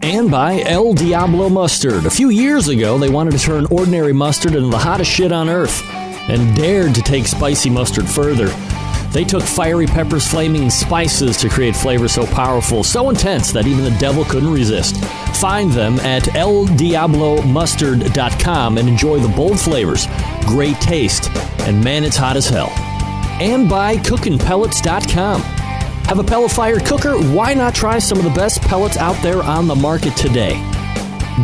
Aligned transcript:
And 0.03 0.33
by 0.33 0.63
El 0.63 0.95
Diablo 0.95 1.49
Mustard. 1.49 2.05
A 2.05 2.11
few 2.11 2.31
years 2.31 2.67
ago, 2.67 2.99
they 2.99 3.09
wanted 3.09 3.35
to 3.35 3.39
turn 3.39 3.67
ordinary 3.67 4.13
mustard 4.13 4.57
into 4.57 4.69
the 4.69 4.79
hottest 4.79 5.13
shit 5.13 5.31
on 5.31 5.49
earth 5.49 5.81
and 6.29 6.57
dared 6.57 6.97
to 6.97 7.03
take 7.03 7.29
spicy 7.29 7.71
mustard 7.71 8.09
further. 8.09 8.49
They 9.13 9.23
took 9.23 9.45
fiery 9.45 9.87
peppers, 9.87 10.27
flaming 10.27 10.69
spices 10.69 11.37
to 11.37 11.49
create 11.49 11.77
flavors 11.77 12.11
so 12.11 12.27
powerful, 12.27 12.83
so 12.83 13.11
intense 13.11 13.53
that 13.53 13.69
even 13.69 13.85
the 13.85 13.97
devil 14.01 14.25
couldn't 14.25 14.53
resist. 14.53 14.97
Find 15.37 15.71
them 15.71 16.01
at 16.01 16.25
eldiablomustard.com 16.25 18.79
and 18.79 18.89
enjoy 18.89 19.21
the 19.21 19.29
bold 19.29 19.61
flavors, 19.61 20.09
great 20.47 20.81
taste, 20.81 21.31
and 21.61 21.85
man, 21.85 22.03
it's 22.03 22.17
hot 22.17 22.37
as 22.37 22.49
hell. 22.49 22.73
And 23.41 23.69
by 23.69 23.97
cookingpellets.com. 23.97 25.41
Have 25.41 26.19
a 26.19 26.25
pellet 26.25 26.51
fired 26.51 26.85
cooker? 26.85 27.17
Why 27.17 27.55
not 27.55 27.75
try 27.75 27.99
some 27.99 28.19
of 28.19 28.25
the 28.25 28.31
best 28.31 28.61
pellets 28.63 28.97
out 28.97 29.21
there 29.23 29.43
on 29.43 29.67
the 29.67 29.75
market 29.75 30.17
today? 30.17 30.55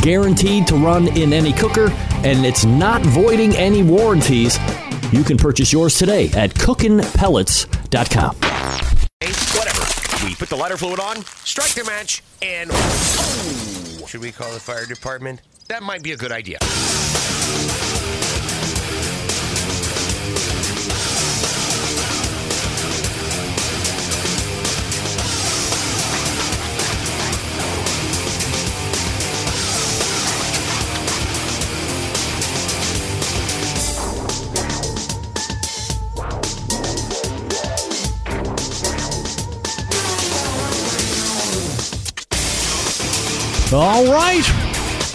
Guaranteed 0.02 0.66
to 0.66 0.76
run 0.76 1.08
in 1.16 1.32
any 1.32 1.52
cooker, 1.52 1.90
and 2.24 2.44
it's 2.44 2.64
not 2.64 3.00
voiding 3.02 3.54
any 3.54 3.82
warranties. 3.82 4.58
You 5.12 5.24
can 5.24 5.38
purchase 5.38 5.72
yours 5.72 5.96
today 5.96 6.30
at 6.32 6.50
cookingpellets.com. 6.50 8.36
Hey, 9.20 9.58
whatever. 9.58 10.26
We 10.26 10.34
put 10.34 10.50
the 10.50 10.56
lighter 10.56 10.76
fluid 10.76 11.00
on, 11.00 11.24
strike 11.44 11.70
the 11.70 11.84
match, 11.84 12.22
and 12.42 12.70
oh, 12.72 14.04
should 14.06 14.20
we 14.20 14.32
call 14.32 14.52
the 14.52 14.60
fire 14.60 14.84
department? 14.84 15.40
That 15.68 15.82
might 15.82 16.02
be 16.02 16.12
a 16.12 16.16
good 16.16 16.32
idea. 16.32 16.58
All 43.80 44.06
right. 44.06 44.42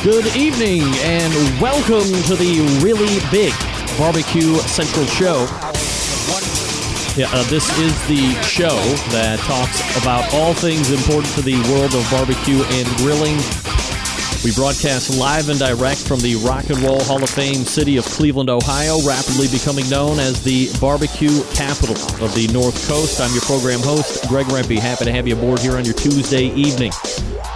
Good 0.03 0.37
evening 0.37 0.83
and 1.03 1.33
welcome 1.59 2.07
to 2.27 2.35
the 2.37 2.63
really 2.81 3.19
big 3.29 3.51
Barbecue 3.97 4.55
Central 4.55 5.05
Show. 5.05 5.47
Yeah, 7.19 7.27
uh, 7.33 7.43
this 7.49 7.77
is 7.77 7.91
the 8.07 8.31
show 8.41 8.79
that 9.11 9.39
talks 9.39 9.81
about 10.01 10.33
all 10.33 10.53
things 10.53 10.91
important 10.91 11.33
to 11.35 11.41
the 11.41 11.59
world 11.73 11.93
of 11.93 12.09
barbecue 12.09 12.63
and 12.63 12.87
grilling. 12.99 13.35
We 14.43 14.51
broadcast 14.51 15.17
live 15.17 15.47
and 15.47 15.57
direct 15.57 16.05
from 16.05 16.19
the 16.19 16.35
Rock 16.35 16.69
and 16.69 16.79
Roll 16.79 17.01
Hall 17.05 17.23
of 17.23 17.29
Fame 17.29 17.63
city 17.63 17.95
of 17.95 18.03
Cleveland, 18.03 18.49
Ohio, 18.49 18.99
rapidly 19.07 19.47
becoming 19.47 19.89
known 19.89 20.19
as 20.19 20.43
the 20.43 20.69
barbecue 20.81 21.45
capital 21.53 21.95
of 22.21 22.35
the 22.35 22.49
North 22.51 22.85
Coast. 22.85 23.21
I'm 23.21 23.31
your 23.31 23.43
program 23.43 23.79
host, 23.79 24.27
Greg 24.27 24.47
Rempe. 24.47 24.77
Happy 24.79 25.05
to 25.05 25.13
have 25.13 25.29
you 25.29 25.37
aboard 25.37 25.59
here 25.59 25.77
on 25.77 25.85
your 25.85 25.93
Tuesday 25.93 26.47
evening. 26.47 26.91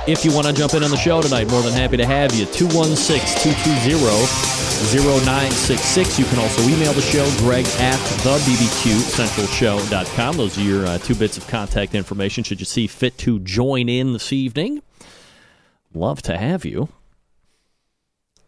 If 0.07 0.23
you 0.23 0.33
want 0.33 0.47
to 0.47 0.53
jump 0.53 0.75
in 0.75 0.83
on 0.83 0.89
the 0.89 0.95
show 0.95 1.21
tonight, 1.21 1.49
more 1.49 1.61
than 1.61 1.73
happy 1.73 1.97
to 1.97 2.05
have 2.05 2.33
you. 2.33 2.45
216 2.45 3.43
220 3.43 4.57
0966. 4.95 6.19
You 6.19 6.25
can 6.25 6.39
also 6.39 6.61
email 6.69 6.93
the 6.93 7.01
show, 7.01 7.29
greg 7.39 7.65
at 7.79 7.99
thebbqcentralshow.com. 8.23 10.37
Those 10.37 10.57
are 10.57 10.61
your 10.61 10.85
uh, 10.85 10.99
two 10.99 11.15
bits 11.15 11.37
of 11.37 11.45
contact 11.47 11.93
information 11.95 12.45
should 12.45 12.61
you 12.61 12.65
see 12.65 12.87
fit 12.87 13.17
to 13.19 13.39
join 13.39 13.87
in 13.89 14.13
this 14.13 14.31
evening. 14.31 14.81
Love 15.97 16.21
to 16.23 16.37
have 16.37 16.65
you. 16.65 16.89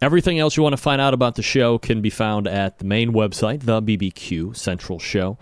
Everything 0.01 0.39
else 0.39 0.55
you 0.55 0.63
want 0.63 0.73
to 0.73 0.81
find 0.81 1.01
out 1.01 1.13
about 1.13 1.35
the 1.35 1.43
show 1.43 1.77
can 1.77 2.01
be 2.01 2.09
found 2.09 2.47
at 2.47 2.79
the 2.79 2.85
main 2.85 3.11
website, 3.11 3.59
thebbqcentralshow.com 3.59 5.37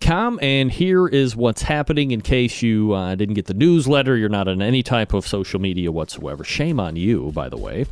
com. 0.00 0.38
And 0.42 0.70
here 0.70 1.06
is 1.06 1.36
what's 1.36 1.62
happening 1.62 2.10
in 2.10 2.20
case 2.20 2.62
you 2.62 2.92
uh, 2.92 3.14
didn't 3.14 3.34
get 3.34 3.46
the 3.46 3.54
newsletter, 3.54 4.16
you're 4.16 4.28
not 4.28 4.48
on 4.48 4.62
any 4.62 4.82
type 4.82 5.12
of 5.12 5.26
social 5.26 5.60
media 5.60 5.92
whatsoever. 5.92 6.44
Shame 6.44 6.80
on 6.80 6.96
you, 6.96 7.30
by 7.32 7.48
the 7.48 7.56
way. 7.56 7.86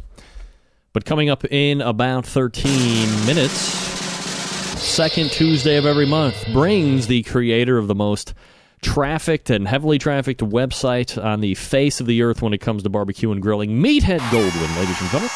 But 0.92 1.04
coming 1.04 1.28
up 1.28 1.44
in 1.44 1.80
about 1.80 2.26
13 2.26 3.26
minutes, 3.26 3.52
second 3.52 5.30
Tuesday 5.30 5.76
of 5.76 5.86
every 5.86 6.06
month 6.06 6.46
brings 6.52 7.06
the 7.06 7.22
creator 7.24 7.78
of 7.78 7.86
the 7.86 7.94
most 7.94 8.34
trafficked 8.82 9.50
and 9.50 9.66
heavily 9.66 9.98
trafficked 9.98 10.40
website 10.40 11.22
on 11.22 11.40
the 11.40 11.54
face 11.54 12.00
of 12.00 12.06
the 12.06 12.22
earth 12.22 12.42
when 12.42 12.52
it 12.52 12.58
comes 12.58 12.82
to 12.82 12.88
barbecue 12.88 13.30
and 13.32 13.42
grilling, 13.42 13.82
Meathead 13.82 14.20
Goldwyn, 14.30 14.76
ladies 14.76 15.00
and 15.00 15.10
gentlemen. 15.10 15.30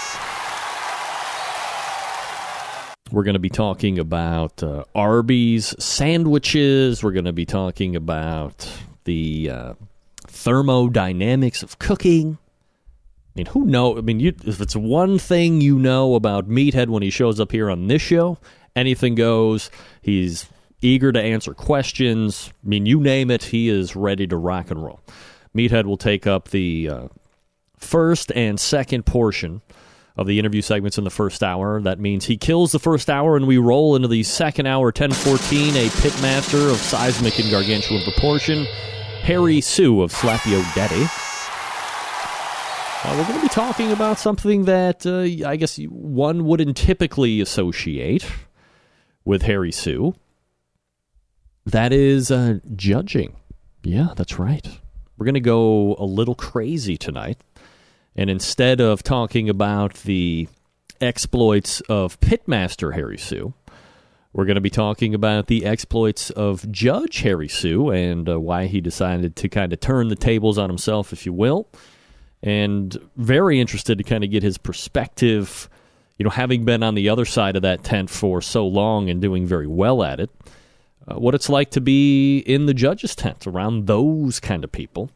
We're 3.10 3.24
going 3.24 3.34
to 3.34 3.40
be 3.40 3.50
talking 3.50 3.98
about 3.98 4.62
uh, 4.62 4.84
Arby's 4.94 5.74
sandwiches. 5.78 7.02
We're 7.02 7.12
going 7.12 7.26
to 7.26 7.32
be 7.32 7.44
talking 7.44 7.94
about 7.94 8.66
the 9.04 9.50
uh, 9.50 9.74
thermodynamics 10.28 11.62
of 11.62 11.78
cooking. 11.78 12.38
I 13.26 13.30
mean, 13.36 13.46
who 13.46 13.66
know? 13.66 13.98
I 13.98 14.00
mean, 14.00 14.18
you, 14.18 14.34
if 14.46 14.62
it's 14.62 14.74
one 14.74 15.18
thing 15.18 15.60
you 15.60 15.78
know 15.78 16.14
about 16.14 16.48
Meathead 16.48 16.88
when 16.88 17.02
he 17.02 17.10
shows 17.10 17.38
up 17.38 17.52
here 17.52 17.70
on 17.70 17.86
this 17.86 18.00
show, 18.00 18.38
anything 18.74 19.14
goes. 19.14 19.70
He's 20.00 20.46
eager 20.82 21.12
to 21.12 21.20
answer 21.20 21.54
questions. 21.54 22.52
I 22.64 22.68
mean, 22.68 22.86
you 22.86 23.00
name 23.00 23.30
it, 23.30 23.44
he 23.44 23.68
is 23.68 23.96
ready 23.96 24.26
to 24.26 24.36
rock 24.36 24.70
and 24.70 24.82
roll. 24.82 25.00
Meathead 25.54 25.84
will 25.84 25.96
take 25.96 26.26
up 26.26 26.48
the 26.48 26.88
uh, 26.88 27.08
first 27.78 28.32
and 28.32 28.58
second 28.58 29.06
portion 29.06 29.62
of 30.16 30.26
the 30.26 30.38
interview 30.38 30.60
segments 30.60 30.98
in 30.98 31.04
the 31.04 31.10
first 31.10 31.42
hour. 31.42 31.80
That 31.80 31.98
means 31.98 32.26
he 32.26 32.36
kills 32.36 32.72
the 32.72 32.78
first 32.78 33.08
hour 33.08 33.36
and 33.36 33.46
we 33.46 33.58
roll 33.58 33.96
into 33.96 34.08
the 34.08 34.22
second 34.22 34.66
hour, 34.66 34.86
1014, 34.86 35.76
a 35.76 35.88
pitmaster 35.88 36.70
of 36.70 36.76
seismic 36.76 37.38
and 37.38 37.50
gargantuan 37.50 38.02
proportion, 38.02 38.64
Harry 39.22 39.60
Soo 39.60 40.02
of 40.02 40.12
Slap 40.12 40.44
Yo 40.46 40.62
Daddy. 40.74 41.06
Uh, 43.04 43.16
we're 43.16 43.24
going 43.26 43.40
to 43.40 43.42
be 43.42 43.48
talking 43.48 43.90
about 43.90 44.18
something 44.18 44.66
that 44.66 45.04
uh, 45.06 45.48
I 45.48 45.56
guess 45.56 45.76
one 45.78 46.44
wouldn't 46.44 46.76
typically 46.76 47.40
associate 47.40 48.24
with 49.24 49.42
Harry 49.42 49.72
Soo. 49.72 50.14
That 51.66 51.92
is 51.92 52.30
uh, 52.30 52.58
judging. 52.74 53.36
Yeah, 53.84 54.08
that's 54.16 54.38
right. 54.38 54.66
We're 55.16 55.26
going 55.26 55.34
to 55.34 55.40
go 55.40 55.94
a 55.98 56.04
little 56.04 56.34
crazy 56.34 56.96
tonight 56.96 57.38
And 58.16 58.28
instead 58.28 58.80
of 58.80 59.02
talking 59.02 59.48
about 59.48 59.94
the 60.02 60.48
exploits 61.00 61.80
of 61.82 62.18
Pitmaster 62.20 62.94
Harry 62.94 63.18
Soo, 63.18 63.54
we're 64.32 64.44
going 64.46 64.56
to 64.56 64.60
be 64.62 64.70
talking 64.70 65.14
about 65.14 65.46
the 65.46 65.64
exploits 65.64 66.30
of 66.30 66.70
Judge 66.70 67.20
Harry 67.20 67.48
Soo 67.48 67.90
and 67.90 68.28
uh, 68.28 68.40
why 68.40 68.66
he 68.66 68.80
decided 68.80 69.36
to 69.36 69.48
kind 69.48 69.72
of 69.72 69.80
turn 69.80 70.08
the 70.08 70.16
tables 70.16 70.58
on 70.58 70.70
himself, 70.70 71.12
if 71.12 71.26
you 71.26 71.32
will. 71.32 71.68
And 72.42 72.96
very 73.16 73.60
interested 73.60 73.98
to 73.98 74.04
kind 74.04 74.24
of 74.24 74.30
get 74.30 74.42
his 74.42 74.58
perspective, 74.58 75.68
you 76.18 76.24
know, 76.24 76.30
having 76.30 76.64
been 76.64 76.82
on 76.82 76.94
the 76.94 77.08
other 77.08 77.24
side 77.24 77.56
of 77.56 77.62
that 77.62 77.84
tent 77.84 78.10
for 78.10 78.40
so 78.40 78.66
long 78.66 79.08
and 79.10 79.20
doing 79.20 79.46
very 79.46 79.66
well 79.66 80.02
at 80.02 80.18
it, 80.18 80.30
uh, 81.08 81.14
what 81.16 81.34
it's 81.34 81.48
like 81.48 81.70
to 81.70 81.80
be 81.80 82.38
in 82.38 82.66
the 82.66 82.74
judge's 82.74 83.14
tent 83.14 83.46
around 83.46 83.86
those 83.86 84.40
kind 84.40 84.64
of 84.64 84.72
people 84.72 85.10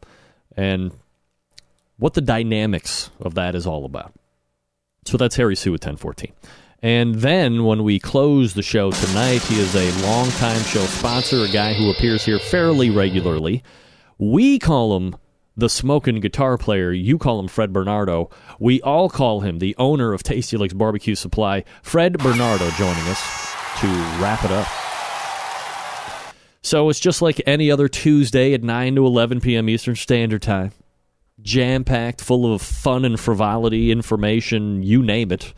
and 0.55 0.91
what 1.97 2.13
the 2.13 2.21
dynamics 2.21 3.09
of 3.19 3.35
that 3.35 3.55
is 3.55 3.65
all 3.65 3.85
about. 3.85 4.13
So 5.05 5.17
that's 5.17 5.35
Harry 5.37 5.55
Soo 5.55 5.69
at 5.69 5.85
1014. 5.85 6.33
And 6.81 7.15
then 7.15 7.63
when 7.63 7.83
we 7.83 7.99
close 7.99 8.53
the 8.53 8.61
show 8.61 8.91
tonight, 8.91 9.41
he 9.43 9.59
is 9.59 9.75
a 9.75 9.91
longtime 10.05 10.61
show 10.61 10.85
sponsor, 10.85 11.43
a 11.43 11.47
guy 11.47 11.73
who 11.73 11.89
appears 11.89 12.23
here 12.23 12.39
fairly 12.39 12.89
regularly. 12.89 13.63
We 14.19 14.59
call 14.59 14.95
him 14.97 15.15
the 15.55 15.69
smoking 15.69 16.19
guitar 16.19 16.57
player. 16.57 16.91
You 16.91 17.17
call 17.17 17.39
him 17.39 17.47
Fred 17.47 17.73
Bernardo. 17.73 18.29
We 18.59 18.79
all 18.81 19.09
call 19.09 19.41
him 19.41 19.57
the 19.57 19.75
owner 19.77 20.13
of 20.13 20.21
Tasty 20.21 20.55
Licks 20.55 20.73
Barbecue 20.73 21.15
Supply. 21.15 21.63
Fred 21.81 22.19
Bernardo 22.19 22.69
joining 22.71 23.07
us 23.07 23.21
to 23.79 23.87
wrap 24.21 24.45
it 24.45 24.51
up. 24.51 24.67
So 26.67 26.89
it's 26.89 26.99
just 26.99 27.21
like 27.21 27.41
any 27.45 27.71
other 27.71 27.87
Tuesday 27.87 28.53
at 28.53 28.61
9 28.61 28.95
to 28.95 29.05
11 29.05 29.39
p.m. 29.39 29.69
Eastern 29.69 29.95
Standard 29.95 30.41
Time. 30.41 30.73
Jam 31.41 31.85
packed, 31.85 32.19
full 32.19 32.53
of 32.53 32.61
fun 32.61 33.05
and 33.05 33.17
frivolity, 33.17 33.89
information, 33.89 34.83
you 34.83 35.01
name 35.01 35.31
it 35.31 35.53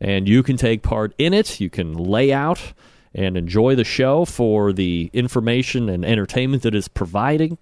and 0.00 0.26
you 0.26 0.42
can 0.42 0.56
take 0.56 0.82
part 0.82 1.14
in 1.18 1.34
it. 1.34 1.60
You 1.60 1.68
can 1.68 1.92
lay 1.92 2.32
out 2.32 2.72
and 3.14 3.36
enjoy 3.36 3.74
the 3.74 3.84
show 3.84 4.24
for 4.24 4.72
the 4.72 5.10
information 5.12 5.90
and 5.90 6.02
entertainment 6.02 6.62
that 6.62 6.74
is 6.74 6.88
providing. 6.88 7.58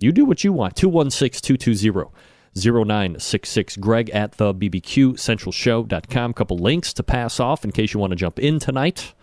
You 0.00 0.10
do 0.10 0.24
what 0.24 0.42
you 0.42 0.52
want. 0.52 0.74
216 0.74 1.56
220 1.56 2.10
0966. 2.56 3.76
Greg 3.76 4.10
at 4.10 4.32
the 4.32 4.52
BBQ 4.52 5.16
Central 5.16 5.52
Show.com. 5.52 6.32
Couple 6.32 6.58
links 6.58 6.92
to 6.94 7.04
pass 7.04 7.38
off 7.38 7.64
in 7.64 7.70
case 7.70 7.94
you 7.94 8.00
want 8.00 8.10
to 8.10 8.16
jump 8.16 8.40
in 8.40 8.58
tonight 8.58 9.13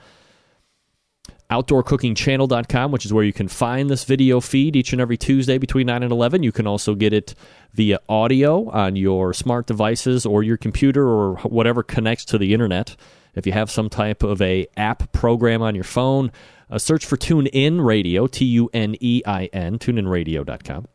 outdoorcookingchannel.com, 1.51 2.92
which 2.92 3.06
is 3.06 3.13
where 3.13 3.25
you 3.25 3.33
can 3.33 3.50
find 3.50 3.89
this 3.89 4.06
video 4.06 4.39
feed 4.39 4.75
each 4.75 4.94
and 4.94 5.01
every 5.01 5.18
Tuesday 5.18 5.57
between 5.57 5.88
9 5.88 6.01
and 6.01 6.12
11. 6.12 6.44
You 6.44 6.51
can 6.51 6.65
also 6.65 6.95
get 6.95 7.13
it 7.13 7.36
via 7.74 8.00
audio 8.07 8.69
on 8.69 8.95
your 8.95 9.33
smart 9.33 9.68
devices 9.68 10.25
or 10.25 10.44
your 10.44 10.57
computer 10.57 11.06
or 11.06 11.36
whatever 11.39 11.83
connects 11.83 12.25
to 12.25 12.38
the 12.38 12.53
internet. 12.53 12.95
If 13.36 13.45
you 13.45 13.51
have 13.51 13.69
some 13.69 13.89
type 13.89 14.24
of 14.24 14.42
a 14.42 14.68
app 14.77 15.12
program 15.12 15.62
on 15.62 15.75
your 15.75 15.83
phone, 15.83 16.31
uh, 16.69 16.77
search 16.77 17.06
for 17.06 17.18
TuneIn 17.18 17.83
Radio, 17.83 18.27
T 18.27 18.45
U 18.45 18.69
N 18.74 18.95
E 19.00 19.21
I 19.25 19.45
N, 19.51 19.77
tuneinradio.com. 19.77 20.88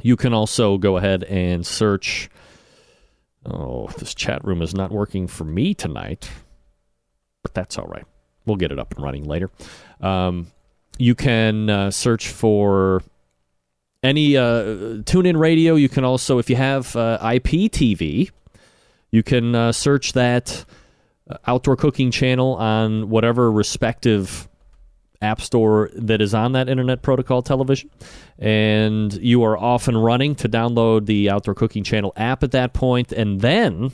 You 0.00 0.16
can 0.16 0.32
also 0.32 0.78
go 0.78 0.96
ahead 0.96 1.24
and 1.24 1.66
search. 1.66 2.30
Oh, 3.44 3.88
this 3.98 4.14
chat 4.14 4.44
room 4.44 4.62
is 4.62 4.74
not 4.74 4.92
working 4.92 5.26
for 5.26 5.44
me 5.44 5.74
tonight, 5.74 6.30
but 7.42 7.54
that's 7.54 7.78
all 7.78 7.86
right. 7.86 8.04
We'll 8.48 8.56
get 8.56 8.72
it 8.72 8.78
up 8.78 8.94
and 8.94 9.04
running 9.04 9.24
later. 9.24 9.50
Um, 10.00 10.48
you 10.98 11.14
can 11.14 11.70
uh, 11.70 11.90
search 11.90 12.28
for 12.28 13.02
any 14.02 14.36
uh, 14.36 15.02
tune 15.04 15.26
in 15.26 15.36
radio. 15.36 15.74
You 15.74 15.88
can 15.88 16.04
also, 16.04 16.38
if 16.38 16.50
you 16.50 16.56
have 16.56 16.94
uh, 16.96 17.18
IPTV, 17.22 18.30
you 19.10 19.22
can 19.22 19.54
uh, 19.54 19.72
search 19.72 20.12
that 20.14 20.64
uh, 21.30 21.36
outdoor 21.46 21.76
cooking 21.76 22.10
channel 22.10 22.54
on 22.54 23.08
whatever 23.08 23.50
respective 23.50 24.48
app 25.20 25.40
store 25.40 25.90
that 25.94 26.20
is 26.20 26.32
on 26.32 26.52
that 26.52 26.68
internet 26.68 27.02
protocol 27.02 27.42
television. 27.42 27.90
And 28.38 29.12
you 29.14 29.42
are 29.44 29.56
off 29.56 29.88
and 29.88 30.02
running 30.02 30.34
to 30.36 30.48
download 30.48 31.06
the 31.06 31.30
outdoor 31.30 31.54
cooking 31.54 31.84
channel 31.84 32.12
app 32.16 32.42
at 32.42 32.52
that 32.52 32.72
point, 32.72 33.12
and 33.12 33.40
then 33.40 33.92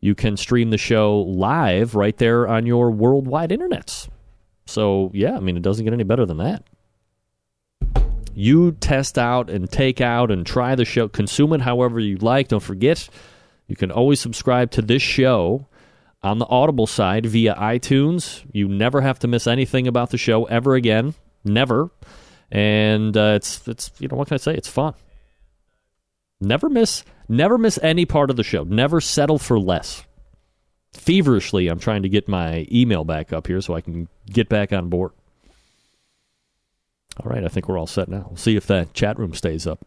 you 0.00 0.14
can 0.14 0.36
stream 0.36 0.70
the 0.70 0.78
show 0.78 1.20
live 1.20 1.94
right 1.94 2.16
there 2.16 2.46
on 2.46 2.66
your 2.66 2.90
worldwide 2.90 3.50
internets. 3.50 4.08
So, 4.66 5.10
yeah, 5.14 5.36
I 5.36 5.40
mean, 5.40 5.56
it 5.56 5.62
doesn't 5.62 5.84
get 5.84 5.94
any 5.94 6.04
better 6.04 6.26
than 6.26 6.38
that. 6.38 6.64
You 8.34 8.72
test 8.72 9.16
out 9.16 9.48
and 9.48 9.70
take 9.70 10.00
out 10.00 10.30
and 10.30 10.44
try 10.44 10.74
the 10.74 10.84
show, 10.84 11.08
consume 11.08 11.54
it 11.54 11.62
however 11.62 11.98
you 11.98 12.16
like. 12.16 12.48
Don't 12.48 12.62
forget, 12.62 13.08
you 13.66 13.76
can 13.76 13.90
always 13.90 14.20
subscribe 14.20 14.70
to 14.72 14.82
this 14.82 15.02
show 15.02 15.66
on 16.22 16.38
the 16.38 16.46
Audible 16.46 16.86
side 16.86 17.24
via 17.24 17.54
iTunes. 17.54 18.44
You 18.52 18.68
never 18.68 19.00
have 19.00 19.18
to 19.20 19.28
miss 19.28 19.46
anything 19.46 19.86
about 19.86 20.10
the 20.10 20.18
show 20.18 20.44
ever 20.44 20.74
again. 20.74 21.14
Never. 21.44 21.90
And 22.50 23.16
uh, 23.16 23.34
it's, 23.36 23.66
it's, 23.66 23.90
you 23.98 24.08
know, 24.08 24.16
what 24.16 24.28
can 24.28 24.34
I 24.34 24.38
say? 24.38 24.54
It's 24.54 24.68
fun. 24.68 24.94
Never 26.40 26.68
miss, 26.68 27.04
never 27.28 27.58
miss 27.58 27.78
any 27.82 28.04
part 28.06 28.30
of 28.30 28.36
the 28.36 28.42
show. 28.42 28.64
Never 28.64 29.00
settle 29.00 29.38
for 29.38 29.58
less 29.58 30.04
feverishly 30.96 31.68
I'm 31.68 31.78
trying 31.78 32.02
to 32.02 32.08
get 32.08 32.28
my 32.28 32.66
email 32.72 33.04
back 33.04 33.32
up 33.32 33.46
here 33.46 33.60
so 33.60 33.74
I 33.74 33.80
can 33.80 34.08
get 34.28 34.48
back 34.48 34.72
on 34.72 34.88
board. 34.88 35.12
All 37.22 37.30
right, 37.30 37.44
I 37.44 37.48
think 37.48 37.68
we're 37.68 37.78
all 37.78 37.86
set 37.86 38.08
now. 38.08 38.26
We'll 38.28 38.36
see 38.36 38.56
if 38.56 38.66
that 38.66 38.92
chat 38.92 39.18
room 39.18 39.34
stays 39.34 39.66
up. 39.66 39.86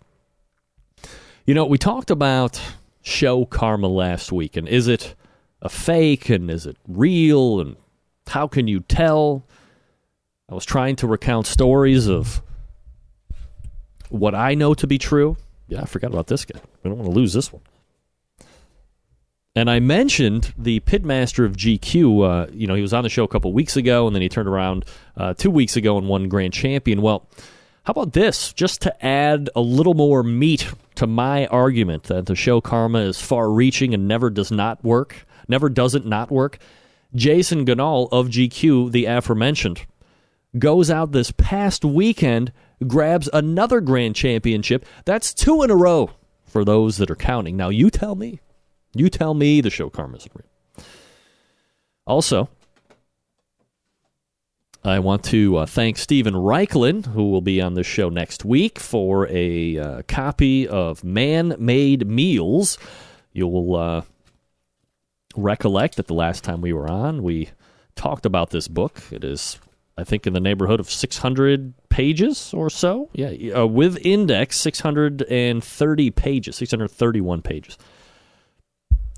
You 1.45 1.53
know, 1.53 1.65
we 1.65 1.77
talked 1.77 2.09
about 2.09 2.61
show 3.01 3.45
karma 3.45 3.87
last 3.87 4.31
week, 4.31 4.55
and 4.55 4.67
is 4.67 4.87
it 4.87 5.15
a 5.61 5.69
fake 5.69 6.29
and 6.29 6.49
is 6.49 6.65
it 6.65 6.77
real 6.87 7.59
and 7.59 7.75
how 8.27 8.47
can 8.47 8.67
you 8.67 8.79
tell? 8.79 9.45
I 10.49 10.55
was 10.55 10.65
trying 10.65 10.95
to 10.97 11.07
recount 11.07 11.47
stories 11.47 12.07
of 12.07 12.41
what 14.09 14.33
I 14.33 14.55
know 14.55 14.73
to 14.75 14.87
be 14.87 14.97
true. 14.97 15.37
Yeah, 15.69 15.81
I 15.81 15.85
forgot 15.85 16.11
about 16.11 16.27
this 16.27 16.45
guy. 16.45 16.59
We 16.83 16.89
don't 16.89 16.97
want 16.97 17.11
to 17.11 17.15
lose 17.15 17.31
this 17.33 17.53
one. 17.53 17.61
And 19.55 19.69
I 19.69 19.79
mentioned 19.79 20.53
the 20.57 20.79
pitmaster 20.81 21.45
of 21.45 21.55
GQ. 21.55 22.47
Uh, 22.47 22.51
you 22.51 22.67
know, 22.67 22.75
he 22.75 22.81
was 22.81 22.93
on 22.93 23.03
the 23.03 23.09
show 23.09 23.23
a 23.23 23.27
couple 23.27 23.53
weeks 23.53 23.75
ago, 23.75 24.07
and 24.07 24.15
then 24.15 24.21
he 24.21 24.29
turned 24.29 24.49
around 24.49 24.85
uh, 25.15 25.33
two 25.33 25.51
weeks 25.51 25.75
ago 25.75 25.97
and 25.97 26.07
won 26.07 26.27
grand 26.27 26.53
champion. 26.53 27.01
Well, 27.01 27.27
how 27.83 27.91
about 27.91 28.13
this? 28.13 28.53
Just 28.53 28.81
to 28.81 29.05
add 29.05 29.49
a 29.55 29.61
little 29.61 29.93
more 29.93 30.23
meat 30.23 30.71
to 30.95 31.07
my 31.07 31.47
argument 31.47 32.03
that 32.03 32.25
the 32.25 32.35
show 32.35 32.61
karma 32.61 32.99
is 32.99 33.21
far-reaching 33.21 33.93
and 33.93 34.07
never 34.07 34.29
does 34.29 34.51
not 34.51 34.83
work, 34.83 35.25
never 35.47 35.69
doesn't 35.69 36.05
not 36.05 36.31
work. 36.31 36.59
Jason 37.15 37.65
Ganal 37.65 38.07
of 38.11 38.27
GQ, 38.27 38.91
the 38.91 39.05
aforementioned, 39.05 39.85
goes 40.57 40.91
out 40.91 41.11
this 41.11 41.31
past 41.31 41.83
weekend, 41.83 42.51
grabs 42.87 43.29
another 43.33 43.81
grand 43.81 44.15
championship. 44.15 44.85
That's 45.05 45.33
two 45.33 45.63
in 45.63 45.71
a 45.71 45.75
row 45.75 46.11
for 46.45 46.65
those 46.65 46.97
that 46.97 47.11
are 47.11 47.15
counting. 47.15 47.55
Now, 47.57 47.69
you 47.69 47.89
tell 47.89 48.15
me. 48.15 48.39
You 48.93 49.09
tell 49.09 49.33
me 49.33 49.61
the 49.61 49.69
show 49.69 49.89
karma 49.89 50.17
isn't 50.17 50.31
real. 50.33 50.85
Also, 52.07 52.49
I 54.83 54.99
want 54.99 55.23
to 55.25 55.57
uh, 55.57 55.65
thank 55.65 55.97
Steven 55.97 56.33
Raichlen, 56.33 57.05
who 57.05 57.29
will 57.29 57.41
be 57.41 57.61
on 57.61 57.73
this 57.73 57.85
show 57.85 58.09
next 58.09 58.45
week, 58.45 58.79
for 58.79 59.27
a 59.27 59.77
uh, 59.77 60.01
copy 60.07 60.67
of 60.67 61.03
Man 61.03 61.55
Made 61.59 62.07
Meals. 62.07 62.77
You'll 63.33 63.75
uh, 63.75 64.01
recollect 65.35 65.97
that 65.97 66.07
the 66.07 66.13
last 66.13 66.43
time 66.43 66.61
we 66.61 66.73
were 66.73 66.89
on, 66.89 67.21
we 67.23 67.49
talked 67.95 68.25
about 68.25 68.51
this 68.51 68.67
book. 68.67 69.03
It 69.11 69.23
is, 69.23 69.59
I 69.97 70.03
think, 70.03 70.25
in 70.25 70.33
the 70.33 70.39
neighborhood 70.39 70.79
of 70.79 70.89
600 70.89 71.88
pages 71.99 72.53
or 72.53 72.69
so. 72.69 73.09
Yeah, 73.11 73.61
uh, 73.61 73.65
with 73.65 73.97
index, 74.05 74.57
630 74.57 76.11
pages, 76.11 76.55
631 76.55 77.41
pages 77.41 77.77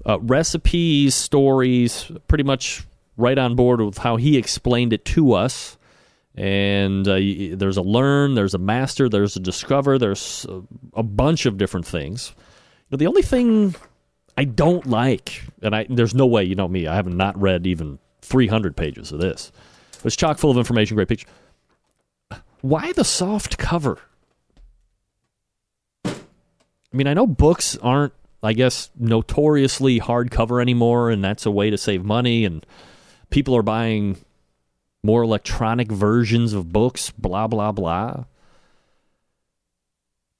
uh, 0.05 0.19
recipes, 0.19 1.15
stories, 1.15 2.11
pretty 2.27 2.43
much 2.43 2.83
right 3.17 3.38
on 3.38 3.55
board 3.55 3.81
with 3.81 3.97
how 3.97 4.15
he 4.15 4.38
explained 4.38 4.93
it 4.93 5.05
to 5.05 5.33
us. 5.33 5.77
And 6.33 7.07
uh, 7.07 7.19
there's 7.55 7.77
a 7.77 7.81
learn, 7.81 8.35
there's 8.35 8.53
a 8.53 8.57
master, 8.57 9.09
there's 9.09 9.35
a 9.35 9.39
discover, 9.39 9.97
there's 9.97 10.45
a, 10.50 10.61
a 10.93 11.03
bunch 11.03 11.45
of 11.45 11.57
different 11.57 11.85
things. 11.85 12.33
But 12.89 13.00
the 13.00 13.07
only 13.07 13.21
thing 13.21 13.75
I 14.38 14.45
don't 14.45 14.85
like, 14.88 15.43
and 15.61 15.75
I, 15.75 15.85
there's 15.89 16.15
no 16.15 16.25
way, 16.25 16.45
you 16.45 16.55
know 16.55 16.67
me, 16.67 16.88
I 16.88 16.95
have 16.95 17.07
not 17.07 17.39
read 17.39 17.67
even 17.67 18.00
300 18.21 18.75
pages 18.77 19.11
of 19.11 19.19
this. 19.19 19.51
It's 20.03 20.15
chock 20.15 20.39
full 20.39 20.51
of 20.51 20.57
information, 20.57 20.95
great 20.95 21.09
picture. 21.09 21.27
Why 22.61 22.91
the 22.93 23.03
soft 23.03 23.57
cover? 23.57 23.99
I 26.05 26.97
mean, 26.97 27.07
I 27.07 27.13
know 27.13 27.25
books 27.25 27.77
aren't 27.77 28.13
I 28.43 28.53
guess, 28.53 28.89
notoriously 28.97 29.99
hardcover 29.99 30.61
anymore, 30.61 31.11
and 31.11 31.23
that's 31.23 31.45
a 31.45 31.51
way 31.51 31.69
to 31.69 31.77
save 31.77 32.03
money. 32.03 32.43
And 32.45 32.65
people 33.29 33.55
are 33.55 33.61
buying 33.61 34.17
more 35.03 35.21
electronic 35.21 35.91
versions 35.91 36.53
of 36.53 36.73
books, 36.73 37.11
blah, 37.11 37.47
blah, 37.47 37.71
blah. 37.71 38.25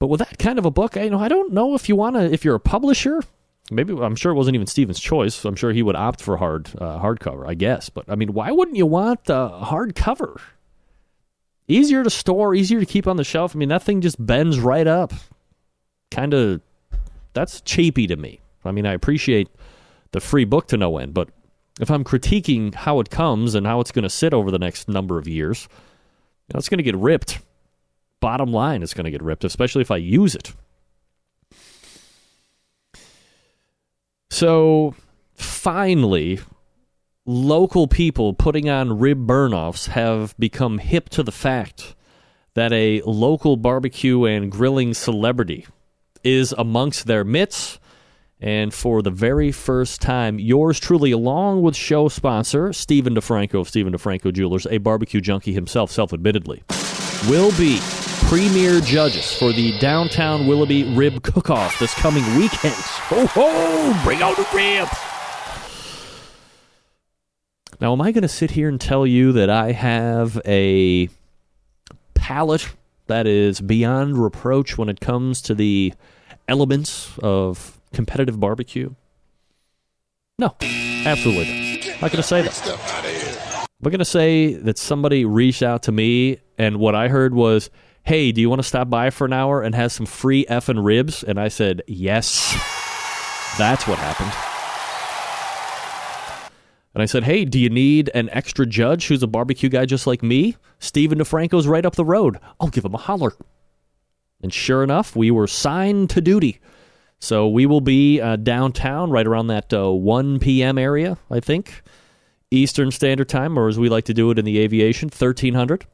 But 0.00 0.08
with 0.08 0.18
that 0.18 0.38
kind 0.38 0.58
of 0.58 0.66
a 0.66 0.70
book, 0.70 0.96
I, 0.96 1.04
you 1.04 1.10
know, 1.10 1.20
I 1.20 1.28
don't 1.28 1.52
know 1.52 1.74
if 1.74 1.88
you 1.88 1.94
want 1.94 2.16
to, 2.16 2.22
if 2.22 2.44
you're 2.44 2.56
a 2.56 2.60
publisher, 2.60 3.22
maybe 3.70 3.94
I'm 3.94 4.16
sure 4.16 4.32
it 4.32 4.36
wasn't 4.36 4.56
even 4.56 4.66
Steven's 4.66 4.98
choice. 4.98 5.44
I'm 5.44 5.54
sure 5.54 5.72
he 5.72 5.82
would 5.82 5.94
opt 5.94 6.20
for 6.20 6.38
hard 6.38 6.70
uh, 6.78 6.98
hardcover, 6.98 7.46
I 7.46 7.54
guess. 7.54 7.88
But 7.88 8.06
I 8.08 8.16
mean, 8.16 8.32
why 8.32 8.50
wouldn't 8.50 8.76
you 8.76 8.86
want 8.86 9.20
a 9.28 9.60
hardcover? 9.62 10.40
Easier 11.68 12.02
to 12.02 12.10
store, 12.10 12.54
easier 12.54 12.80
to 12.80 12.86
keep 12.86 13.06
on 13.06 13.16
the 13.16 13.24
shelf. 13.24 13.54
I 13.54 13.58
mean, 13.58 13.68
that 13.68 13.82
thing 13.82 14.00
just 14.00 14.24
bends 14.24 14.58
right 14.58 14.86
up. 14.86 15.12
Kind 16.10 16.34
of, 16.34 16.60
that's 17.32 17.60
cheapy 17.60 18.06
to 18.06 18.16
me. 18.16 18.40
I 18.64 18.72
mean, 18.72 18.86
I 18.86 18.92
appreciate 18.92 19.48
the 20.10 20.20
free 20.20 20.44
book 20.44 20.68
to 20.68 20.76
no 20.76 20.98
end, 20.98 21.14
but 21.14 21.30
if 21.80 21.90
I'm 21.90 22.04
critiquing 22.04 22.74
how 22.74 23.00
it 23.00 23.10
comes 23.10 23.54
and 23.54 23.66
how 23.66 23.80
it's 23.80 23.92
going 23.92 24.02
to 24.02 24.10
sit 24.10 24.34
over 24.34 24.50
the 24.50 24.58
next 24.58 24.88
number 24.88 25.18
of 25.18 25.26
years, 25.26 25.68
you 26.48 26.54
know, 26.54 26.58
it's 26.58 26.68
going 26.68 26.78
to 26.78 26.84
get 26.84 26.96
ripped. 26.96 27.40
Bottom 28.20 28.52
line, 28.52 28.82
it's 28.82 28.94
going 28.94 29.04
to 29.04 29.10
get 29.10 29.22
ripped, 29.22 29.44
especially 29.44 29.82
if 29.82 29.90
I 29.90 29.96
use 29.96 30.34
it. 30.34 30.52
So 34.30 34.94
finally, 35.34 36.40
local 37.24 37.86
people 37.86 38.34
putting 38.34 38.68
on 38.68 38.98
rib 38.98 39.26
burnoffs 39.26 39.88
have 39.88 40.34
become 40.38 40.78
hip 40.78 41.08
to 41.08 41.22
the 41.22 41.32
fact 41.32 41.94
that 42.54 42.72
a 42.72 43.00
local 43.02 43.56
barbecue 43.56 44.24
and 44.24 44.50
grilling 44.50 44.92
celebrity 44.92 45.66
is 46.24 46.52
amongst 46.58 47.06
their 47.06 47.24
midst 47.24 47.78
and 48.40 48.74
for 48.74 49.02
the 49.02 49.10
very 49.12 49.52
first 49.52 50.00
time, 50.02 50.40
yours 50.40 50.80
truly, 50.80 51.12
along 51.12 51.62
with 51.62 51.76
show 51.76 52.08
sponsor 52.08 52.72
Stephen 52.72 53.14
DeFranco 53.14 53.60
of 53.60 53.68
Stephen 53.68 53.92
DeFranco 53.92 54.32
Jewelers, 54.32 54.66
a 54.68 54.78
barbecue 54.78 55.20
junkie 55.20 55.52
himself, 55.52 55.92
self 55.92 56.12
admittedly, 56.12 56.64
will 57.28 57.52
be 57.52 57.78
premier 58.26 58.80
judges 58.80 59.32
for 59.32 59.52
the 59.52 59.78
downtown 59.78 60.48
Willoughby 60.48 60.82
Rib 60.82 61.22
Cook 61.22 61.50
Off 61.50 61.78
this 61.78 61.94
coming 61.94 62.24
weekend. 62.36 62.74
Ho 62.74 63.26
ho! 63.26 64.02
Bring 64.02 64.22
out 64.22 64.36
the 64.36 64.48
ribs! 64.52 65.11
Now, 67.82 67.92
am 67.92 68.00
I 68.00 68.12
going 68.12 68.22
to 68.22 68.28
sit 68.28 68.52
here 68.52 68.68
and 68.68 68.80
tell 68.80 69.04
you 69.04 69.32
that 69.32 69.50
I 69.50 69.72
have 69.72 70.40
a 70.46 71.08
palate 72.14 72.76
that 73.08 73.26
is 73.26 73.60
beyond 73.60 74.18
reproach 74.18 74.78
when 74.78 74.88
it 74.88 75.00
comes 75.00 75.42
to 75.42 75.54
the 75.56 75.92
elements 76.46 77.10
of 77.24 77.80
competitive 77.92 78.38
barbecue? 78.38 78.94
No, 80.38 80.54
absolutely 80.62 81.46
not. 81.46 81.86
I'm 81.86 82.00
not 82.02 82.12
going 82.12 82.16
to 82.18 82.22
say 82.22 82.42
that. 82.42 83.66
I'm 83.84 83.90
going 83.90 83.98
to 83.98 84.04
say 84.04 84.54
that 84.54 84.78
somebody 84.78 85.24
reached 85.24 85.64
out 85.64 85.82
to 85.82 85.90
me, 85.90 86.38
and 86.56 86.76
what 86.76 86.94
I 86.94 87.08
heard 87.08 87.34
was, 87.34 87.68
"Hey, 88.04 88.30
do 88.30 88.40
you 88.40 88.48
want 88.48 88.60
to 88.60 88.68
stop 88.68 88.90
by 88.90 89.10
for 89.10 89.24
an 89.24 89.32
hour 89.32 89.60
and 89.60 89.74
have 89.74 89.90
some 89.90 90.06
free 90.06 90.44
effing 90.44 90.84
ribs?" 90.84 91.24
And 91.24 91.40
I 91.40 91.48
said, 91.48 91.82
"Yes." 91.88 92.52
That's 93.58 93.88
what 93.88 93.98
happened. 93.98 94.51
And 96.94 97.02
I 97.02 97.06
said, 97.06 97.24
"Hey, 97.24 97.44
do 97.44 97.58
you 97.58 97.70
need 97.70 98.10
an 98.14 98.28
extra 98.30 98.66
judge 98.66 99.06
who's 99.06 99.22
a 99.22 99.26
barbecue 99.26 99.68
guy 99.68 99.86
just 99.86 100.06
like 100.06 100.22
me? 100.22 100.56
Stephen 100.78 101.18
DeFranco's 101.18 101.66
right 101.66 101.86
up 101.86 101.96
the 101.96 102.04
road. 102.04 102.38
I'll 102.60 102.68
give 102.68 102.84
him 102.84 102.94
a 102.94 102.98
holler." 102.98 103.32
And 104.42 104.52
sure 104.52 104.82
enough, 104.82 105.14
we 105.14 105.30
were 105.30 105.46
signed 105.46 106.10
to 106.10 106.20
duty. 106.20 106.58
So 107.20 107.48
we 107.48 107.66
will 107.66 107.80
be 107.80 108.20
uh, 108.20 108.34
downtown 108.36 109.10
right 109.10 109.26
around 109.26 109.46
that 109.46 109.72
uh, 109.72 109.92
1 109.92 110.40
p.m. 110.40 110.76
area, 110.76 111.18
I 111.30 111.38
think, 111.38 111.82
Eastern 112.50 112.90
Standard 112.90 113.28
Time, 113.28 113.56
or 113.56 113.68
as 113.68 113.78
we 113.78 113.88
like 113.88 114.04
to 114.06 114.14
do 114.14 114.30
it 114.32 114.40
in 114.40 114.44
the 114.44 114.58
aviation, 114.58 115.06
1300. 115.06 115.86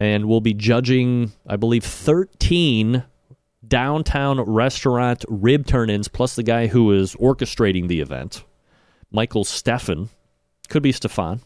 And 0.00 0.26
we'll 0.26 0.40
be 0.40 0.54
judging, 0.54 1.32
I 1.46 1.54
believe, 1.54 1.84
13 1.84 3.04
downtown 3.66 4.40
restaurant 4.40 5.24
rib 5.28 5.66
turn 5.66 5.88
ins, 5.88 6.08
plus 6.08 6.34
the 6.34 6.42
guy 6.42 6.66
who 6.66 6.92
is 6.92 7.14
orchestrating 7.14 7.86
the 7.86 8.00
event, 8.00 8.42
Michael 9.10 9.44
Steffen. 9.44 10.08
Could 10.68 10.82
be 10.82 10.92
Stefan. 10.92 11.40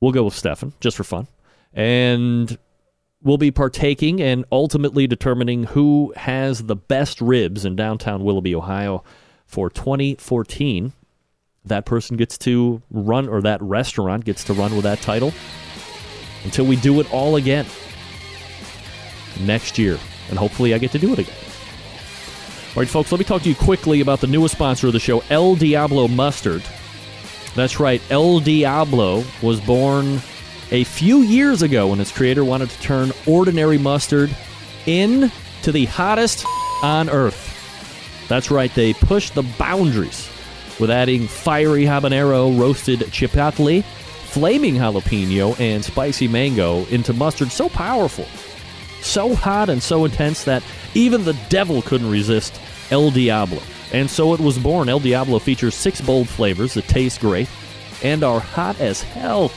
We'll 0.00 0.12
go 0.12 0.24
with 0.24 0.34
Stefan, 0.34 0.72
just 0.80 0.96
for 0.96 1.04
fun. 1.04 1.26
And 1.72 2.56
we'll 3.22 3.38
be 3.38 3.50
partaking 3.50 4.22
and 4.22 4.44
ultimately 4.52 5.06
determining 5.06 5.64
who 5.64 6.12
has 6.16 6.64
the 6.64 6.76
best 6.76 7.20
ribs 7.20 7.64
in 7.64 7.74
downtown 7.74 8.22
Willoughby, 8.22 8.54
Ohio 8.54 9.02
for 9.44 9.68
2014. 9.68 10.92
That 11.64 11.84
person 11.84 12.16
gets 12.16 12.38
to 12.38 12.80
run, 12.90 13.28
or 13.28 13.42
that 13.42 13.60
restaurant 13.60 14.24
gets 14.24 14.44
to 14.44 14.54
run 14.54 14.74
with 14.74 14.84
that 14.84 15.00
title 15.00 15.32
until 16.44 16.64
we 16.64 16.76
do 16.76 17.00
it 17.00 17.12
all 17.12 17.36
again 17.36 17.66
next 19.40 19.78
year. 19.78 19.98
And 20.30 20.38
hopefully, 20.38 20.74
I 20.74 20.78
get 20.78 20.92
to 20.92 20.98
do 20.98 21.12
it 21.12 21.18
again. 21.18 21.47
All 22.78 22.82
right, 22.82 22.88
folks, 22.88 23.10
let 23.10 23.18
me 23.18 23.24
talk 23.24 23.42
to 23.42 23.48
you 23.48 23.56
quickly 23.56 24.00
about 24.02 24.20
the 24.20 24.28
newest 24.28 24.54
sponsor 24.54 24.86
of 24.86 24.92
the 24.92 25.00
show, 25.00 25.24
El 25.30 25.56
Diablo 25.56 26.06
Mustard. 26.06 26.62
That's 27.56 27.80
right, 27.80 28.00
El 28.08 28.38
Diablo 28.38 29.24
was 29.42 29.60
born 29.60 30.20
a 30.70 30.84
few 30.84 31.22
years 31.22 31.62
ago 31.62 31.88
when 31.88 32.00
its 32.00 32.12
creator 32.12 32.44
wanted 32.44 32.70
to 32.70 32.80
turn 32.80 33.10
ordinary 33.26 33.78
mustard 33.78 34.30
into 34.86 35.72
the 35.72 35.86
hottest 35.86 36.46
on 36.80 37.10
earth. 37.10 38.26
That's 38.28 38.48
right, 38.48 38.72
they 38.72 38.92
pushed 38.92 39.34
the 39.34 39.42
boundaries 39.58 40.30
with 40.78 40.88
adding 40.88 41.26
fiery 41.26 41.82
habanero, 41.82 42.56
roasted 42.56 43.00
chipotle, 43.10 43.82
flaming 43.82 44.76
jalapeno, 44.76 45.58
and 45.58 45.84
spicy 45.84 46.28
mango 46.28 46.84
into 46.90 47.12
mustard 47.12 47.50
so 47.50 47.68
powerful, 47.70 48.26
so 49.00 49.34
hot, 49.34 49.68
and 49.68 49.82
so 49.82 50.04
intense 50.04 50.44
that 50.44 50.62
even 50.94 51.24
the 51.24 51.36
devil 51.48 51.82
couldn't 51.82 52.08
resist 52.08 52.60
El 52.90 53.10
Diablo. 53.10 53.60
And 53.92 54.08
so 54.08 54.34
it 54.34 54.40
was 54.40 54.58
born. 54.58 54.88
El 54.88 55.00
Diablo 55.00 55.38
features 55.38 55.74
six 55.74 56.00
bold 56.00 56.28
flavors 56.28 56.74
that 56.74 56.88
taste 56.88 57.20
great 57.20 57.48
and 58.02 58.22
are 58.22 58.40
hot 58.40 58.78
as 58.80 59.02
hell. 59.02 59.48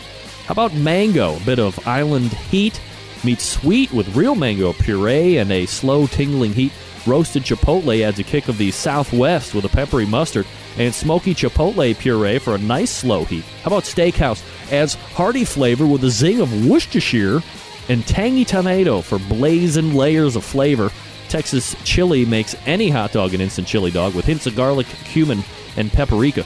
How 0.45 0.53
about 0.53 0.73
mango? 0.73 1.35
A 1.37 1.39
bit 1.41 1.59
of 1.59 1.87
island 1.87 2.31
heat 2.33 2.81
meets 3.23 3.43
sweet 3.43 3.91
with 3.91 4.15
real 4.15 4.35
mango 4.35 4.73
puree 4.73 5.37
and 5.37 5.51
a 5.51 5.65
slow 5.65 6.07
tingling 6.07 6.53
heat. 6.53 6.71
Roasted 7.05 7.43
chipotle 7.43 8.01
adds 8.01 8.19
a 8.19 8.23
kick 8.23 8.47
of 8.47 8.57
the 8.57 8.71
southwest 8.71 9.55
with 9.55 9.65
a 9.65 9.69
peppery 9.69 10.05
mustard 10.05 10.45
and 10.77 10.93
smoky 10.93 11.33
chipotle 11.33 11.97
puree 11.97 12.39
for 12.39 12.55
a 12.55 12.59
nice 12.59 12.91
slow 12.91 13.23
heat. 13.25 13.43
How 13.63 13.67
about 13.67 13.83
steakhouse? 13.83 14.43
Adds 14.71 14.93
hearty 14.93 15.45
flavor 15.45 15.85
with 15.85 16.03
a 16.03 16.09
zing 16.09 16.41
of 16.41 16.67
Worcestershire 16.67 17.41
and 17.89 18.05
tangy 18.07 18.45
tomato 18.45 19.01
for 19.01 19.19
blazing 19.19 19.93
layers 19.93 20.35
of 20.35 20.43
flavor. 20.45 20.91
Texas 21.31 21.77
chili 21.85 22.25
makes 22.25 22.57
any 22.65 22.89
hot 22.89 23.13
dog 23.13 23.33
an 23.33 23.39
instant 23.39 23.65
chili 23.65 23.89
dog 23.89 24.13
with 24.13 24.25
hints 24.25 24.47
of 24.47 24.55
garlic, 24.55 24.85
cumin, 25.05 25.41
and 25.77 25.89
paprika. 25.89 26.43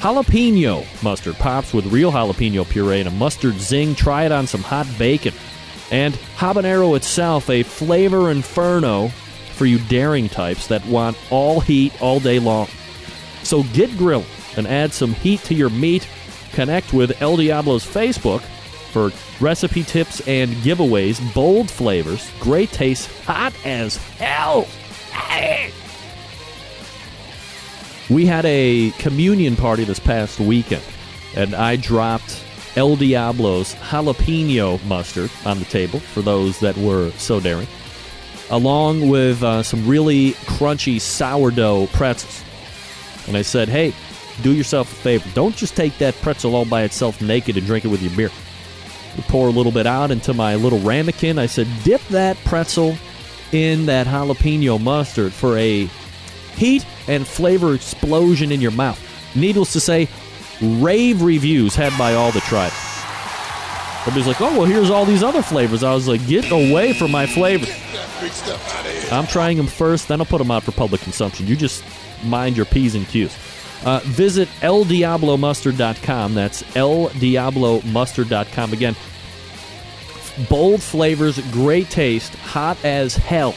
Jalapeno 0.00 0.84
mustard 1.04 1.36
pops 1.36 1.72
with 1.72 1.86
real 1.86 2.10
jalapeno 2.10 2.68
puree 2.68 2.98
and 2.98 3.08
a 3.08 3.12
mustard 3.12 3.54
zing. 3.60 3.94
Try 3.94 4.24
it 4.24 4.32
on 4.32 4.48
some 4.48 4.62
hot 4.62 4.88
bacon. 4.98 5.34
And 5.92 6.14
habanero 6.36 6.96
itself, 6.96 7.48
a 7.48 7.62
flavor 7.62 8.32
inferno 8.32 9.06
for 9.54 9.66
you 9.66 9.78
daring 9.86 10.28
types 10.28 10.66
that 10.66 10.84
want 10.86 11.16
all 11.30 11.60
heat 11.60 11.92
all 12.02 12.18
day 12.18 12.40
long. 12.40 12.66
So 13.44 13.62
get 13.72 13.96
grilling 13.96 14.26
and 14.56 14.66
add 14.66 14.92
some 14.92 15.14
heat 15.14 15.40
to 15.44 15.54
your 15.54 15.70
meat. 15.70 16.08
Connect 16.54 16.92
with 16.92 17.22
El 17.22 17.36
Diablo's 17.36 17.86
Facebook 17.86 18.42
for 18.88 19.12
recipe 19.40 19.82
tips 19.82 20.20
and 20.26 20.50
giveaways, 20.56 21.20
bold 21.34 21.70
flavors, 21.70 22.30
great 22.40 22.70
taste, 22.72 23.10
hot 23.22 23.54
as 23.64 23.96
hell. 24.18 24.66
We 28.10 28.24
had 28.24 28.46
a 28.46 28.90
communion 28.92 29.54
party 29.54 29.84
this 29.84 29.98
past 29.98 30.40
weekend, 30.40 30.82
and 31.36 31.54
I 31.54 31.76
dropped 31.76 32.42
El 32.74 32.96
Diablo's 32.96 33.74
jalapeno 33.74 34.82
mustard 34.86 35.30
on 35.44 35.58
the 35.58 35.66
table 35.66 36.00
for 36.00 36.22
those 36.22 36.58
that 36.60 36.76
were 36.78 37.10
so 37.12 37.38
daring, 37.38 37.66
along 38.50 39.10
with 39.10 39.42
uh, 39.42 39.62
some 39.62 39.86
really 39.86 40.32
crunchy 40.46 40.98
sourdough 40.98 41.88
pretzels. 41.88 42.42
And 43.26 43.36
I 43.36 43.42
said, 43.42 43.68
hey, 43.68 43.92
do 44.42 44.54
yourself 44.54 44.90
a 44.90 44.96
favor. 44.96 45.28
Don't 45.34 45.54
just 45.54 45.76
take 45.76 45.98
that 45.98 46.14
pretzel 46.22 46.54
all 46.54 46.64
by 46.64 46.84
itself 46.84 47.20
naked 47.20 47.58
and 47.58 47.66
drink 47.66 47.84
it 47.84 47.88
with 47.88 48.00
your 48.00 48.12
beer. 48.16 48.30
Pour 49.26 49.48
a 49.48 49.50
little 49.50 49.72
bit 49.72 49.86
out 49.86 50.10
into 50.10 50.32
my 50.32 50.54
little 50.54 50.78
ramekin. 50.78 51.38
I 51.38 51.46
said, 51.46 51.66
dip 51.84 52.00
that 52.08 52.36
pretzel 52.44 52.96
in 53.52 53.86
that 53.86 54.06
jalapeno 54.06 54.80
mustard 54.80 55.32
for 55.32 55.58
a 55.58 55.86
heat 56.54 56.86
and 57.08 57.26
flavor 57.26 57.74
explosion 57.74 58.52
in 58.52 58.60
your 58.60 58.70
mouth. 58.70 59.00
Needless 59.34 59.72
to 59.74 59.80
say, 59.80 60.08
rave 60.60 61.22
reviews 61.22 61.74
had 61.74 61.96
by 61.98 62.14
all 62.14 62.30
that 62.32 62.42
tried. 62.44 62.72
Everybody's 64.02 64.26
like, 64.26 64.40
oh, 64.40 64.58
well, 64.58 64.66
here's 64.66 64.90
all 64.90 65.04
these 65.04 65.22
other 65.22 65.42
flavors. 65.42 65.82
I 65.82 65.92
was 65.92 66.08
like, 66.08 66.26
get 66.26 66.50
away 66.50 66.92
from 66.92 67.10
my 67.10 67.26
flavors. 67.26 67.70
I'm 69.12 69.26
trying 69.26 69.56
them 69.56 69.66
first, 69.66 70.08
then 70.08 70.20
I'll 70.20 70.26
put 70.26 70.38
them 70.38 70.50
out 70.50 70.62
for 70.62 70.72
public 70.72 71.00
consumption. 71.02 71.46
You 71.46 71.56
just 71.56 71.84
mind 72.24 72.56
your 72.56 72.66
P's 72.66 72.94
and 72.94 73.06
Q's. 73.06 73.36
Uh, 73.84 74.00
visit 74.04 74.48
eldiablomustard.com. 74.60 76.34
That's 76.34 76.62
eldiablomustard.com. 76.62 78.72
Again, 78.72 78.96
bold 80.48 80.82
flavors, 80.82 81.38
great 81.52 81.90
taste, 81.90 82.34
hot 82.36 82.78
as 82.84 83.16
hell. 83.16 83.54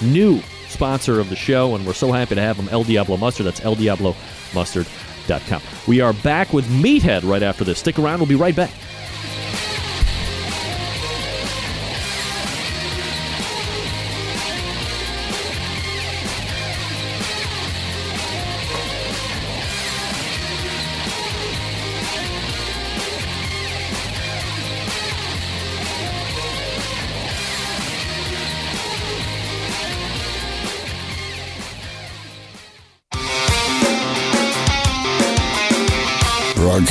New 0.00 0.40
sponsor 0.68 1.18
of 1.18 1.30
the 1.30 1.36
show, 1.36 1.74
and 1.74 1.86
we're 1.86 1.92
so 1.92 2.12
happy 2.12 2.34
to 2.34 2.40
have 2.40 2.56
them, 2.56 2.68
El 2.70 2.84
Diablo 2.84 3.16
Mustard. 3.16 3.46
That's 3.46 3.60
eldiablomustard.com. 3.60 5.62
We 5.86 6.00
are 6.00 6.12
back 6.12 6.52
with 6.52 6.66
Meathead 6.68 7.28
right 7.28 7.42
after 7.42 7.64
this. 7.64 7.78
Stick 7.78 7.98
around, 7.98 8.20
we'll 8.20 8.28
be 8.28 8.34
right 8.34 8.54
back. 8.54 8.70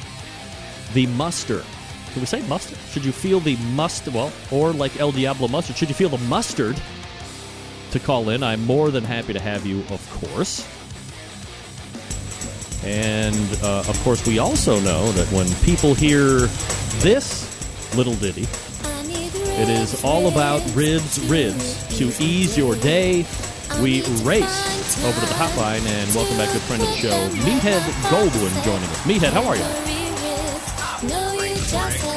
the 0.94 1.06
muster? 1.08 1.62
Can 2.14 2.22
we 2.22 2.26
say 2.26 2.42
mustard 2.48 2.78
should 2.90 3.04
you 3.04 3.12
feel 3.12 3.42
the 3.42 3.58
must 3.74 4.08
well 4.08 4.32
or 4.50 4.72
like 4.72 4.98
el 5.02 5.12
diablo 5.12 5.50
mustard 5.50 5.76
should 5.76 5.90
you 5.90 5.96
feel 5.96 6.08
the 6.08 6.24
mustard 6.30 6.82
to 7.92 8.00
call 8.00 8.30
in? 8.30 8.44
I'm 8.44 8.66
more 8.66 8.92
than 8.92 9.04
happy 9.04 9.34
to 9.34 9.42
have 9.42 9.66
you 9.66 9.82
of 9.90 10.00
course. 10.22 10.66
And 12.86 13.36
uh, 13.62 13.84
of 13.90 14.02
course 14.06 14.26
we 14.26 14.40
also 14.40 14.80
know 14.80 15.12
that 15.12 15.28
when 15.34 15.54
people 15.66 15.94
hear 15.94 16.48
this 17.02 17.46
little 17.98 18.16
ditty 18.16 18.48
it 19.60 19.68
is 19.68 20.02
all 20.06 20.30
about 20.30 20.62
ribs 20.74 21.20
ribs. 21.26 21.98
To 21.98 22.14
ease 22.24 22.58
your 22.58 22.76
day 22.76 23.26
we 23.80 24.02
race 24.24 25.04
over 25.06 25.20
to 25.20 25.26
the 25.26 25.34
hotline 25.34 25.86
and 25.86 26.14
welcome 26.16 26.38
back 26.38 26.52
good 26.52 26.62
friend 26.64 26.82
of 26.82 26.88
the 26.90 26.96
show, 26.96 27.30
Meathead 27.46 27.82
Goldwyn, 28.10 28.64
joining 28.64 28.84
us. 28.90 29.02
Meathead, 29.04 29.32
how 29.32 29.44
are 29.46 29.56
you? 29.56 29.64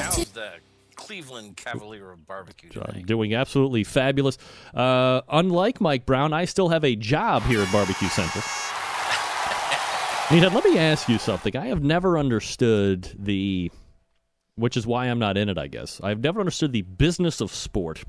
How's 0.03 0.29
the 0.31 0.53
Cleveland 0.97 1.57
Cavalier 1.57 2.11
of 2.11 2.27
barbecue 2.27 2.71
tonight? 2.71 3.07
Doing 3.07 3.35
absolutely 3.35 3.85
fabulous. 3.85 4.39
Uh, 4.75 5.21
unlike 5.29 5.81
Mike 5.81 6.07
Brown, 6.07 6.33
I 6.33 6.47
still 6.47 6.71
have 6.71 6.85
a 6.85 6.97
job 6.97 7.43
here 7.45 7.63
at 7.63 7.71
Barbecue 7.71 8.09
Central. 8.09 8.43
Meathead, 10.29 10.55
let 10.55 10.65
me 10.65 10.79
ask 10.79 11.09
you 11.09 11.19
something. 11.19 11.57
I 11.57 11.67
have 11.67 11.83
never 11.83 12.19
understood 12.19 13.11
the, 13.19 13.71
which 14.57 14.77
is 14.77 14.87
why 14.87 15.07
I'm 15.07 15.19
not 15.19 15.37
in 15.37 15.49
it, 15.49 15.59
I 15.59 15.69
guess. 15.69 16.01
I've 16.03 16.21
never 16.21 16.41
understood 16.41 16.73
the 16.73 16.83
business 16.83 17.41
of 17.41 17.55
sport 17.55 18.03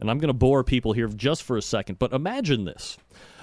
and 0.00 0.10
I'm 0.10 0.18
going 0.18 0.28
to 0.28 0.34
bore 0.34 0.64
people 0.64 0.92
here 0.92 1.08
just 1.08 1.42
for 1.42 1.56
a 1.56 1.62
second, 1.62 1.98
but 1.98 2.12
imagine 2.12 2.64
this. 2.64 2.96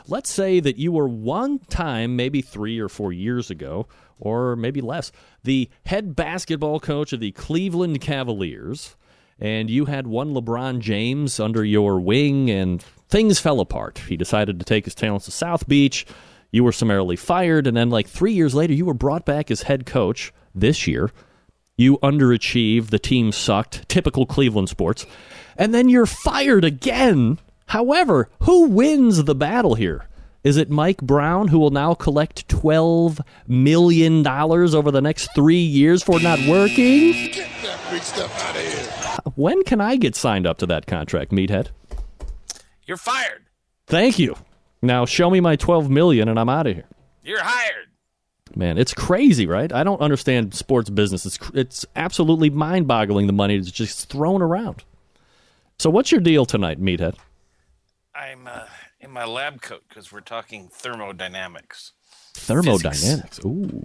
Let's 0.07 0.29
say 0.29 0.59
that 0.61 0.77
you 0.77 0.91
were 0.91 1.07
one 1.07 1.59
time, 1.59 2.15
maybe 2.15 2.41
three 2.41 2.79
or 2.79 2.89
four 2.89 3.11
years 3.11 3.49
ago, 3.49 3.87
or 4.19 4.55
maybe 4.55 4.81
less, 4.81 5.11
the 5.43 5.69
head 5.85 6.15
basketball 6.15 6.79
coach 6.79 7.13
of 7.13 7.19
the 7.19 7.31
Cleveland 7.33 8.01
Cavaliers, 8.01 8.95
and 9.39 9.69
you 9.69 9.85
had 9.85 10.07
one 10.07 10.33
LeBron 10.33 10.79
James 10.79 11.39
under 11.39 11.63
your 11.63 11.99
wing, 11.99 12.49
and 12.49 12.81
things 13.09 13.39
fell 13.39 13.59
apart. 13.59 13.99
He 14.07 14.17
decided 14.17 14.59
to 14.59 14.65
take 14.65 14.85
his 14.85 14.95
talents 14.95 15.25
to 15.25 15.31
South 15.31 15.67
Beach. 15.67 16.05
You 16.51 16.63
were 16.63 16.71
summarily 16.71 17.17
fired, 17.17 17.67
and 17.67 17.77
then, 17.77 17.89
like 17.89 18.07
three 18.07 18.33
years 18.33 18.55
later, 18.55 18.73
you 18.73 18.85
were 18.85 18.93
brought 18.93 19.25
back 19.25 19.51
as 19.51 19.63
head 19.63 19.85
coach 19.85 20.33
this 20.55 20.87
year. 20.87 21.11
You 21.75 21.99
underachieved, 21.99 22.89
the 22.89 22.97
team 22.97 23.31
sucked, 23.31 23.87
typical 23.87 24.25
Cleveland 24.25 24.69
sports 24.69 25.05
and 25.57 25.73
then 25.73 25.89
you're 25.89 26.05
fired 26.05 26.63
again. 26.63 27.39
However, 27.67 28.29
who 28.43 28.67
wins 28.67 29.23
the 29.23 29.35
battle 29.35 29.75
here? 29.75 30.05
Is 30.43 30.55
it 30.55 30.69
Mike 30.69 31.01
Brown 31.01 31.49
who 31.49 31.59
will 31.59 31.71
now 31.71 31.93
collect 31.93 32.47
$12 32.47 33.19
million 33.47 34.25
over 34.25 34.91
the 34.91 35.01
next 35.01 35.29
three 35.35 35.55
years 35.57 36.01
for 36.03 36.21
not 36.21 36.39
working? 36.47 37.11
Get 37.11 37.49
that 37.63 37.79
big 37.91 38.01
stuff 38.01 38.43
out 38.45 38.55
of 38.55 38.61
here. 38.61 39.33
When 39.35 39.63
can 39.63 39.81
I 39.81 39.97
get 39.97 40.15
signed 40.15 40.47
up 40.47 40.59
to 40.59 40.65
that 40.67 40.85
contract, 40.87 41.31
Meathead? 41.31 41.67
You're 42.85 42.95
fired. 42.95 43.43
Thank 43.87 44.19
you. 44.19 44.37
Now 44.81 45.05
show 45.05 45.29
me 45.29 45.41
my 45.41 45.57
12 45.57 45.89
million 45.89 46.29
and 46.29 46.39
I'm 46.39 46.49
out 46.49 46.67
of 46.67 46.75
here. 46.75 46.87
You're 47.23 47.43
hired. 47.43 47.87
Man, 48.55 48.77
it's 48.77 48.93
crazy, 48.93 49.45
right? 49.45 49.73
I 49.73 49.83
don't 49.83 49.99
understand 49.99 50.53
sports 50.53 50.89
business. 50.89 51.25
It's, 51.25 51.39
it's 51.53 51.85
absolutely 51.95 52.49
mind 52.49 52.87
boggling 52.87 53.27
the 53.27 53.33
money 53.33 53.57
that's 53.57 53.71
just 53.71 54.07
thrown 54.07 54.41
around. 54.41 54.85
So, 55.79 55.91
what's 55.91 56.11
your 56.11 56.21
deal 56.21 56.45
tonight, 56.45 56.81
Meathead? 56.81 57.15
I'm 58.15 58.47
uh, 58.47 58.63
in 58.99 59.11
my 59.11 59.25
lab 59.25 59.61
coat 59.61 59.83
because 59.87 60.11
we're 60.11 60.21
talking 60.21 60.69
thermodynamics. 60.73 61.91
Thermodynamics. 62.33 63.39
Ooh. 63.45 63.83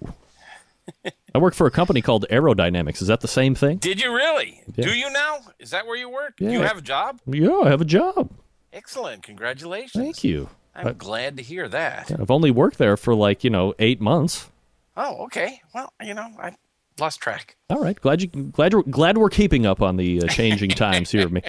I 1.34 1.38
work 1.38 1.54
for 1.54 1.66
a 1.66 1.70
company 1.70 2.00
called 2.00 2.24
Aerodynamics. 2.30 3.02
Is 3.02 3.08
that 3.08 3.20
the 3.20 3.28
same 3.28 3.54
thing? 3.54 3.76
Did 3.76 4.00
you 4.00 4.14
really? 4.14 4.62
Yeah. 4.74 4.86
Do 4.86 4.96
you 4.98 5.12
now? 5.12 5.40
Is 5.58 5.70
that 5.70 5.86
where 5.86 5.96
you 5.96 6.08
work? 6.08 6.34
Yeah. 6.38 6.50
You 6.52 6.60
have 6.62 6.78
a 6.78 6.82
job? 6.82 7.20
Yeah, 7.26 7.60
I 7.64 7.68
have 7.68 7.82
a 7.82 7.86
job. 7.86 8.30
Excellent. 8.72 9.22
Congratulations. 9.22 10.02
Thank 10.02 10.24
you. 10.24 10.48
I'm 10.74 10.88
I- 10.88 10.92
glad 10.92 11.36
to 11.36 11.42
hear 11.42 11.68
that. 11.68 12.10
I've 12.18 12.30
only 12.30 12.50
worked 12.50 12.78
there 12.78 12.96
for 12.96 13.14
like, 13.14 13.44
you 13.44 13.50
know, 13.50 13.74
eight 13.78 14.00
months. 14.00 14.48
Oh, 14.96 15.24
okay. 15.26 15.60
Well, 15.74 15.92
you 16.02 16.14
know, 16.14 16.28
I 16.38 16.54
lost 17.02 17.20
track. 17.20 17.56
All 17.68 17.80
right, 17.80 18.00
glad 18.00 18.22
you 18.22 18.28
glad 18.28 18.72
glad 18.90 19.18
we're 19.18 19.28
keeping 19.28 19.66
up 19.66 19.82
on 19.82 19.96
the 19.96 20.22
uh, 20.22 20.26
changing 20.28 20.70
times 20.70 21.10
here. 21.10 21.28
Me, 21.28 21.42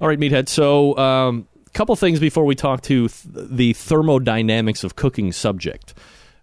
all 0.00 0.08
right, 0.08 0.18
meathead. 0.18 0.48
So, 0.48 0.94
a 0.96 1.00
um, 1.00 1.48
couple 1.74 1.94
things 1.96 2.20
before 2.20 2.44
we 2.44 2.54
talk 2.54 2.80
to 2.82 3.08
th- 3.08 3.24
the 3.34 3.72
thermodynamics 3.74 4.84
of 4.84 4.96
cooking 4.96 5.32
subject. 5.32 5.94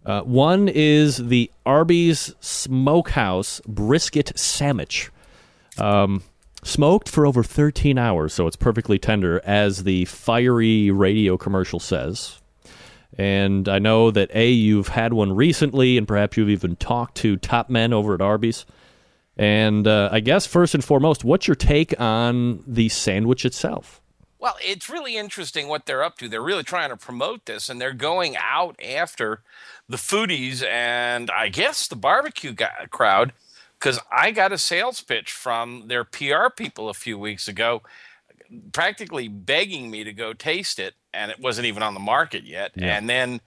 Uh, 0.06 0.22
one 0.22 0.70
is 0.70 1.18
the 1.18 1.52
Arby's 1.66 2.34
Smokehouse 2.40 3.60
brisket 3.68 4.38
sandwich, 4.38 5.12
um, 5.78 6.24
smoked 6.64 7.10
for 7.10 7.26
over 7.26 7.44
13 7.44 7.98
hours, 7.98 8.34
so 8.34 8.48
it's 8.48 8.56
perfectly 8.56 8.98
tender, 8.98 9.42
as 9.44 9.84
the 9.84 10.06
fiery 10.06 10.92
radio 10.92 11.36
commercial 11.38 11.80
says. 11.80 12.40
And 13.18 13.70
I 13.70 13.80
know 13.80 14.12
that 14.12 14.30
A, 14.34 14.50
you've 14.50 14.90
had 14.90 15.14
one 15.14 15.34
recently, 15.34 15.98
and 15.98 16.08
perhaps 16.08 16.38
you've 16.38 16.50
even 16.50 16.76
talked 16.76 17.16
to 17.18 17.38
top 17.38 17.70
men 17.70 17.94
over 17.94 18.14
at 18.14 18.22
Arby's. 18.22 18.66
And 19.38 19.88
uh, 19.88 20.10
I 20.12 20.20
guess 20.20 20.46
first 20.46 20.74
and 20.74 20.84
foremost, 20.84 21.24
what's 21.24 21.48
your 21.48 21.56
take 21.56 22.00
on 22.00 22.64
the 22.66 22.90
sandwich 22.90 23.46
itself? 23.46 24.02
Well, 24.40 24.58
it's 24.62 24.90
really 24.90 25.18
interesting 25.18 25.68
what 25.68 25.86
they're 25.86 26.04
up 26.04 26.18
to. 26.20 26.30
They're 26.30 26.42
really 26.42 26.64
trying 26.64 26.90
to 26.90 26.98
promote 26.98 27.46
this, 27.46 27.70
and 27.70 27.82
they're 27.82 27.94
going 27.94 28.36
out 28.38 28.80
after 28.84 29.42
the 29.90 29.98
foodies 29.98 30.64
and 30.64 31.32
I 31.32 31.50
guess 31.50 31.88
the 31.88 31.96
barbecue 31.96 32.54
guy, 32.54 32.86
crowd. 32.90 33.34
Because 33.80 34.00
I 34.12 34.32
got 34.32 34.52
a 34.52 34.58
sales 34.58 35.02
pitch 35.02 35.32
from 35.32 35.84
their 35.88 36.04
PR 36.04 36.50
people 36.56 36.90
a 36.90 36.96
few 36.96 37.18
weeks 37.20 37.48
ago, 37.48 37.84
practically 38.74 39.28
begging 39.28 39.90
me 39.90 40.04
to 40.04 40.14
go 40.14 40.34
taste 40.34 40.80
it, 40.80 40.96
and 41.14 41.32
it 41.32 41.40
wasn't 41.40 41.68
even 41.68 41.84
on 41.84 41.94
the 41.94 42.00
market 42.00 42.44
yet. 42.44 42.72
Yeah. 42.76 42.98
And 42.98 43.10
then 43.10 43.42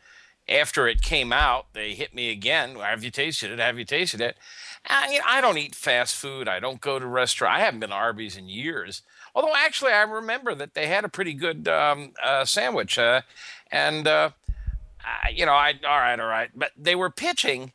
after 0.48 0.88
it 0.88 1.02
came 1.02 1.32
out, 1.32 1.66
they 1.72 1.94
hit 1.94 2.14
me 2.14 2.30
again. 2.30 2.76
Have 2.76 3.04
you 3.04 3.10
tasted 3.10 3.50
it? 3.50 3.58
Have 3.58 3.78
you 3.78 3.84
tasted 3.84 4.20
it? 4.20 4.36
I, 4.88 5.20
I 5.26 5.40
don't 5.40 5.58
eat 5.58 5.74
fast 5.74 6.16
food. 6.16 6.48
I 6.48 6.58
don't 6.58 6.80
go 6.80 6.98
to 6.98 7.06
restaurant. 7.06 7.54
I 7.56 7.60
haven't 7.60 7.80
been 7.80 7.90
to 7.90 7.96
Arby's 7.96 8.36
in 8.36 8.48
years. 8.48 9.02
Although 9.34 9.54
actually, 9.54 9.92
I 9.92 10.02
remember 10.02 10.54
that 10.54 10.74
they 10.74 10.86
had 10.86 11.04
a 11.04 11.08
pretty 11.08 11.34
good 11.34 11.68
um, 11.68 12.12
uh, 12.22 12.44
sandwich, 12.44 12.98
uh, 12.98 13.20
and 13.70 14.08
uh, 14.08 14.30
I, 15.04 15.30
you 15.30 15.46
know, 15.46 15.52
I 15.52 15.74
all 15.86 15.98
right, 15.98 16.18
all 16.18 16.26
right. 16.26 16.50
But 16.54 16.72
they 16.76 16.96
were 16.96 17.10
pitching 17.10 17.72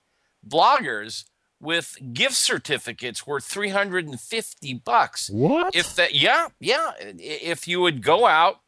bloggers 0.48 1.26
with 1.66 1.98
gift 2.14 2.36
certificates 2.36 3.26
worth 3.28 3.44
three 3.44 3.70
hundred 3.70 4.08
and 4.08 4.20
fifty 4.20 4.74
bucks. 4.74 5.30
What? 5.30 5.76
If 5.76 5.96
that, 5.96 6.14
yeah, 6.16 6.48
yeah. 6.60 6.92
If 7.00 7.68
you 7.68 7.82
would 7.82 8.02
go 8.04 8.26
out 8.26 8.60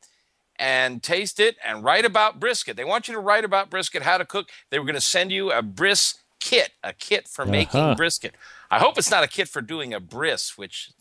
and 0.59 1.01
taste 1.03 1.39
it 1.39 1.55
and 1.63 1.83
write 1.83 2.03
about 2.03 2.39
brisket, 2.39 2.75
they 2.75 2.83
want 2.83 3.07
you 3.07 3.13
to 3.13 3.19
write 3.19 3.45
about 3.45 3.69
brisket, 3.69 4.01
how 4.01 4.17
to 4.17 4.25
cook. 4.25 4.49
They 4.71 4.79
were 4.79 4.85
going 4.85 4.95
to 4.95 5.01
send 5.01 5.31
you 5.31 5.51
a 5.51 5.61
bris 5.61 6.15
kit, 6.39 6.71
a 6.83 6.93
kit 6.93 7.27
for 7.27 7.45
making 7.45 7.79
Uh-huh. 7.81 7.95
brisket. 7.95 8.33
I 8.71 8.79
hope 8.79 8.97
it's 8.97 9.11
not 9.11 9.23
a 9.23 9.27
kit 9.27 9.47
for 9.47 9.61
doing 9.61 9.93
a 9.93 9.99
bris, 9.99 10.57
which 10.57 10.91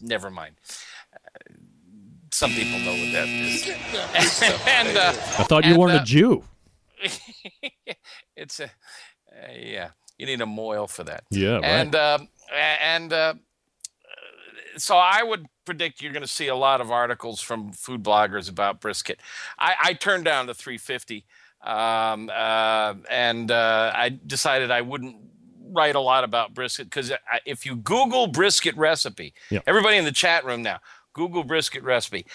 never 0.00 0.30
mind. 0.30 0.56
Uh, 1.14 1.54
Some 2.32 2.50
people 2.50 2.78
know 2.80 2.92
what 2.92 3.12
that 3.12 3.28
is. 3.28 3.68
and 4.66 4.98
uh, 4.98 5.08
I 5.38 5.44
thought 5.44 5.64
you 5.64 5.70
And, 5.70 5.78
weren't 5.78 5.98
uh, 5.98 6.02
a 6.02 6.04
Jew. 6.04 6.42
it's 8.36 8.60
a 8.60 8.64
uh, 8.64 9.52
yeah. 9.56 9.90
You 10.18 10.26
need 10.26 10.40
a 10.40 10.46
mohel 10.46 10.88
for 10.88 11.04
that. 11.04 11.24
Yeah, 11.30 11.54
right. 11.54 11.64
And 11.64 11.94
um, 11.94 12.28
a- 12.52 12.82
and 12.82 13.12
uh, 13.12 13.34
so 14.76 14.96
I 14.96 15.22
would 15.22 15.46
predict 15.64 16.02
you're 16.02 16.12
going 16.12 16.22
to 16.22 16.28
see 16.28 16.48
a 16.48 16.56
lot 16.56 16.80
of 16.80 16.90
articles 16.90 17.40
from 17.40 17.72
food 17.72 18.02
bloggers 18.02 18.48
about 18.50 18.80
brisket. 18.80 19.20
I, 19.58 19.74
I 19.82 19.92
turned 19.94 20.24
down 20.24 20.46
the 20.46 20.54
350, 20.54 21.24
um, 21.62 22.30
uh, 22.34 22.94
and 23.10 23.50
uh, 23.50 23.92
I 23.94 24.18
decided 24.26 24.70
I 24.70 24.82
wouldn't 24.82 25.16
write 25.72 25.94
a 25.96 26.00
lot 26.00 26.22
about 26.24 26.54
brisket 26.54 26.86
because 26.88 27.12
if 27.46 27.66
you 27.66 27.76
Google 27.76 28.26
brisket 28.28 28.76
recipe, 28.76 29.34
Yep. 29.50 29.64
everybody 29.66 29.96
in 29.96 30.04
the 30.04 30.12
chat 30.12 30.44
room 30.44 30.62
now, 30.62 30.78
Google 31.12 31.44
brisket 31.44 31.82
recipe. 31.82 32.26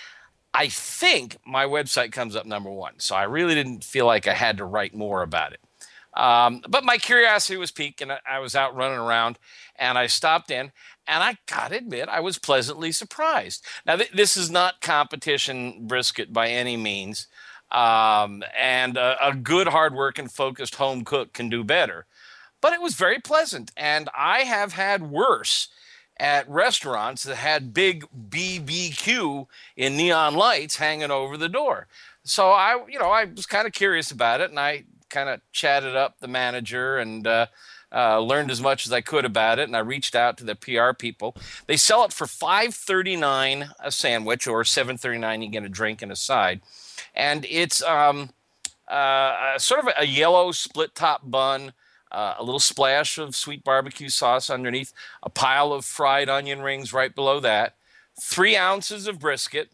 I 0.53 0.67
think 0.67 1.37
my 1.45 1.65
website 1.65 2.11
comes 2.11 2.35
up 2.35 2.45
number 2.45 2.71
one. 2.71 2.93
So 2.97 3.15
I 3.15 3.23
really 3.23 3.53
didn't 3.53 3.83
feel 3.83 4.05
like 4.07 4.27
I 4.27 4.33
had 4.33 4.57
to 4.57 4.65
write 4.65 4.95
more 4.95 5.21
about 5.21 5.53
it. 5.53 5.59
Um, 6.19 6.61
but 6.67 6.83
my 6.83 6.97
curiosity 6.97 7.55
was 7.55 7.71
piqued, 7.71 8.01
and 8.01 8.11
I, 8.29 8.39
was 8.39 8.53
out 8.53 8.75
running 8.75 8.97
around, 8.97 9.39
and 9.77 9.97
I 9.97 10.07
stopped 10.07 10.51
in, 10.51 10.73
and 11.07 11.23
I 11.23 11.37
gotta 11.47 11.77
admit, 11.77 12.09
I 12.09 12.19
was 12.19 12.37
pleasantly 12.37 12.91
surprised. 12.91 13.65
Now, 13.85 13.95
th- 13.95 14.11
this 14.11 14.35
is 14.35 14.51
not 14.51 14.81
competition 14.81 15.87
brisket 15.87 16.33
by 16.33 16.49
any 16.49 16.75
means, 16.75 17.27
um, 17.71 18.43
and 18.59 18.97
a, 18.97 19.29
a 19.29 19.33
good, 19.33 19.69
hard-working, 19.69 20.27
focused 20.27 20.75
home 20.75 21.05
cook 21.05 21.31
can 21.31 21.47
do 21.47 21.63
better. 21.63 22.05
But 22.59 22.73
it 22.73 22.81
was 22.81 22.95
very 22.95 23.19
pleasant, 23.19 23.71
and 23.77 24.09
I 24.13 24.39
have 24.39 24.73
had 24.73 25.09
worse 25.09 25.69
at 26.19 26.49
restaurants 26.49 27.23
that 27.23 27.37
had 27.37 27.73
big 27.73 28.05
BBQ 28.29 29.47
in 29.77 29.95
neon 29.95 30.35
lights 30.35 30.75
hanging 30.75 31.11
over 31.11 31.37
the 31.37 31.47
door. 31.47 31.87
So 32.25 32.51
I, 32.51 32.85
you 32.89 32.99
know, 32.99 33.09
I 33.09 33.23
was 33.23 33.45
kind 33.45 33.65
of 33.65 33.71
curious 33.71 34.11
about 34.11 34.41
it, 34.41 34.49
and 34.49 34.59
I 34.59 34.83
kind 35.09 35.29
of 35.29 35.41
chatted 35.51 35.95
up 35.95 36.19
the 36.19 36.27
manager 36.27 36.97
and 36.97 37.25
uh, 37.25 37.47
uh, 37.91 38.19
learned 38.19 38.51
as 38.51 38.61
much 38.61 38.85
as 38.85 38.93
I 38.93 39.01
could 39.01 39.25
about 39.25 39.59
it. 39.59 39.67
And 39.67 39.75
I 39.75 39.79
reached 39.79 40.15
out 40.15 40.37
to 40.37 40.43
the 40.43 40.55
PR 40.55 40.93
people. 40.93 41.35
They 41.67 41.77
sell 41.77 42.03
it 42.05 42.13
for 42.13 42.27
five 42.27 42.73
thirty 42.73 43.15
nine 43.15 43.69
a 43.79 43.91
sandwich, 43.91 44.47
or 44.47 44.63
seven 44.63 44.97
thirty 44.97 45.17
nine. 45.17 45.41
You 45.41 45.49
get 45.49 45.63
a 45.63 45.69
drink 45.69 46.01
and 46.01 46.11
a 46.11 46.15
side, 46.15 46.61
and 47.15 47.45
it's 47.49 47.81
um, 47.83 48.29
uh, 48.87 49.57
sort 49.57 49.81
of 49.81 49.89
a 49.97 50.05
yellow 50.05 50.51
split 50.51 50.95
top 50.95 51.21
bun. 51.23 51.73
Uh, 52.11 52.33
a 52.39 52.43
little 52.43 52.59
splash 52.59 53.19
of 53.19 53.35
sweet 53.35 53.63
barbecue 53.63 54.09
sauce 54.09 54.49
underneath, 54.49 54.91
a 55.21 55.29
pile 55.29 55.71
of 55.71 55.85
fried 55.85 56.27
onion 56.27 56.59
rings 56.59 56.91
right 56.91 57.13
below 57.13 57.39
that, 57.39 57.75
three 58.19 58.57
ounces 58.57 59.07
of 59.07 59.19
brisket, 59.19 59.69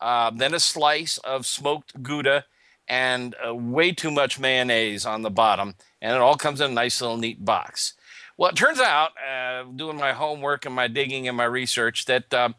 uh, 0.00 0.30
then 0.30 0.54
a 0.54 0.60
slice 0.60 1.18
of 1.18 1.44
smoked 1.44 2.00
Gouda, 2.04 2.44
and 2.88 3.34
uh, 3.46 3.54
way 3.54 3.92
too 3.92 4.10
much 4.10 4.38
mayonnaise 4.38 5.04
on 5.06 5.22
the 5.22 5.30
bottom. 5.30 5.74
And 6.00 6.14
it 6.14 6.20
all 6.20 6.36
comes 6.36 6.60
in 6.60 6.70
a 6.70 6.74
nice 6.74 7.00
little 7.00 7.16
neat 7.16 7.44
box. 7.44 7.94
Well, 8.36 8.50
it 8.50 8.56
turns 8.56 8.80
out, 8.80 9.12
uh, 9.18 9.64
doing 9.74 9.96
my 9.96 10.12
homework 10.12 10.66
and 10.66 10.74
my 10.74 10.88
digging 10.88 11.26
and 11.26 11.36
my 11.36 11.44
research, 11.44 12.04
that 12.04 12.32
uh, 12.34 12.50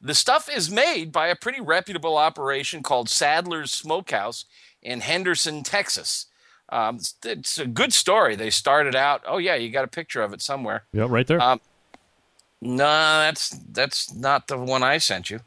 the 0.00 0.14
stuff 0.14 0.48
is 0.52 0.70
made 0.70 1.12
by 1.12 1.28
a 1.28 1.36
pretty 1.36 1.60
reputable 1.60 2.16
operation 2.16 2.82
called 2.82 3.08
Sadler's 3.08 3.70
Smokehouse 3.72 4.46
in 4.82 5.00
Henderson, 5.00 5.62
Texas. 5.62 6.26
Um, 6.70 6.96
it's, 6.96 7.14
it's 7.24 7.58
a 7.58 7.66
good 7.66 7.92
story. 7.92 8.34
They 8.34 8.48
started 8.48 8.96
out. 8.96 9.22
Oh 9.26 9.36
yeah, 9.36 9.54
you 9.54 9.68
got 9.70 9.84
a 9.84 9.88
picture 9.88 10.22
of 10.22 10.32
it 10.32 10.40
somewhere. 10.40 10.84
Yeah, 10.92 11.06
right 11.08 11.26
there. 11.26 11.40
Um, 11.40 11.60
No, 12.62 12.86
that's 12.86 13.50
that's 13.72 14.14
not 14.14 14.48
the 14.48 14.56
one 14.56 14.82
I 14.82 14.96
sent 14.98 15.28
you. 15.28 15.40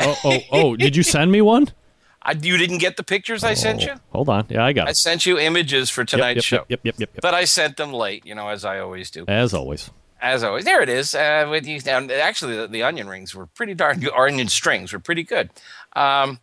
oh, 0.00 0.16
oh, 0.24 0.38
oh! 0.52 0.76
Did 0.76 0.96
you 0.96 1.02
send 1.02 1.30
me 1.30 1.42
one? 1.42 1.68
I, 2.26 2.32
you 2.32 2.56
didn't 2.56 2.78
get 2.78 2.96
the 2.96 3.04
pictures 3.04 3.44
I 3.44 3.54
sent 3.54 3.82
you. 3.82 3.92
Oh, 3.92 4.00
hold 4.10 4.28
on. 4.28 4.46
Yeah, 4.48 4.64
I 4.64 4.72
got 4.72 4.88
it. 4.88 4.90
I 4.90 4.92
sent 4.94 5.26
you 5.26 5.38
images 5.38 5.90
for 5.90 6.04
tonight's 6.04 6.38
yep, 6.38 6.44
show, 6.44 6.56
Yep, 6.56 6.68
yep, 6.68 6.80
yep, 6.82 6.94
yep, 6.98 7.10
yep. 7.14 7.22
but 7.22 7.34
I 7.34 7.44
sent 7.44 7.76
them 7.76 7.92
late. 7.92 8.26
You 8.26 8.34
know, 8.34 8.48
as 8.48 8.64
I 8.64 8.80
always 8.80 9.10
do. 9.12 9.24
As 9.28 9.54
always. 9.54 9.90
As 10.20 10.42
always, 10.42 10.64
there 10.64 10.82
it 10.82 10.88
is. 10.88 11.14
Uh, 11.14 11.46
with 11.48 11.66
you, 11.66 11.78
and 11.86 12.10
actually, 12.10 12.56
the, 12.56 12.66
the 12.66 12.82
onion 12.82 13.06
rings 13.06 13.32
were 13.32 13.46
pretty 13.46 13.74
darn 13.74 14.00
good. 14.00 14.10
Or 14.10 14.26
onion 14.26 14.48
strings 14.48 14.92
were 14.92 14.98
pretty 14.98 15.22
good. 15.22 15.50
Um, 15.94 16.40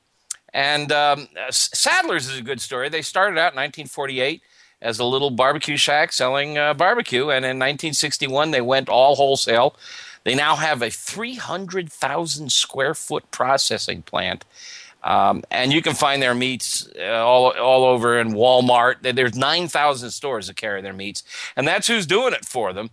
and 0.53 0.91
um, 0.91 1.27
Sadler's 1.49 2.29
is 2.29 2.39
a 2.39 2.43
good 2.43 2.61
story. 2.61 2.87
They 2.87 3.01
started 3.01 3.37
out 3.37 3.53
in 3.53 3.57
1948 3.57 4.41
as 4.81 4.99
a 4.99 5.05
little 5.05 5.31
barbecue 5.31 5.75
shack 5.75 6.13
selling 6.13 6.57
uh, 6.57 6.73
barbecue, 6.75 7.23
and 7.29 7.43
in 7.43 7.57
1961 7.59 8.51
they 8.51 8.61
went 8.61 8.87
all 8.87 9.15
wholesale. 9.15 9.75
They 10.23 10.35
now 10.35 10.55
have 10.55 10.81
a 10.81 10.89
300,000 10.89 12.51
square 12.51 12.93
foot 12.93 13.29
processing 13.31 14.03
plant. 14.03 14.45
Um, 15.03 15.43
and 15.51 15.73
you 15.73 15.81
can 15.81 15.93
find 15.93 16.21
their 16.21 16.33
meats 16.33 16.87
uh, 16.97 17.25
all, 17.25 17.51
all 17.51 17.83
over 17.83 18.19
in 18.19 18.33
Walmart. 18.33 19.01
There's 19.01 19.35
9,000 19.35 20.11
stores 20.11 20.47
that 20.47 20.55
carry 20.55 20.81
their 20.81 20.93
meats, 20.93 21.23
and 21.55 21.67
that's 21.67 21.87
who's 21.87 22.05
doing 22.05 22.33
it 22.33 22.45
for 22.45 22.71
them. 22.71 22.91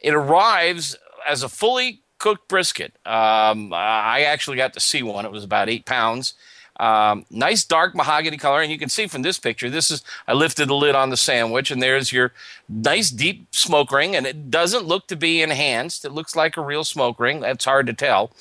It 0.00 0.14
arrives 0.14 0.96
as 1.26 1.42
a 1.42 1.48
fully 1.48 2.00
cooked 2.18 2.48
brisket. 2.48 2.94
Um, 3.06 3.72
I 3.72 4.22
actually 4.22 4.56
got 4.56 4.72
to 4.74 4.80
see 4.80 5.02
one. 5.02 5.24
It 5.24 5.32
was 5.32 5.44
about 5.44 5.68
eight 5.68 5.86
pounds. 5.86 6.34
Um, 6.80 7.26
nice 7.30 7.64
dark 7.64 7.94
mahogany 7.94 8.38
color, 8.38 8.60
and 8.60 8.72
you 8.72 8.78
can 8.78 8.88
see 8.88 9.06
from 9.06 9.22
this 9.22 9.38
picture. 9.38 9.70
This 9.70 9.90
is 9.90 10.02
I 10.26 10.32
lifted 10.32 10.68
the 10.68 10.74
lid 10.74 10.96
on 10.96 11.10
the 11.10 11.16
sandwich, 11.16 11.70
and 11.70 11.80
there's 11.80 12.12
your 12.12 12.32
nice 12.68 13.10
deep 13.10 13.54
smoke 13.54 13.92
ring, 13.92 14.16
and 14.16 14.26
it 14.26 14.50
doesn't 14.50 14.86
look 14.86 15.06
to 15.08 15.16
be 15.16 15.42
enhanced. 15.42 16.04
It 16.04 16.10
looks 16.10 16.34
like 16.34 16.56
a 16.56 16.62
real 16.62 16.82
smoke 16.82 17.20
ring. 17.20 17.40
That's 17.40 17.66
hard 17.66 17.86
to 17.86 17.92
tell 17.92 18.32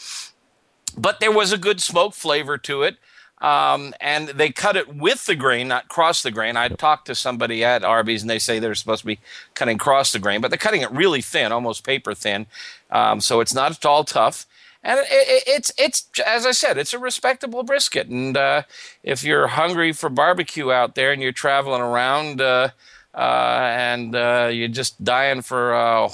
but 0.97 1.19
there 1.19 1.31
was 1.31 1.51
a 1.51 1.57
good 1.57 1.81
smoke 1.81 2.13
flavor 2.13 2.57
to 2.59 2.83
it. 2.83 2.97
Um, 3.41 3.95
and 3.99 4.29
they 4.29 4.51
cut 4.51 4.75
it 4.75 4.95
with 4.95 5.25
the 5.25 5.35
grain, 5.35 5.67
not 5.67 5.87
cross 5.87 6.21
the 6.21 6.29
grain. 6.29 6.55
I 6.55 6.67
talked 6.69 7.07
to 7.07 7.15
somebody 7.15 7.63
at 7.63 7.83
Arby's, 7.83 8.21
and 8.21 8.29
they 8.29 8.37
say 8.39 8.59
they're 8.59 8.75
supposed 8.75 9.01
to 9.01 9.07
be 9.07 9.19
cutting 9.55 9.79
cross 9.79 10.11
the 10.11 10.19
grain, 10.19 10.41
but 10.41 10.51
they're 10.51 10.59
cutting 10.59 10.81
it 10.81 10.91
really 10.91 11.21
thin, 11.21 11.51
almost 11.51 11.83
paper 11.83 12.13
thin. 12.13 12.45
Um, 12.91 13.19
so 13.19 13.39
it's 13.39 13.53
not 13.53 13.71
at 13.71 13.85
all 13.85 14.03
tough. 14.03 14.45
And 14.83 14.99
it, 14.99 15.07
it, 15.09 15.43
it's 15.47 15.71
it's 15.77 16.07
as 16.25 16.45
I 16.45 16.51
said, 16.51 16.77
it's 16.77 16.93
a 16.93 16.99
respectable 16.99 17.63
brisket. 17.63 18.07
And 18.07 18.35
uh, 18.35 18.63
if 19.03 19.23
you're 19.23 19.47
hungry 19.47 19.91
for 19.91 20.09
barbecue 20.09 20.71
out 20.71 20.95
there 20.95 21.11
and 21.11 21.21
you're 21.21 21.31
traveling 21.31 21.81
around 21.81 22.41
uh, 22.41 22.69
uh, 23.13 23.17
and 23.17 24.15
uh, 24.15 24.49
you're 24.51 24.67
just 24.67 25.03
dying 25.03 25.41
for 25.41 25.73
a 25.73 26.09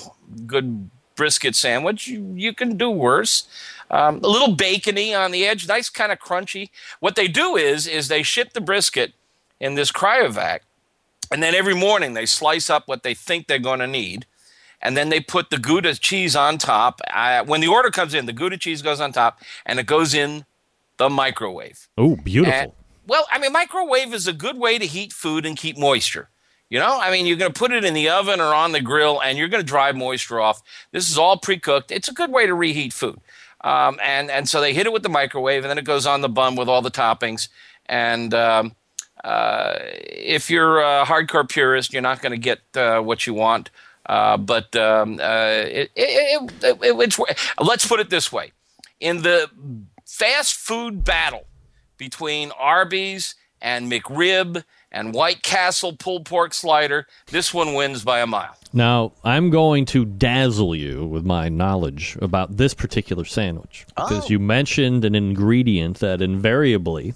good 0.45 0.89
brisket 1.15 1.55
sandwich, 1.55 2.07
you, 2.07 2.33
you 2.35 2.53
can 2.53 2.77
do 2.77 2.89
worse. 2.89 3.47
Um, 3.89 4.19
a 4.23 4.27
little 4.27 4.55
bacony 4.55 5.13
on 5.13 5.31
the 5.31 5.45
edge, 5.45 5.67
nice 5.67 5.89
kind 5.89 6.11
of 6.11 6.19
crunchy. 6.19 6.69
What 6.99 7.15
they 7.15 7.27
do 7.27 7.55
is 7.55 7.87
is 7.87 8.07
they 8.07 8.23
ship 8.23 8.53
the 8.53 8.61
brisket 8.61 9.13
in 9.59 9.75
this 9.75 9.91
cryovac, 9.91 10.59
and 11.31 11.41
then 11.41 11.55
every 11.55 11.73
morning 11.75 12.13
they 12.13 12.25
slice 12.25 12.69
up 12.69 12.87
what 12.87 13.03
they 13.03 13.13
think 13.13 13.47
they're 13.47 13.59
going 13.59 13.79
to 13.79 13.87
need, 13.87 14.25
and 14.81 14.97
then 14.97 15.09
they 15.09 15.19
put 15.19 15.49
the 15.49 15.57
Gouda 15.57 15.95
cheese 15.95 16.35
on 16.35 16.57
top. 16.57 16.99
Uh, 17.13 17.43
when 17.45 17.61
the 17.61 17.67
order 17.67 17.89
comes 17.89 18.13
in, 18.13 18.25
the 18.25 18.33
Gouda 18.33 18.57
cheese 18.57 18.81
goes 18.81 18.99
on 18.99 19.13
top, 19.13 19.39
and 19.65 19.79
it 19.79 19.85
goes 19.85 20.13
in 20.13 20.45
the 20.97 21.09
microwave. 21.09 21.87
Oh, 21.97 22.17
beautiful. 22.17 22.59
And- 22.59 22.71
well, 23.07 23.25
I 23.31 23.39
mean, 23.39 23.53
microwave 23.53 24.13
is 24.13 24.27
a 24.27 24.33
good 24.33 24.57
way 24.57 24.77
to 24.77 24.85
heat 24.85 25.13
food 25.13 25.45
and 25.45 25.55
keep 25.55 25.77
moisture. 25.77 26.27
You 26.69 26.79
know, 26.79 26.99
I 26.99 27.09
mean, 27.09 27.25
you're 27.25 27.37
going 27.37 27.53
to 27.53 27.57
put 27.57 27.71
it 27.71 27.85
in 27.85 27.93
the 27.93 28.09
oven 28.09 28.41
or 28.41 28.53
on 28.53 28.73
the 28.73 28.81
grill, 28.81 29.21
and 29.21 29.37
you're 29.37 29.47
going 29.47 29.63
to 29.63 29.67
drive 29.67 29.95
moisture 29.95 30.41
off. 30.41 30.61
This 30.91 31.09
is 31.09 31.17
all 31.17 31.37
pre-cooked. 31.37 31.89
It's 31.89 32.09
a 32.09 32.13
good 32.13 32.29
way 32.33 32.45
to 32.45 32.53
reheat 32.53 32.91
food. 32.91 33.21
Um, 33.61 33.99
and 34.03 34.29
and 34.29 34.47
so 34.47 34.61
they 34.61 34.73
hit 34.73 34.85
it 34.85 34.93
with 34.93 35.03
the 35.03 35.09
microwave, 35.09 35.63
and 35.63 35.69
then 35.69 35.77
it 35.77 35.85
goes 35.85 36.05
on 36.05 36.21
the 36.21 36.29
bun 36.29 36.55
with 36.55 36.69
all 36.69 36.81
the 36.81 36.91
toppings. 36.91 37.47
And 37.87 38.33
um, 38.33 38.75
uh, 39.23 39.75
if 39.79 40.49
you're 40.49 40.79
a 40.79 41.05
hardcore 41.05 41.47
purist, 41.47 41.93
you're 41.93 42.01
not 42.01 42.21
going 42.21 42.31
to 42.31 42.37
get 42.37 42.59
uh, 42.75 42.99
what 43.01 43.25
you 43.25 43.33
want. 43.33 43.69
Uh, 44.05 44.37
but 44.37 44.75
um, 44.75 45.19
uh, 45.19 45.63
it, 45.65 45.91
it, 45.95 46.51
it, 46.61 46.77
it, 46.81 46.95
it's 46.99 47.19
let's 47.59 47.85
put 47.85 47.99
it 47.99 48.09
this 48.09 48.31
way: 48.31 48.51
in 48.99 49.23
the 49.23 49.49
fast 50.05 50.53
food 50.53 51.03
battle 51.03 51.45
between 51.97 52.51
Arby's 52.51 53.35
and 53.61 53.91
McRib 53.91 54.63
and 54.97 55.13
White 55.13 55.43
Castle 55.43 55.93
pulled 55.95 56.25
pork 56.25 56.53
slider, 56.53 57.05
this 57.27 57.53
one 57.53 57.73
wins 57.75 58.03
by 58.03 58.19
a 58.19 58.27
mile. 58.27 58.55
Now, 58.73 59.13
I'm 59.23 59.49
going 59.49 59.85
to 59.87 60.05
dazzle 60.05 60.75
you 60.75 61.05
with 61.05 61.23
my 61.25 61.49
knowledge 61.49 62.17
about 62.21 62.57
this 62.57 62.73
particular 62.73 63.23
sandwich 63.25 63.85
because 63.95 64.25
Oh. 64.25 64.29
you 64.29 64.39
mentioned 64.39 65.05
an 65.05 65.13
ingredient 65.15 65.99
that 65.99 66.21
invariably 66.21 67.13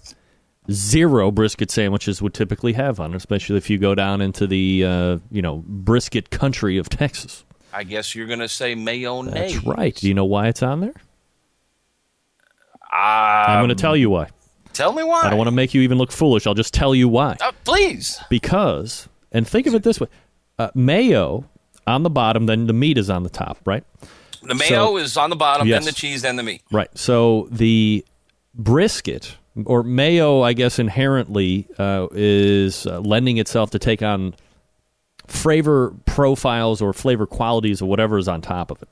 zero 0.71 1.31
brisket 1.31 1.71
sandwiches 1.71 2.21
would 2.21 2.33
typically 2.33 2.73
have 2.73 2.99
on, 2.99 3.13
it, 3.13 3.17
especially 3.17 3.57
if 3.57 3.69
you 3.69 3.77
go 3.77 3.95
down 3.95 4.21
into 4.21 4.45
the 4.47 4.85
uh, 4.85 5.17
you 5.31 5.41
know 5.41 5.63
brisket 5.65 6.29
country 6.29 6.77
of 6.77 6.87
Texas. 6.87 7.43
I 7.73 7.83
guess 7.83 8.13
you're 8.15 8.27
going 8.27 8.39
to 8.39 8.49
say 8.49 8.75
mayonnaise. 8.75 9.33
That's 9.33 9.63
right. 9.65 9.95
Do 9.95 10.07
you 10.07 10.13
know 10.13 10.25
why 10.25 10.47
it's 10.49 10.61
on 10.61 10.81
there? 10.81 10.93
Uh, 12.91 12.95
I'm 12.95 13.59
going 13.59 13.69
to 13.69 13.75
tell 13.81 13.95
you 13.95 14.09
why. 14.09 14.27
Tell 14.73 14.93
me 14.93 15.03
why. 15.03 15.21
I 15.23 15.29
don't 15.29 15.37
want 15.37 15.47
to 15.47 15.51
make 15.55 15.73
you 15.73 15.81
even 15.81 15.97
look 15.97 16.11
foolish. 16.11 16.47
I'll 16.47 16.53
just 16.53 16.73
tell 16.73 16.93
you 16.95 17.07
why. 17.09 17.37
Uh, 17.41 17.51
please. 17.63 18.19
Because, 18.29 19.07
and 19.31 19.47
think 19.47 19.67
of 19.67 19.75
it 19.75 19.83
this 19.83 19.99
way 19.99 20.07
uh, 20.59 20.69
mayo 20.75 21.45
on 21.87 22.03
the 22.03 22.09
bottom, 22.09 22.45
then 22.45 22.67
the 22.67 22.73
meat 22.73 22.97
is 22.97 23.09
on 23.09 23.23
the 23.23 23.29
top, 23.29 23.57
right? 23.65 23.83
The 24.43 24.55
mayo 24.55 24.69
So- 24.69 24.97
is 24.97 25.17
on 25.17 25.29
the 25.29 25.35
bottom, 25.35 25.67
Yes. 25.67 25.79
then 25.83 25.85
the 25.85 25.95
cheese, 25.95 26.21
then 26.23 26.35
the 26.35 26.43
meat. 26.43 26.61
Right. 26.71 26.89
So 26.97 27.47
the 27.51 28.05
brisket 28.53 29.35
or 29.65 29.83
mayo, 29.83 30.41
I 30.41 30.53
guess, 30.53 30.79
inherently 30.79 31.67
uh, 31.77 32.07
is 32.11 32.85
uh, 32.87 32.99
lending 33.01 33.37
itself 33.37 33.71
to 33.71 33.79
take 33.79 34.01
on 34.01 34.33
flavor 35.27 35.93
profiles 36.05 36.81
or 36.81 36.93
flavor 36.93 37.25
qualities 37.25 37.81
or 37.81 37.85
whatever 37.89 38.17
is 38.17 38.27
on 38.27 38.41
top 38.41 38.71
of 38.71 38.81
it. 38.81 38.89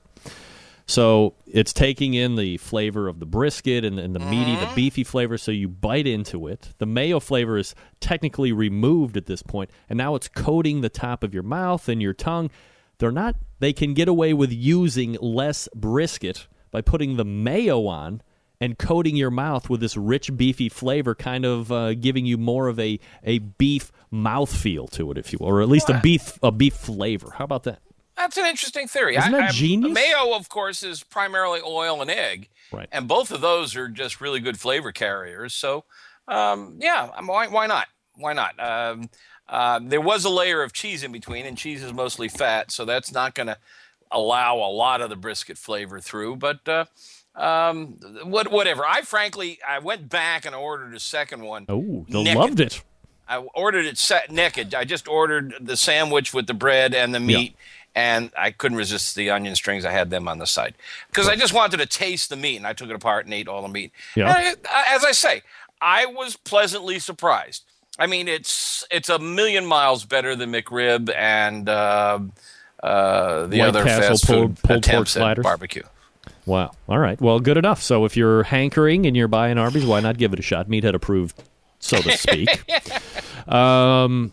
So 0.89 1.35
it's 1.45 1.71
taking 1.71 2.15
in 2.15 2.35
the 2.35 2.57
flavor 2.57 3.07
of 3.07 3.19
the 3.19 3.27
brisket 3.27 3.85
and, 3.85 3.99
and 3.99 4.15
the 4.15 4.19
meaty, 4.19 4.55
the 4.55 4.71
beefy 4.73 5.03
flavor. 5.03 5.37
So 5.37 5.51
you 5.51 5.67
bite 5.67 6.07
into 6.07 6.47
it. 6.47 6.73
The 6.79 6.87
mayo 6.87 7.19
flavor 7.19 7.59
is 7.59 7.75
technically 7.99 8.51
removed 8.51 9.15
at 9.15 9.27
this 9.27 9.43
point, 9.43 9.69
and 9.87 9.97
now 9.97 10.15
it's 10.15 10.27
coating 10.27 10.81
the 10.81 10.89
top 10.89 11.23
of 11.23 11.31
your 11.31 11.43
mouth 11.43 11.87
and 11.87 12.01
your 12.01 12.13
tongue. 12.13 12.49
They're 12.97 13.11
not. 13.11 13.35
They 13.59 13.71
can 13.71 13.93
get 13.93 14.07
away 14.07 14.33
with 14.33 14.51
using 14.51 15.13
less 15.21 15.69
brisket 15.75 16.47
by 16.71 16.81
putting 16.81 17.17
the 17.17 17.25
mayo 17.25 17.85
on 17.85 18.23
and 18.59 18.75
coating 18.79 19.15
your 19.15 19.29
mouth 19.29 19.69
with 19.69 19.81
this 19.81 19.95
rich 19.95 20.35
beefy 20.35 20.69
flavor, 20.69 21.13
kind 21.13 21.45
of 21.45 21.71
uh, 21.71 21.93
giving 21.93 22.25
you 22.25 22.39
more 22.39 22.67
of 22.67 22.79
a 22.79 22.99
a 23.23 23.37
beef 23.37 23.91
mouthfeel 24.11 24.89
to 24.93 25.11
it, 25.11 25.19
if 25.19 25.31
you 25.31 25.37
will, 25.39 25.49
or 25.49 25.61
at 25.61 25.69
least 25.69 25.91
a 25.91 25.99
beef 26.01 26.39
a 26.41 26.51
beef 26.51 26.73
flavor. 26.73 27.33
How 27.37 27.45
about 27.45 27.63
that? 27.65 27.79
That's 28.19 28.35
an 28.37 28.45
interesting 28.45 28.87
theory. 28.87 29.15
Isn't 29.15 29.31
that 29.31 29.41
I, 29.49 29.51
genius? 29.51 29.93
Mayo, 29.93 30.33
of 30.35 30.49
course, 30.49 30.83
is 30.83 31.03
primarily 31.03 31.61
oil 31.65 32.01
and 32.01 32.11
egg, 32.11 32.49
Right. 32.71 32.89
and 32.91 33.07
both 33.07 33.31
of 33.31 33.39
those 33.39 33.77
are 33.77 33.87
just 33.87 34.19
really 34.19 34.41
good 34.41 34.59
flavor 34.59 34.91
carriers. 34.91 35.53
So, 35.53 35.85
um, 36.27 36.77
yeah, 36.81 37.09
mean, 37.17 37.27
why, 37.27 37.47
why 37.47 37.65
not? 37.65 37.87
Why 38.15 38.33
not? 38.33 38.59
Um, 38.59 39.09
uh, 39.47 39.79
there 39.81 40.01
was 40.01 40.25
a 40.25 40.29
layer 40.29 40.61
of 40.61 40.73
cheese 40.73 41.01
in 41.01 41.13
between, 41.13 41.45
and 41.45 41.57
cheese 41.57 41.81
is 41.81 41.93
mostly 41.93 42.27
fat, 42.27 42.71
so 42.71 42.83
that's 42.83 43.11
not 43.13 43.35
going 43.35 43.47
to 43.47 43.57
allow 44.11 44.57
a 44.57 44.69
lot 44.69 44.99
of 44.99 45.09
the 45.09 45.15
brisket 45.15 45.57
flavor 45.57 46.01
through. 46.01 46.35
But 46.35 46.67
uh, 46.67 46.85
um, 47.35 47.93
what, 48.23 48.51
whatever. 48.51 48.85
I 48.85 49.01
frankly, 49.03 49.59
I 49.67 49.79
went 49.79 50.09
back 50.09 50.45
and 50.45 50.53
ordered 50.53 50.93
a 50.93 50.99
second 50.99 51.41
one. 51.43 51.65
Oh, 51.69 52.05
they 52.09 52.23
Naked. 52.23 52.37
loved 52.37 52.59
it. 52.59 52.83
I 53.27 53.37
ordered 53.37 53.85
it 53.85 53.97
set 53.99 54.31
naked. 54.31 54.73
I 54.73 54.85
just 54.85 55.07
ordered 55.07 55.53
the 55.61 55.77
sandwich 55.77 56.33
with 56.33 56.47
the 56.47 56.55
bread 56.55 56.95
and 56.95 57.13
the 57.13 57.19
meat, 57.19 57.55
and 57.99 58.31
I 58.37 58.51
couldn't 58.51 58.77
resist 58.77 59.15
the 59.15 59.29
onion 59.29 59.55
strings. 59.55 59.83
I 59.85 59.91
had 59.91 60.09
them 60.09 60.27
on 60.27 60.37
the 60.39 60.45
side 60.47 60.73
because 61.09 61.27
I 61.27 61.35
just 61.35 61.53
wanted 61.53 61.77
to 61.77 61.85
taste 61.85 62.29
the 62.29 62.35
meat, 62.35 62.57
and 62.57 62.65
I 62.67 62.73
took 62.73 62.89
it 62.89 62.95
apart 62.95 63.25
and 63.25 63.33
ate 63.33 63.47
all 63.47 63.61
the 63.61 63.67
meat. 63.67 63.91
Yeah. 64.15 64.31
I- 64.31 64.95
as 64.95 65.03
I 65.03 65.11
say, 65.11 65.41
I 65.81 66.05
was 66.05 66.35
pleasantly 66.37 66.99
surprised. 66.99 67.63
I 67.97 68.07
mean, 68.07 68.27
it's 68.27 68.85
it's 68.89 69.09
a 69.09 69.19
million 69.19 69.65
miles 69.65 70.05
better 70.05 70.35
than 70.35 70.51
McRib 70.51 71.13
and 71.13 71.67
uh, 71.67 72.19
uh, 72.81 73.47
the 73.47 73.59
White 73.59 73.67
other 73.67 73.83
Castle 73.83 74.09
fast 74.09 74.25
pulled- 74.27 74.37
food 74.37 74.55
pulled 74.55 74.63
pork 74.63 74.77
attempts 74.77 75.15
at 75.17 75.19
sliders? 75.19 75.43
barbecue. 75.43 75.83
Wow. 76.45 76.71
All 76.87 76.97
right. 76.99 77.19
Well, 77.21 77.39
good 77.39 77.57
enough. 77.57 77.81
So 77.81 78.05
if 78.05 78.15
you're 78.17 78.43
hankering 78.43 79.05
and 79.05 79.15
you're 79.17 79.27
buying 79.27 79.57
Arby's, 79.57 79.85
why 79.85 79.99
not 79.99 80.17
give 80.17 80.31
it 80.33 80.39
a 80.39 80.41
shot? 80.41 80.67
Meathead 80.69 80.93
approved, 80.95 81.35
so 81.79 82.01
to 82.01 82.11
speak. 82.17 82.49
um, 83.51 84.31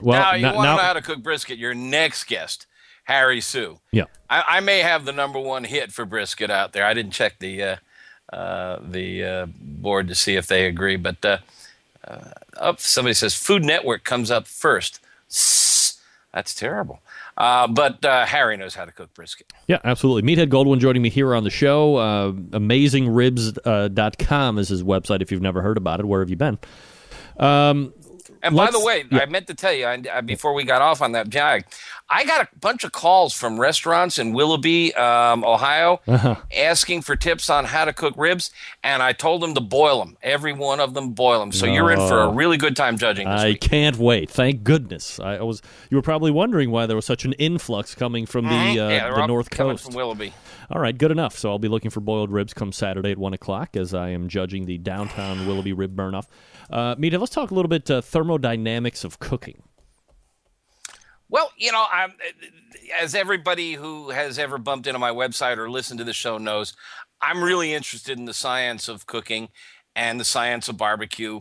well, 0.00 0.20
now, 0.20 0.34
you 0.34 0.42
no- 0.42 0.54
want 0.54 0.68
to 0.68 0.76
know 0.76 0.82
how 0.82 0.92
to 0.92 1.02
cook 1.02 1.22
brisket? 1.22 1.58
Your 1.58 1.74
next 1.74 2.24
guest, 2.24 2.66
Harry 3.04 3.40
Soo. 3.40 3.78
yeah. 3.92 4.04
I, 4.30 4.44
I 4.48 4.60
may 4.60 4.80
have 4.80 5.04
the 5.04 5.12
number 5.12 5.38
one 5.38 5.64
hit 5.64 5.92
for 5.92 6.04
brisket 6.04 6.50
out 6.50 6.72
there. 6.72 6.84
I 6.84 6.94
didn't 6.94 7.12
check 7.12 7.38
the 7.38 7.62
uh, 7.62 7.76
uh, 8.32 8.78
the 8.82 9.24
uh, 9.24 9.46
board 9.60 10.08
to 10.08 10.14
see 10.14 10.36
if 10.36 10.46
they 10.46 10.66
agree, 10.66 10.96
but 10.96 11.24
uh, 11.24 11.38
uh, 12.06 12.30
up 12.56 12.80
somebody 12.80 13.14
says 13.14 13.34
Food 13.34 13.64
Network 13.64 14.04
comes 14.04 14.30
up 14.30 14.46
first. 14.46 15.00
That's 16.34 16.54
terrible. 16.54 17.00
Uh, 17.36 17.66
but 17.68 18.04
uh, 18.04 18.26
Harry 18.26 18.56
knows 18.56 18.74
how 18.74 18.84
to 18.84 18.92
cook 18.92 19.14
brisket. 19.14 19.52
Yeah, 19.68 19.78
absolutely. 19.84 20.22
Meathead 20.22 20.48
Goldwyn 20.48 20.80
joining 20.80 21.02
me 21.02 21.08
here 21.08 21.34
on 21.34 21.44
the 21.44 21.50
show. 21.50 21.96
Uh, 21.96 22.32
AmazingRibs.com 22.32 24.58
is 24.58 24.68
his 24.68 24.82
website 24.82 25.22
if 25.22 25.30
you've 25.30 25.42
never 25.42 25.62
heard 25.62 25.76
about 25.76 26.00
it. 26.00 26.06
Where 26.06 26.20
have 26.20 26.30
you 26.30 26.36
been? 26.36 26.58
Um, 27.38 27.92
And 28.42 28.54
by 28.56 28.70
the 28.70 28.80
way, 28.84 29.04
yeah. 29.10 29.20
I 29.20 29.26
meant 29.26 29.46
to 29.48 29.54
tell 29.54 29.72
you 29.72 29.86
I, 29.86 30.02
I, 30.12 30.20
before 30.20 30.54
we 30.54 30.64
got 30.64 30.80
off 30.82 31.02
on 31.02 31.12
that 31.12 31.28
jag, 31.28 31.64
I 32.10 32.24
got 32.24 32.40
a 32.42 32.48
bunch 32.60 32.84
of 32.84 32.92
calls 32.92 33.34
from 33.34 33.60
restaurants 33.60 34.18
in 34.18 34.32
Willoughby, 34.32 34.94
um, 34.94 35.44
Ohio, 35.44 36.00
Uh-huh. 36.06 36.36
asking 36.56 37.02
for 37.02 37.16
tips 37.16 37.50
on 37.50 37.66
how 37.66 37.84
to 37.84 37.92
cook 37.92 38.14
ribs, 38.16 38.50
and 38.82 39.02
I 39.02 39.12
told 39.12 39.42
them 39.42 39.54
to 39.54 39.60
boil 39.60 39.98
them. 39.98 40.16
Every 40.22 40.52
one 40.54 40.80
of 40.80 40.94
them 40.94 41.10
boil 41.10 41.40
them. 41.40 41.52
So 41.52 41.66
you're 41.66 41.90
in 41.90 41.98
for 42.08 42.20
a 42.20 42.30
really 42.30 42.56
good 42.56 42.76
time 42.76 42.96
judging 42.96 43.28
this 43.28 43.40
I 43.42 43.48
week. 43.48 43.60
can't 43.60 43.96
wait. 43.96 44.30
Thank 44.30 44.64
goodness. 44.64 45.20
I 45.20 45.42
was. 45.42 45.60
You 45.90 45.96
were 45.98 46.02
probably 46.02 46.30
wondering 46.30 46.70
why 46.70 46.86
there 46.86 46.96
was 46.96 47.04
such 47.06 47.24
an 47.24 47.32
influx 47.34 47.94
coming 47.94 48.24
from 48.24 48.44
the 48.46 48.50
uh, 48.50 48.54
Mm-hmm. 48.54 48.76
yeah, 48.76 48.86
they're 49.10 49.14
the 49.14 49.26
North 49.26 49.50
Coast. 49.50 49.84
from 49.84 49.94
Willoughby. 49.94 50.32
All 50.70 50.80
right, 50.80 50.96
good 50.96 51.10
enough. 51.10 51.38
So 51.38 51.50
I'll 51.50 51.58
be 51.58 51.68
looking 51.68 51.90
for 51.90 52.00
boiled 52.00 52.30
ribs 52.30 52.52
come 52.52 52.72
Saturday 52.72 53.12
at 53.12 53.18
one 53.18 53.32
o'clock 53.32 53.76
as 53.76 53.94
I 53.94 54.10
am 54.10 54.28
judging 54.28 54.66
the 54.66 54.76
downtown 54.76 55.46
Willoughby 55.46 55.72
rib 55.72 55.96
burnoff. 55.96 56.26
Uh, 56.70 56.94
Meathead, 56.96 57.20
let's 57.20 57.34
talk 57.34 57.50
a 57.50 57.54
little 57.54 57.70
bit 57.70 57.90
uh, 57.90 58.02
thermodynamics 58.02 59.02
of 59.02 59.18
cooking. 59.18 59.62
Well, 61.30 61.52
you 61.56 61.72
know, 61.72 61.86
I'm, 61.90 62.14
as 63.00 63.14
everybody 63.14 63.74
who 63.74 64.10
has 64.10 64.38
ever 64.38 64.58
bumped 64.58 64.86
into 64.86 64.98
my 64.98 65.10
website 65.10 65.58
or 65.58 65.70
listened 65.70 65.98
to 65.98 66.04
the 66.04 66.12
show 66.12 66.38
knows, 66.38 66.74
I'm 67.20 67.42
really 67.42 67.74
interested 67.74 68.18
in 68.18 68.24
the 68.24 68.34
science 68.34 68.88
of 68.88 69.06
cooking 69.06 69.48
and 69.96 70.20
the 70.20 70.24
science 70.24 70.68
of 70.68 70.76
barbecue. 70.76 71.40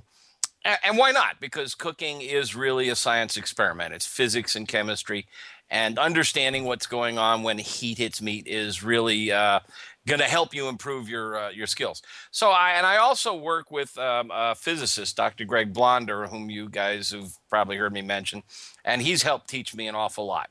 And 0.83 0.97
why 0.97 1.11
not? 1.11 1.39
Because 1.39 1.75
cooking 1.75 2.21
is 2.21 2.55
really 2.55 2.89
a 2.89 2.95
science 2.95 3.37
experiment. 3.37 3.93
It's 3.93 4.07
physics 4.07 4.55
and 4.55 4.67
chemistry, 4.67 5.27
and 5.69 5.99
understanding 5.99 6.65
what's 6.65 6.87
going 6.87 7.17
on 7.17 7.43
when 7.43 7.57
heat 7.57 7.97
hits 7.97 8.21
meat 8.21 8.47
is 8.47 8.83
really 8.83 9.31
uh, 9.31 9.59
going 10.07 10.19
to 10.19 10.25
help 10.25 10.53
you 10.53 10.67
improve 10.67 11.09
your 11.09 11.37
uh, 11.37 11.49
your 11.49 11.67
skills. 11.67 12.01
So, 12.31 12.49
I 12.49 12.71
and 12.71 12.85
I 12.85 12.97
also 12.97 13.35
work 13.35 13.71
with 13.71 13.97
um, 13.97 14.31
a 14.33 14.55
physicist, 14.55 15.15
Dr. 15.17 15.45
Greg 15.45 15.73
Blonder, 15.73 16.27
whom 16.27 16.49
you 16.49 16.69
guys 16.69 17.11
have 17.11 17.31
probably 17.49 17.77
heard 17.77 17.93
me 17.93 18.01
mention, 18.01 18.43
and 18.85 19.01
he's 19.01 19.23
helped 19.23 19.49
teach 19.49 19.75
me 19.75 19.87
an 19.87 19.95
awful 19.95 20.25
lot. 20.25 20.49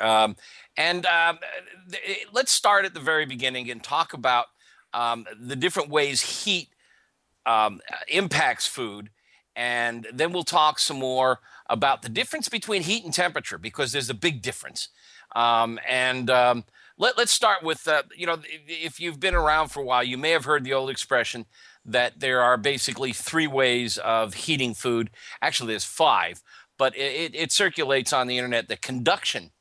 Um, 0.00 0.36
and 0.76 1.04
um, 1.06 1.38
th- 1.90 2.26
let's 2.32 2.50
start 2.50 2.84
at 2.84 2.94
the 2.94 3.00
very 3.00 3.26
beginning 3.26 3.70
and 3.70 3.82
talk 3.82 4.14
about 4.14 4.46
um, 4.94 5.26
the 5.38 5.56
different 5.56 5.90
ways 5.90 6.44
heat 6.44 6.68
um, 7.46 7.80
impacts 8.08 8.66
food. 8.66 9.10
And 9.56 10.06
then 10.12 10.32
we'll 10.32 10.44
talk 10.44 10.78
some 10.78 10.98
more 10.98 11.40
about 11.70 12.02
the 12.02 12.08
difference 12.08 12.48
between 12.48 12.82
heat 12.82 13.04
and 13.04 13.14
temperature 13.14 13.56
because 13.56 13.92
there's 13.92 14.10
a 14.10 14.14
big 14.14 14.42
difference. 14.42 14.88
Um, 15.34 15.78
and 15.88 16.28
um, 16.28 16.64
let, 16.98 17.16
let's 17.16 17.32
start 17.32 17.62
with, 17.62 17.86
uh, 17.88 18.02
you 18.14 18.26
know, 18.26 18.38
if- 18.66 19.00
you've 19.00 19.20
been 19.20 19.34
around 19.34 19.68
for 19.68 19.80
a 19.80 19.84
while, 19.84 20.02
you 20.02 20.18
may 20.18 20.30
have 20.30 20.44
heard 20.44 20.64
the 20.64 20.74
old 20.74 20.90
expression 20.90 21.46
that 21.84 22.20
there 22.20 22.42
are 22.42 22.58
basically 22.58 23.12
three 23.12 23.46
ways 23.46 23.96
of 23.98 24.34
heating 24.34 24.74
food. 24.74 25.10
Actually, 25.40 25.72
there's 25.72 25.84
five, 25.84 26.42
but 26.76 26.94
it, 26.96 27.00
it, 27.00 27.34
it 27.34 27.52
circulates 27.52 28.12
on 28.12 28.26
the 28.26 28.36
internet 28.36 28.68
that 28.68 28.82
conduction 28.82 29.52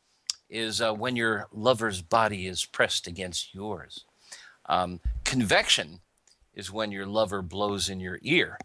is 0.49 0.81
uh, 0.81 0.91
when 0.93 1.15
your 1.15 1.47
lover's 1.53 2.01
body 2.01 2.47
is 2.47 2.65
pressed 2.65 3.07
against 3.07 3.53
yours. 3.53 4.03
Um, 4.67 4.99
convection 5.23 5.99
is 6.53 6.71
when 6.71 6.91
your 6.91 7.05
lover 7.05 7.41
blows 7.41 7.87
in 7.87 7.99
your 7.99 8.19
ear. 8.23 8.57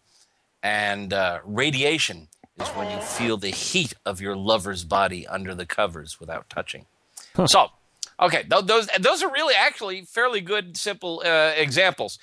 And 0.62 1.12
uh, 1.12 1.40
radiation 1.44 2.28
is 2.60 2.68
when 2.70 2.90
you 2.90 2.98
feel 3.00 3.36
the 3.36 3.48
heat 3.48 3.94
of 4.04 4.20
your 4.20 4.36
lover's 4.36 4.84
body 4.84 5.26
under 5.26 5.54
the 5.54 5.66
covers 5.66 6.20
without 6.20 6.48
touching. 6.48 6.86
So, 7.46 7.68
okay, 8.20 8.44
th- 8.48 8.66
those 8.66 8.86
those 9.00 9.22
are 9.22 9.30
really 9.30 9.54
actually 9.54 10.02
fairly 10.02 10.40
good, 10.40 10.76
simple 10.76 11.22
uh, 11.24 11.52
examples. 11.56 12.18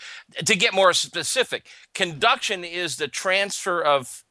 To 0.46 0.56
get 0.56 0.74
more 0.74 0.94
specific, 0.94 1.68
conduction 1.94 2.64
is 2.64 2.96
the 2.96 3.08
transfer 3.10 3.82
of 3.82 4.24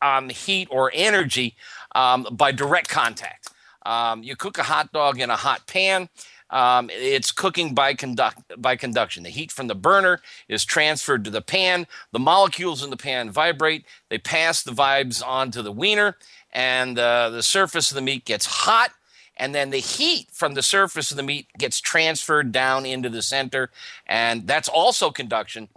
um, 0.00 0.30
heat 0.30 0.68
or 0.70 0.90
energy 0.94 1.56
um, 1.94 2.26
by 2.32 2.52
direct 2.52 2.88
contact. 2.88 3.48
Um, 3.84 4.22
you 4.22 4.34
cook 4.34 4.56
a 4.56 4.62
hot 4.62 4.92
dog 4.92 5.20
in 5.20 5.28
a 5.28 5.36
hot 5.36 5.66
pan. 5.66 6.08
Um, 6.54 6.88
it's 6.92 7.32
cooking 7.32 7.74
by 7.74 7.94
conduct 7.94 8.40
by 8.56 8.76
conduction. 8.76 9.24
The 9.24 9.30
heat 9.30 9.50
from 9.50 9.66
the 9.66 9.74
burner 9.74 10.20
is 10.48 10.64
transferred 10.64 11.24
to 11.24 11.30
the 11.30 11.42
pan. 11.42 11.88
The 12.12 12.20
molecules 12.20 12.84
in 12.84 12.90
the 12.90 12.96
pan 12.96 13.30
vibrate. 13.30 13.84
They 14.08 14.18
pass 14.18 14.62
the 14.62 14.70
vibes 14.70 15.20
onto 15.26 15.62
the 15.62 15.72
wiener, 15.72 16.16
and 16.52 16.96
uh, 16.96 17.30
the 17.30 17.42
surface 17.42 17.90
of 17.90 17.96
the 17.96 18.02
meat 18.02 18.24
gets 18.24 18.46
hot. 18.46 18.92
And 19.36 19.52
then 19.52 19.70
the 19.70 19.78
heat 19.78 20.28
from 20.30 20.54
the 20.54 20.62
surface 20.62 21.10
of 21.10 21.16
the 21.16 21.24
meat 21.24 21.48
gets 21.58 21.80
transferred 21.80 22.52
down 22.52 22.86
into 22.86 23.08
the 23.08 23.20
center, 23.20 23.70
and 24.06 24.46
that's 24.46 24.68
also 24.68 25.10
conduction. 25.10 25.68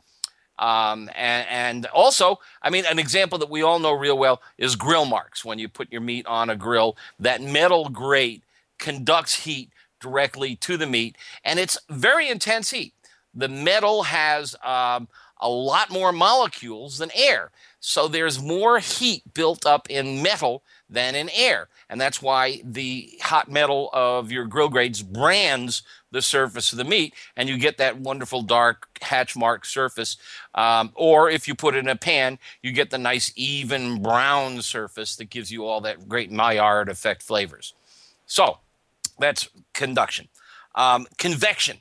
Um, 0.60 1.10
and, 1.16 1.48
and 1.50 1.86
also, 1.88 2.40
I 2.62 2.70
mean, 2.70 2.86
an 2.86 3.00
example 3.00 3.40
that 3.40 3.50
we 3.50 3.64
all 3.64 3.80
know 3.80 3.94
real 3.94 4.18
well 4.18 4.44
is 4.60 4.76
grill 4.76 5.06
marks. 5.06 5.44
When 5.44 5.58
you 5.58 5.70
put 5.70 5.92
your 5.92 6.02
meat 6.02 6.28
on 6.28 6.52
a 6.52 6.56
grill, 6.56 6.98
that 7.20 7.42
metal 7.42 7.90
grate 7.90 8.44
conducts 8.78 9.44
heat 9.44 9.72
directly 10.00 10.56
to 10.58 10.78
the 10.78 10.88
meat, 10.88 11.18
and 11.44 11.60
it's 11.60 11.78
very 11.90 12.30
intense 12.30 12.72
heat. 12.72 12.94
The 13.34 13.48
metal 13.48 14.04
has 14.04 14.56
um, 14.64 15.08
a 15.40 15.50
lot 15.50 15.92
more 15.92 16.12
molecules 16.12 16.98
than 16.98 17.12
air. 17.14 17.52
So 17.80 18.08
there's 18.08 18.42
more 18.42 18.80
heat 18.80 19.34
built 19.34 19.66
up 19.66 19.90
in 19.90 20.22
metal 20.22 20.64
than 20.90 21.16
in 21.16 21.30
air. 21.30 21.68
And 21.90 22.02
that's 22.02 22.22
why 22.22 22.62
the 22.64 23.12
hot 23.22 23.50
metal 23.50 23.90
of 23.94 24.32
your 24.32 24.46
grill 24.46 24.70
grades 24.70 25.04
brands 25.04 25.84
the 26.12 26.22
surface 26.22 26.72
of 26.72 26.78
the 26.78 26.84
meat 26.84 27.14
and 27.36 27.48
you 27.48 27.58
get 27.58 27.78
that 27.78 28.00
wonderful 28.00 28.42
dark 28.42 28.88
hatch 29.02 29.36
mark 29.36 29.66
surface. 29.66 30.18
Um, 30.56 30.92
or 30.96 31.30
if 31.30 31.48
you 31.48 31.56
put 31.56 31.76
it 31.76 31.80
in 31.80 31.90
a 31.90 31.96
pan, 31.96 32.40
you 32.64 32.72
get 32.72 32.90
the 32.90 32.98
nice 32.98 33.32
even 33.36 34.02
brown 34.02 34.62
surface 34.62 35.16
that 35.18 35.30
gives 35.30 35.52
you 35.52 35.66
all 35.66 35.82
that 35.82 36.10
great 36.10 36.32
Maillard 36.32 36.90
effect 36.90 37.22
flavors. 37.22 37.74
So 38.26 38.60
that's 39.20 39.50
conduction. 39.74 40.28
Um, 40.76 41.08
convection. 41.18 41.78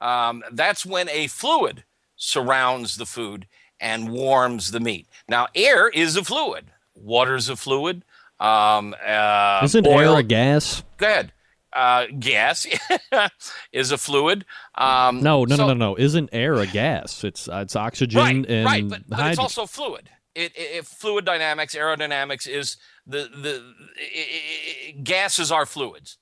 Um, 0.00 0.42
that's 0.52 0.84
when 0.86 1.08
a 1.08 1.26
fluid 1.26 1.84
surrounds 2.16 2.96
the 2.96 3.06
food 3.06 3.46
and 3.78 4.10
warms 4.10 4.70
the 4.72 4.80
meat. 4.80 5.06
Now, 5.28 5.46
air 5.54 5.88
is 5.88 6.16
a 6.16 6.24
fluid. 6.24 6.66
Water's 6.94 7.48
a 7.48 7.56
fluid. 7.56 8.04
Um, 8.38 8.94
uh, 9.06 9.60
Isn't 9.62 9.86
oil, 9.86 10.12
air 10.14 10.18
a 10.18 10.22
gas? 10.22 10.82
Go 10.96 11.06
ahead. 11.06 11.32
Uh, 11.72 12.06
gas 12.18 12.66
is 13.72 13.92
a 13.92 13.98
fluid. 13.98 14.44
Um, 14.74 15.22
No, 15.22 15.44
no, 15.44 15.56
so- 15.56 15.66
no, 15.68 15.74
no, 15.74 15.90
no. 15.92 15.98
Isn't 15.98 16.30
air 16.32 16.54
a 16.54 16.66
gas? 16.66 17.22
It's 17.22 17.48
uh, 17.48 17.58
it's 17.62 17.76
oxygen 17.76 18.20
Right, 18.20 18.46
and 18.48 18.64
right, 18.66 18.88
but, 18.88 19.02
but 19.08 19.26
it's 19.26 19.38
also 19.38 19.66
fluid. 19.66 20.08
It, 20.34 20.52
it, 20.56 20.76
it- 20.78 20.86
fluid 20.86 21.24
dynamics, 21.24 21.74
aerodynamics 21.74 22.48
is 22.48 22.76
the 23.06 23.28
the 23.34 23.62
i- 24.00 24.88
i- 24.88 24.92
gases 25.02 25.52
are 25.52 25.66
fluids. 25.66 26.16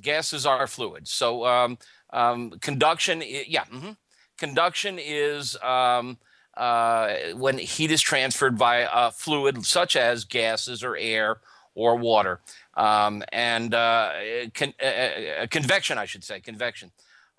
Gases 0.00 0.46
are 0.46 0.66
fluids. 0.66 1.10
So 1.10 1.44
um, 1.46 1.78
um, 2.10 2.50
conduction, 2.60 3.22
yeah, 3.26 3.64
mhm. 3.64 3.96
conduction 4.38 4.98
is 4.98 5.56
um, 5.62 6.18
uh, 6.56 7.14
when 7.34 7.58
heat 7.58 7.90
is 7.90 8.00
transferred 8.00 8.56
by 8.58 8.88
a 8.92 9.10
fluid 9.10 9.64
such 9.66 9.96
as 9.96 10.24
gases 10.24 10.82
or 10.82 10.96
air 10.96 11.40
or 11.74 11.96
water, 11.96 12.40
um, 12.74 13.22
and 13.32 13.74
uh, 13.74 14.12
con- 14.54 14.74
uh, 14.82 14.86
uh, 14.86 15.46
convection, 15.48 15.98
I 15.98 16.04
should 16.06 16.24
say, 16.24 16.40
convection. 16.40 16.90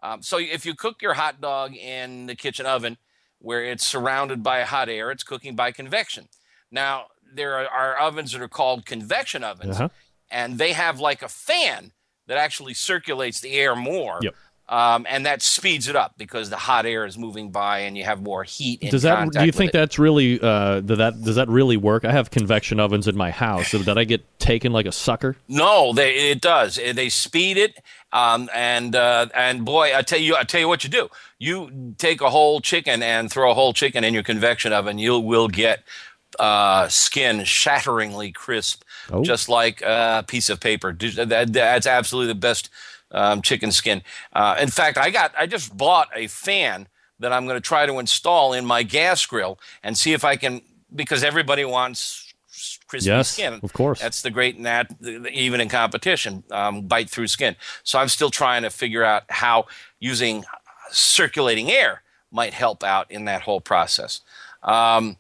Um, 0.02 0.22
so 0.22 0.38
if 0.38 0.66
you 0.66 0.76
cook 0.76 1.02
your 1.02 1.14
hot 1.14 1.40
dog 1.40 1.76
in 1.76 2.26
the 2.26 2.36
kitchen 2.36 2.66
oven, 2.66 2.98
where 3.40 3.64
it's 3.64 3.86
surrounded 3.86 4.42
by 4.44 4.62
hot 4.64 4.90
air, 4.90 5.12
it's 5.12 5.24
cooking 5.24 5.56
by 5.56 5.72
convection. 5.72 6.28
Now 6.72 7.06
there 7.34 7.56
are, 7.58 7.68
are 7.68 7.98
ovens 8.00 8.32
that 8.34 8.42
are 8.42 8.48
called 8.48 8.86
convection 8.86 9.44
ovens, 9.44 9.76
Uh-huh. 9.78 9.90
and 10.30 10.58
they 10.58 10.74
have 10.74 11.00
like 11.00 11.22
a 11.22 11.30
fan 11.30 11.92
that 12.28 12.38
actually 12.38 12.74
circulates 12.74 13.42
the 13.42 13.52
air 13.54 13.76
more. 13.76 14.20
Yep. 14.22 14.36
Um, 14.70 15.06
and 15.10 15.26
that 15.26 15.42
speeds 15.42 15.90
it 15.90 15.96
up 15.96 16.18
because 16.18 16.50
the 16.50 16.56
hot 16.56 16.86
air 16.86 17.06
is 17.06 17.18
moving 17.18 17.52
by 17.52 17.80
and 17.80 17.98
you 17.98 18.06
have 18.06 18.22
more 18.22 18.46
heat. 18.46 18.82
In 18.82 18.92
Does 18.92 19.02
that? 19.02 19.30
Do 19.32 19.46
you 19.46 19.52
think 19.52 19.70
it. 19.70 19.74
that's 19.74 20.00
really? 20.00 20.40
Uh, 20.42 20.80
does 20.80 21.00
that 21.00 21.22
does 21.22 21.36
that 21.36 21.50
really 21.50 21.76
work? 21.76 22.06
I 22.06 22.14
have 22.14 22.32
convection 22.32 22.80
ovens 22.80 23.08
in 23.10 23.18
my 23.18 23.30
house. 23.30 23.68
So 23.68 23.84
did 23.84 23.98
I 23.98 24.06
get 24.06 24.24
taken 24.40 24.72
like 24.72 24.86
a 24.86 24.92
sucker? 24.94 25.36
No, 25.50 25.92
they, 25.92 26.32
it 26.32 26.40
does. 26.40 26.78
They 26.78 27.10
speed 27.10 27.58
it, 27.58 27.78
um, 28.14 28.50
and 28.54 28.96
uh, 28.96 29.28
and 29.36 29.66
boy, 29.66 29.96
I 29.96 30.02
tell 30.02 30.20
you, 30.20 30.38
I 30.38 30.44
tell 30.44 30.62
you 30.62 30.70
what 30.70 30.86
you 30.86 30.90
do. 30.90 31.10
You 31.40 31.94
take 31.98 32.22
a 32.22 32.30
whole 32.30 32.62
chicken 32.62 33.04
and 33.04 33.30
throw 33.30 33.52
a 33.52 33.54
whole 33.54 33.74
chicken 33.74 34.06
in 34.06 34.14
your 34.14 34.24
convection 34.24 34.72
oven. 34.72 34.98
You 34.98 35.20
will 35.20 35.50
get 35.50 35.84
uh, 36.40 36.88
skin 36.88 37.44
shatteringly 37.44 38.32
crisp, 38.32 38.84
Oh. 39.12 39.24
just 39.24 39.50
like 39.50 39.82
a 39.82 40.24
piece 40.28 40.50
of 40.50 40.60
paper. 40.60 40.94
That's 40.94 41.88
absolutely 41.88 42.34
the 42.34 42.40
best 42.40 42.70
um, 43.12 43.42
chicken 43.42 43.72
skin. 43.72 44.02
Uh, 44.32 44.56
in 44.60 44.70
fact, 44.70 44.98
I 44.98 45.10
got 45.10 45.34
I 45.38 45.46
just 45.48 45.76
bought 45.76 46.10
a 46.16 46.28
fan 46.28 46.88
that 47.20 47.32
I'm 47.32 47.46
going 47.46 47.58
to 47.58 47.62
try 47.62 47.86
to 47.86 48.00
install 48.00 48.54
in 48.54 48.66
my 48.66 48.84
gas 48.84 49.26
grill 49.26 49.60
and 49.84 49.98
see 49.98 50.14
if 50.14 50.26
I 50.26 50.36
can 50.36 50.62
because 50.94 51.24
everybody 51.24 51.64
wants 51.66 52.34
crispy 52.88 53.10
Yes, 53.10 53.30
skin. 53.30 53.60
of 53.64 53.74
course. 53.74 54.00
That's 54.00 54.22
the 54.22 54.30
great 54.30 54.60
nat 54.60 54.88
even 55.32 55.62
in 55.62 55.70
competition 55.70 56.44
um, 56.52 56.84
bite 56.84 57.10
through 57.10 57.28
skin. 57.28 57.56
So 57.84 58.00
I'm 58.00 58.10
still 58.10 58.30
trying 58.30 58.64
to 58.64 58.70
figure 58.70 59.04
out 59.04 59.24
how 59.30 59.66
using 60.00 60.44
circulating 60.92 61.72
air 61.72 62.02
might 62.32 62.54
help 62.54 62.84
out 62.84 63.10
in 63.12 63.26
that 63.26 63.42
whole 63.42 63.62
process. 63.62 64.22
Um, 64.64 65.18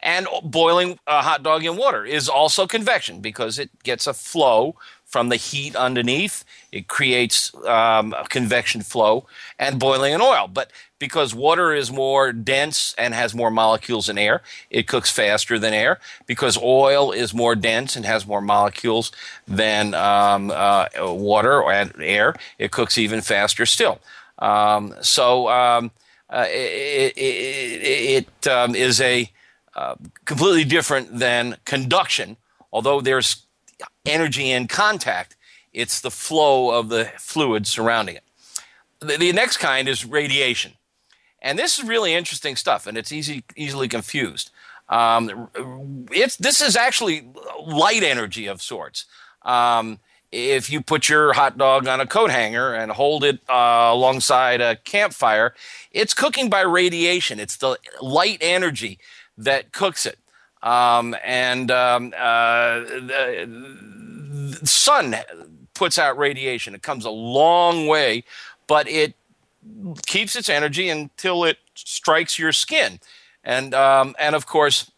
and 0.00 0.26
boiling 0.44 0.98
a 1.06 1.22
hot 1.22 1.42
dog 1.42 1.64
in 1.64 1.76
water 1.76 2.04
is 2.04 2.28
also 2.28 2.66
convection 2.66 3.20
because 3.20 3.58
it 3.58 3.70
gets 3.82 4.06
a 4.06 4.14
flow 4.14 4.76
from 5.04 5.30
the 5.30 5.36
heat 5.36 5.74
underneath. 5.74 6.44
It 6.70 6.86
creates 6.86 7.52
um, 7.64 8.12
a 8.12 8.24
convection 8.28 8.82
flow 8.82 9.26
and 9.58 9.80
boiling 9.80 10.12
in 10.12 10.20
oil. 10.20 10.48
But 10.48 10.70
because 10.98 11.34
water 11.34 11.72
is 11.72 11.90
more 11.90 12.32
dense 12.32 12.94
and 12.98 13.14
has 13.14 13.34
more 13.34 13.50
molecules 13.50 14.06
than 14.06 14.18
air, 14.18 14.42
it 14.70 14.86
cooks 14.86 15.10
faster 15.10 15.58
than 15.58 15.72
air. 15.72 15.98
Because 16.26 16.58
oil 16.58 17.10
is 17.10 17.32
more 17.32 17.54
dense 17.56 17.96
and 17.96 18.04
has 18.04 18.26
more 18.26 18.42
molecules 18.42 19.10
than 19.46 19.94
um, 19.94 20.50
uh, 20.50 20.86
water 20.98 21.62
or 21.62 21.72
air, 21.72 22.34
it 22.58 22.70
cooks 22.70 22.98
even 22.98 23.22
faster 23.22 23.64
still. 23.64 24.00
Um, 24.38 24.94
so 25.00 25.48
um, 25.48 25.90
uh, 26.28 26.46
it, 26.48 27.14
it, 27.16 28.26
it 28.42 28.46
um, 28.46 28.74
is 28.74 29.00
a 29.00 29.30
completely 30.24 30.64
different 30.64 31.18
than 31.18 31.56
conduction. 31.64 32.36
Although 32.72 33.00
there's 33.00 33.46
energy 34.04 34.50
in 34.50 34.68
contact, 34.68 35.36
it's 35.72 36.00
the 36.00 36.10
flow 36.10 36.70
of 36.70 36.88
the 36.88 37.10
fluid 37.18 37.66
surrounding 37.66 38.16
it. 38.16 38.24
The, 39.00 39.16
the 39.16 39.32
next 39.32 39.58
kind 39.58 39.88
is 39.88 40.04
radiation. 40.04 40.72
And 41.40 41.58
this 41.58 41.78
is 41.78 41.84
really 41.84 42.14
interesting 42.14 42.56
stuff, 42.56 42.86
and 42.86 42.98
it's 42.98 43.12
easy, 43.12 43.44
easily 43.56 43.88
confused. 43.88 44.50
Um, 44.88 45.48
it's, 46.10 46.36
this 46.36 46.60
is 46.60 46.76
actually 46.76 47.28
light 47.64 48.02
energy 48.02 48.46
of 48.46 48.60
sorts. 48.60 49.04
Um, 49.42 50.00
if 50.32 50.70
you 50.70 50.82
put 50.82 51.08
your 51.08 51.32
hot 51.32 51.56
dog 51.56 51.86
on 51.86 52.00
a 52.00 52.06
coat 52.06 52.30
hanger 52.30 52.74
and 52.74 52.90
hold 52.92 53.24
it 53.24 53.40
uh, 53.48 53.90
alongside 53.92 54.60
a 54.60 54.76
campfire, 54.76 55.54
it's 55.92 56.12
cooking 56.12 56.50
by 56.50 56.62
radiation. 56.62 57.40
It's 57.40 57.56
the 57.56 57.78
light 58.02 58.38
energy 58.40 58.98
that 59.38 59.72
cooks 59.72 60.04
it. 60.04 60.18
Um, 60.62 61.16
and 61.24 61.70
um, 61.70 62.12
uh, 62.16 62.80
the, 62.80 64.58
sun 64.64 65.16
puts 65.74 65.98
out 65.98 66.18
radiation. 66.18 66.74
It 66.74 66.82
comes 66.82 67.04
a 67.04 67.10
long 67.10 67.86
way, 67.86 68.24
but 68.66 68.88
it 68.88 69.14
keeps 70.06 70.34
its 70.36 70.48
energy 70.48 70.88
until 70.88 71.44
it 71.44 71.58
strikes 71.74 72.38
your 72.38 72.52
skin. 72.52 72.98
And 73.44 73.72
um, 73.72 74.16
and 74.18 74.34
of 74.34 74.46
course, 74.46 74.90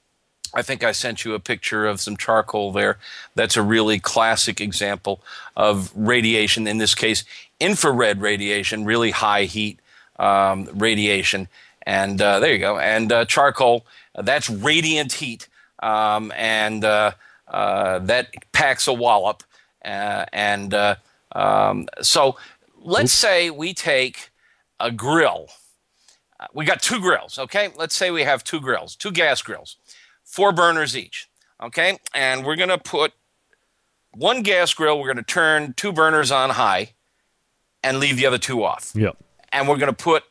I 0.55 0.63
think 0.63 0.83
I 0.83 0.93
sent 0.93 1.25
you 1.25 1.35
a 1.35 1.41
picture 1.41 1.87
of 1.87 2.01
some 2.01 2.17
charcoal 2.17 2.73
there. 2.73 2.99
That's 3.35 3.57
a 3.57 3.63
really 3.63 4.01
classic 4.01 4.61
example 4.61 5.21
of 5.57 5.93
radiation. 5.95 6.67
In 6.67 6.79
this 6.79 6.95
case, 6.95 7.25
infrared 7.61 8.21
radiation, 8.21 8.85
really 8.85 9.11
high 9.11 9.45
heat 9.45 9.79
um, 10.19 10.69
radiation. 10.75 11.49
And 11.83 12.21
uh, 12.21 12.41
there 12.41 12.53
you 12.53 12.59
go. 12.59 12.79
And 12.79 13.13
uh, 13.13 13.25
charcoal, 13.27 13.85
that's 14.23 14.51
radiant 14.51 15.13
heat, 15.13 15.49
um, 15.83 16.33
and 16.37 16.85
uh, 16.85 17.13
uh, 17.49 17.99
that 18.01 18.29
packs 18.53 18.87
a 18.87 18.93
wallop. 18.93 19.43
Uh, 19.85 20.27
and 20.33 20.75
uh, 20.75 20.97
um, 21.33 21.89
so, 22.03 22.37
let's 22.83 23.13
say 23.13 23.51
we 23.51 23.75
take 23.75 24.31
a 24.79 24.91
grill. 24.91 25.49
Uh, 26.39 26.47
we 26.55 26.65
got 26.65 26.83
two 26.83 27.01
grills, 27.01 27.39
okay? 27.39 27.71
Let's 27.77 27.95
say 27.95 28.11
we 28.11 28.23
have 28.23 28.45
two 28.45 28.61
grills, 28.61 28.97
two 28.97 29.11
gas 29.11 29.43
grills, 29.43 29.77
four 30.25 30.53
burners 30.53 30.97
each, 30.97 31.29
okay? 31.63 31.99
And 32.15 32.45
we're 32.45 32.57
going 32.57 32.71
to 32.71 32.79
put 32.79 33.13
one 34.13 34.43
gas 34.43 34.75
grill, 34.75 34.99
we're 34.99 35.07
going 35.07 35.17
to 35.17 35.23
turn 35.23 35.75
two 35.75 35.93
burners 35.93 36.31
on 36.31 36.51
high 36.51 36.93
and 37.83 37.99
leave 37.99 38.17
the 38.17 38.27
other 38.27 38.39
two 38.39 38.65
off. 38.65 38.93
Yep. 38.95 39.17
And 39.53 39.69
we're 39.69 39.79
going 39.79 39.93
to 39.95 40.05
put 40.05 40.25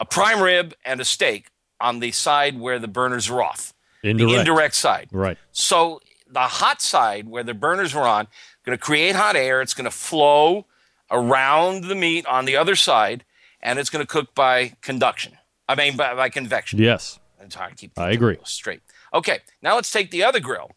a 0.00 0.04
prime 0.04 0.40
rib 0.40 0.74
and 0.84 1.00
a 1.00 1.04
steak 1.04 1.50
on 1.80 2.00
the 2.00 2.12
side 2.12 2.58
where 2.58 2.78
the 2.78 2.88
burners 2.88 3.28
are 3.30 3.42
off, 3.42 3.74
Indirect. 4.02 4.32
the 4.32 4.40
indirect 4.40 4.74
side. 4.74 5.08
Right. 5.12 5.38
So 5.52 6.00
the 6.30 6.40
hot 6.40 6.82
side 6.82 7.28
where 7.28 7.42
the 7.42 7.54
burners 7.54 7.94
are 7.94 8.06
on, 8.06 8.28
going 8.64 8.76
to 8.76 8.82
create 8.82 9.14
hot 9.14 9.36
air. 9.36 9.62
It's 9.62 9.74
going 9.74 9.84
to 9.84 9.90
flow 9.90 10.66
around 11.10 11.84
the 11.84 11.94
meat 11.94 12.26
on 12.26 12.44
the 12.44 12.56
other 12.56 12.76
side, 12.76 13.24
and 13.60 13.78
it's 13.78 13.90
going 13.90 14.04
to 14.04 14.06
cook 14.06 14.34
by 14.34 14.74
conduction. 14.82 15.38
I 15.68 15.74
mean, 15.74 15.96
by, 15.96 16.14
by 16.14 16.28
convection. 16.28 16.78
Yes. 16.78 17.18
It's 17.40 17.54
hard 17.54 17.70
to 17.72 17.76
keep. 17.76 17.98
I 17.98 18.10
agree. 18.10 18.36
Straight. 18.44 18.82
Okay. 19.14 19.40
Now 19.62 19.76
let's 19.76 19.90
take 19.90 20.10
the 20.10 20.24
other 20.24 20.40
grill 20.40 20.72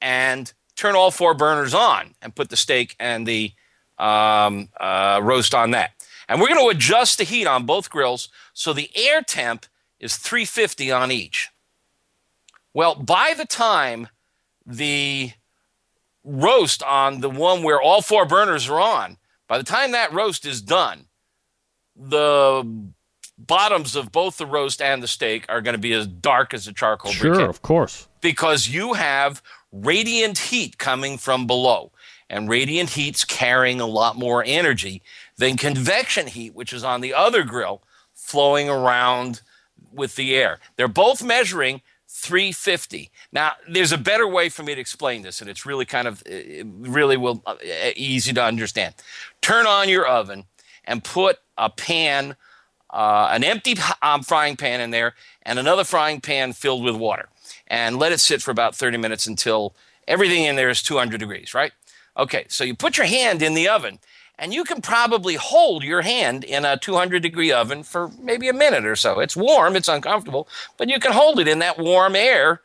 and 0.00 0.52
turn 0.74 0.94
all 0.94 1.10
four 1.10 1.34
burners 1.34 1.72
on 1.72 2.14
and 2.20 2.34
put 2.34 2.50
the 2.50 2.56
steak 2.56 2.94
and 3.00 3.26
the 3.26 3.52
um, 3.98 4.68
uh, 4.78 5.20
roast 5.22 5.54
on 5.54 5.70
that. 5.70 5.92
And 6.28 6.40
we're 6.40 6.48
going 6.48 6.60
to 6.60 6.76
adjust 6.76 7.18
the 7.18 7.24
heat 7.24 7.46
on 7.46 7.64
both 7.64 7.88
grills 7.88 8.28
so 8.52 8.72
the 8.72 8.90
air 8.94 9.22
temp 9.22 9.66
is 10.00 10.16
350 10.16 10.90
on 10.92 11.10
each. 11.10 11.48
Well, 12.74 12.94
by 12.94 13.34
the 13.36 13.46
time 13.46 14.08
the 14.66 15.32
roast 16.24 16.82
on 16.82 17.20
the 17.20 17.30
one 17.30 17.62
where 17.62 17.80
all 17.80 18.02
four 18.02 18.26
burners 18.26 18.68
are 18.68 18.80
on, 18.80 19.16
by 19.48 19.58
the 19.58 19.64
time 19.64 19.92
that 19.92 20.12
roast 20.12 20.44
is 20.44 20.60
done, 20.60 21.06
the 21.94 22.64
bottoms 23.38 23.96
of 23.96 24.12
both 24.12 24.36
the 24.38 24.46
roast 24.46 24.82
and 24.82 25.02
the 25.02 25.08
steak 25.08 25.46
are 25.48 25.60
going 25.60 25.74
to 25.74 25.80
be 25.80 25.92
as 25.92 26.06
dark 26.06 26.52
as 26.52 26.66
a 26.66 26.72
charcoal 26.72 27.12
Sure, 27.12 27.34
briquette 27.34 27.48
of 27.48 27.62
course. 27.62 28.08
because 28.20 28.68
you 28.68 28.94
have 28.94 29.42
radiant 29.72 30.38
heat 30.38 30.78
coming 30.78 31.16
from 31.18 31.46
below. 31.46 31.92
And 32.28 32.48
radiant 32.48 32.90
heat's 32.90 33.24
carrying 33.24 33.80
a 33.80 33.86
lot 33.86 34.16
more 34.16 34.42
energy 34.44 35.00
than 35.36 35.56
convection 35.56 36.26
heat, 36.26 36.56
which 36.56 36.72
is 36.72 36.82
on 36.82 37.00
the 37.00 37.14
other 37.14 37.44
grill, 37.44 37.82
flowing 38.14 38.68
around 38.68 39.42
with 39.96 40.16
the 40.16 40.34
air. 40.34 40.60
They're 40.76 40.88
both 40.88 41.22
measuring 41.22 41.82
350. 42.08 43.10
Now, 43.32 43.52
there's 43.68 43.92
a 43.92 43.98
better 43.98 44.26
way 44.26 44.48
for 44.48 44.62
me 44.62 44.74
to 44.74 44.80
explain 44.80 45.22
this, 45.22 45.40
and 45.40 45.50
it's 45.50 45.66
really 45.66 45.84
kind 45.84 46.06
of, 46.06 46.22
it 46.24 46.66
really 46.66 47.16
will 47.16 47.42
uh, 47.46 47.56
easy 47.96 48.32
to 48.32 48.42
understand. 48.42 48.94
Turn 49.40 49.66
on 49.66 49.88
your 49.88 50.06
oven 50.06 50.44
and 50.84 51.02
put 51.02 51.38
a 51.58 51.68
pan, 51.68 52.36
uh, 52.90 53.28
an 53.32 53.44
empty 53.44 53.74
um, 54.02 54.22
frying 54.22 54.56
pan 54.56 54.80
in 54.80 54.90
there, 54.90 55.14
and 55.42 55.58
another 55.58 55.84
frying 55.84 56.20
pan 56.20 56.52
filled 56.52 56.84
with 56.84 56.94
water, 56.94 57.28
and 57.66 57.98
let 57.98 58.12
it 58.12 58.20
sit 58.20 58.40
for 58.40 58.50
about 58.50 58.74
30 58.74 58.98
minutes 58.98 59.26
until 59.26 59.74
everything 60.06 60.44
in 60.44 60.56
there 60.56 60.70
is 60.70 60.82
200 60.82 61.18
degrees, 61.18 61.54
right? 61.54 61.72
Okay, 62.16 62.46
so 62.48 62.64
you 62.64 62.74
put 62.74 62.96
your 62.96 63.06
hand 63.06 63.42
in 63.42 63.54
the 63.54 63.68
oven, 63.68 63.98
and 64.38 64.52
you 64.52 64.64
can 64.64 64.82
probably 64.82 65.34
hold 65.36 65.82
your 65.82 66.02
hand 66.02 66.44
in 66.44 66.64
a 66.64 66.76
200 66.76 67.22
degree 67.22 67.50
oven 67.52 67.82
for 67.82 68.08
maybe 68.20 68.48
a 68.48 68.52
minute 68.52 68.84
or 68.84 68.96
so. 68.96 69.20
It's 69.20 69.36
warm, 69.36 69.76
it's 69.76 69.88
uncomfortable, 69.88 70.48
but 70.76 70.88
you 70.88 70.98
can 71.00 71.12
hold 71.12 71.38
it 71.40 71.48
in 71.48 71.58
that 71.60 71.78
warm 71.78 72.14
air, 72.16 72.60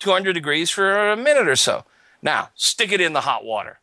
200 0.00 0.32
degrees, 0.32 0.70
for 0.70 1.10
a 1.10 1.16
minute 1.16 1.48
or 1.48 1.56
so. 1.56 1.84
Now, 2.22 2.50
stick 2.54 2.92
it 2.92 3.00
in 3.00 3.12
the 3.12 3.22
hot 3.22 3.44
water. 3.44 3.80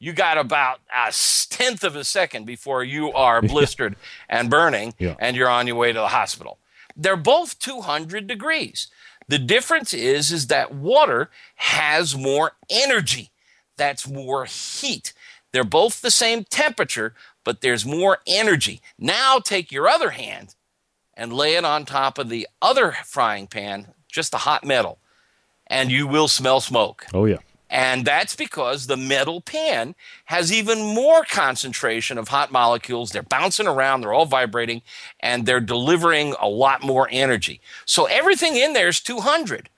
You 0.00 0.12
got 0.12 0.38
about 0.38 0.78
a 0.94 1.12
tenth 1.50 1.82
of 1.82 1.96
a 1.96 2.04
second 2.04 2.44
before 2.46 2.84
you 2.84 3.12
are 3.12 3.42
blistered 3.42 3.96
and 4.28 4.48
burning, 4.48 4.94
Yeah. 4.98 5.16
and 5.18 5.36
you're 5.36 5.48
on 5.50 5.66
your 5.66 5.76
way 5.76 5.92
to 5.92 5.98
the 5.98 6.08
hospital. 6.08 6.58
They're 6.96 7.16
both 7.16 7.58
200 7.58 8.26
degrees. 8.26 8.88
The 9.28 9.38
difference 9.38 9.92
is, 9.92 10.30
is 10.32 10.46
that 10.46 10.72
water 10.74 11.30
has 11.56 12.16
more 12.16 12.52
energy. 12.70 13.30
That's 13.76 14.08
more 14.08 14.44
heat. 14.46 15.12
They're 15.52 15.64
both 15.64 16.00
the 16.00 16.10
same 16.10 16.44
temperature, 16.44 17.14
but 17.44 17.60
there's 17.60 17.86
more 17.86 18.18
energy. 18.26 18.80
Now 18.98 19.38
take 19.38 19.72
your 19.72 19.88
other 19.88 20.10
hand 20.10 20.54
and 21.14 21.32
lay 21.32 21.54
it 21.54 21.64
on 21.64 21.84
top 21.84 22.18
of 22.18 22.28
the 22.28 22.46
other 22.62 22.96
frying 23.04 23.46
pan, 23.46 23.88
just 24.08 24.30
the 24.30 24.38
hot 24.38 24.64
metal, 24.64 24.98
and 25.66 25.90
you 25.90 26.06
will 26.06 26.28
smell 26.28 26.60
smoke. 26.60 27.06
Oh 27.12 27.24
yeah. 27.24 27.38
And 27.70 28.06
that's 28.06 28.34
because 28.34 28.86
the 28.86 28.96
metal 28.96 29.42
pan 29.42 29.94
has 30.26 30.50
even 30.52 30.94
more 30.94 31.24
concentration 31.24 32.16
of 32.16 32.28
hot 32.28 32.50
molecules. 32.50 33.10
They're 33.10 33.22
bouncing 33.22 33.66
around, 33.66 34.00
they're 34.00 34.14
all 34.14 34.24
vibrating, 34.24 34.80
and 35.20 35.44
they're 35.44 35.60
delivering 35.60 36.34
a 36.40 36.48
lot 36.48 36.82
more 36.82 37.08
energy. 37.10 37.60
So 37.84 38.06
everything 38.06 38.56
in 38.56 38.72
there 38.72 38.88
is 38.88 39.00
200. 39.00 39.68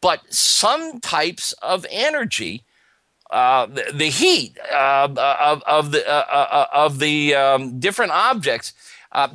But 0.00 0.32
some 0.32 1.00
types 1.00 1.52
of 1.54 1.84
energy, 1.90 2.62
uh, 3.30 3.66
the, 3.66 3.92
the 3.92 4.06
heat 4.10 4.58
uh, 4.72 5.08
of, 5.16 5.62
of 5.66 5.92
the, 5.92 6.06
uh, 6.08 6.24
uh, 6.30 6.66
of 6.72 6.98
the 6.98 7.34
um, 7.34 7.78
different 7.80 8.12
objects, 8.12 8.72
uh, 9.12 9.28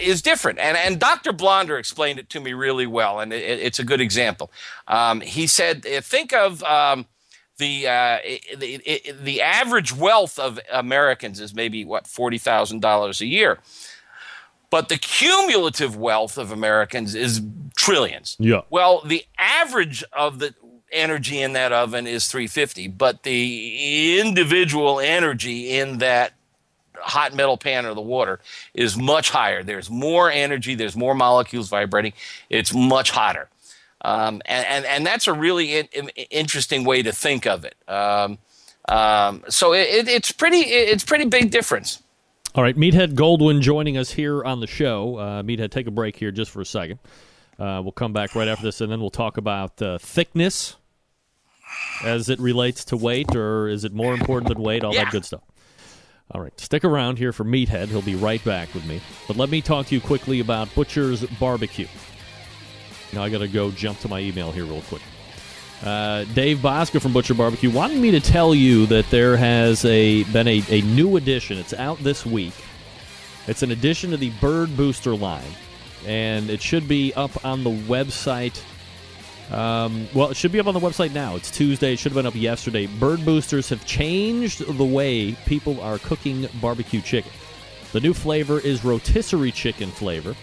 is 0.00 0.22
different. 0.22 0.58
And, 0.58 0.76
and 0.76 0.98
Dr. 0.98 1.32
Blonder 1.32 1.78
explained 1.78 2.18
it 2.18 2.28
to 2.30 2.40
me 2.40 2.52
really 2.52 2.86
well, 2.86 3.20
and 3.20 3.32
it, 3.32 3.60
it's 3.60 3.78
a 3.78 3.84
good 3.84 4.00
example. 4.00 4.50
Um, 4.88 5.20
he 5.20 5.46
said, 5.46 5.86
uh, 5.86 6.00
think 6.00 6.32
of 6.32 6.62
um, 6.64 7.06
the, 7.58 7.86
uh, 7.86 8.18
the, 8.56 8.78
the, 8.78 9.14
the 9.22 9.42
average 9.42 9.94
wealth 9.94 10.38
of 10.38 10.58
Americans 10.72 11.40
is 11.40 11.54
maybe, 11.54 11.84
what, 11.84 12.04
$40,000 12.04 13.20
a 13.20 13.26
year. 13.26 13.58
But 14.70 14.88
the 14.88 14.98
cumulative 14.98 15.96
wealth 15.96 16.36
of 16.36 16.50
Americans 16.50 17.14
is 17.14 17.40
trillions. 17.76 18.36
Yeah. 18.40 18.62
Well, 18.70 19.02
the 19.04 19.24
average 19.38 20.02
of 20.12 20.40
the 20.40 20.54
energy 20.94 21.40
in 21.40 21.52
that 21.54 21.72
oven 21.72 22.06
is 22.06 22.28
350, 22.28 22.88
but 22.88 23.22
the 23.22 24.18
individual 24.20 25.00
energy 25.00 25.78
in 25.78 25.98
that 25.98 26.32
hot 26.96 27.34
metal 27.34 27.56
pan 27.56 27.86
or 27.86 27.94
the 27.94 28.00
water 28.00 28.40
is 28.72 28.96
much 28.96 29.30
higher. 29.30 29.62
There's 29.62 29.90
more 29.90 30.30
energy, 30.30 30.74
there's 30.74 30.96
more 30.96 31.14
molecules 31.14 31.68
vibrating, 31.68 32.12
it's 32.48 32.72
much 32.72 33.10
hotter. 33.10 33.48
Um, 34.00 34.42
and, 34.44 34.66
and, 34.66 34.84
and 34.84 35.06
that's 35.06 35.26
a 35.26 35.32
really 35.32 35.76
in, 35.76 35.88
in- 35.92 36.08
interesting 36.30 36.84
way 36.84 37.02
to 37.02 37.12
think 37.12 37.46
of 37.46 37.64
it. 37.64 37.74
Um, 37.88 38.38
um, 38.88 39.44
so 39.48 39.72
it, 39.72 39.88
it, 39.88 40.08
it's 40.08 40.30
pretty 40.30 40.58
it's 40.58 41.04
pretty 41.04 41.24
big 41.24 41.50
difference. 41.50 42.02
All 42.54 42.62
right, 42.62 42.76
Meathead 42.76 43.14
Goldwyn 43.14 43.60
joining 43.60 43.96
us 43.96 44.12
here 44.12 44.44
on 44.44 44.60
the 44.60 44.66
show. 44.66 45.16
Uh, 45.16 45.42
Meathead, 45.42 45.70
take 45.70 45.86
a 45.86 45.90
break 45.90 46.16
here 46.16 46.30
just 46.30 46.50
for 46.50 46.60
a 46.60 46.66
second. 46.66 46.98
Uh, 47.58 47.80
we'll 47.82 47.92
come 47.92 48.12
back 48.12 48.34
right 48.34 48.46
after 48.46 48.64
this, 48.64 48.80
and 48.80 48.92
then 48.92 49.00
we'll 49.00 49.10
talk 49.10 49.38
about 49.38 49.80
uh, 49.80 49.98
thickness 49.98 50.76
as 52.04 52.28
it 52.28 52.38
relates 52.40 52.84
to 52.86 52.96
weight, 52.96 53.34
or 53.34 53.68
is 53.68 53.84
it 53.84 53.92
more 53.92 54.14
important 54.14 54.48
than 54.52 54.62
weight? 54.62 54.84
All 54.84 54.94
Yeah. 54.94 55.04
that 55.04 55.12
good 55.12 55.24
stuff. 55.24 55.40
All 56.30 56.40
right, 56.40 56.58
stick 56.58 56.84
around 56.84 57.18
here 57.18 57.32
for 57.32 57.44
Meathead. 57.44 57.88
He'll 57.88 58.00
be 58.02 58.14
right 58.14 58.42
back 58.44 58.72
with 58.74 58.84
me. 58.86 59.00
But 59.28 59.36
let 59.36 59.50
me 59.50 59.60
talk 59.60 59.86
to 59.86 59.94
you 59.94 60.00
quickly 60.00 60.40
about 60.40 60.74
Butcher's 60.74 61.22
Barbecue. 61.38 61.86
Now 63.12 63.22
I 63.22 63.28
got 63.28 63.38
to 63.38 63.48
go 63.48 63.70
jump 63.70 64.00
to 64.00 64.08
my 64.08 64.20
email 64.20 64.50
here 64.50 64.64
real 64.64 64.82
quick. 64.82 65.02
Uh, 65.84 66.24
Dave 66.34 66.58
Bouska 66.58 67.00
from 67.00 67.12
Butcher 67.12 67.34
Barbecue 67.34 67.70
wanted 67.70 67.98
me 67.98 68.10
to 68.12 68.20
tell 68.20 68.54
you 68.54 68.86
that 68.86 69.08
there 69.10 69.36
has 69.36 69.84
a 69.84 70.24
been 70.24 70.48
a, 70.48 70.62
a 70.70 70.80
new 70.82 71.16
edition. 71.16 71.58
It's 71.58 71.74
out 71.74 71.98
this 71.98 72.24
week. 72.24 72.54
It's 73.46 73.62
an 73.62 73.70
addition 73.70 74.10
to 74.12 74.16
the 74.16 74.30
Bird 74.40 74.74
Booster 74.78 75.14
line, 75.14 75.42
and 76.06 76.48
it 76.48 76.62
should 76.62 76.88
be 76.88 77.12
up 77.14 77.44
on 77.44 77.62
the 77.64 77.70
website. 77.70 78.58
Um, 79.50 80.08
well, 80.14 80.30
it 80.30 80.36
should 80.36 80.52
be 80.52 80.60
up 80.60 80.66
on 80.66 80.74
the 80.74 80.80
website 80.80 81.12
now. 81.12 81.36
It's 81.36 81.50
Tuesday. 81.50 81.92
It 81.92 81.98
should 81.98 82.12
have 82.12 82.16
been 82.16 82.26
up 82.26 82.34
yesterday. 82.34 82.86
Bird 82.86 83.24
Boosters 83.24 83.68
have 83.68 83.84
changed 83.84 84.66
the 84.66 84.84
way 84.84 85.32
people 85.46 85.80
are 85.80 85.98
cooking 85.98 86.48
barbecue 86.60 87.00
chicken. 87.00 87.32
The 87.92 88.00
new 88.00 88.14
flavor 88.14 88.58
is 88.58 88.84
rotisserie 88.84 89.52
chicken 89.52 89.90
flavor. 89.90 90.34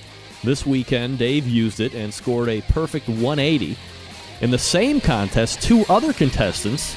This 0.44 0.66
weekend, 0.66 1.20
Dave 1.20 1.48
used 1.48 1.80
it 1.80 1.94
and 1.94 2.14
scored 2.14 2.50
a 2.50 2.62
perfect 2.62 3.08
180. 3.10 3.78
In 4.42 4.52
the 4.52 4.58
same 4.58 5.02
contest, 5.02 5.62
two 5.62 5.84
other 5.88 6.14
contestants, 6.14 6.96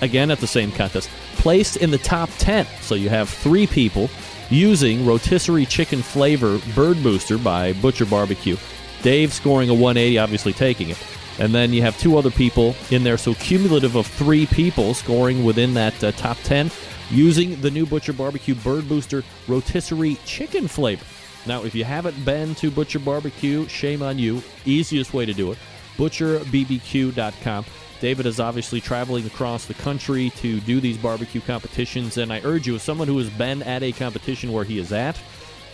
again 0.00 0.30
at 0.30 0.38
the 0.38 0.46
same 0.46 0.72
contest, 0.72 1.08
placed 1.34 1.76
in 1.76 1.90
the 1.90 1.98
top 1.98 2.28
10. 2.38 2.66
So 2.80 2.94
you 2.94 3.08
have 3.08 3.28
three 3.28 3.66
people 3.66 4.10
using 4.50 5.06
rotisserie 5.06 5.66
chicken 5.66 6.02
flavor 6.02 6.58
Bird 6.74 7.02
Booster 7.02 7.38
by 7.38 7.72
Butcher 7.74 8.06
Barbecue. 8.06 8.56
Dave 9.02 9.32
scoring 9.32 9.70
a 9.70 9.74
180, 9.74 10.18
obviously 10.18 10.52
taking 10.52 10.90
it. 10.90 10.98
And 11.38 11.54
then 11.54 11.72
you 11.72 11.82
have 11.82 11.98
two 11.98 12.16
other 12.18 12.30
people 12.30 12.74
in 12.90 13.04
there, 13.04 13.16
so 13.16 13.34
cumulative 13.34 13.96
of 13.96 14.06
three 14.06 14.46
people 14.46 14.94
scoring 14.94 15.44
within 15.44 15.74
that 15.74 16.02
uh, 16.04 16.12
top 16.12 16.36
10 16.44 16.70
using 17.10 17.60
the 17.60 17.70
new 17.70 17.86
Butcher 17.86 18.12
Barbecue 18.12 18.54
Bird 18.54 18.88
Booster 18.88 19.22
rotisserie 19.48 20.16
chicken 20.24 20.68
flavor. 20.68 21.04
Now, 21.46 21.64
if 21.64 21.74
you 21.74 21.84
haven't 21.84 22.24
been 22.24 22.54
to 22.56 22.70
Butcher 22.70 23.00
Barbecue, 23.00 23.66
shame 23.68 24.02
on 24.02 24.18
you. 24.18 24.42
Easiest 24.64 25.12
way 25.12 25.26
to 25.26 25.32
do 25.32 25.52
it 25.52 25.58
butcherbbq.com. 25.96 27.64
David 28.00 28.26
is 28.26 28.40
obviously 28.40 28.80
traveling 28.80 29.26
across 29.26 29.66
the 29.66 29.74
country 29.74 30.30
to 30.30 30.58
do 30.60 30.80
these 30.80 30.96
barbecue 30.96 31.40
competitions, 31.40 32.18
and 32.18 32.32
I 32.32 32.40
urge 32.42 32.66
you, 32.66 32.74
as 32.74 32.82
someone 32.82 33.06
who 33.06 33.18
has 33.18 33.30
been 33.30 33.62
at 33.62 33.82
a 33.82 33.92
competition 33.92 34.52
where 34.52 34.64
he 34.64 34.78
is 34.78 34.92
at, 34.92 35.16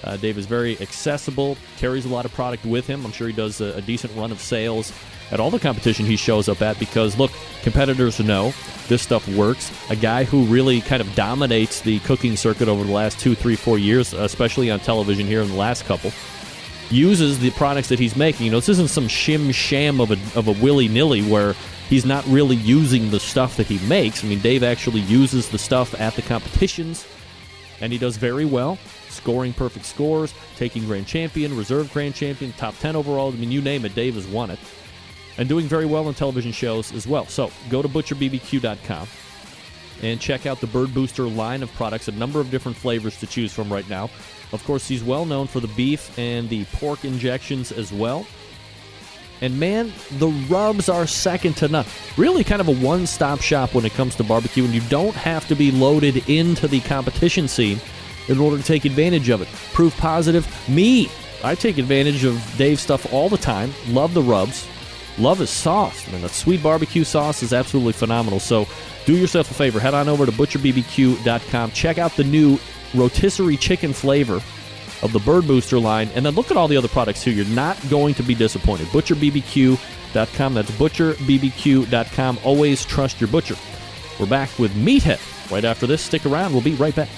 uh, 0.05 0.17
Dave 0.17 0.39
is 0.39 0.47
very 0.47 0.81
accessible, 0.81 1.57
carries 1.77 2.05
a 2.05 2.09
lot 2.09 2.25
of 2.25 2.33
product 2.33 2.65
with 2.65 2.87
him. 2.87 3.05
I'm 3.05 3.13
sure 3.13 3.27
he 3.27 3.33
does 3.33 3.61
a, 3.61 3.77
a 3.77 3.81
decent 3.81 4.15
run 4.17 4.33
of 4.33 4.41
sales 4.41 4.93
at 5.31 5.41
all 5.41 5.51
the 5.51 5.59
competition 5.59 6.07
he 6.07 6.17
shows 6.17 6.49
up 6.49 6.63
at 6.63 6.79
because, 6.79 7.19
look, 7.19 7.31
competitors 7.63 8.19
know 8.21 8.53
this 8.89 9.03
stuff 9.03 9.29
works. 9.29 9.71
A 9.91 9.97
guy 9.97 10.25
who 10.25 10.45
really 10.45 10.81
kind 10.81 11.03
of 11.03 11.15
dominates 11.15 11.81
the 11.81 11.99
cooking 12.01 12.37
circuit 12.37 12.69
over 12.69 12.85
the 12.85 12.93
last 12.93 13.19
two, 13.19 13.35
three, 13.35 13.57
four 13.57 13.79
years, 13.79 14.13
especially 14.15 14.71
on 14.71 14.81
television 14.81 15.27
here 15.27 15.43
in 15.43 15.49
the 15.49 15.57
last 15.57 15.85
couple 15.85 16.13
uses 16.91 17.39
the 17.39 17.51
products 17.51 17.89
that 17.89 17.99
he's 17.99 18.17
making. 18.17 18.47
You 18.47 18.53
know, 18.53 18.59
this 18.59 18.71
isn't 18.71 18.89
some 18.89 19.09
shim 19.09 19.53
sham 19.53 20.01
of 20.01 20.11
a 20.11 20.39
of 20.39 20.49
a 20.49 20.53
willy 20.53 20.89
nilly 20.89 21.23
where 21.23 21.55
he's 21.89 22.05
not 22.05 22.25
really 22.27 22.57
using 22.57 23.11
the 23.11 23.21
stuff 23.21 23.57
that 23.57 23.67
he 23.67 23.79
makes. 23.87 24.25
I 24.25 24.29
mean, 24.29 24.41
Dave 24.41 24.63
actually 24.63 25.01
uses 25.01 25.49
the 25.49 25.59
stuff 25.59 25.99
at 26.01 26.15
the 26.15 26.23
competitions, 26.23 27.07
and 27.81 27.93
he 27.93 27.99
does 27.99 28.17
very 28.17 28.45
well, 28.45 28.79
scoring 29.19 29.53
perfect 29.53 29.85
scores, 29.85 30.33
taking 30.57 30.87
grand 30.87 31.07
champion, 31.07 31.55
reserve 31.57 31.93
grand 31.93 32.15
champion, 32.15 32.53
top 32.53 32.77
ten 32.79 32.97
overall. 32.97 33.33
I 33.33 33.37
mean, 33.37 33.51
you 33.51 33.61
name 33.61 33.85
it, 33.85 33.95
Dave 33.95 34.15
has 34.15 34.27
won 34.27 34.51
it, 34.51 34.59
and 35.37 35.49
doing 35.49 35.67
very 35.67 35.85
well 35.85 36.07
on 36.07 36.15
television 36.15 36.53
shows 36.53 36.93
as 36.95 37.07
well. 37.07 37.27
So 37.27 37.51
go 37.69 37.83
to 37.83 37.89
butcherbbq.com. 37.89 39.09
And 40.01 40.21
check 40.21 40.47
out 40.47 40.61
the 40.61 40.69
Bird 40.69 40.95
Booster 40.95 41.25
line 41.25 41.61
of 41.61 41.73
products, 41.75 42.07
a 42.07 42.13
number 42.13 42.39
of 42.39 42.53
different 42.53 42.77
flavors 42.77 43.19
to 43.19 43.27
choose 43.27 43.53
from 43.53 43.73
right 43.73 43.89
now. 43.91 44.05
Of 44.53 44.63
course, 44.65 44.87
he's 44.87 45.03
well 45.03 45.25
known 45.25 45.49
for 45.49 45.59
the 45.59 45.67
beef 45.69 46.17
and 46.17 46.49
the 46.49 46.65
pork 46.67 47.05
injections 47.05 47.73
as 47.73 47.93
well. 47.93 48.25
And 49.41 49.59
man, 49.59 49.93
the 50.13 50.29
rubs 50.49 50.89
are 50.89 51.07
second 51.07 51.57
to 51.59 51.69
none. 51.69 51.85
Really, 52.17 52.45
kind 52.45 52.61
of 52.61 52.69
a 52.69 52.75
one 52.75 53.09
stop 53.09 53.41
shop 53.41 53.75
when 53.75 53.85
it 53.85 53.93
comes 53.93 54.15
to 54.17 54.25
barbecue, 54.25 54.65
and 54.65 54.73
you 54.73 54.81
don't 54.83 55.15
have 55.17 55.49
to 55.49 55.57
be 55.57 55.73
loaded 55.73 56.29
into 56.29 56.69
the 56.69 56.81
competition 56.81 57.49
scene 57.49 57.81
in 58.29 58.39
order 58.39 58.57
to 58.57 58.63
take 58.63 58.85
advantage 58.85 59.29
of 59.29 59.43
it. 59.43 59.49
Proof 59.73 59.97
positive, 59.97 60.47
me. 60.69 61.09
I 61.43 61.55
take 61.55 61.79
advantage 61.79 62.25
of 62.25 62.43
Dave's 62.57 62.83
stuff 62.83 63.13
all 63.13 63.29
the 63.29 63.39
time. 63.39 63.73
Love 63.89 64.15
the 64.15 64.23
rubs. 64.23 64.67
Love 65.19 65.39
his 65.39 65.51
sauce. 65.51 66.07
I 66.09 66.13
mean, 66.13 66.23
the 66.23 66.29
sweet 66.29 66.63
barbecue 66.63 67.05
sauce 67.05 67.43
is 67.43 67.53
absolutely 67.53 67.93
phenomenal. 67.93 68.41
So 68.41 68.67
do 69.05 69.17
yourself 69.17 69.51
a 69.51 69.55
favor. 69.55 69.81
Head 69.81 69.95
on 69.95 70.09
over 70.09 70.27
to 70.27 70.33
butcherbbq.com. 70.33 71.71
Check 71.73 71.99
out 71.99 72.17
the 72.17 72.25
new 72.25 72.59
rotisserie 72.95 73.57
chicken 73.57 73.93
flavor 73.93 74.41
of 75.03 75.13
the 75.13 75.19
Bird 75.21 75.47
Booster 75.47 75.79
line. 75.79 76.09
And 76.15 76.25
then 76.25 76.35
look 76.35 76.51
at 76.51 76.57
all 76.57 76.69
the 76.69 76.77
other 76.77 76.89
products 76.89 77.23
too. 77.23 77.33
You're 77.33 77.47
not 77.47 77.77
going 77.89 78.15
to 78.15 78.23
be 78.23 78.35
disappointed. 78.35 78.87
ButcherBBQ.com. 78.89 80.55
That's 80.55 80.71
ButcherBBQ.com. 80.73 82.39
Always 82.45 82.85
trust 82.85 83.21
your 83.21 83.29
butcher. 83.29 83.57
We're 84.19 84.27
back 84.27 84.57
with 84.59 84.73
Meathead 84.73 85.51
right 85.51 85.65
after 85.65 85.87
this. 85.87 86.03
Stick 86.03 86.27
around. 86.27 86.53
We'll 86.53 86.63
be 86.63 86.75
right 86.75 86.95
back. 86.95 87.09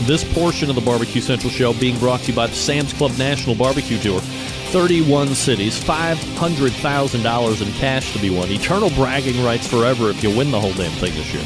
This 0.07 0.23
portion 0.33 0.71
of 0.71 0.77
the 0.77 0.83
Barbecue 0.83 1.21
Central 1.21 1.51
show 1.51 1.73
being 1.75 1.99
brought 1.99 2.21
to 2.21 2.29
you 2.31 2.37
by 2.37 2.47
the 2.47 2.55
Sam's 2.55 2.93
Club 2.93 3.19
National 3.19 3.57
Barbecue 3.57 3.99
Tour. 3.99 4.21
31 4.21 5.35
cities, 5.35 5.83
$500,000 5.83 7.63
in 7.63 7.73
cash 7.73 8.13
to 8.13 8.21
be 8.21 8.31
won. 8.31 8.49
Eternal 8.51 8.91
bragging 8.91 9.43
rights 9.45 9.67
forever 9.67 10.11
if 10.11 10.23
you 10.23 10.31
win 10.37 10.53
the 10.53 10.61
whole 10.61 10.73
damn 10.75 10.93
thing 10.93 11.13
this 11.15 11.35
year. 11.35 11.43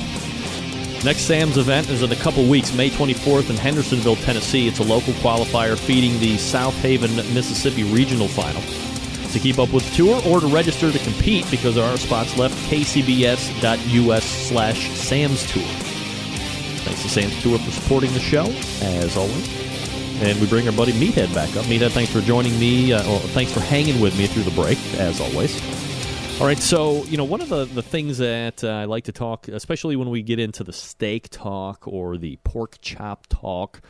Next 1.04 1.24
Sam's 1.24 1.58
event 1.58 1.90
is 1.90 2.02
in 2.02 2.10
a 2.12 2.16
couple 2.16 2.48
weeks, 2.48 2.72
May 2.72 2.88
24th 2.88 3.50
in 3.50 3.56
Hendersonville, 3.56 4.16
Tennessee. 4.16 4.66
It's 4.66 4.78
a 4.78 4.82
local 4.82 5.12
qualifier 5.14 5.76
feeding 5.76 6.18
the 6.18 6.36
Southaven, 6.36 7.14
Mississippi 7.34 7.84
regional 7.84 8.26
final. 8.26 8.62
To 9.32 9.38
keep 9.38 9.58
up 9.58 9.70
with 9.70 9.86
the 9.90 9.96
tour 9.96 10.22
or 10.26 10.40
to 10.40 10.46
register 10.46 10.90
to 10.90 10.98
compete 11.00 11.46
because 11.50 11.74
there 11.74 11.84
are 11.84 11.98
spots 11.98 12.38
left, 12.38 12.54
kcbs.us 12.70 14.24
slash 14.24 14.88
Sam's 14.92 15.44
Tour. 15.52 15.62
Thanks 16.84 17.02
to 17.02 17.10
Sam's 17.10 17.42
Tour 17.42 17.58
for 17.58 17.70
supporting 17.70 18.14
the 18.14 18.20
show, 18.20 18.46
as 18.80 19.14
always. 19.18 20.22
And 20.22 20.40
we 20.40 20.46
bring 20.46 20.66
our 20.68 20.74
buddy 20.74 20.92
Meathead 20.92 21.34
back 21.34 21.54
up. 21.54 21.66
Meathead, 21.66 21.90
thanks 21.90 22.12
for 22.12 22.22
joining 22.22 22.58
me. 22.58 22.94
Uh, 22.94 23.02
well, 23.02 23.18
thanks 23.18 23.52
for 23.52 23.60
hanging 23.60 24.00
with 24.00 24.16
me 24.16 24.26
through 24.26 24.44
the 24.44 24.52
break, 24.52 24.78
as 24.94 25.20
always. 25.20 25.60
All 26.40 26.48
right, 26.48 26.58
so 26.58 27.04
you 27.04 27.16
know 27.16 27.24
one 27.24 27.40
of 27.40 27.48
the, 27.48 27.64
the 27.64 27.80
things 27.80 28.18
that 28.18 28.64
uh, 28.64 28.68
I 28.68 28.84
like 28.86 29.04
to 29.04 29.12
talk, 29.12 29.46
especially 29.46 29.94
when 29.94 30.10
we 30.10 30.20
get 30.20 30.40
into 30.40 30.64
the 30.64 30.72
steak 30.72 31.28
talk 31.30 31.86
or 31.86 32.18
the 32.18 32.38
pork 32.42 32.78
chop 32.82 33.28
talk, 33.28 33.80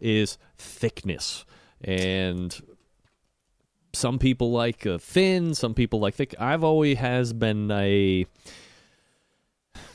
is 0.00 0.38
thickness. 0.56 1.44
And 1.82 2.58
some 3.92 4.18
people 4.18 4.50
like 4.50 4.86
uh, 4.86 4.96
thin, 4.96 5.54
some 5.54 5.74
people 5.74 6.00
like 6.00 6.14
thick. 6.14 6.34
I've 6.40 6.64
always 6.64 6.96
has 6.98 7.34
been 7.34 7.70
a, 7.70 8.26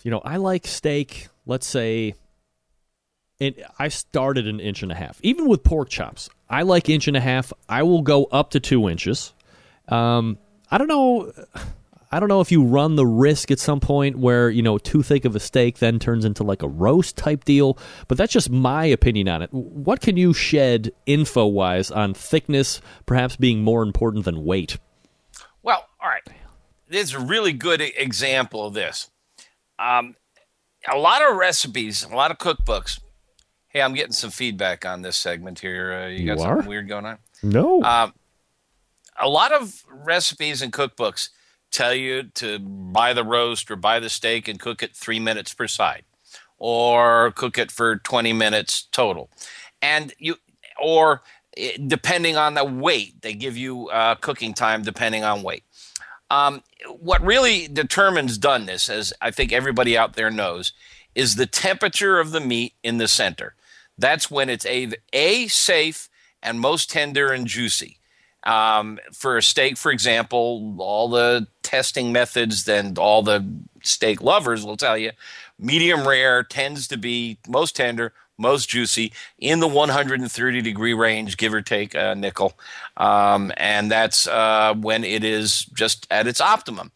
you 0.04 0.12
know, 0.12 0.22
I 0.24 0.38
like 0.38 0.68
steak. 0.68 1.28
Let's 1.48 1.68
say, 1.68 2.14
and 3.42 3.56
I 3.80 3.88
started 3.88 4.48
an 4.48 4.60
inch 4.60 4.84
and 4.84 4.92
a 4.92 4.96
half. 4.96 5.20
Even 5.24 5.48
with 5.48 5.64
pork 5.64 5.90
chops, 5.90 6.30
I 6.48 6.62
like 6.62 6.88
inch 6.88 7.08
and 7.08 7.18
a 7.18 7.22
half. 7.22 7.52
I 7.68 7.82
will 7.82 8.04
go 8.04 8.26
up 8.26 8.52
to 8.52 8.60
two 8.60 8.88
inches. 8.88 9.34
Um, 9.88 10.38
I 10.70 10.78
don't 10.78 10.88
know. 10.88 11.34
I 12.12 12.20
don't 12.20 12.30
know 12.30 12.41
if 12.41 12.51
you 12.51 12.64
run 12.64 12.95
the 12.95 13.05
risk 13.05 13.51
at 13.51 13.60
some 13.60 13.80
point 13.80 14.18
where, 14.18 14.49
you 14.49 14.64
know, 14.64 14.80
too 14.80 15.03
thick 15.03 15.26
of 15.26 15.36
a 15.36 15.39
steak 15.39 15.78
then 15.78 15.99
turns 15.99 16.26
into 16.26 16.43
like 16.43 16.64
a 16.64 16.68
roast 16.68 17.16
type 17.18 17.45
deal, 17.45 17.78
but 18.07 18.18
that's 18.18 18.34
just 18.34 18.49
my 18.49 18.86
opinion 18.86 19.28
on 19.28 19.43
it. 19.43 19.53
What 19.53 20.01
can 20.01 20.18
you 20.18 20.34
shed 20.34 20.91
info 21.05 21.45
wise 21.45 21.91
on 21.91 22.16
thickness 22.16 22.82
perhaps 23.05 23.36
being 23.36 23.64
more 23.64 23.84
important 23.84 24.26
than 24.26 24.43
weight? 24.43 24.78
Well, 25.62 25.86
all 26.01 26.10
right. 26.10 26.24
There's 26.88 27.14
a 27.14 27.20
really 27.20 27.53
good 27.53 27.82
example 27.82 28.66
of 28.66 28.74
this. 28.74 29.12
Um, 29.78 30.16
a 30.91 30.97
lot 30.97 31.22
of 31.22 31.36
recipes, 31.38 32.03
a 32.03 32.16
lot 32.16 32.32
of 32.32 32.39
cookbooks. 32.39 32.99
Hey, 33.68 33.84
I'm 33.84 33.93
getting 33.93 34.14
some 34.14 34.32
feedback 34.32 34.84
on 34.84 35.03
this 35.03 35.16
segment 35.16 35.60
here. 35.60 35.93
Uh, 35.93 36.07
you, 36.07 36.22
You 36.22 36.26
got 36.26 36.39
are? 36.39 36.55
something 36.55 36.70
weird 36.70 36.88
going 36.88 37.05
on? 37.05 37.20
No. 37.43 37.84
Um, 37.84 38.14
a 39.22 39.30
lot 39.30 39.51
of 39.51 39.84
recipes 39.91 40.64
and 40.64 40.74
cookbooks 40.74 41.30
tell 41.72 41.93
you 41.93 42.24
to 42.24 42.59
buy 42.59 43.13
the 43.13 43.24
roast 43.24 43.70
or 43.70 43.76
buy 43.76 43.99
the 43.99 44.09
steak 44.09 44.47
and 44.47 44.59
cook 44.59 44.84
it 44.84 44.95
three 44.95 45.20
minutes 45.20 45.53
per 45.53 45.67
side, 45.67 46.03
or 46.57 47.32
cook 47.32 47.57
it 47.57 47.72
for 47.72 47.97
20 47.97 48.34
minutes 48.34 48.84
total, 48.91 49.30
and 49.82 50.13
you 50.17 50.36
or 50.82 51.22
eh, 51.57 51.78
depending 51.86 52.38
on 52.38 52.53
the 52.53 52.65
weight, 52.65 53.22
they 53.22 53.34
give 53.34 53.57
you 53.57 53.89
uh, 53.89 54.15
cooking 54.15 54.53
time 54.53 54.84
depending 54.84 55.24
on 55.24 55.43
weight. 55.43 55.63
Um, 56.32 56.63
what 56.99 57.22
really 57.24 57.67
determines 57.67 58.38
doneness, 58.38 58.89
as 58.89 59.13
I 59.20 59.32
think 59.32 59.51
everybody 59.51 59.97
out 59.97 60.13
there 60.13 60.30
knows, 60.30 60.74
is 61.15 61.36
the 61.36 61.47
temperature 61.47 62.20
of 62.20 62.32
the 62.32 62.39
meat 62.39 62.74
in 62.84 62.97
the 62.97 63.07
center. 63.07 63.55
That's 63.97 64.30
when 64.30 64.49
it's 64.49 64.65
a, 64.65 64.91
a 65.11 65.47
safe 65.47 66.09
and 66.41 66.59
most 66.59 66.89
tender 66.89 67.32
and 67.32 67.47
juicy. 67.47 67.99
Um, 68.44 69.00
for 69.14 69.38
a 69.38 69.44
steak, 69.44 69.78
for 69.78 69.92
example, 69.92 70.76
all 70.80 71.10
the 71.10 71.48
testing 71.62 72.12
methods 72.12 72.68
and 72.68 72.98
all 72.98 73.22
the 73.22 73.46
steak 73.84 74.22
lovers 74.22 74.66
will 74.66 74.78
tell 74.78 74.98
you 74.98 75.12
medium 75.60 76.08
rare 76.08 76.44
tends 76.44 76.88
to 76.88 76.98
be 76.98 77.38
most 77.48 77.76
tender, 77.76 78.14
most 78.38 78.70
juicy 78.70 79.12
in 79.38 79.60
the 79.60 79.68
130 79.68 80.62
degree 80.62 80.94
range, 80.94 81.38
give 81.38 81.54
or 81.54 81.62
take 81.62 81.94
a 81.94 82.16
nickel. 82.16 82.58
Um, 82.98 83.52
and 83.58 83.92
that's 83.92 84.28
uh, 84.28 84.74
when 84.76 85.04
it 85.04 85.24
is 85.24 85.66
just 85.66 86.08
at 86.10 86.28
its 86.28 86.40
optimum. 86.42 86.92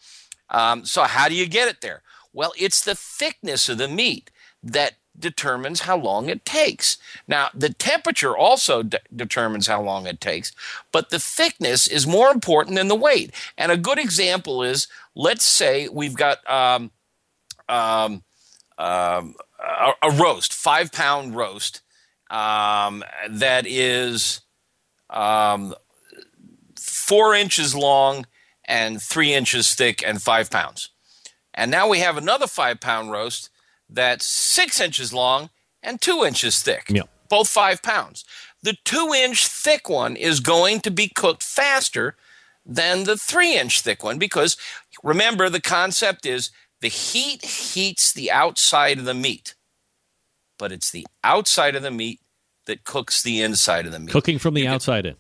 Um, 0.50 0.86
so, 0.86 1.04
how 1.04 1.28
do 1.28 1.36
you 1.36 1.48
get 1.48 1.68
it 1.68 1.82
there? 1.82 2.02
Well, 2.32 2.54
it's 2.58 2.82
the 2.82 2.96
thickness 2.96 3.70
of 3.70 3.78
the 3.78 3.88
meat 3.88 4.32
that 4.64 4.94
determines 5.18 5.82
how 5.82 5.98
long 5.98 6.30
it 6.30 6.46
takes. 6.46 6.98
Now, 7.28 7.50
the 7.54 7.70
temperature 7.70 8.36
also 8.36 8.84
de- 8.84 9.00
determines 9.16 9.68
how 9.68 9.82
long 9.82 10.08
it 10.08 10.20
takes, 10.20 10.52
but 10.92 11.10
the 11.10 11.20
thickness 11.20 11.88
is 11.88 12.08
more 12.08 12.32
important 12.32 12.76
than 12.76 12.88
the 12.88 12.96
weight. 12.96 13.34
And 13.58 13.72
a 13.72 13.78
good 13.78 14.00
example 14.00 14.64
is 14.64 14.88
let's 15.16 15.46
say 15.46 15.88
we've 15.88 16.16
got 16.16 16.48
um, 16.50 16.92
um, 17.70 18.24
um, 18.78 19.36
a, 19.60 19.94
a 20.02 20.12
roast, 20.12 20.54
five 20.54 20.92
pound 20.92 21.36
roast, 21.36 21.82
um, 22.30 23.04
that 23.30 23.66
is 23.68 24.42
um, 25.10 25.74
four 26.78 27.36
inches 27.36 27.76
long 27.76 28.26
and 28.66 29.02
three 29.02 29.34
inches 29.34 29.74
thick 29.76 30.04
and 30.06 30.22
five 30.22 30.50
pounds. 30.50 30.90
And 31.54 31.70
now 31.70 31.88
we 31.88 32.00
have 32.00 32.18
another 32.18 32.48
five 32.48 32.80
pound 32.80 33.12
roast 33.12 33.50
that's 33.94 34.26
six 34.26 34.80
inches 34.82 35.14
long 35.14 35.50
and 35.82 36.02
two 36.02 36.24
inches 36.26 36.62
thick, 36.62 36.86
Yeah. 36.90 37.04
both 37.30 37.48
five 37.48 37.82
pounds. 37.82 38.26
The 38.62 38.76
two 38.84 39.12
inch 39.16 39.48
thick 39.48 39.88
one 39.90 40.16
is 40.16 40.40
going 40.40 40.80
to 40.82 40.92
be 40.92 41.08
cooked 41.08 41.44
faster 41.44 42.16
than 42.66 43.04
the 43.04 43.18
three 43.18 43.56
inch 43.58 43.82
thick 43.82 44.04
one 44.04 44.18
because 44.18 44.58
remember, 45.04 45.50
the 45.50 45.62
concept 45.62 46.26
is 46.26 46.50
the 46.82 46.88
heat 46.88 47.44
heats 47.46 48.12
the 48.14 48.32
outside 48.32 48.98
of 49.00 49.06
the 49.06 49.14
meat, 49.14 49.54
but 50.58 50.72
it's 50.72 50.90
the 50.92 51.06
outside 51.24 51.76
of 51.76 51.84
the 51.84 51.92
meat 51.92 52.20
that 52.66 52.84
cooks 52.86 53.22
the 53.22 53.42
inside 53.42 53.86
of 53.86 53.92
the 53.92 54.00
meat 54.00 54.12
Cooking 54.12 54.40
from 54.40 54.54
the 54.54 54.66
outside 54.68 55.06
in. 55.06 55.16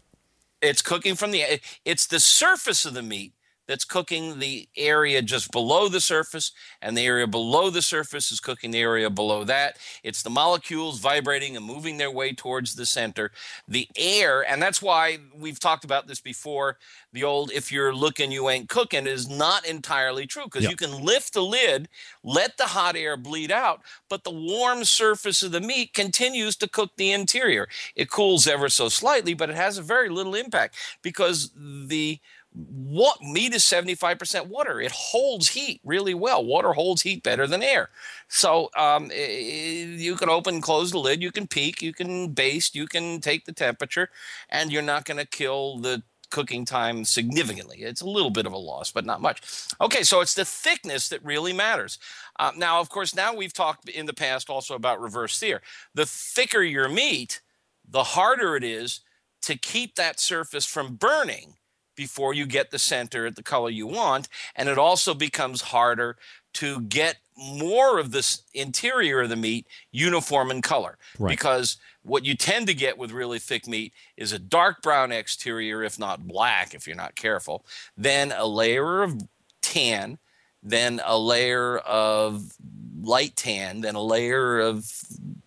it's 0.61 0.81
cooking 0.81 1.15
from 1.15 1.31
the 1.31 1.59
it's 1.83 2.07
the 2.07 2.19
surface 2.21 2.85
of 2.85 2.93
the 2.93 3.01
meat 3.03 3.33
that's 3.67 3.85
cooking 3.85 4.39
the 4.39 4.67
area 4.75 5.21
just 5.21 5.51
below 5.51 5.87
the 5.87 6.01
surface 6.01 6.51
and 6.81 6.97
the 6.97 7.05
area 7.05 7.27
below 7.27 7.69
the 7.69 7.81
surface 7.81 8.31
is 8.31 8.39
cooking 8.39 8.71
the 8.71 8.79
area 8.81 9.09
below 9.09 9.43
that. 9.45 9.77
It's 10.03 10.21
the 10.23 10.29
molecules 10.29 10.99
vibrating 10.99 11.55
and 11.55 11.65
moving 11.65 11.97
their 11.97 12.11
way 12.11 12.33
towards 12.33 12.75
the 12.75 12.85
center. 12.85 13.31
The 13.67 13.87
air 13.97 14.41
and 14.49 14.61
that's 14.61 14.81
why 14.81 15.19
we've 15.35 15.59
talked 15.59 15.85
about 15.85 16.07
this 16.07 16.19
before 16.19 16.77
the 17.13 17.23
old 17.23 17.51
if 17.51 17.71
you're 17.71 17.93
looking 17.95 18.31
you 18.31 18.49
ain't 18.49 18.69
cooking 18.69 19.07
is 19.07 19.29
not 19.29 19.65
entirely 19.65 20.25
true 20.27 20.45
because 20.45 20.63
Yeah. 20.63 20.71
you 20.71 20.75
can 20.75 21.03
lift 21.03 21.33
the 21.33 21.43
lid 21.43 21.87
let 22.23 22.57
the 22.57 22.65
hot 22.67 22.95
air 22.95 23.15
bleed 23.17 23.51
out 23.51 23.81
but 24.09 24.23
the 24.23 24.31
warm 24.31 24.83
surface 24.83 25.41
of 25.43 25.51
the 25.51 25.61
meat 25.61 25.93
continues 25.93 26.55
to 26.57 26.67
cook 26.67 26.91
the 26.97 27.11
interior. 27.11 27.67
It 27.95 28.09
cools 28.09 28.47
ever 28.47 28.67
so 28.69 28.89
slightly 28.89 29.33
but 29.33 29.49
it 29.49 29.55
has 29.55 29.77
a 29.77 29.81
very 29.81 30.09
little 30.09 30.35
impact 30.35 30.75
because 31.01 31.51
the 31.55 32.19
what? 32.53 33.21
Meat 33.21 33.53
is 33.53 33.63
75% 33.63 34.47
water. 34.47 34.79
It 34.79 34.91
holds 34.91 35.49
heat 35.49 35.81
really 35.83 36.13
well. 36.13 36.43
Water 36.43 36.73
holds 36.73 37.01
heat 37.01 37.23
better 37.23 37.47
than 37.47 37.63
air. 37.63 37.89
So 38.27 38.69
um, 38.77 39.11
you 39.11 40.15
can 40.15 40.29
open 40.29 40.55
and 40.55 40.63
close 40.63 40.91
the 40.91 40.99
lid. 40.99 41.21
You 41.21 41.31
can 41.31 41.47
peek 41.47 41.81
you 41.81 41.93
can 41.93 42.29
baste. 42.29 42.75
You 42.75 42.85
can 42.85 43.21
take 43.21 43.45
the 43.45 43.53
temperature. 43.53 44.09
And 44.49 44.71
you're 44.71 44.83
not 44.83 45.05
going 45.05 45.17
to 45.17 45.25
kill 45.25 45.79
the 45.79 46.03
cooking 46.29 46.65
time 46.65 47.05
significantly. 47.05 47.83
It's 47.83 48.01
a 48.01 48.09
little 48.09 48.31
bit 48.31 48.47
of 48.47 48.53
a 48.53 48.57
loss, 48.57 48.91
but 48.91 49.05
not 49.05 49.21
much. 49.21 49.41
Okay, 49.79 50.01
so 50.01 50.19
it's 50.19 50.33
the 50.33 50.45
thickness 50.45 51.09
that 51.09 51.23
really 51.23 51.53
matters. 51.53 51.99
Uh, 52.39 52.51
now, 52.57 52.79
of 52.79 52.89
course, 52.89 53.15
now 53.15 53.35
we've 53.35 53.53
talked 53.53 53.87
in 53.87 54.07
the 54.07 54.13
past 54.13 54.49
also 54.49 54.73
about 54.73 54.99
reverse 54.99 55.35
sear. 55.35 55.61
The 55.93 56.07
thicker 56.07 56.63
your 56.63 56.89
meat, 56.89 57.41
the 57.87 58.03
harder 58.03 58.55
it 58.55 58.63
is 58.63 59.01
to 59.43 59.55
keep 59.55 59.95
that 59.95 60.19
surface 60.19 60.65
from 60.65 60.95
burning 60.95 61.55
before 61.95 62.33
you 62.33 62.45
get 62.45 62.71
the 62.71 62.79
center 62.79 63.25
at 63.25 63.35
the 63.35 63.43
color 63.43 63.69
you 63.69 63.87
want. 63.87 64.27
And 64.55 64.69
it 64.69 64.77
also 64.77 65.13
becomes 65.13 65.61
harder 65.61 66.17
to 66.53 66.81
get 66.81 67.17
more 67.35 67.99
of 67.99 68.11
this 68.11 68.43
interior 68.53 69.21
of 69.21 69.29
the 69.29 69.35
meat 69.35 69.67
uniform 69.91 70.51
in 70.51 70.61
color. 70.61 70.97
Right. 71.17 71.31
Because 71.31 71.77
what 72.03 72.25
you 72.25 72.35
tend 72.35 72.67
to 72.67 72.73
get 72.73 72.97
with 72.97 73.11
really 73.11 73.39
thick 73.39 73.67
meat 73.67 73.93
is 74.17 74.31
a 74.31 74.39
dark 74.39 74.81
brown 74.81 75.11
exterior, 75.11 75.83
if 75.83 75.97
not 75.97 76.27
black, 76.27 76.73
if 76.73 76.85
you're 76.85 76.95
not 76.95 77.15
careful, 77.15 77.65
then 77.97 78.33
a 78.35 78.45
layer 78.45 79.01
of 79.01 79.19
tan, 79.61 80.19
then 80.61 81.01
a 81.05 81.17
layer 81.17 81.77
of 81.79 82.53
light 83.01 83.35
tan, 83.35 83.81
then 83.81 83.95
a 83.95 84.01
layer 84.01 84.59
of 84.59 84.91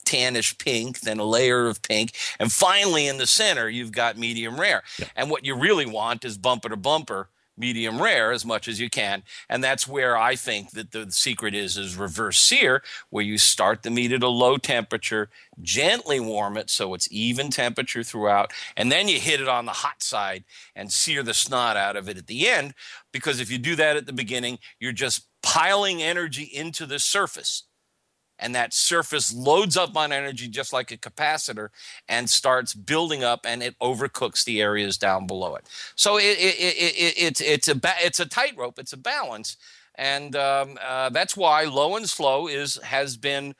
tannish 0.07 0.57
pink, 0.59 1.01
then 1.01 1.19
a 1.19 1.25
layer 1.25 1.67
of 1.67 1.83
pink, 1.83 2.13
and 2.39 2.51
finally 2.51 3.07
in 3.07 3.19
the 3.19 3.27
center 3.27 3.69
you've 3.69 3.93
got 3.93 4.17
medium 4.17 4.59
rare. 4.59 4.83
Yeah. 4.99 5.09
And 5.15 5.31
what 5.31 5.45
you 5.45 5.55
really 5.55 5.87
want 5.87 6.25
is 6.25 6.39
bumper 6.39 6.69
to 6.71 6.77
bumper 6.77 7.29
medium 7.57 8.01
rare 8.01 8.33
as 8.33 8.45
much 8.45 8.69
as 8.69 8.79
you 8.79 8.91
can 8.91 9.23
and 9.49 9.65
that's 9.65 9.89
where 9.89 10.17
i 10.17 10.37
think 10.37 10.73
that 10.73 10.93
the 10.93 11.11
secret 11.11 11.55
is 11.55 11.77
is 11.77 11.97
reverse 11.97 12.39
sear 12.39 12.83
where 13.11 13.25
you 13.25 13.39
start 13.39 13.83
the 13.83 13.91
meat 13.91 14.13
at 14.13 14.23
a 14.23 14.29
low 14.29 14.57
temperature 14.57 15.31
gently 15.63 16.21
warm 16.21 16.57
it 16.57 16.69
so 16.69 16.93
it's 16.93 17.09
even 17.11 17.51
temperature 17.51 18.03
throughout 18.03 18.53
and 18.77 18.93
then 18.93 19.09
you 19.09 19.19
hit 19.19 19.41
it 19.41 19.49
on 19.49 19.65
the 19.65 19.73
hot 19.73 20.03
side 20.03 20.45
and 20.75 20.93
sear 20.93 21.23
the 21.23 21.35
snot 21.35 21.77
out 21.77 21.97
of 21.97 22.09
it 22.09 22.19
at 22.19 22.27
the 22.27 22.49
end 22.49 22.75
because 23.13 23.41
if 23.41 23.51
you 23.51 23.59
do 23.59 23.75
that 23.75 23.97
at 23.97 24.07
the 24.07 24.13
beginning 24.13 24.59
you're 24.79 24.93
just 24.93 25.27
piling 25.43 26.03
energy 26.03 26.45
into 26.45 26.85
the 26.85 26.99
surface 26.99 27.65
and 28.39 28.55
that 28.55 28.75
surface 28.75 29.33
loads 29.33 29.77
up 29.77 29.97
on 29.97 30.13
energy 30.13 30.49
just 30.49 30.73
like 30.73 30.91
a 30.91 30.97
capacitor 30.97 31.69
and 32.09 32.29
starts 32.29 32.75
building 32.75 33.25
up 33.25 33.41
and 33.45 33.63
it 33.63 33.79
overcooks 33.81 34.45
the 34.45 34.61
areas 34.61 34.99
down 34.99 35.27
below 35.27 35.55
it. 35.55 35.69
So 35.95 36.19
it, 36.19 36.39
it, 36.39 36.57
it, 36.59 36.95
it, 36.97 37.15
it's, 37.17 37.41
it's, 37.41 37.69
a 37.69 37.75
ba- 37.75 37.95
it's 38.01 38.21
a 38.21 38.27
tightrope 38.27 38.79
it's 38.79 38.93
a 38.93 38.99
balance 38.99 39.57
and 39.95 40.37
um, 40.37 40.79
uh, 40.87 41.09
that's 41.09 41.37
why 41.37 41.65
low 41.65 41.97
and 41.97 42.09
slow 42.09 42.49
is 42.49 42.79
has 42.83 43.17
been 43.17 43.55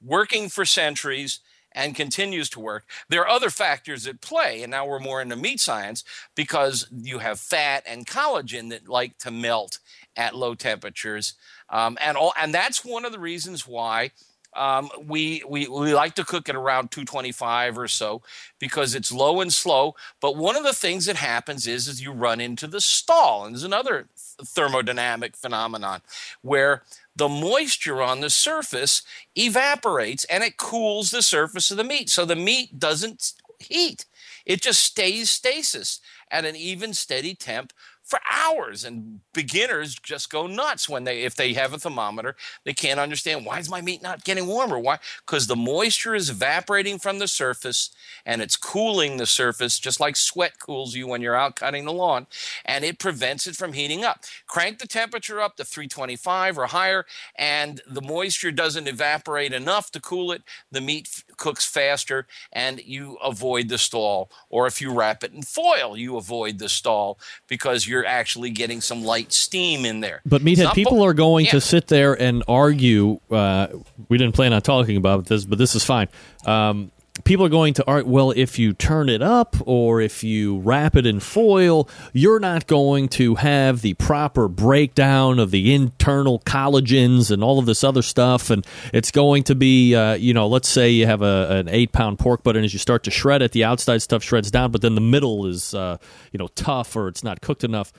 working 0.00 0.48
for 0.48 0.64
centuries 0.64 1.40
and 1.74 1.94
continues 1.94 2.48
to 2.50 2.60
work. 2.60 2.84
There 3.08 3.22
are 3.22 3.28
other 3.28 3.50
factors 3.50 4.06
at 4.06 4.20
play, 4.20 4.62
and 4.62 4.70
now 4.70 4.86
we're 4.86 4.98
more 4.98 5.20
into 5.20 5.36
meat 5.36 5.60
science 5.60 6.04
because 6.34 6.86
you 6.92 7.18
have 7.18 7.40
fat 7.40 7.82
and 7.86 8.06
collagen 8.06 8.70
that 8.70 8.88
like 8.88 9.18
to 9.18 9.30
melt 9.30 9.78
at 10.16 10.36
low 10.36 10.54
temperatures, 10.54 11.34
um, 11.70 11.96
and 12.00 12.16
all, 12.16 12.32
and 12.38 12.54
that's 12.54 12.84
one 12.84 13.04
of 13.04 13.12
the 13.12 13.18
reasons 13.18 13.66
why. 13.66 14.10
Um, 14.54 14.90
we, 15.06 15.42
we 15.48 15.66
we 15.66 15.94
like 15.94 16.14
to 16.16 16.26
cook 16.26 16.50
at 16.50 16.54
around 16.54 16.90
225 16.90 17.78
or 17.78 17.88
so 17.88 18.20
because 18.58 18.94
it's 18.94 19.10
low 19.10 19.40
and 19.40 19.50
slow. 19.50 19.94
But 20.20 20.36
one 20.36 20.56
of 20.56 20.62
the 20.62 20.74
things 20.74 21.06
that 21.06 21.16
happens 21.16 21.66
is 21.66 21.88
is 21.88 22.02
you 22.02 22.12
run 22.12 22.38
into 22.38 22.66
the 22.66 22.82
stall, 22.82 23.46
and 23.46 23.54
there's 23.54 23.62
another 23.64 24.08
thermodynamic 24.42 25.36
phenomenon 25.36 26.02
where 26.42 26.82
the 27.14 27.28
moisture 27.28 28.02
on 28.02 28.20
the 28.20 28.30
surface 28.30 29.02
evaporates 29.36 30.24
and 30.24 30.42
it 30.42 30.56
cools 30.56 31.10
the 31.10 31.22
surface 31.22 31.70
of 31.70 31.76
the 31.76 31.84
meat. 31.84 32.08
So 32.10 32.24
the 32.24 32.36
meat 32.36 32.78
doesn't 32.78 33.32
heat, 33.58 34.06
it 34.44 34.60
just 34.60 34.82
stays 34.82 35.30
stasis 35.30 36.00
at 36.30 36.44
an 36.44 36.56
even, 36.56 36.94
steady 36.94 37.34
temp 37.34 37.72
for 38.12 38.20
hours 38.30 38.84
and 38.84 39.20
beginners 39.32 39.94
just 39.94 40.28
go 40.28 40.46
nuts 40.46 40.86
when 40.86 41.04
they 41.04 41.22
if 41.22 41.34
they 41.34 41.54
have 41.54 41.72
a 41.72 41.78
thermometer 41.78 42.36
they 42.64 42.74
can't 42.74 43.00
understand 43.00 43.46
why 43.46 43.58
is 43.58 43.70
my 43.70 43.80
meat 43.80 44.02
not 44.02 44.22
getting 44.22 44.46
warmer? 44.46 44.78
Why? 44.78 44.98
Because 45.24 45.46
the 45.46 45.56
moisture 45.56 46.14
is 46.14 46.28
evaporating 46.28 46.98
from 46.98 47.18
the 47.18 47.26
surface 47.26 47.90
and 48.26 48.42
it's 48.42 48.56
cooling 48.58 49.16
the 49.16 49.24
surface 49.24 49.78
just 49.78 49.98
like 49.98 50.16
sweat 50.16 50.58
cools 50.58 50.94
you 50.94 51.06
when 51.06 51.22
you're 51.22 51.34
out 51.34 51.56
cutting 51.56 51.86
the 51.86 51.92
lawn 51.92 52.26
and 52.66 52.84
it 52.84 52.98
prevents 52.98 53.46
it 53.46 53.56
from 53.56 53.72
heating 53.72 54.04
up. 54.04 54.24
Crank 54.46 54.78
the 54.78 54.86
temperature 54.86 55.40
up 55.40 55.56
to 55.56 55.64
325 55.64 56.58
or 56.58 56.66
higher 56.66 57.06
and 57.36 57.80
the 57.88 58.02
moisture 58.02 58.52
doesn't 58.52 58.88
evaporate 58.88 59.54
enough 59.54 59.90
to 59.90 60.00
cool 60.00 60.32
it. 60.32 60.42
The 60.70 60.82
meat 60.82 61.24
cooks 61.42 61.66
faster 61.66 62.24
and 62.52 62.80
you 62.84 63.16
avoid 63.22 63.68
the 63.68 63.76
stall 63.78 64.30
or 64.48 64.68
if 64.68 64.80
you 64.80 64.92
wrap 64.92 65.24
it 65.24 65.32
in 65.32 65.42
foil 65.42 65.96
you 65.96 66.16
avoid 66.16 66.58
the 66.60 66.68
stall 66.68 67.18
because 67.48 67.84
you're 67.88 68.06
actually 68.06 68.48
getting 68.50 68.80
some 68.80 69.02
light 69.02 69.32
steam 69.32 69.84
in 69.84 69.98
there 70.00 70.20
But 70.24 70.42
meathead, 70.42 70.66
Some 70.66 70.74
people 70.74 71.02
are 71.04 71.14
going 71.14 71.46
Yeah. 71.46 71.50
to 71.52 71.60
sit 71.60 71.88
there 71.88 72.14
and 72.14 72.44
argue. 72.46 73.18
Uh, 73.28 73.66
we 74.08 74.18
didn't 74.18 74.34
plan 74.36 74.52
on 74.52 74.62
talking 74.62 74.96
about 74.96 75.26
this, 75.26 75.44
but 75.44 75.58
this 75.58 75.74
is 75.74 75.84
fine. 75.84 76.06
Um, 76.46 76.92
people 77.24 77.44
are 77.44 77.50
going 77.50 77.74
to 77.74 77.86
argue. 77.86 78.10
Well, 78.10 78.30
if 78.30 78.58
you 78.58 78.72
turn 78.72 79.08
it 79.08 79.22
up 79.22 79.56
or 79.66 80.00
if 80.00 80.24
you 80.24 80.58
wrap 80.58 80.96
it 80.96 81.06
in 81.06 81.20
foil, 81.20 81.88
you're 82.12 82.40
not 82.40 82.66
going 82.66 83.08
to 83.10 83.34
have 83.36 83.82
the 83.82 83.94
proper 83.94 84.48
breakdown 84.48 85.38
of 85.38 85.50
the 85.50 85.74
internal 85.74 86.40
collagens 86.40 87.30
and 87.30 87.44
all 87.44 87.58
of 87.58 87.66
this 87.66 87.84
other 87.84 88.02
stuff. 88.02 88.50
And 88.50 88.66
it's 88.92 89.10
going 89.10 89.44
to 89.44 89.54
be, 89.54 89.94
uh, 89.94 90.14
you 90.14 90.32
know, 90.32 90.48
let's 90.48 90.68
say 90.68 90.90
you 90.90 91.06
have 91.06 91.22
a, 91.22 91.48
an 91.50 91.68
eight 91.68 91.92
pound 91.92 92.18
pork 92.18 92.42
butt, 92.42 92.56
and 92.56 92.64
as 92.64 92.72
you 92.72 92.78
start 92.78 93.04
to 93.04 93.10
shred 93.10 93.42
it, 93.42 93.52
the 93.52 93.64
outside 93.64 94.00
stuff 94.02 94.22
shreds 94.22 94.50
down, 94.50 94.70
but 94.70 94.80
then 94.80 94.94
the 94.94 95.00
middle 95.00 95.46
is, 95.46 95.74
uh, 95.74 95.98
you 96.32 96.38
know, 96.38 96.48
tough 96.48 96.96
or 96.96 97.08
it's 97.08 97.22
not 97.22 97.40
cooked 97.40 97.64
enough 97.64 97.92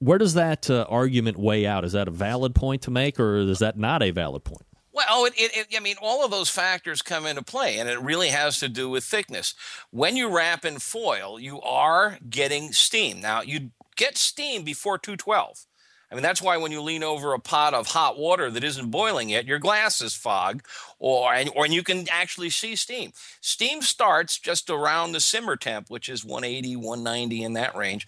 where 0.00 0.16
does 0.16 0.32
that 0.32 0.70
uh, 0.70 0.86
argument 0.88 1.36
weigh 1.38 1.66
out? 1.66 1.84
Is 1.84 1.92
that 1.92 2.08
a 2.08 2.10
valid 2.10 2.54
point 2.54 2.82
to 2.82 2.90
make, 2.90 3.20
or 3.20 3.36
is 3.36 3.58
that 3.58 3.78
not 3.78 4.02
a 4.02 4.10
valid 4.10 4.44
point? 4.44 4.64
Well, 5.08 5.24
it, 5.24 5.34
it, 5.36 5.66
I 5.74 5.80
mean, 5.80 5.96
all 6.02 6.24
of 6.24 6.30
those 6.30 6.50
factors 6.50 7.00
come 7.00 7.24
into 7.24 7.42
play, 7.42 7.78
and 7.78 7.88
it 7.88 8.00
really 8.00 8.28
has 8.28 8.58
to 8.60 8.68
do 8.68 8.90
with 8.90 9.04
thickness. 9.04 9.54
When 9.90 10.16
you 10.16 10.28
wrap 10.28 10.64
in 10.64 10.78
foil, 10.78 11.40
you 11.40 11.60
are 11.62 12.18
getting 12.28 12.72
steam. 12.72 13.20
Now, 13.20 13.40
you 13.40 13.70
get 13.96 14.18
steam 14.18 14.62
before 14.62 14.98
212. 14.98 15.66
I 16.10 16.14
mean, 16.16 16.22
that's 16.22 16.42
why 16.42 16.56
when 16.56 16.72
you 16.72 16.82
lean 16.82 17.04
over 17.04 17.32
a 17.32 17.38
pot 17.38 17.72
of 17.72 17.86
hot 17.86 18.18
water 18.18 18.50
that 18.50 18.64
isn't 18.64 18.90
boiling 18.90 19.28
yet, 19.28 19.46
your 19.46 19.60
glasses 19.60 20.14
fog, 20.14 20.64
or 20.98 21.32
and, 21.32 21.50
or 21.54 21.66
you 21.66 21.84
can 21.84 22.06
actually 22.10 22.50
see 22.50 22.74
steam. 22.74 23.12
Steam 23.40 23.80
starts 23.80 24.38
just 24.38 24.68
around 24.68 25.12
the 25.12 25.20
simmer 25.20 25.56
temp, 25.56 25.88
which 25.88 26.08
is 26.08 26.24
180, 26.24 26.76
190 26.76 27.42
in 27.44 27.52
that 27.52 27.76
range. 27.76 28.06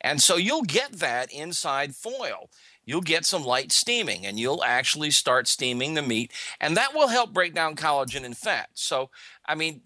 And 0.00 0.20
so 0.20 0.36
you'll 0.36 0.62
get 0.62 0.92
that 0.92 1.30
inside 1.30 1.94
foil. 1.94 2.48
You'll 2.84 3.00
get 3.00 3.24
some 3.24 3.44
light 3.44 3.72
steaming 3.72 4.26
and 4.26 4.38
you'll 4.38 4.64
actually 4.64 5.10
start 5.10 5.46
steaming 5.46 5.94
the 5.94 6.02
meat. 6.02 6.32
And 6.60 6.76
that 6.76 6.94
will 6.94 7.08
help 7.08 7.32
break 7.32 7.54
down 7.54 7.76
collagen 7.76 8.24
and 8.24 8.36
fat. 8.36 8.70
So, 8.74 9.10
I 9.46 9.54
mean, 9.54 9.82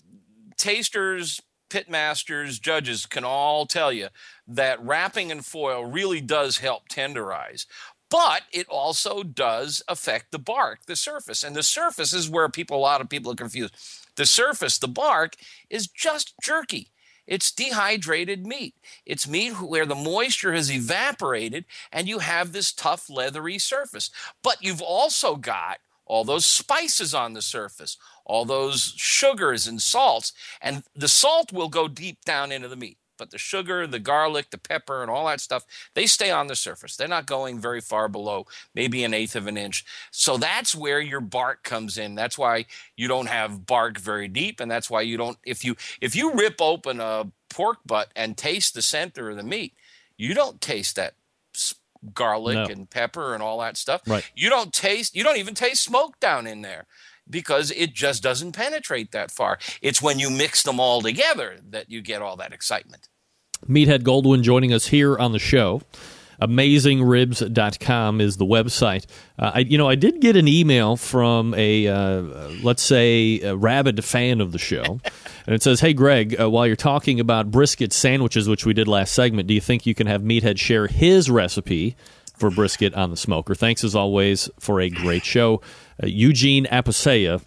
tasters, 0.56 1.40
pitmasters, 1.68 2.60
judges 2.60 3.06
can 3.06 3.24
all 3.24 3.66
tell 3.66 3.92
you 3.92 4.08
that 4.46 4.84
wrapping 4.84 5.30
in 5.30 5.42
foil 5.42 5.84
really 5.84 6.20
does 6.20 6.58
help 6.58 6.88
tenderize. 6.88 7.66
But 8.08 8.42
it 8.52 8.68
also 8.68 9.24
does 9.24 9.82
affect 9.88 10.30
the 10.30 10.38
bark, 10.38 10.86
the 10.86 10.94
surface. 10.94 11.42
And 11.42 11.56
the 11.56 11.64
surface 11.64 12.12
is 12.12 12.30
where 12.30 12.48
people, 12.48 12.76
a 12.76 12.78
lot 12.78 13.00
of 13.00 13.08
people 13.08 13.32
are 13.32 13.36
confused. 13.36 13.74
The 14.14 14.26
surface, 14.26 14.78
the 14.78 14.88
bark, 14.88 15.34
is 15.68 15.88
just 15.88 16.34
jerky. 16.40 16.92
It's 17.26 17.50
dehydrated 17.50 18.46
meat. 18.46 18.74
It's 19.04 19.28
meat 19.28 19.60
where 19.60 19.86
the 19.86 19.94
moisture 19.94 20.52
has 20.52 20.70
evaporated 20.70 21.64
and 21.92 22.08
you 22.08 22.20
have 22.20 22.52
this 22.52 22.72
tough, 22.72 23.10
leathery 23.10 23.58
surface. 23.58 24.10
But 24.42 24.62
you've 24.62 24.82
also 24.82 25.36
got 25.36 25.78
all 26.04 26.24
those 26.24 26.46
spices 26.46 27.14
on 27.14 27.32
the 27.32 27.42
surface, 27.42 27.96
all 28.24 28.44
those 28.44 28.94
sugars 28.96 29.66
and 29.66 29.82
salts. 29.82 30.32
And 30.60 30.84
the 30.94 31.08
salt 31.08 31.52
will 31.52 31.68
go 31.68 31.88
deep 31.88 32.24
down 32.24 32.52
into 32.52 32.68
the 32.68 32.76
meat. 32.76 32.98
But 33.18 33.30
the 33.30 33.38
sugar, 33.38 33.86
the 33.86 33.98
garlic, 33.98 34.50
the 34.50 34.58
pepper, 34.58 35.02
and 35.02 35.10
all 35.10 35.26
that 35.26 35.40
stuff, 35.40 35.64
they 35.94 36.06
stay 36.06 36.30
on 36.30 36.46
the 36.46 36.56
surface. 36.56 36.96
They're 36.96 37.08
not 37.08 37.26
going 37.26 37.58
very 37.58 37.80
far 37.80 38.08
below, 38.08 38.46
maybe 38.74 39.04
an 39.04 39.14
eighth 39.14 39.36
of 39.36 39.46
an 39.46 39.56
inch. 39.56 39.84
So 40.10 40.36
that's 40.36 40.74
where 40.74 41.00
your 41.00 41.20
bark 41.20 41.62
comes 41.62 41.98
in. 41.98 42.14
That's 42.14 42.36
why 42.38 42.66
you 42.96 43.08
don't 43.08 43.28
have 43.28 43.66
bark 43.66 43.98
very 43.98 44.28
deep, 44.28 44.60
and 44.60 44.70
that's 44.70 44.90
why 44.90 45.00
you 45.02 45.16
don't. 45.16 45.38
If 45.44 45.64
you 45.64 45.76
if 46.00 46.14
you 46.14 46.34
rip 46.34 46.60
open 46.60 47.00
a 47.00 47.30
pork 47.50 47.78
butt 47.86 48.10
and 48.14 48.36
taste 48.36 48.74
the 48.74 48.82
center 48.82 49.30
of 49.30 49.36
the 49.36 49.42
meat, 49.42 49.74
you 50.16 50.34
don't 50.34 50.60
taste 50.60 50.96
that 50.96 51.14
garlic 52.14 52.54
No. 52.54 52.64
and 52.66 52.88
pepper 52.88 53.34
and 53.34 53.42
all 53.42 53.60
that 53.60 53.76
stuff. 53.76 54.02
Right. 54.06 54.28
You 54.34 54.50
don't 54.50 54.72
taste. 54.72 55.16
You 55.16 55.24
don't 55.24 55.38
even 55.38 55.54
taste 55.54 55.82
smoke 55.82 56.20
down 56.20 56.46
in 56.46 56.62
there 56.62 56.86
because 57.28 57.70
it 57.72 57.94
just 57.94 58.22
doesn't 58.22 58.52
penetrate 58.52 59.12
that 59.12 59.30
far. 59.30 59.58
It's 59.82 60.00
when 60.00 60.18
you 60.18 60.30
mix 60.30 60.62
them 60.62 60.80
all 60.80 61.02
together 61.02 61.58
that 61.70 61.90
you 61.90 62.02
get 62.02 62.22
all 62.22 62.36
that 62.36 62.52
excitement. 62.52 63.08
Meathead 63.68 64.02
Goldwyn 64.02 64.42
joining 64.42 64.72
us 64.72 64.86
here 64.86 65.16
on 65.18 65.32
the 65.32 65.38
show. 65.38 65.82
AmazingRibs.com 66.40 68.20
is 68.20 68.36
the 68.36 68.44
website. 68.44 69.06
Uh, 69.38 69.52
I, 69.54 69.58
you 69.60 69.78
know, 69.78 69.88
I 69.88 69.94
did 69.94 70.20
get 70.20 70.36
an 70.36 70.48
email 70.48 70.96
from 70.96 71.54
a, 71.54 71.86
uh, 71.88 72.20
let's 72.62 72.82
say, 72.82 73.40
a 73.40 73.56
rabid 73.56 74.04
fan 74.04 74.40
of 74.40 74.52
the 74.52 74.58
show. 74.58 75.00
and 75.46 75.54
it 75.54 75.62
says, 75.62 75.80
Hey, 75.80 75.94
Greg, 75.94 76.38
uh, 76.38 76.50
while 76.50 76.66
you're 76.66 76.76
talking 76.76 77.20
about 77.20 77.50
brisket 77.50 77.92
sandwiches, 77.92 78.48
which 78.48 78.66
we 78.66 78.74
did 78.74 78.88
last 78.88 79.14
segment, 79.14 79.48
do 79.48 79.54
you 79.54 79.60
think 79.60 79.86
you 79.86 79.94
can 79.94 80.06
have 80.06 80.22
Meathead 80.22 80.58
share 80.58 80.86
his 80.86 81.30
recipe 81.30 81.96
for 82.36 82.50
brisket 82.50 82.94
on 82.94 83.10
the 83.10 83.16
smoker? 83.16 83.54
Thanks 83.54 83.82
as 83.82 83.94
always 83.94 84.50
for 84.58 84.80
a 84.80 84.90
great 84.90 85.24
show. 85.24 85.62
Uh, 86.02 86.06
Eugene 86.06 86.66
Apicella. 86.66 87.42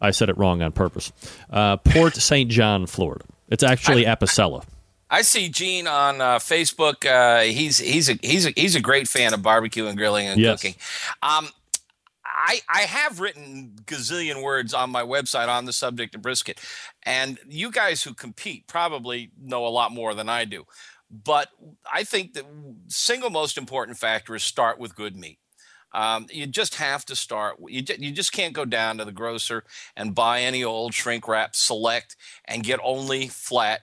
I 0.00 0.10
said 0.10 0.28
it 0.28 0.36
wrong 0.36 0.60
on 0.62 0.72
purpose. 0.72 1.12
Uh, 1.50 1.76
Port 1.78 2.14
St. 2.16 2.50
John, 2.50 2.86
Florida. 2.86 3.24
It's 3.48 3.62
actually 3.62 4.04
Apicella. 4.04 4.64
I 5.10 5.22
see 5.22 5.48
Gene 5.48 5.86
on 5.86 6.20
uh, 6.20 6.38
Facebook. 6.38 7.06
Uh, 7.06 7.42
he's 7.42 7.78
he's 7.78 8.08
a 8.08 8.18
he's 8.22 8.46
a 8.46 8.50
he's 8.56 8.74
a 8.74 8.80
great 8.80 9.06
fan 9.06 9.32
of 9.32 9.42
barbecue 9.42 9.86
and 9.86 9.96
grilling 9.96 10.26
and 10.26 10.40
Yes. 10.40 10.60
cooking. 10.60 10.74
Um, 11.22 11.48
I 12.24 12.60
I 12.68 12.80
have 12.80 13.20
written 13.20 13.76
gazillion 13.84 14.42
words 14.42 14.74
on 14.74 14.90
my 14.90 15.02
website 15.02 15.48
on 15.48 15.66
the 15.66 15.72
subject 15.72 16.14
of 16.14 16.22
brisket, 16.22 16.58
and 17.04 17.38
you 17.48 17.70
guys 17.70 18.02
who 18.02 18.12
compete 18.12 18.66
probably 18.66 19.30
know 19.40 19.66
a 19.66 19.68
lot 19.68 19.92
more 19.92 20.14
than 20.14 20.28
I 20.28 20.44
do. 20.46 20.64
But 21.10 21.48
I 21.92 22.02
think 22.02 22.32
the 22.32 22.44
single 22.88 23.30
most 23.30 23.56
important 23.56 23.98
factor 23.98 24.34
is 24.34 24.42
start 24.42 24.78
with 24.80 24.96
good 24.96 25.14
meat. 25.16 25.38
Um, 25.94 26.26
you 26.30 26.46
just 26.46 26.74
have 26.74 27.04
to 27.06 27.16
start. 27.16 27.56
You, 27.66 27.82
you 27.98 28.10
just 28.10 28.32
can't 28.32 28.52
go 28.52 28.64
down 28.64 28.98
to 28.98 29.04
the 29.04 29.12
grocer 29.12 29.64
and 29.96 30.14
buy 30.14 30.40
any 30.40 30.64
old 30.64 30.92
shrink 30.92 31.26
wrap 31.28 31.54
select 31.54 32.16
and 32.44 32.64
get 32.64 32.80
only 32.82 33.28
flat 33.28 33.82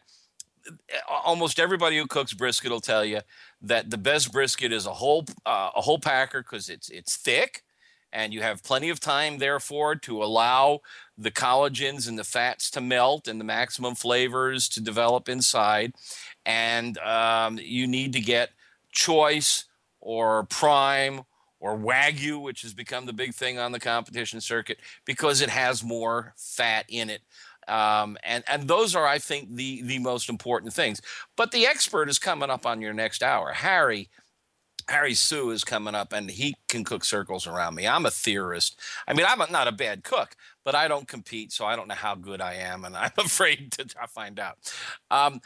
almost 1.09 1.59
everybody 1.59 1.97
who 1.97 2.05
cooks 2.05 2.33
brisket 2.33 2.71
will 2.71 2.81
tell 2.81 3.03
you 3.03 3.21
that 3.61 3.89
the 3.89 3.97
best 3.97 4.31
brisket 4.31 4.71
is 4.71 4.85
a 4.85 4.93
whole 4.93 5.25
uh, 5.45 5.71
a 5.75 5.81
whole 5.81 5.99
packer 5.99 6.41
because 6.41 6.69
it's 6.69 6.89
it's 6.89 7.15
thick 7.15 7.63
and 8.13 8.33
you 8.33 8.41
have 8.41 8.63
plenty 8.63 8.89
of 8.89 8.99
time 8.99 9.37
therefore 9.37 9.95
to 9.95 10.23
allow 10.23 10.79
the 11.17 11.31
collagens 11.31 12.07
and 12.07 12.17
the 12.17 12.23
fats 12.23 12.69
to 12.69 12.81
melt 12.81 13.27
and 13.27 13.39
the 13.39 13.45
maximum 13.45 13.95
flavors 13.95 14.67
to 14.69 14.81
develop 14.81 15.29
inside 15.29 15.93
and 16.45 16.97
um, 16.99 17.59
you 17.61 17.87
need 17.87 18.13
to 18.13 18.21
get 18.21 18.51
choice 18.91 19.65
or 19.99 20.43
prime 20.45 21.21
or 21.61 21.77
wagyu 21.77 22.41
which 22.41 22.61
has 22.61 22.73
become 22.73 23.05
the 23.05 23.13
big 23.13 23.33
thing 23.33 23.57
on 23.57 23.71
the 23.71 23.79
competition 23.79 24.41
circuit 24.41 24.79
because 25.05 25.39
it 25.39 25.49
has 25.49 25.81
more 25.83 26.33
fat 26.35 26.83
in 26.89 27.09
it 27.09 27.21
um, 27.67 28.17
and 28.23 28.43
and 28.47 28.67
those 28.67 28.95
are 28.95 29.05
I 29.05 29.19
think 29.19 29.55
the 29.55 29.81
the 29.83 29.99
most 29.99 30.29
important 30.29 30.73
things. 30.73 31.01
But 31.37 31.51
the 31.51 31.65
expert 31.65 32.09
is 32.09 32.19
coming 32.19 32.49
up 32.49 32.65
on 32.65 32.81
your 32.81 32.93
next 32.93 33.23
hour. 33.23 33.51
Harry 33.53 34.09
Harry 34.89 35.13
Soo 35.13 35.51
is 35.51 35.63
coming 35.63 35.95
up, 35.95 36.11
and 36.11 36.29
he 36.29 36.55
can 36.67 36.83
cook 36.83 37.05
circles 37.05 37.47
around 37.47 37.75
me. 37.75 37.87
I'm 37.87 38.05
a 38.05 38.11
theorist. 38.11 38.79
I 39.07 39.13
mean, 39.13 39.25
I'm 39.27 39.39
not 39.51 39.67
a 39.67 39.71
bad 39.71 40.03
cook, 40.03 40.35
but 40.65 40.75
I 40.75 40.87
don't 40.87 41.07
compete, 41.07 41.51
so 41.51 41.65
I 41.65 41.75
don't 41.75 41.87
know 41.87 41.95
how 41.95 42.15
good 42.15 42.41
I 42.41 42.55
am, 42.55 42.83
and 42.83 42.95
I'm 42.97 43.11
afraid 43.17 43.71
to 43.73 43.85
find 44.07 44.39
out. 44.39 44.57
Um, 45.09 45.39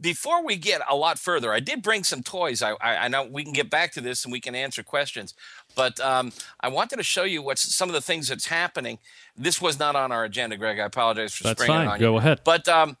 before 0.00 0.44
we 0.44 0.56
get 0.56 0.80
a 0.88 0.96
lot 0.96 1.18
further, 1.18 1.52
I 1.52 1.60
did 1.60 1.82
bring 1.82 2.04
some 2.04 2.22
toys. 2.22 2.62
I, 2.62 2.72
I, 2.80 2.96
I 3.04 3.08
know 3.08 3.24
we 3.24 3.44
can 3.44 3.52
get 3.52 3.70
back 3.70 3.92
to 3.92 4.00
this 4.00 4.24
and 4.24 4.32
we 4.32 4.40
can 4.40 4.54
answer 4.54 4.82
questions, 4.82 5.34
but 5.74 5.98
um, 6.00 6.32
I 6.60 6.68
wanted 6.68 6.96
to 6.96 7.02
show 7.02 7.24
you 7.24 7.42
what's 7.42 7.74
some 7.74 7.88
of 7.88 7.94
the 7.94 8.00
things 8.00 8.28
that's 8.28 8.46
happening. 8.46 8.98
This 9.36 9.60
was 9.60 9.78
not 9.78 9.96
on 9.96 10.12
our 10.12 10.24
agenda, 10.24 10.56
Greg. 10.56 10.78
I 10.78 10.84
apologize 10.84 11.34
for 11.34 11.44
That's 11.44 11.62
springing 11.62 11.86
fine. 11.86 11.94
on 11.94 12.00
Go 12.00 12.12
you. 12.12 12.18
ahead. 12.18 12.40
But 12.44 12.68
um, 12.68 12.96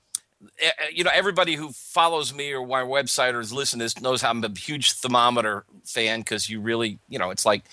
eh, 0.60 0.70
eh, 0.78 0.84
you 0.92 1.04
know, 1.04 1.10
everybody 1.12 1.54
who 1.56 1.72
follows 1.72 2.34
me 2.34 2.52
or 2.52 2.66
my 2.66 2.82
website 2.82 3.34
or 3.34 3.38
has 3.38 3.52
listened 3.52 3.80
to 3.80 3.84
this 3.84 4.00
knows 4.00 4.22
I'm 4.22 4.44
a 4.44 4.50
huge 4.50 4.92
thermometer 4.92 5.64
fan 5.84 6.20
because 6.20 6.48
you 6.48 6.60
really, 6.60 6.98
you 7.08 7.18
know, 7.18 7.30
it's 7.30 7.44
like 7.46 7.64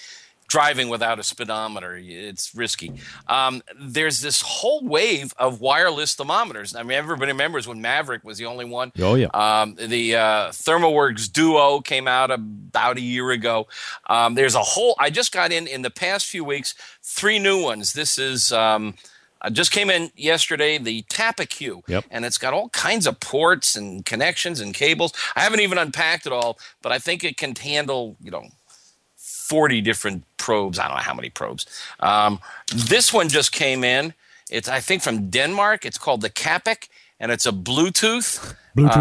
driving 0.48 0.90
without 0.90 1.20
a 1.20 1.24
speedometer. 1.24 2.00
It's 2.02 2.54
risky. 2.56 2.94
Um, 3.28 3.62
there's 3.80 4.22
this 4.22 4.42
whole 4.42 4.82
wave 4.84 5.34
of 5.38 5.60
wireless 5.62 6.14
thermometers. 6.16 6.76
I 6.76 6.84
mean, 6.84 6.98
everybody 6.98 7.32
remembers 7.32 7.68
when 7.68 7.82
Maverick 7.82 8.24
was 8.24 8.38
the 8.38 8.46
only 8.46 8.66
one. 8.66 8.92
Oh, 9.00 9.16
yeah. 9.16 9.28
Um, 9.34 9.76
the 9.76 10.16
uh, 10.16 10.50
ThermoWorks 10.50 11.32
Duo 11.32 11.82
came 11.82 12.08
out 12.08 12.32
about 12.32 12.98
a 12.98 13.02
year 13.02 13.32
ago. 13.32 13.68
Um, 14.08 14.36
there's 14.36 14.56
a 14.56 14.62
whole. 14.64 14.96
I 15.00 15.10
just 15.10 15.32
got 15.32 15.52
in 15.52 15.68
in 15.68 15.82
the 15.82 15.90
past 15.90 16.28
few 16.28 16.44
weeks 16.44 16.76
three 17.04 17.40
new 17.40 17.62
ones. 17.62 17.94
This 17.94 18.18
is. 18.18 18.52
Um, 18.52 18.96
I 19.42 19.50
just 19.52 19.72
came 19.72 19.92
in 19.92 20.10
yesterday, 20.16 20.80
the 20.80 21.04
Tappecue, 21.04 21.84
Yep. 21.88 22.06
and 22.10 22.26
it's 22.26 22.40
got 22.40 22.54
all 22.54 22.70
kinds 22.70 23.06
of 23.06 23.20
ports 23.20 23.76
and 23.76 24.04
connections 24.04 24.60
and 24.60 24.74
cables. 24.74 25.14
I 25.36 25.42
haven't 25.42 25.60
even 25.60 25.78
unpacked 25.78 26.26
it 26.26 26.32
all, 26.34 26.58
but 26.82 26.92
I 26.92 26.98
think 26.98 27.24
it 27.24 27.38
can 27.38 27.54
handle, 27.56 28.16
you 28.20 28.32
know, 28.32 28.48
40 29.48 29.82
different 29.82 30.24
probes. 30.38 30.80
I 30.80 30.88
don't 30.88 30.98
know 30.98 31.04
how 31.04 31.14
many 31.14 31.30
probes. 31.30 31.66
Um, 32.00 32.40
this 32.74 33.14
one 33.14 33.30
just 33.30 33.52
came 33.52 33.84
in. 33.84 34.14
It's, 34.50 34.68
I 34.68 34.80
think, 34.80 35.02
from 35.02 35.30
Denmark. 35.30 35.86
It's 35.86 35.98
called 35.98 36.22
the 36.22 36.30
Capic, 36.30 36.90
and 37.20 37.32
it's 37.32 37.46
a 37.46 37.52
Bluetooth. 37.52 38.56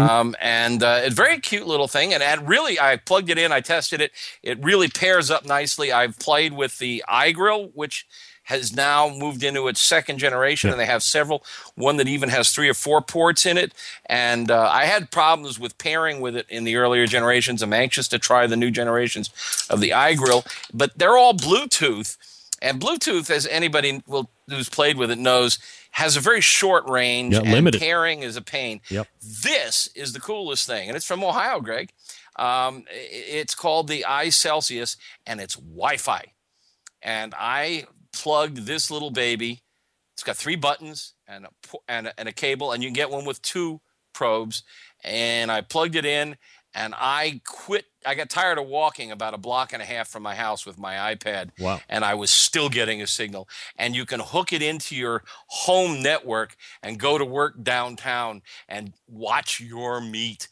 Um, 0.09 0.35
and 0.39 0.81
uh, 0.83 1.01
it's 1.03 1.13
a 1.13 1.15
very 1.15 1.39
cute 1.39 1.67
little 1.67 1.87
thing. 1.87 2.13
And, 2.13 2.23
and 2.23 2.47
really, 2.47 2.79
I 2.79 2.97
plugged 2.97 3.29
it 3.29 3.37
in, 3.37 3.51
I 3.51 3.61
tested 3.61 4.01
it. 4.01 4.11
It 4.41 4.63
really 4.63 4.87
pairs 4.87 5.29
up 5.29 5.45
nicely. 5.45 5.91
I've 5.91 6.17
played 6.17 6.53
with 6.53 6.77
the 6.77 7.03
iGrill, 7.09 7.71
which 7.73 8.05
has 8.45 8.75
now 8.75 9.09
moved 9.09 9.43
into 9.43 9.67
its 9.67 9.81
second 9.81 10.19
generation, 10.19 10.69
and 10.69 10.79
they 10.79 10.85
have 10.85 11.03
several. 11.03 11.43
One 11.75 11.97
that 11.97 12.07
even 12.07 12.29
has 12.29 12.51
three 12.51 12.69
or 12.69 12.73
four 12.73 13.01
ports 13.01 13.45
in 13.45 13.57
it. 13.57 13.73
And 14.05 14.49
uh, 14.49 14.69
I 14.71 14.85
had 14.85 15.11
problems 15.11 15.59
with 15.59 15.77
pairing 15.77 16.21
with 16.21 16.35
it 16.35 16.45
in 16.49 16.63
the 16.63 16.75
earlier 16.77 17.07
generations. 17.07 17.61
I'm 17.61 17.73
anxious 17.73 18.07
to 18.09 18.19
try 18.19 18.47
the 18.47 18.55
new 18.55 18.71
generations 18.71 19.29
of 19.69 19.81
the 19.81 19.89
iGrill, 19.89 20.45
but 20.73 20.97
they're 20.97 21.17
all 21.17 21.33
Bluetooth. 21.33 22.17
And 22.61 22.79
Bluetooth, 22.79 23.29
as 23.29 23.45
anybody 23.47 24.01
will, 24.07 24.29
who's 24.47 24.69
played 24.69 24.97
with 24.97 25.11
it 25.11 25.17
knows, 25.17 25.59
has 25.91 26.15
a 26.15 26.19
very 26.19 26.41
short 26.41 26.87
range. 26.87 27.33
Yeah, 27.33 27.41
and 27.41 27.51
limited. 27.51 27.81
pairing 27.81 28.21
is 28.21 28.37
a 28.37 28.41
pain. 28.41 28.81
Yep. 28.89 29.07
This 29.21 29.89
is 29.95 30.13
the 30.13 30.19
coolest 30.19 30.67
thing, 30.67 30.87
and 30.87 30.95
it's 30.95 31.05
from 31.05 31.23
Ohio, 31.23 31.59
Greg. 31.61 31.91
Um, 32.35 32.83
it's 32.89 33.55
called 33.55 33.87
the 33.87 34.05
iCelsius, 34.07 34.97
and 35.25 35.41
it's 35.41 35.55
Wi-Fi. 35.55 36.25
And 37.01 37.33
I 37.37 37.85
plugged 38.15 38.65
this 38.65 38.89
little 38.89 39.11
baby. 39.11 39.61
It's 40.13 40.23
got 40.23 40.37
three 40.37 40.55
buttons 40.55 41.13
and 41.27 41.45
a, 41.45 41.49
and 41.87 42.07
a, 42.07 42.19
and 42.19 42.29
a 42.29 42.31
cable, 42.31 42.71
and 42.71 42.81
you 42.81 42.87
can 42.89 42.93
get 42.93 43.11
one 43.11 43.25
with 43.25 43.41
two 43.41 43.81
probes. 44.13 44.63
And 45.03 45.51
I 45.51 45.61
plugged 45.61 45.95
it 45.95 46.05
in, 46.05 46.37
and 46.73 46.93
I 46.97 47.41
quit. 47.45 47.85
I 48.05 48.15
got 48.15 48.29
tired 48.29 48.57
of 48.57 48.67
walking 48.67 49.11
about 49.11 49.33
a 49.33 49.37
block 49.37 49.73
and 49.73 49.81
a 49.81 49.85
half 49.85 50.07
from 50.07 50.23
my 50.23 50.35
house 50.35 50.65
with 50.65 50.77
my 50.77 51.15
iPad. 51.15 51.49
Wow. 51.59 51.81
And 51.89 52.05
I 52.05 52.13
was 52.13 52.31
still 52.31 52.69
getting 52.69 53.01
a 53.01 53.07
signal. 53.07 53.47
And 53.77 53.95
you 53.95 54.05
can 54.05 54.19
hook 54.19 54.53
it 54.53 54.61
into 54.61 54.95
your 54.95 55.23
home 55.47 56.01
network 56.01 56.55
and 56.81 56.99
go 56.99 57.17
to 57.17 57.25
work 57.25 57.63
downtown 57.63 58.41
and 58.67 58.93
watch 59.07 59.59
your 59.59 59.99
meat 60.01 60.47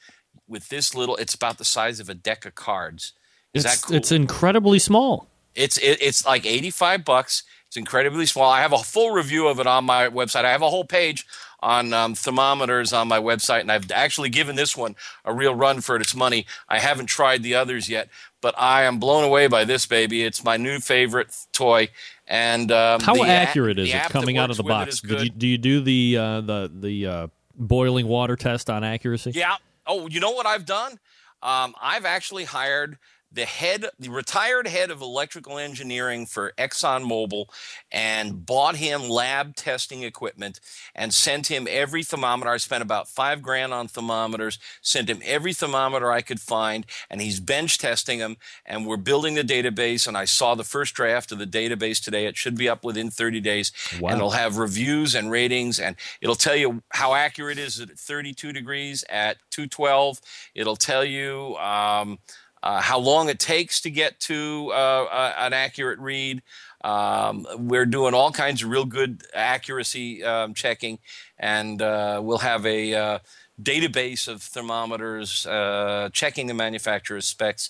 with 0.47 0.69
this 0.69 0.93
little. 0.95 1.15
It's 1.15 1.35
about 1.35 1.57
the 1.57 1.65
size 1.65 1.99
of 1.99 2.09
a 2.09 2.15
deck 2.15 2.45
of 2.45 2.55
cards. 2.55 3.13
Is 3.53 3.65
It's, 3.65 3.81
that 3.81 3.87
cool? 3.87 3.95
it's 3.95 4.11
incredibly 4.11 4.79
small. 4.79 5.27
It's 5.55 5.77
it, 5.77 5.97
it's 6.01 6.25
like 6.25 6.45
eighty 6.45 6.69
five 6.69 7.05
bucks. 7.05 7.43
It's 7.67 7.77
incredibly 7.77 8.27
small. 8.27 8.51
I 8.51 8.61
have 8.61 8.73
a 8.73 8.77
full 8.77 9.11
review 9.11 9.47
of 9.47 9.59
it 9.59 9.65
on 9.65 9.85
my 9.85 10.07
website. 10.07 10.45
I 10.45 10.51
have 10.51 10.61
a 10.61 10.69
whole 10.69 10.85
page 10.85 11.25
on 11.59 11.93
um, 11.93 12.13
thermometers 12.13 12.93
on 12.93 13.07
my 13.07 13.19
website, 13.19 13.61
and 13.61 13.71
I've 13.71 13.89
actually 13.91 14.29
given 14.29 14.55
this 14.55 14.77
one 14.77 14.95
a 15.25 15.33
real 15.33 15.55
run 15.55 15.81
for 15.81 15.95
its 15.95 16.13
money. 16.13 16.45
I 16.69 16.79
haven't 16.79 17.07
tried 17.07 17.41
the 17.41 17.55
others 17.55 17.89
yet, 17.89 18.09
but 18.41 18.53
I 18.57 18.83
am 18.83 18.99
blown 18.99 19.23
away 19.23 19.47
by 19.47 19.63
this 19.63 19.85
baby. 19.85 20.23
It's 20.23 20.43
my 20.43 20.57
new 20.57 20.79
favorite 20.79 21.35
toy. 21.51 21.89
And 22.27 22.71
um, 22.71 23.01
How 23.01 23.15
app- 23.23 23.47
accurate 23.49 23.79
is 23.79 23.93
it 23.93 24.01
coming 24.03 24.37
out 24.37 24.51
of 24.51 24.57
the 24.57 24.63
box? 24.63 25.01
Did 25.01 25.21
you, 25.21 25.29
do 25.29 25.47
you 25.47 25.57
do 25.57 25.81
the 25.81 26.17
uh, 26.17 26.41
the 26.41 26.71
the 26.73 27.07
uh, 27.07 27.27
boiling 27.55 28.07
water 28.07 28.35
test 28.35 28.69
on 28.69 28.83
accuracy? 28.83 29.31
Yeah. 29.33 29.55
Oh, 29.87 30.07
you 30.07 30.19
know 30.19 30.31
what 30.31 30.45
I've 30.45 30.65
done? 30.65 30.99
Um, 31.41 31.73
I've 31.81 32.05
actually 32.05 32.45
hired 32.45 32.97
the 33.33 33.45
head, 33.45 33.85
the 33.99 34.09
retired 34.09 34.67
head 34.67 34.91
of 34.91 35.01
electrical 35.01 35.57
engineering 35.57 36.25
for 36.25 36.53
ExxonMobil, 36.57 37.45
and 37.91 38.45
bought 38.45 38.75
him 38.75 39.09
lab 39.09 39.55
testing 39.55 40.03
equipment 40.03 40.59
and 40.93 41.13
sent 41.13 41.47
him 41.47 41.67
every 41.69 42.03
thermometer. 42.03 42.51
I 42.51 42.57
spent 42.57 42.83
about 42.83 43.07
five 43.07 43.41
grand 43.41 43.73
on 43.73 43.87
thermometers, 43.87 44.59
sent 44.81 45.09
him 45.09 45.21
every 45.25 45.53
thermometer 45.53 46.11
I 46.11 46.21
could 46.21 46.39
find, 46.39 46.85
and 47.09 47.21
he's 47.21 47.39
bench 47.39 47.77
testing 47.77 48.19
them. 48.19 48.37
And 48.65 48.85
we're 48.85 48.97
building 48.97 49.33
the 49.33 49.43
database. 49.43 50.07
And 50.07 50.15
I 50.17 50.25
saw 50.25 50.55
the 50.55 50.63
first 50.63 50.93
draft 50.93 51.31
of 51.31 51.39
the 51.39 51.47
database 51.47 52.03
today. 52.03 52.25
It 52.27 52.37
should 52.37 52.57
be 52.57 52.69
up 52.69 52.83
within 52.83 53.09
30 53.09 53.39
days, 53.41 53.71
Wow. 53.99 54.09
and 54.09 54.17
it'll 54.17 54.31
have 54.31 54.57
reviews 54.57 55.15
and 55.15 55.31
ratings, 55.31 55.79
and 55.79 55.95
it'll 56.21 56.35
tell 56.35 56.55
you 56.55 56.83
how 56.89 57.13
accurate 57.15 57.57
is 57.57 57.79
it 57.79 57.89
at 57.89 57.97
32 57.99 58.53
degrees, 58.53 59.03
at 59.09 59.37
212. 59.49 60.21
It'll 60.53 60.75
tell 60.75 61.03
you. 61.03 61.55
Um, 61.57 62.19
uh, 62.63 62.81
how 62.81 62.97
long 62.97 63.29
it 63.29 63.39
takes 63.39 63.81
to 63.81 63.91
get 63.91 64.19
to 64.21 64.71
uh, 64.71 65.03
uh, 65.03 65.33
an 65.37 65.53
accurate 65.53 65.99
read. 65.99 66.41
Um, 66.83 67.45
we're 67.57 67.85
doing 67.85 68.13
all 68.13 68.31
kinds 68.31 68.63
of 68.63 68.69
real 68.69 68.85
good 68.85 69.23
accuracy 69.33 70.23
um, 70.23 70.53
checking, 70.53 70.99
and 71.37 71.81
uh, 71.81 72.21
we'll 72.23 72.39
have 72.39 72.65
a 72.65 72.93
uh, 72.93 73.19
database 73.61 74.27
of 74.27 74.41
thermometers 74.41 75.45
uh, 75.45 76.09
checking 76.13 76.47
the 76.47 76.53
manufacturer's 76.53 77.25
specs 77.25 77.69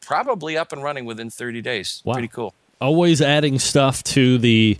probably 0.00 0.56
up 0.56 0.72
and 0.72 0.82
running 0.82 1.04
within 1.04 1.30
30 1.30 1.62
days. 1.62 2.02
Wow. 2.04 2.12
Pretty 2.14 2.28
cool. 2.28 2.54
Always 2.80 3.20
adding 3.20 3.58
stuff 3.58 4.04
to 4.04 4.38
the 4.38 4.78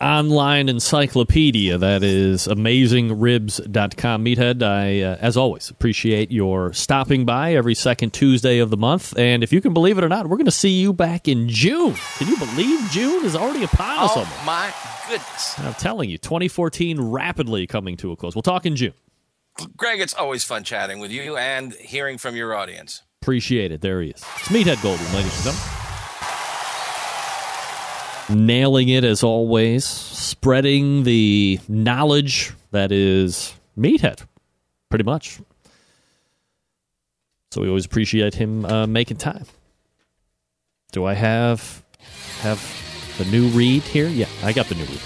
online 0.00 0.68
encyclopedia 0.68 1.78
that 1.78 2.02
is 2.02 2.46
amazingribs.com 2.46 4.24
meathead 4.24 4.62
i 4.62 5.00
uh, 5.02 5.16
as 5.20 5.36
always 5.36 5.70
appreciate 5.70 6.30
your 6.30 6.72
stopping 6.72 7.24
by 7.24 7.54
every 7.54 7.74
second 7.74 8.12
tuesday 8.12 8.58
of 8.58 8.70
the 8.70 8.76
month. 8.76 9.16
And 9.18 9.42
if 9.42 9.52
you 9.52 9.60
can 9.60 9.72
believe 9.72 9.98
it 9.98 10.04
or 10.04 10.08
not 10.08 10.26
we're 10.28 10.36
going 10.36 10.44
to 10.46 10.50
see 10.50 10.70
you 10.80 10.92
back 10.92 11.28
in 11.28 11.48
june. 11.48 11.94
Can 12.18 12.28
you 12.28 12.36
believe 12.38 12.90
june 12.90 13.24
is 13.24 13.34
already 13.36 13.64
upon 13.64 13.98
us 14.04 14.10
Oh 14.14 14.20
almost? 14.20 14.44
my 14.46 14.72
goodness. 15.08 15.58
i'm 15.58 15.74
telling 15.74 16.10
you 16.10 16.18
2014 16.18 17.00
rapidly 17.00 17.66
coming 17.66 17.96
to 17.98 18.12
a 18.12 18.16
close. 18.16 18.34
We'll 18.34 18.42
talk 18.42 18.66
in 18.66 18.76
june. 18.76 18.94
Greg, 19.76 20.00
it's 20.00 20.14
always 20.14 20.44
fun 20.44 20.64
chatting 20.64 21.00
with 21.00 21.10
you 21.10 21.36
and 21.36 21.72
hearing 21.74 22.18
from 22.18 22.36
your 22.36 22.54
audience. 22.54 23.02
appreciate 23.20 23.72
it. 23.72 23.80
There 23.80 24.00
he 24.00 24.10
is. 24.10 24.22
It's 24.38 24.48
meathead 24.48 24.76
Goldwyn 24.76 25.14
ladies 25.14 25.34
and 25.46 25.54
gentlemen 25.56 25.79
nailing 28.34 28.88
it 28.88 29.04
as 29.04 29.22
always, 29.22 29.84
spreading 29.84 31.04
the 31.04 31.60
knowledge 31.68 32.52
that 32.70 32.92
is 32.92 33.54
Meathead, 33.76 34.24
pretty 34.88 35.04
much. 35.04 35.40
So 37.50 37.60
we 37.60 37.68
always 37.68 37.86
appreciate 37.86 38.34
him 38.34 38.64
uh, 38.64 38.86
making 38.86 39.16
time. 39.16 39.44
Do 40.92 41.04
I 41.04 41.14
have 41.14 41.82
have 42.40 42.60
the 43.18 43.24
new 43.26 43.48
read 43.48 43.82
here? 43.82 44.08
Yeah, 44.08 44.28
I 44.42 44.52
got 44.52 44.66
the 44.66 44.74
new 44.74 44.84
read. 44.84 45.00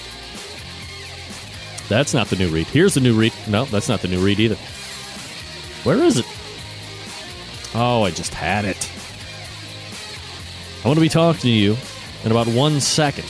That's 1.89 2.15
not 2.15 2.29
the 2.29 2.37
new 2.37 2.49
read. 2.49 2.67
Here's 2.67 2.95
the 2.95 3.01
new 3.01 3.15
read. 3.15 3.33
No, 3.49 3.65
that's 3.67 3.89
not 3.89 4.01
the 4.01 4.09
new 4.09 4.25
read 4.25 4.41
either. 4.41 4.57
Where 5.85 5.99
is 5.99 6.19
it? 6.19 6.27
Oh, 7.75 8.05
I 8.05 8.11
just 8.11 8.33
had 8.33 8.65
it. 8.65 8.91
I 10.83 10.89
want 10.89 10.97
to 10.97 11.03
be 11.03 11.09
talking 11.09 11.41
to 11.43 11.49
you 11.49 11.77
in 12.25 12.31
about 12.31 12.47
one 12.49 12.81
second 12.81 13.27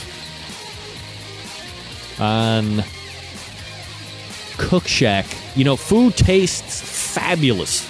on 2.19 2.83
Cook 4.57 4.87
Shack. 4.87 5.25
You 5.55 5.65
know, 5.65 5.75
food 5.75 6.15
tastes 6.15 6.81
fabulous 7.13 7.87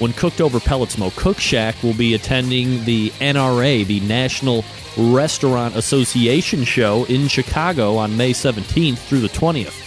when 0.00 0.12
cooked 0.12 0.40
over 0.40 0.60
pellet 0.60 0.90
smoke. 0.90 1.14
Cook 1.14 1.38
Shack 1.38 1.80
will 1.82 1.94
be 1.94 2.14
attending 2.14 2.84
the 2.84 3.10
NRA, 3.10 3.86
the 3.86 4.00
National 4.00 4.64
Restaurant 4.96 5.76
Association 5.76 6.64
show 6.64 7.04
in 7.04 7.28
Chicago 7.28 7.96
on 7.96 8.16
May 8.16 8.32
17th 8.32 8.98
through 8.98 9.20
the 9.20 9.28
20th. 9.28 9.80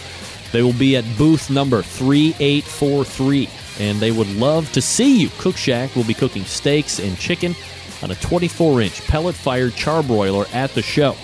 They 0.52 0.62
will 0.62 0.72
be 0.72 0.96
at 0.96 1.04
booth 1.18 1.50
number 1.50 1.82
3843, 1.82 3.48
and 3.80 4.00
they 4.00 4.10
would 4.10 4.34
love 4.36 4.72
to 4.72 4.80
see 4.80 5.20
you. 5.20 5.28
Cook 5.38 5.56
Shack 5.56 5.94
will 5.94 6.04
be 6.04 6.14
cooking 6.14 6.44
steaks 6.44 6.98
and 6.98 7.18
chicken 7.18 7.54
on 8.02 8.10
a 8.10 8.14
24 8.16 8.82
inch 8.82 9.06
pellet 9.06 9.34
fired 9.34 9.72
charbroiler 9.72 10.52
at 10.54 10.74
the 10.74 10.82
show. 10.82 11.16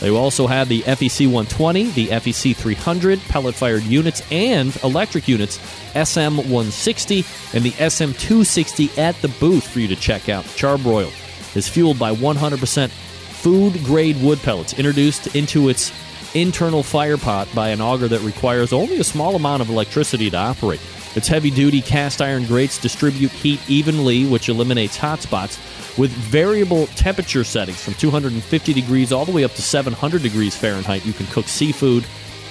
They 0.00 0.10
also 0.10 0.46
have 0.46 0.68
the 0.68 0.82
FEC 0.82 1.26
120, 1.26 1.90
the 1.90 2.08
FEC 2.08 2.54
300 2.54 3.18
pellet 3.20 3.54
fired 3.54 3.82
units, 3.82 4.22
and 4.30 4.76
electric 4.84 5.26
units, 5.26 5.58
SM 5.92 6.36
160 6.36 7.24
and 7.54 7.64
the 7.64 7.70
SM 7.70 8.12
260 8.12 8.90
at 8.98 9.14
the 9.22 9.28
booth 9.40 9.66
for 9.66 9.80
you 9.80 9.88
to 9.88 9.96
check 9.96 10.28
out. 10.28 10.44
Charbroil 10.44 11.10
is 11.56 11.68
fueled 11.68 11.98
by 11.98 12.14
100% 12.14 12.90
food 12.90 13.82
grade 13.84 14.20
wood 14.22 14.38
pellets 14.40 14.74
introduced 14.74 15.34
into 15.34 15.68
its 15.70 15.92
internal 16.34 16.82
fire 16.82 17.16
pot 17.16 17.48
by 17.54 17.70
an 17.70 17.80
auger 17.80 18.08
that 18.08 18.20
requires 18.20 18.72
only 18.72 18.98
a 18.98 19.04
small 19.04 19.36
amount 19.36 19.62
of 19.62 19.70
electricity 19.70 20.28
to 20.28 20.36
operate. 20.36 20.80
Its 21.14 21.28
heavy 21.28 21.50
duty 21.50 21.80
cast 21.80 22.20
iron 22.20 22.44
grates 22.44 22.78
distribute 22.78 23.30
heat 23.30 23.60
evenly, 23.70 24.26
which 24.26 24.50
eliminates 24.50 24.98
hot 24.98 25.20
spots 25.22 25.58
with 25.98 26.10
variable 26.10 26.86
temperature 26.88 27.44
settings 27.44 27.82
from 27.82 27.94
250 27.94 28.72
degrees 28.72 29.12
all 29.12 29.24
the 29.24 29.32
way 29.32 29.44
up 29.44 29.52
to 29.52 29.62
700 29.62 30.22
degrees 30.22 30.56
Fahrenheit. 30.56 31.06
You 31.06 31.12
can 31.12 31.26
cook 31.26 31.48
seafood, 31.48 32.04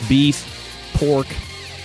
beef, 0.09 0.91
pork, 0.93 1.27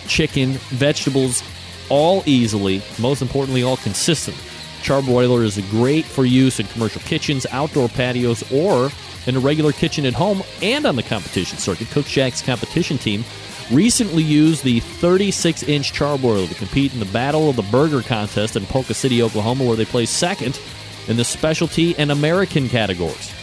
chicken, 0.07 0.53
vegetables, 0.71 1.43
all 1.89 2.23
easily, 2.27 2.83
most 2.99 3.21
importantly, 3.21 3.63
all 3.63 3.77
consistently. 3.79 4.43
Charbroiler 4.83 5.45
is 5.45 5.59
great 5.71 6.05
for 6.05 6.25
use 6.25 6.59
in 6.59 6.67
commercial 6.69 7.03
kitchens, 7.03 7.47
outdoor 7.51 7.89
patios, 7.89 8.43
or 8.51 8.91
in 9.27 9.37
a 9.37 9.41
regular 9.41 9.73
kitchen 9.73 10.07
at 10.07 10.15
home 10.15 10.43
and 10.63 10.87
on 10.87 10.97
the 10.97 11.03
competition 11.03 11.59
circuit. 11.59 11.89
Cook 11.91 12.07
Shack's 12.07 12.41
competition 12.41 12.97
team 12.97 13.25
recently 13.71 14.23
used 14.23 14.65
the 14.65 14.81
36 14.81 15.65
inch 15.65 15.93
charbroiler 15.93 16.49
to 16.49 16.55
compete 16.55 16.95
in 16.95 17.01
the 17.01 17.07
Battle 17.07 17.51
of 17.51 17.57
the 17.57 17.63
Burger 17.63 18.01
contest 18.03 18.57
in 18.57 18.65
Polka 18.67 18.95
City, 18.95 19.23
Oklahoma, 19.23 19.65
where 19.65 19.77
they 19.77 19.85
placed 19.85 20.17
second 20.17 20.59
in 21.11 21.17
the 21.17 21.25
specialty 21.25 21.97
and 21.99 22.13
American 22.13 22.69
categories. 22.69 23.35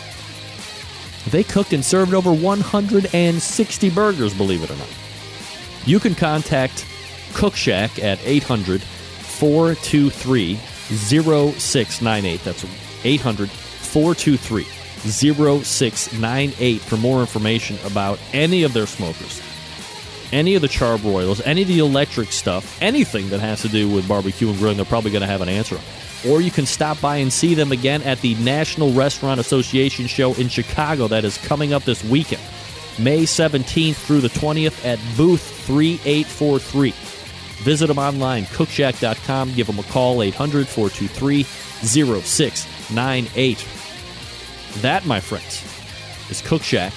They 1.29 1.43
cooked 1.43 1.73
and 1.73 1.83
served 1.83 2.13
over 2.13 2.31
160 2.31 3.89
burgers, 3.89 4.33
believe 4.33 4.63
it 4.63 4.71
or 4.71 4.77
not. 4.77 4.87
You 5.85 5.99
can 5.99 6.15
contact 6.15 6.85
Cook 7.33 7.55
Shack 7.55 8.01
at 8.01 8.19
800 8.23 8.81
423 8.81 10.55
0698. 10.55 12.43
That's 12.43 12.65
800 13.03 13.49
423 13.49 14.63
0698 14.63 16.81
for 16.81 16.97
more 16.97 17.19
information 17.19 17.77
about 17.85 18.19
any 18.33 18.63
of 18.63 18.73
their 18.73 18.87
smokers, 18.87 19.41
any 20.31 20.55
of 20.55 20.61
the 20.61 20.67
charbroilers, 20.67 21.41
any 21.45 21.63
of 21.63 21.67
the 21.67 21.79
electric 21.79 22.31
stuff, 22.31 22.81
anything 22.81 23.29
that 23.29 23.41
has 23.41 23.61
to 23.61 23.69
do 23.69 23.89
with 23.89 24.07
barbecue 24.07 24.49
and 24.49 24.57
grilling, 24.57 24.77
they're 24.77 24.85
probably 24.85 25.11
going 25.11 25.21
to 25.21 25.27
have 25.27 25.41
an 25.41 25.49
answer 25.49 25.75
on. 25.75 25.83
Or 26.25 26.41
you 26.41 26.51
can 26.51 26.65
stop 26.65 26.99
by 26.99 27.17
and 27.17 27.31
see 27.31 27.53
them 27.53 27.71
again 27.71 28.01
at 28.03 28.19
the 28.21 28.35
National 28.35 28.91
Restaurant 28.91 29.39
Association 29.39 30.07
show 30.07 30.33
in 30.33 30.49
Chicago 30.49 31.07
that 31.07 31.23
is 31.23 31.37
coming 31.37 31.73
up 31.73 31.83
this 31.83 32.03
weekend, 32.03 32.41
May 32.97 33.23
17th 33.23 33.95
through 33.95 34.21
the 34.21 34.29
20th 34.29 34.83
at 34.85 34.99
booth 35.15 35.41
3843. 35.65 36.93
Visit 37.63 37.87
them 37.87 37.99
online, 37.99 38.45
cookshack.com. 38.45 39.53
Give 39.53 39.67
them 39.67 39.79
a 39.79 39.83
call, 39.83 40.21
800 40.21 40.67
423 40.67 41.43
0698. 41.43 43.67
That, 44.81 45.05
my 45.05 45.19
friends, 45.19 45.63
is 46.29 46.41
Cook 46.41 46.61
Shack, 46.61 46.93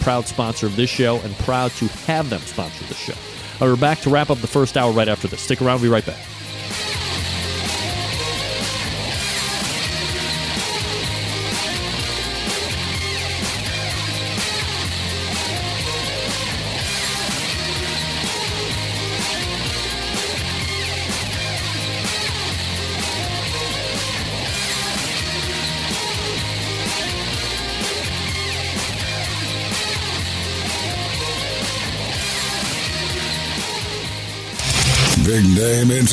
proud 0.00 0.26
sponsor 0.26 0.66
of 0.66 0.76
this 0.76 0.90
show 0.90 1.18
and 1.20 1.34
proud 1.38 1.70
to 1.72 1.86
have 2.06 2.30
them 2.30 2.40
sponsor 2.40 2.84
the 2.86 2.94
show. 2.94 3.12
Uh, 3.60 3.68
we're 3.68 3.76
back 3.76 3.98
to 4.00 4.10
wrap 4.10 4.30
up 4.30 4.38
the 4.38 4.46
first 4.46 4.76
hour 4.76 4.90
right 4.90 5.08
after 5.08 5.28
this. 5.28 5.42
Stick 5.42 5.60
around, 5.60 5.80
we'll 5.80 5.90
be 5.90 5.94
right 5.94 6.06
back. 6.06 6.18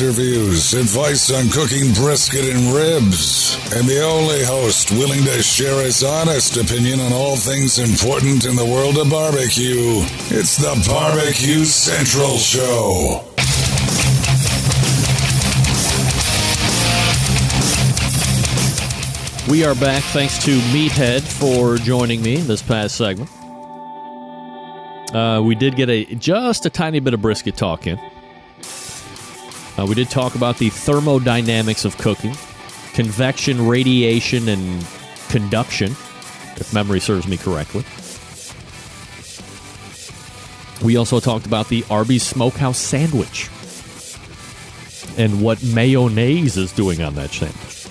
Interviews, 0.00 0.74
advice 0.74 1.28
on 1.32 1.48
cooking 1.48 1.92
brisket 1.92 2.44
and 2.54 2.72
ribs, 2.72 3.56
and 3.74 3.88
the 3.88 4.00
only 4.00 4.44
host 4.44 4.92
willing 4.92 5.24
to 5.24 5.42
share 5.42 5.82
his 5.82 6.04
honest 6.04 6.56
opinion 6.56 7.00
on 7.00 7.12
all 7.12 7.34
things 7.34 7.80
important 7.80 8.44
in 8.46 8.54
the 8.54 8.64
world 8.64 8.96
of 8.96 9.10
barbecue. 9.10 10.04
It's 10.30 10.56
the 10.56 10.80
Barbecue 10.86 11.64
Central 11.64 12.36
Show. 12.36 13.24
We 19.50 19.64
are 19.64 19.74
back. 19.74 20.04
Thanks 20.12 20.38
to 20.44 20.60
Meathead 20.70 21.22
for 21.22 21.76
joining 21.76 22.22
me 22.22 22.36
this 22.36 22.62
past 22.62 22.96
segment. 22.96 23.30
Uh, 25.12 25.42
we 25.42 25.56
did 25.56 25.74
get 25.74 25.88
a 25.88 26.04
just 26.14 26.66
a 26.66 26.70
tiny 26.70 27.00
bit 27.00 27.14
of 27.14 27.22
brisket 27.22 27.56
talk 27.56 27.88
in. 27.88 27.98
Uh, 29.78 29.86
we 29.86 29.94
did 29.94 30.10
talk 30.10 30.34
about 30.34 30.58
the 30.58 30.70
thermodynamics 30.70 31.84
of 31.84 31.96
cooking, 31.98 32.34
convection, 32.94 33.64
radiation, 33.64 34.48
and 34.48 34.84
conduction, 35.28 35.92
if 36.56 36.74
memory 36.74 36.98
serves 36.98 37.28
me 37.28 37.36
correctly. 37.36 37.84
We 40.84 40.96
also 40.96 41.20
talked 41.20 41.46
about 41.46 41.68
the 41.68 41.84
Arby's 41.90 42.24
Smokehouse 42.24 42.78
sandwich 42.78 43.48
and 45.16 45.42
what 45.42 45.62
mayonnaise 45.62 46.56
is 46.56 46.72
doing 46.72 47.00
on 47.00 47.14
that 47.14 47.30
sandwich. 47.30 47.86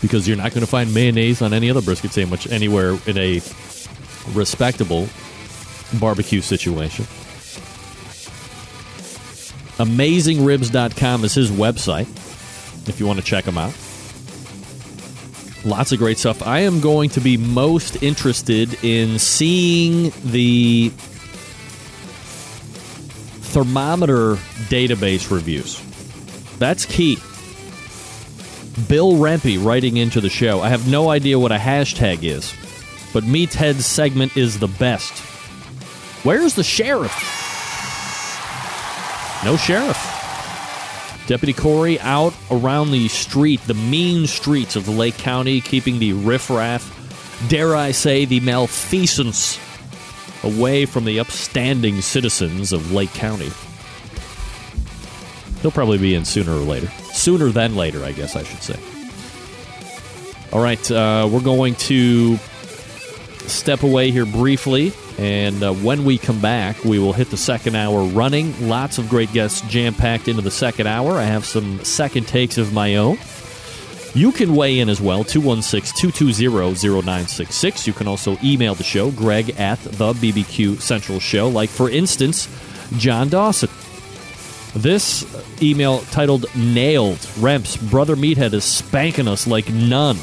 Because 0.00 0.28
you're 0.28 0.36
not 0.36 0.52
going 0.52 0.60
to 0.60 0.70
find 0.70 0.94
mayonnaise 0.94 1.42
on 1.42 1.52
any 1.52 1.68
other 1.68 1.82
brisket 1.82 2.12
sandwich 2.12 2.46
anywhere 2.50 2.96
in 3.06 3.18
a 3.18 3.40
respectable 4.34 5.08
barbecue 5.98 6.40
situation. 6.40 7.06
AmazingRibs.com 9.82 11.24
is 11.24 11.34
his 11.34 11.50
website 11.50 12.06
if 12.88 13.00
you 13.00 13.06
want 13.06 13.18
to 13.18 13.24
check 13.24 13.44
him 13.44 13.58
out. 13.58 13.74
Lots 15.64 15.92
of 15.92 15.98
great 15.98 16.18
stuff. 16.18 16.42
I 16.42 16.60
am 16.60 16.80
going 16.80 17.10
to 17.10 17.20
be 17.20 17.36
most 17.36 18.02
interested 18.02 18.82
in 18.84 19.18
seeing 19.18 20.12
the 20.24 20.92
thermometer 23.50 24.34
database 24.68 25.30
reviews. 25.30 25.80
That's 26.58 26.84
key. 26.84 27.16
Bill 28.88 29.12
Rempe 29.14 29.64
writing 29.64 29.96
into 29.96 30.20
the 30.20 30.30
show. 30.30 30.60
I 30.60 30.68
have 30.68 30.88
no 30.88 31.10
idea 31.10 31.38
what 31.38 31.52
a 31.52 31.58
hashtag 31.58 32.22
is, 32.22 32.54
but 33.12 33.24
Meathead's 33.24 33.84
segment 33.84 34.36
is 34.36 34.58
the 34.58 34.68
best. 34.68 35.12
Where's 36.24 36.54
the 36.54 36.64
sheriff? 36.64 37.41
No 39.44 39.56
sheriff. 39.56 39.98
Deputy 41.26 41.52
Corey 41.52 41.98
out 42.00 42.34
around 42.50 42.90
the 42.90 43.08
street, 43.08 43.60
the 43.66 43.74
mean 43.74 44.26
streets 44.26 44.76
of 44.76 44.88
Lake 44.88 45.16
County, 45.18 45.60
keeping 45.60 45.98
the 45.98 46.12
riffraff, 46.12 47.46
dare 47.48 47.76
I 47.76 47.92
say, 47.92 48.24
the 48.24 48.40
malfeasance 48.40 49.58
away 50.42 50.86
from 50.86 51.04
the 51.04 51.20
upstanding 51.20 52.00
citizens 52.00 52.72
of 52.72 52.92
Lake 52.92 53.12
County. 53.14 53.50
He'll 55.60 55.70
probably 55.70 55.98
be 55.98 56.14
in 56.14 56.24
sooner 56.24 56.52
or 56.52 56.56
later. 56.56 56.88
Sooner 57.12 57.50
than 57.50 57.76
later, 57.76 58.04
I 58.04 58.12
guess 58.12 58.34
I 58.34 58.42
should 58.42 58.62
say. 58.62 58.78
All 60.52 60.62
right, 60.62 60.90
uh, 60.90 61.28
we're 61.30 61.40
going 61.40 61.76
to 61.76 62.38
step 63.48 63.82
away 63.82 64.10
here 64.10 64.26
briefly, 64.26 64.92
and 65.18 65.62
uh, 65.62 65.72
when 65.72 66.04
we 66.04 66.18
come 66.18 66.40
back, 66.40 66.82
we 66.84 66.98
will 66.98 67.12
hit 67.12 67.30
the 67.30 67.36
second 67.36 67.74
hour 67.76 68.04
running. 68.04 68.68
Lots 68.68 68.98
of 68.98 69.08
great 69.08 69.32
guests 69.32 69.60
jam 69.62 69.94
packed 69.94 70.28
into 70.28 70.42
the 70.42 70.50
second 70.50 70.86
hour. 70.86 71.12
I 71.12 71.24
have 71.24 71.44
some 71.44 71.84
second 71.84 72.28
takes 72.28 72.58
of 72.58 72.72
my 72.72 72.96
own. 72.96 73.18
You 74.14 74.30
can 74.30 74.54
weigh 74.54 74.78
in 74.80 74.90
as 74.90 75.00
well, 75.00 75.24
216 75.24 76.12
220 76.12 76.48
0966. 77.02 77.86
You 77.86 77.92
can 77.94 78.06
also 78.06 78.36
email 78.44 78.74
the 78.74 78.84
show, 78.84 79.10
greg 79.10 79.50
at 79.58 79.78
the 79.80 80.12
BBQ 80.12 80.80
Central 80.80 81.18
Show, 81.18 81.48
like, 81.48 81.70
for 81.70 81.88
instance, 81.88 82.48
John 82.98 83.30
Dawson. 83.30 83.70
This 84.74 85.24
email 85.62 86.00
titled 86.10 86.46
Nailed. 86.54 87.18
Remps, 87.38 87.78
Brother 87.90 88.16
Meathead 88.16 88.52
is 88.52 88.64
spanking 88.64 89.28
us 89.28 89.46
like 89.46 89.70
none. 89.70 90.16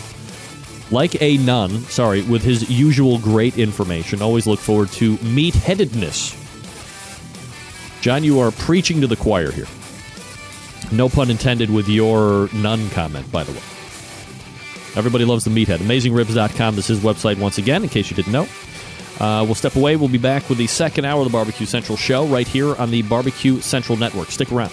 Like 0.91 1.21
a 1.21 1.37
nun, 1.37 1.81
sorry, 1.83 2.23
with 2.23 2.41
his 2.41 2.69
usual 2.69 3.19
great 3.19 3.57
information. 3.57 4.21
Always 4.21 4.47
look 4.47 4.59
forward 4.59 4.89
to 4.93 5.17
meatheadedness. 5.17 6.35
John, 8.01 8.23
you 8.23 8.39
are 8.39 8.51
preaching 8.51 9.01
to 9.01 9.07
the 9.07 9.15
choir 9.15 9.51
here. 9.51 9.67
No 10.91 11.09
pun 11.09 11.29
intended 11.29 11.69
with 11.69 11.87
your 11.87 12.49
nun 12.53 12.89
comment, 12.89 13.31
by 13.31 13.43
the 13.43 13.51
way. 13.51 13.61
Everybody 14.95 15.25
loves 15.25 15.43
the 15.43 15.51
meathead. 15.51 15.77
AmazingRibs.com 15.77 16.75
this 16.75 16.89
is 16.89 17.01
his 17.01 17.05
website 17.05 17.37
once 17.37 17.57
again, 17.59 17.83
in 17.83 17.89
case 17.89 18.09
you 18.09 18.15
didn't 18.15 18.31
know. 18.31 18.47
Uh, 19.19 19.43
we'll 19.43 19.55
step 19.55 19.75
away. 19.75 19.95
We'll 19.95 20.09
be 20.09 20.17
back 20.17 20.49
with 20.49 20.57
the 20.57 20.67
second 20.67 21.05
hour 21.05 21.19
of 21.19 21.27
the 21.27 21.31
Barbecue 21.31 21.65
Central 21.65 21.97
show 21.97 22.25
right 22.25 22.47
here 22.47 22.75
on 22.75 22.89
the 22.89 23.01
Barbecue 23.03 23.59
Central 23.59 23.97
Network. 23.97 24.31
Stick 24.31 24.51
around. 24.51 24.71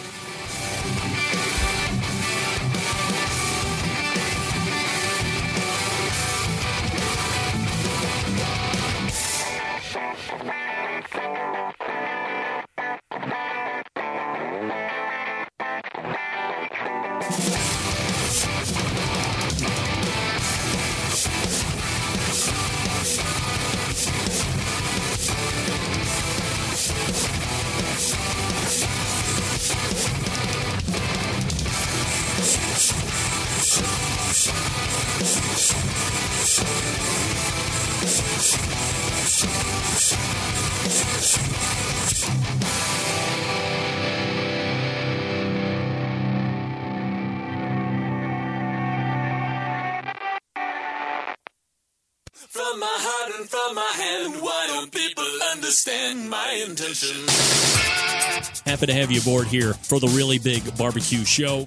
Happy 58.76 58.88
to 58.88 58.92
have 58.92 59.10
you 59.10 59.22
aboard 59.22 59.46
here 59.46 59.72
for 59.72 59.98
the 59.98 60.08
really 60.08 60.38
big 60.38 60.76
barbecue 60.76 61.24
show. 61.24 61.66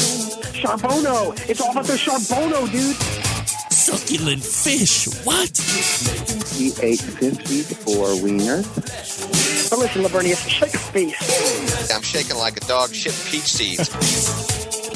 Charbono! 0.61 1.33
It's 1.49 1.59
all 1.59 1.71
about 1.71 1.85
the 1.85 1.93
Charbono, 1.93 2.71
dude! 2.71 2.95
Succulent 3.73 4.43
fish. 4.43 5.07
What? 5.25 5.57
He 6.53 6.67
ate 6.85 7.01
54 7.01 8.05
wieners. 8.21 9.69
But 9.71 9.79
listen, 9.79 10.03
Lavernius, 10.03 10.47
shake 10.47 10.75
a 10.75 10.77
face. 10.77 11.91
I'm 11.91 12.03
shaking 12.03 12.37
like 12.37 12.57
a 12.57 12.65
dog 12.67 12.93
shit 12.93 13.13
peach 13.31 13.49
seeds. 13.53 13.89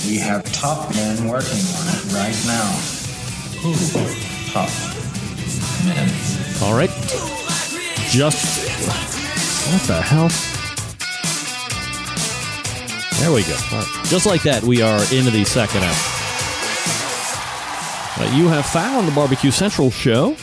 We 0.07 0.19
have 0.19 0.43
top 0.53 0.93
men 0.93 1.27
working 1.27 1.57
on 1.57 1.87
it 1.89 2.13
right 2.13 2.37
now. 2.45 2.69
Top 4.53 4.69
men. 5.83 6.07
All 6.61 6.77
right. 6.77 6.91
Just. 8.11 8.69
What 9.71 9.81
the 9.87 9.99
hell? 9.99 10.29
There 13.19 13.31
we 13.33 13.43
go. 13.43 13.55
Just 14.05 14.25
like 14.25 14.43
that, 14.43 14.63
we 14.63 14.81
are 14.81 14.99
into 15.13 15.31
the 15.31 15.45
second 15.45 15.83
hour. 15.83 15.95
You 18.35 18.47
have 18.47 18.65
found 18.65 19.07
the 19.07 19.11
Barbecue 19.13 19.51
Central 19.51 19.89
show. 19.91 20.35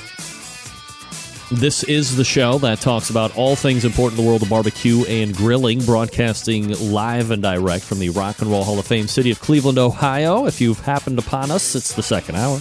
This 1.51 1.83
is 1.85 2.17
the 2.17 2.25
show 2.25 2.57
that 2.59 2.81
talks 2.81 3.11
about 3.11 3.37
all 3.37 3.57
things 3.57 3.85
important 3.85 4.19
in 4.19 4.25
the 4.25 4.29
world 4.29 4.43
of 4.43 4.49
barbecue 4.49 5.05
and 5.05 5.37
grilling, 5.37 5.85
broadcasting 5.85 6.71
live 6.91 7.31
and 7.31 7.43
direct 7.43 7.85
from 7.85 7.99
the 7.99 8.09
Rock 8.09 8.41
and 8.41 8.51
Roll 8.51 8.65
Hall 8.65 8.79
of 8.79 8.87
Fame 8.87 9.07
city 9.07 9.31
of 9.31 9.39
Cleveland, 9.41 9.79
Ohio. 9.79 10.47
If 10.47 10.63
you've 10.63 10.81
happened 10.81 11.19
upon 11.19 11.51
us, 11.51 11.75
it's 11.75 11.93
the 11.93 12.03
second 12.03 12.37
hour. 12.37 12.59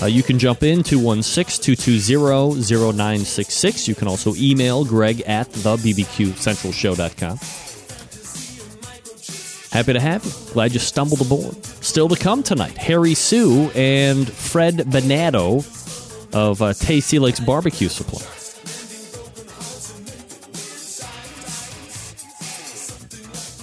Uh, 0.00 0.06
you 0.06 0.22
can 0.22 0.38
jump 0.38 0.62
in 0.62 0.84
216 0.84 1.74
220 1.76 2.62
0966. 2.62 3.88
You 3.88 3.94
can 3.96 4.06
also 4.08 4.34
email 4.36 4.84
greg 4.84 5.22
at 5.22 5.48
thebbqcentralshow.com. 5.50 7.38
Happy 9.74 9.92
to 9.92 9.98
have 9.98 10.24
you. 10.24 10.30
Glad 10.52 10.72
you 10.72 10.78
stumbled 10.78 11.20
aboard. 11.20 11.64
Still 11.66 12.08
to 12.08 12.14
come 12.14 12.44
tonight, 12.44 12.78
Harry 12.78 13.14
Soo 13.14 13.72
and 13.74 14.30
Fred 14.30 14.88
Benato 14.88 15.64
of 16.32 16.62
uh, 16.62 16.72
Tasty 16.74 17.18
Lakes 17.18 17.40
Barbecue 17.40 17.88
Supply. 17.88 18.22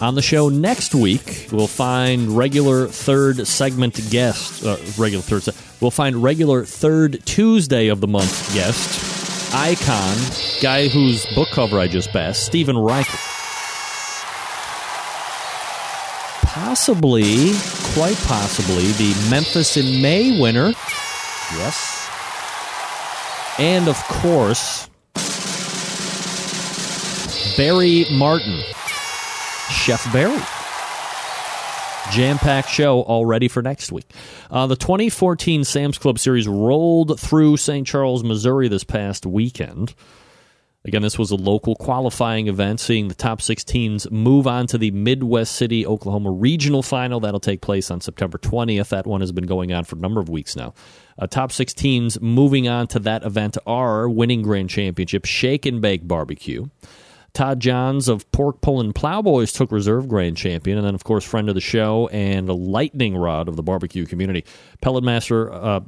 On 0.06 0.16
the 0.16 0.22
show 0.22 0.50
next 0.50 0.94
week, 0.94 1.48
we'll 1.54 1.66
find 1.68 2.36
regular 2.36 2.88
third 2.88 3.48
segment 3.48 4.02
guest, 4.10 4.66
uh, 4.66 4.76
regular 4.98 5.22
third. 5.22 5.44
Se- 5.44 5.54
we'll 5.80 5.92
find 5.92 6.22
regular 6.22 6.66
third 6.66 7.26
Tuesday 7.26 7.88
of 7.88 8.02
the 8.02 8.08
month 8.08 8.54
guest, 8.54 9.54
icon, 9.56 10.18
guy 10.62 10.90
whose 10.90 11.26
book 11.36 11.48
cover 11.54 11.80
I 11.80 11.88
just 11.88 12.10
passed, 12.10 12.44
Steven 12.46 12.76
Raichlen. 12.76 13.31
Possibly, 16.54 17.52
quite 17.94 18.18
possibly, 18.28 18.92
the 18.94 19.16
Memphis 19.30 19.78
in 19.78 20.02
May 20.02 20.40
winner. 20.40 20.74
Yes. 21.56 22.10
And 23.58 23.88
of 23.88 23.98
course, 24.04 24.90
Barry 27.56 28.06
Martin, 28.12 28.60
Chef 29.70 30.12
Barry. 30.12 30.42
Jam 32.12 32.38
packed 32.38 32.70
show 32.70 33.02
all 33.02 33.26
ready 33.26 33.48
for 33.48 33.62
next 33.62 33.92
week. 33.92 34.12
Uh, 34.50 34.68
the 34.68 34.76
2014 34.76 35.64
Sam's 35.64 35.98
Club 35.98 36.20
Series 36.20 36.48
rolled 36.48 37.18
through 37.18 37.56
St. 37.56 37.88
Charles, 37.88 38.24
Missouri 38.24 38.68
this 38.68 38.84
past 38.84 39.26
weekend. 39.26 39.94
Again, 40.84 41.04
this 41.04 41.20
was 41.20 41.30
a 41.30 41.36
local 41.36 41.76
qualifying 41.76 42.48
event, 42.48 42.80
seeing 42.80 43.08
the 43.08 43.14
top 43.14 43.40
six 43.40 43.64
teams 43.64 44.10
move 44.10 44.48
on 44.48 44.66
to 44.68 44.80
the 44.80 44.90
Midwest 44.90 45.56
City, 45.56 45.86
Oklahoma 45.86 46.32
regional 46.32 46.82
final. 46.82 47.20
That'll 47.20 47.40
take 47.40 47.62
place 47.62 47.92
on 47.92 48.02
September 48.02 48.40
20th. 48.40 48.90
That 48.90 49.06
one 49.06 49.22
has 49.22 49.32
been 49.32 49.46
going 49.46 49.72
on 49.72 49.84
for 49.84 49.96
a 49.96 50.00
number 50.00 50.20
of 50.20 50.28
weeks 50.28 50.56
now. 50.56 50.74
Uh, 51.20 51.28
top 51.28 51.52
six 51.52 51.72
teams 51.72 52.20
moving 52.20 52.68
on 52.68 52.88
to 52.88 53.00
that 53.00 53.24
event 53.24 53.60
are 53.68 54.10
winning 54.10 54.42
grand 54.42 54.72
championship, 54.72 55.26
Shake 55.26 55.68
and 55.68 55.82
Bake 55.82 56.08
Barbecue. 56.08 56.66
Todd 57.34 57.60
Johns 57.60 58.10
of 58.10 58.30
Pork 58.32 58.60
Pulling 58.62 58.92
Plowboys 58.92 59.54
took 59.54 59.72
reserve 59.72 60.08
grand 60.08 60.36
champion, 60.36 60.78
and 60.78 60.86
then 60.86 60.96
of 60.96 61.04
course 61.04 61.24
friend 61.24 61.48
of 61.48 61.56
the 61.56 61.62
show 61.62 62.10
and 62.12 62.50
a 62.50 62.54
lightning 62.54 63.16
rod 63.16 63.48
of 63.48 63.56
the 63.56 63.64
barbecue 63.64 64.06
community, 64.06 64.44
Pellet 64.82 65.04
Master. 65.04 65.52
Uh, 65.54 65.82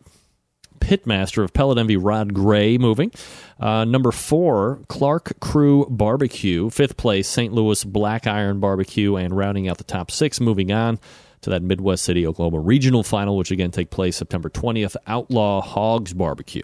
Pitmaster 0.84 1.44
of 1.44 1.54
Pellet 1.54 1.78
Envy, 1.78 1.96
Rod 1.96 2.34
Gray, 2.34 2.78
moving. 2.78 3.12
Uh, 3.58 3.86
number 3.86 4.12
four, 4.12 4.82
Clark 4.90 5.40
Crew 5.40 5.86
Barbecue. 5.90 6.70
Fifth 6.70 6.98
place, 6.98 7.28
St. 7.28 7.54
Louis 7.54 7.84
Black 7.86 8.28
Iron 8.28 8.60
Barbecue. 8.60 9.16
And 9.16 9.36
rounding 9.36 9.70
out 9.70 9.78
the 9.78 9.86
top 9.86 10.12
six, 10.12 10.42
moving 10.42 10.74
on 10.74 11.00
to 11.42 11.50
that 11.50 11.64
Midwest 11.64 12.04
City, 12.04 12.28
Oklahoma 12.28 12.60
regional 12.60 13.02
final, 13.02 13.38
which 13.38 13.50
again 13.50 13.72
take 13.72 13.92
place 13.92 14.18
September 14.18 14.50
20th, 14.50 14.98
Outlaw 15.08 15.62
Hogs 15.62 16.14
Barbecue. 16.14 16.64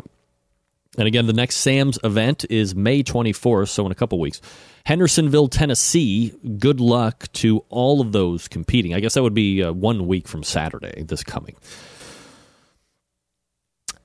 And 0.98 1.08
again, 1.08 1.28
the 1.28 1.34
next 1.34 1.58
Sam's 1.58 1.98
event 2.04 2.46
is 2.50 2.76
May 2.76 3.04
24th, 3.04 3.70
so 3.70 3.86
in 3.86 3.92
a 3.92 3.96
couple 3.96 4.20
weeks. 4.20 4.42
Hendersonville, 4.86 5.48
Tennessee. 5.48 6.34
Good 6.58 6.82
luck 6.82 7.32
to 7.34 7.64
all 7.70 8.02
of 8.02 8.12
those 8.12 8.50
competing. 8.50 8.94
I 8.94 9.00
guess 9.00 9.14
that 9.14 9.24
would 9.24 9.34
be 9.34 9.64
uh, 9.64 9.72
one 9.72 10.08
week 10.08 10.28
from 10.28 10.44
Saturday, 10.44 11.04
this 11.04 11.24
coming. 11.24 11.56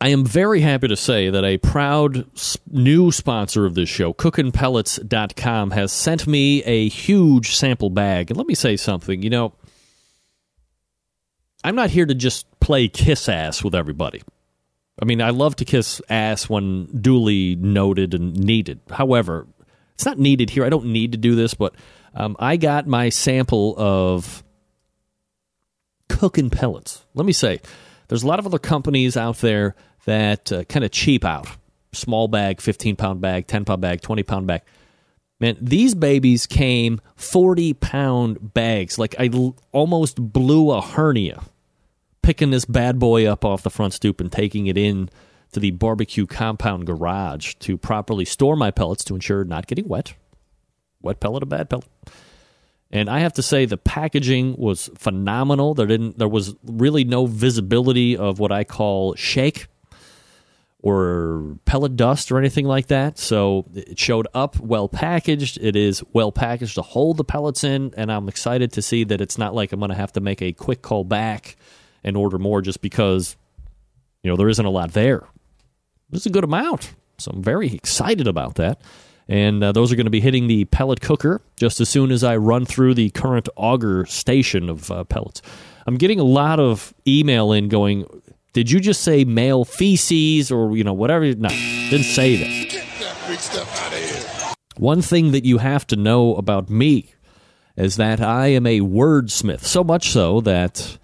I 0.05 0.09
am 0.09 0.27
very 0.27 0.61
happy 0.61 0.87
to 0.89 0.97
say 0.97 1.31
that 1.31 1.47
a 1.47 1.57
proud 1.57 2.27
new 2.71 3.11
sponsor 3.11 3.65
of 3.65 3.75
this 3.75 3.89
show, 3.89 4.13
cookinpellets.com, 4.13 5.71
has 5.71 5.93
sent 5.93 6.27
me 6.27 6.63
a 6.65 6.91
huge 6.91 7.57
sample 7.57 7.89
bag. 7.89 8.31
And 8.31 8.37
let 8.37 8.47
me 8.47 8.55
say 8.55 8.77
something. 8.77 9.23
You 9.23 9.31
know, 9.31 9.55
I'm 11.65 11.75
not 11.75 11.89
here 11.89 12.05
to 12.05 12.15
just 12.15 12.45
play 12.61 12.87
kiss 12.87 13.31
ass 13.31 13.65
with 13.65 13.75
everybody. 13.75 14.23
I 15.01 15.07
mean, 15.07 15.23
I 15.23 15.31
love 15.31 15.57
to 15.57 15.65
kiss 15.65 16.03
ass 16.11 16.51
when 16.51 16.85
duly 17.01 17.57
noted 17.57 18.13
and 18.13 18.37
needed. 18.37 18.81
However, 18.91 19.47
it's 19.95 20.05
not 20.05 20.19
needed 20.19 20.51
here. 20.51 20.67
I 20.67 20.69
don't 20.69 20.93
need 20.93 21.13
to 21.13 21.19
do 21.19 21.35
this, 21.35 21.55
but 21.55 21.75
um, 22.15 22.37
I 22.39 22.59
got 22.59 22.87
my 22.87 23.09
sample 23.09 23.75
of 23.79 24.45
cooking 26.11 26.51
pellets. 26.51 27.07
Let 27.15 27.25
me 27.25 27.33
say, 27.33 27.63
there's 28.09 28.23
a 28.23 28.27
lot 28.27 28.39
of 28.39 28.45
other 28.45 28.59
companies 28.59 29.17
out 29.17 29.39
there 29.39 29.75
that 30.05 30.53
uh, 30.53 30.65
kind 30.65 30.85
of 30.85 30.91
cheap 30.91 31.25
out. 31.25 31.47
Small 31.93 32.29
bag, 32.29 32.61
15 32.61 32.97
pound 32.97 33.21
bag, 33.21 33.47
10 33.47 33.65
pound 33.65 33.81
bag, 33.81 34.01
20 34.01 34.23
pound 34.23 34.47
bag. 34.47 34.63
Man, 35.41 35.57
these 35.61 35.95
babies 35.95 36.47
came 36.47 37.01
40 37.17 37.75
pound 37.75 38.55
bags. 38.55 38.99
Like 38.99 39.15
I 39.19 39.29
l- 39.33 39.57
almost 39.73 40.17
blew 40.17 40.71
a 40.71 40.81
hernia 40.81 41.43
picking 42.23 42.51
this 42.51 42.65
bad 42.65 42.99
boy 42.99 43.27
up 43.27 43.45
off 43.45 43.63
the 43.63 43.71
front 43.71 43.93
stoop 43.93 44.21
and 44.21 44.33
taking 44.33 44.67
it 44.67 44.79
in 44.79 45.11
to 45.53 45.61
the 45.61 45.71
barbecue 45.73 46.27
compound 46.27 46.87
garage 46.87 47.55
to 47.61 47.77
properly 47.77 48.25
store 48.25 48.57
my 48.57 48.71
pellets 48.71 49.05
to 49.05 49.15
ensure 49.15 49.45
not 49.45 49.67
getting 49.67 49.87
wet. 49.87 50.15
Wet 51.03 51.21
pellet, 51.21 51.43
a 51.43 51.47
bad 51.47 51.69
pellet. 51.69 51.87
And 52.91 53.11
I 53.11 53.21
have 53.21 53.33
to 53.35 53.43
say 53.43 53.65
the 53.65 53.77
packaging 53.77 54.57
was 54.57 54.89
phenomenal. 54.97 55.75
There 55.75 55.87
didn't 55.87 56.19
there 56.19 56.29
was 56.29 56.55
really 56.65 57.05
no 57.05 57.27
visibility 57.27 58.17
of 58.17 58.39
what 58.39 58.53
I 58.53 58.65
call 58.65 59.15
shake 59.15 59.67
or 60.85 61.57
pellet 61.64 61.97
dust 61.97 62.30
or 62.30 62.39
anything 62.39 62.66
like 62.66 62.89
that. 62.89 63.18
So 63.18 63.64
it 63.74 63.99
showed 63.99 64.28
up 64.35 64.61
well 64.61 64.87
packaged. 64.87 65.59
It 65.62 65.76
is 65.76 66.05
well 66.12 66.30
packaged 66.30 66.74
to 66.74 66.82
hold 66.82 67.16
the 67.16 67.24
pellets 67.24 67.64
in, 67.64 67.95
and 67.97 68.12
I'm 68.12 68.28
excited 68.28 68.70
to 68.72 68.82
see 68.82 69.03
that 69.05 69.22
it's 69.22 69.39
not 69.39 69.55
like 69.55 69.72
I'm 69.72 69.80
going 69.80 69.89
to 69.89 69.97
have 69.97 70.12
to 70.12 70.20
make 70.20 70.43
a 70.43 70.53
quick 70.53 70.82
call 70.82 71.03
back 71.03 71.57
and 72.05 72.18
order 72.18 72.39
more 72.39 72.61
just 72.61 72.82
because 72.82 73.35
you 74.22 74.30
know 74.30 74.37
there 74.37 74.51
isn't 74.51 74.64
a 74.64 74.70
lot 74.70 74.93
there. 74.93 75.26
There's 76.11 76.26
a 76.26 76.30
good 76.30 76.45
amount, 76.45 76.93
so 77.16 77.30
I'm 77.30 77.43
very 77.43 77.72
excited 77.72 78.28
about 78.28 78.57
that. 78.57 78.82
And 79.26 79.64
uh, 79.64 79.72
those 79.72 79.91
are 79.91 79.97
going 79.97 80.05
to 80.05 80.11
be 80.11 80.20
hitting 80.20 80.49
the 80.49 80.66
pellet 80.66 81.01
cooker 81.01 81.41
just 81.57 81.80
as 81.80 81.89
soon 81.89 82.12
as 82.12 82.22
I 82.22 82.37
run 82.37 82.66
through 82.66 82.93
the 82.93 83.09
current 83.09 83.49
auger 83.57 84.05
station 84.05 84.68
of 84.68 84.91
uh, 84.91 85.05
pellets. 85.05 85.41
I'm 85.87 85.97
getting 85.97 86.20
a 86.20 86.24
lot 86.24 86.61
of 86.61 86.93
email 87.07 87.53
in 87.53 87.68
going, 87.68 88.05
did 88.55 88.71
you 88.71 88.81
just 88.81 89.03
say 89.03 89.25
male 89.25 89.65
feces 89.65 90.51
or 90.51 90.75
you 90.77 90.85
know 90.85 90.95
whatever? 90.95 91.27
No, 91.35 91.49
didn't 91.49 92.05
say 92.05 92.37
that. 92.37 92.71
Get 92.71 92.87
that 92.99 93.41
stuff 93.41 93.81
out 93.83 93.93
of 93.93 93.99
here. 93.99 94.55
One 94.77 95.03
thing 95.03 95.33
that 95.33 95.45
you 95.45 95.59
have 95.59 95.87
to 95.89 95.97
know 95.97 96.37
about 96.37 96.71
me 96.71 97.13
is 97.77 97.97
that 97.97 98.21
I 98.21 98.47
am 98.49 98.67
a 98.67 98.81
wordsmith. 98.81 99.65
So 99.65 99.83
much 99.83 100.11
so 100.11 100.41
that 100.43 100.99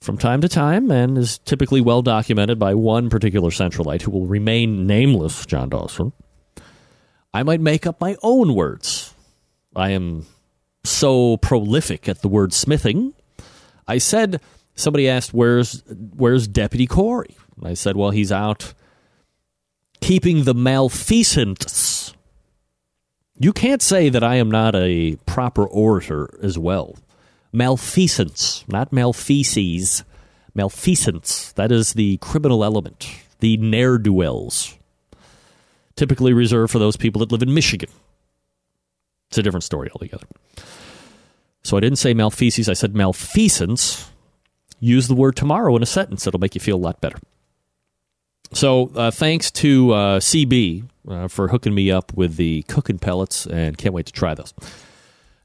from 0.00 0.18
time 0.18 0.40
to 0.40 0.48
time, 0.48 0.90
and 0.90 1.16
is 1.16 1.38
typically 1.38 1.80
well 1.80 2.02
documented 2.02 2.58
by 2.58 2.74
one 2.74 3.10
particular 3.10 3.50
centralite 3.50 4.02
who 4.02 4.10
will 4.10 4.26
remain 4.26 4.86
nameless, 4.86 5.46
John 5.46 5.68
Dawson. 5.68 6.12
I 7.32 7.44
might 7.44 7.60
make 7.60 7.86
up 7.86 8.00
my 8.00 8.16
own 8.22 8.54
words. 8.54 9.14
I 9.74 9.90
am 9.90 10.26
so 10.84 11.36
prolific 11.36 12.08
at 12.08 12.22
the 12.22 12.28
word 12.28 12.52
smithing. 12.52 13.14
I 13.86 13.98
said 13.98 14.40
somebody 14.76 15.08
asked 15.08 15.34
where's 15.34 15.82
where's 16.16 16.46
Deputy 16.46 16.86
Corey? 16.86 17.34
I 17.62 17.74
said, 17.74 17.96
well, 17.96 18.10
he's 18.10 18.30
out 18.30 18.74
keeping 20.00 20.44
the 20.44 20.54
malfeasance. 20.54 22.14
You 23.38 23.52
can't 23.52 23.82
say 23.82 24.08
that 24.08 24.22
I 24.22 24.36
am 24.36 24.50
not 24.50 24.74
a 24.74 25.16
proper 25.26 25.66
orator 25.66 26.28
as 26.42 26.58
well. 26.58 26.96
Malfeasance, 27.52 28.64
not 28.68 28.92
malfeces. 28.92 30.04
Malfeasance. 30.54 31.52
That 31.52 31.70
is 31.70 31.94
the 31.94 32.16
criminal 32.18 32.64
element, 32.64 33.08
the 33.40 33.56
ne'er 33.58 33.98
do 33.98 34.12
wells. 34.12 34.76
Typically 35.96 36.32
reserved 36.32 36.72
for 36.72 36.78
those 36.78 36.96
people 36.96 37.18
that 37.20 37.32
live 37.32 37.42
in 37.42 37.52
Michigan. 37.52 37.90
It's 39.28 39.38
a 39.38 39.42
different 39.42 39.64
story 39.64 39.90
altogether. 39.90 40.26
So 41.62 41.76
I 41.76 41.80
didn't 41.80 41.98
say 41.98 42.14
malfeces, 42.14 42.68
I 42.68 42.74
said 42.74 42.94
malfeasance. 42.94 44.10
Use 44.80 45.08
the 45.08 45.14
word 45.14 45.36
tomorrow 45.36 45.74
in 45.76 45.82
a 45.82 45.86
sentence. 45.86 46.26
It'll 46.26 46.40
make 46.40 46.54
you 46.54 46.60
feel 46.60 46.76
a 46.76 46.78
lot 46.78 47.00
better. 47.00 47.18
So 48.52 48.92
uh, 48.94 49.10
thanks 49.10 49.50
to 49.52 49.92
uh, 49.92 50.20
CB 50.20 50.84
uh, 51.08 51.28
for 51.28 51.48
hooking 51.48 51.74
me 51.74 51.90
up 51.90 52.12
with 52.14 52.36
the 52.36 52.62
cooking 52.64 52.98
pellets, 52.98 53.46
and 53.46 53.76
can't 53.76 53.94
wait 53.94 54.06
to 54.06 54.12
try 54.12 54.34
those. 54.34 54.54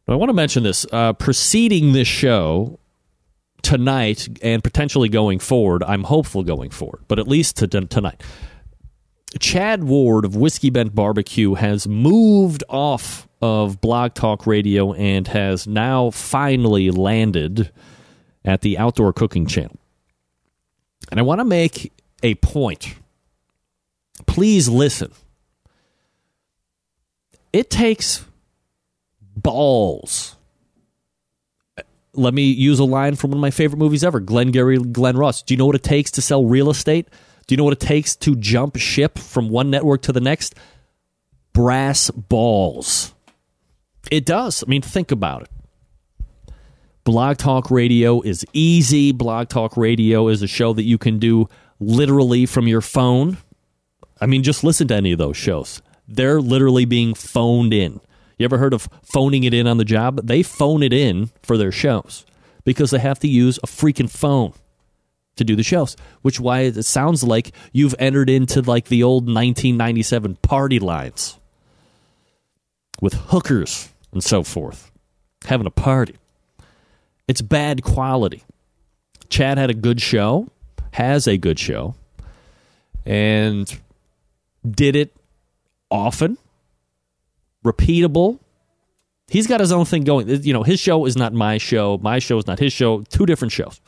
Now, 0.08 0.14
I 0.14 0.18
want 0.18 0.30
to 0.30 0.34
mention 0.34 0.64
this. 0.64 0.86
Uh, 0.92 1.14
preceding 1.14 1.94
this 1.94 2.08
show 2.08 2.80
tonight 3.62 4.28
and 4.42 4.64
potentially 4.64 5.10
going 5.10 5.40
forward, 5.40 5.84
I'm 5.84 6.04
hopeful 6.04 6.44
going 6.44 6.70
forward, 6.70 7.04
but 7.08 7.20
at 7.20 7.28
least 7.28 7.58
to, 7.58 7.68
tonight. 7.68 8.22
Chad 9.40 9.84
Ward 9.84 10.26
of 10.26 10.36
Whiskey 10.36 10.70
Bent 10.70 10.94
Barbecue 10.94 11.54
has 11.54 11.88
moved 11.88 12.64
off 12.68 13.28
of 13.42 13.80
Blog 13.80 14.14
Talk 14.14 14.46
Radio 14.46 14.94
and 14.94 15.28
has 15.28 15.68
now 15.68 16.10
finally 16.10 16.92
landed 16.92 17.72
at 18.44 18.62
the 18.62 18.78
Outdoor 18.78 19.14
Cooking 19.14 19.46
Channel. 19.46 19.78
And 21.10 21.20
I 21.20 21.24
want 21.24 21.40
to 21.40 21.46
make 21.46 21.92
a 22.24 22.36
point. 22.36 22.96
Please 24.26 24.70
listen. 24.70 25.12
It 27.54 27.70
takes 27.70 28.26
balls. 29.36 30.36
Let 32.14 32.34
me 32.34 32.44
use 32.44 32.80
a 32.80 32.84
line 32.84 33.16
from 33.16 33.32
one 33.32 33.38
of 33.38 33.42
my 33.42 33.52
favorite 33.52 33.80
movies 33.80 34.04
ever 34.04 34.20
Glengarry 34.20 34.78
Glen 34.78 35.18
Ross. 35.18 35.42
Do 35.42 35.54
you 35.54 35.58
know 35.58 35.66
what 35.66 35.76
it 35.76 35.84
takes 35.84 36.12
to 36.12 36.22
sell 36.22 36.46
real 36.46 36.70
estate? 36.70 37.08
Do 37.48 37.54
you 37.54 37.58
know 37.58 37.64
what 37.64 37.74
it 37.74 37.80
takes 37.80 38.16
to 38.18 38.36
jump 38.36 38.78
ship 38.78 39.18
from 39.18 39.50
one 39.50 39.70
network 39.70 40.02
to 40.04 40.12
the 40.12 40.22
next? 40.22 40.56
Brass 41.54 42.10
balls. 42.12 43.14
It 44.10 44.26
does. 44.26 44.64
I 44.64 44.70
mean, 44.70 44.82
think 44.82 45.12
about 45.12 45.44
it. 45.44 45.50
Blog 47.04 47.38
Talk 47.38 47.72
Radio 47.72 48.22
is 48.22 48.46
easy. 48.54 49.12
Blog 49.12 49.50
Talk 49.50 49.76
Radio 49.76 50.28
is 50.28 50.42
a 50.42 50.48
show 50.48 50.74
that 50.74 50.84
you 50.84 50.98
can 50.98 51.18
do 51.20 51.48
literally 51.80 52.46
from 52.46 52.68
your 52.68 52.82
phone. 52.82 53.38
I 54.20 54.28
mean, 54.28 54.44
just 54.44 54.64
listen 54.64 54.88
to 54.90 54.96
any 54.96 55.12
of 55.12 55.18
those 55.18 55.36
shows. 55.38 55.82
They're 56.08 56.42
literally 56.42 56.86
being 56.86 57.16
phoned 57.16 57.74
in. 57.74 58.00
You 58.38 58.46
ever 58.46 58.58
heard 58.60 58.74
of 58.74 58.88
phoning 59.04 59.44
it 59.44 59.54
in 59.54 59.66
on 59.68 59.78
the 59.78 59.86
job? 59.86 60.20
They 60.24 60.44
phone 60.44 60.84
it 60.84 60.94
in 60.94 61.32
for 61.42 61.58
their 61.58 61.72
shows. 61.72 62.26
because 62.64 62.92
they 62.92 63.00
have 63.00 63.20
to 63.20 63.28
use 63.28 63.58
a 63.64 63.68
freaking 63.68 64.10
phone 64.10 64.54
to 65.36 65.44
do 65.44 65.56
the 65.56 65.64
shows, 65.64 65.96
which 66.22 66.40
why 66.40 66.60
it 66.60 66.84
sounds 66.84 67.24
like 67.24 67.54
you've 67.72 67.96
entered 67.98 68.30
into 68.30 68.62
like 68.62 68.86
the 68.86 69.02
old 69.02 69.24
1997 69.24 70.36
party 70.44 70.78
lines 70.78 71.40
with 73.02 73.14
hookers 73.14 73.90
and 74.12 74.24
so 74.24 74.44
forth, 74.44 74.92
having 75.46 75.66
a 75.66 75.72
party. 75.72 76.16
It's 77.32 77.42
bad 77.42 77.82
quality. 77.82 78.44
Chad 79.30 79.58
had 79.58 79.70
a 79.70 79.74
good 79.74 80.02
show, 80.02 80.50
has 80.92 81.30
a 81.30 81.38
good 81.38 81.58
show, 81.58 81.96
and 83.06 83.74
did 84.70 84.98
it 84.98 85.16
often, 85.90 86.38
repeatable. 87.64 88.40
He's 89.30 89.48
got 89.48 89.62
his 89.62 89.72
own 89.72 89.86
thing 89.86 90.04
going. 90.04 90.28
You 90.44 90.52
know, 90.52 90.64
his 90.64 90.82
show 90.82 91.06
is 91.06 91.16
not 91.16 91.32
my 91.32 91.58
show. 91.58 91.98
My 92.00 92.20
show 92.20 92.38
is 92.38 92.48
not 92.48 92.60
his 92.60 92.74
show. 92.74 93.04
Two 93.04 93.26
different 93.26 93.54
shows. 93.54 93.80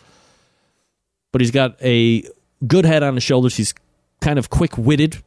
But 1.34 1.42
he's 1.42 1.52
got 1.52 1.76
a 1.84 2.24
good 2.66 2.86
head 2.86 3.04
on 3.04 3.16
his 3.16 3.24
shoulders. 3.24 3.58
He's 3.58 3.74
kind 4.22 4.40
of 4.40 4.50
quick 4.50 4.78
witted. 4.78 5.22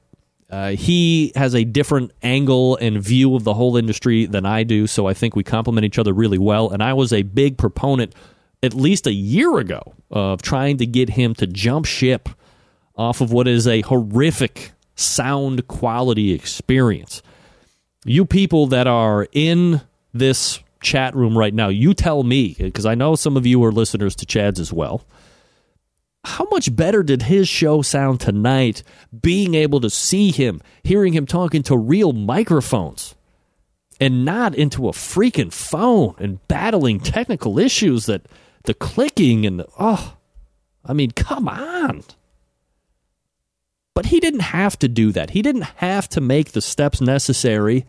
Uh, 0.49 0.71
he 0.71 1.33
has 1.35 1.55
a 1.55 1.65
different 1.65 2.13
angle 2.23 2.77
and 2.77 3.03
view 3.03 3.35
of 3.35 3.45
the 3.45 3.55
whole 3.55 3.77
industry 3.77 4.27
than 4.27 4.47
I 4.47 4.63
do. 4.63 4.87
So 4.87 5.07
I 5.07 5.15
think 5.15 5.35
we 5.35 5.43
complement 5.43 5.85
each 5.85 5.99
other 5.99 6.13
really 6.13 6.39
well. 6.39 6.71
And 6.71 6.83
I 6.83 6.93
was 6.93 7.13
a 7.13 7.23
big 7.23 7.59
proponent 7.59 8.15
at 8.63 8.75
least 8.75 9.07
a 9.07 9.13
year 9.13 9.59
ago 9.59 9.95
of 10.11 10.43
trying 10.43 10.77
to 10.79 10.87
get 10.87 11.11
him 11.11 11.35
to 11.35 11.47
jump 11.47 11.85
ship 11.85 12.29
off 12.95 13.21
of 13.21 13.33
what 13.33 13.49
is 13.49 13.67
a 13.67 13.83
horrific 13.83 14.73
sound 14.95 15.67
quality 15.69 16.33
experience. 16.33 17.23
You 18.05 18.25
people 18.25 18.69
that 18.69 18.87
are 18.87 19.27
in 19.33 19.83
this 20.15 20.61
chat 20.81 21.15
room 21.15 21.37
right 21.37 21.53
now, 21.53 21.69
you 21.69 21.93
tell 21.93 22.23
me, 22.23 22.55
because 22.59 22.87
I 22.87 22.95
know 22.95 23.17
some 23.17 23.37
of 23.37 23.47
you 23.47 23.63
are 23.65 23.73
listeners 23.73 24.15
to 24.17 24.27
Chad's 24.27 24.61
as 24.61 24.73
well. 24.73 25.05
How 26.27 26.47
much 26.51 26.75
better 26.75 27.03
did 27.03 27.23
his 27.23 27.49
show 27.49 27.83
sound 27.83 28.21
tonight, 28.21 28.83
being 29.23 29.55
able 29.55 29.81
to 29.81 29.91
see 29.91 30.31
him, 30.31 30.61
hearing 30.83 31.13
him 31.13 31.27
talking 31.27 31.63
to 31.65 31.77
real 31.77 32.13
microphones? 32.13 33.15
and 34.01 34.25
not 34.25 34.55
into 34.55 34.89
a 34.89 34.93
freaking 34.93 35.53
phone 35.53 36.15
and 36.19 36.47
battling 36.49 37.01
technical 37.01 37.59
issues 37.59 38.07
that 38.07 38.27
the 38.65 38.75
clicking 38.75 39.47
and 39.47 39.61
the, 39.61 39.67
oh, 39.79 40.17
I 40.85 40.93
mean, 40.93 41.13
come 41.13 41.49
on. 41.49 42.05
But 43.95 44.07
he 44.07 44.21
didn't 44.21 44.41
have 44.41 44.79
to 44.81 44.89
do 44.89 45.13
that. 45.13 45.31
He 45.31 45.41
didn't 45.41 45.63
have 45.77 46.09
to 46.11 46.21
make 46.21 46.53
the 46.53 46.61
steps 46.61 47.01
necessary 47.01 47.87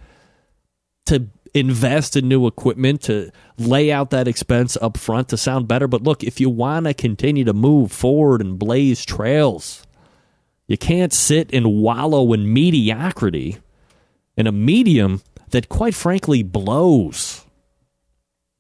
to 1.08 1.28
invest 1.58 2.16
in 2.16 2.28
new 2.28 2.48
equipment, 2.48 3.02
to 3.04 3.32
lay 3.58 3.92
out 3.92 4.12
that 4.12 4.28
expense 4.28 4.78
up 4.82 4.98
front 4.98 5.30
to 5.30 5.38
sound 5.38 5.68
better. 5.68 5.88
But 5.88 6.04
look, 6.04 6.24
if 6.24 6.40
you 6.40 6.50
want 6.50 6.86
to 6.86 6.94
continue 6.94 7.44
to 7.44 7.54
move 7.54 7.92
forward 7.92 8.42
and 8.42 8.58
blaze 8.58 9.04
trails, 9.04 9.86
you 10.68 10.78
can't 10.78 11.14
sit 11.14 11.54
and 11.54 11.82
wallow 11.82 12.34
in 12.34 12.54
mediocrity 12.54 13.58
in 14.36 14.48
a 14.48 14.52
medium 14.52 15.22
that, 15.50 15.70
quite 15.70 15.96
frankly, 15.96 16.44
blows. 16.44 17.44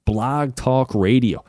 Blog 0.06 0.56
talk 0.56 0.94
radio. 0.96 1.44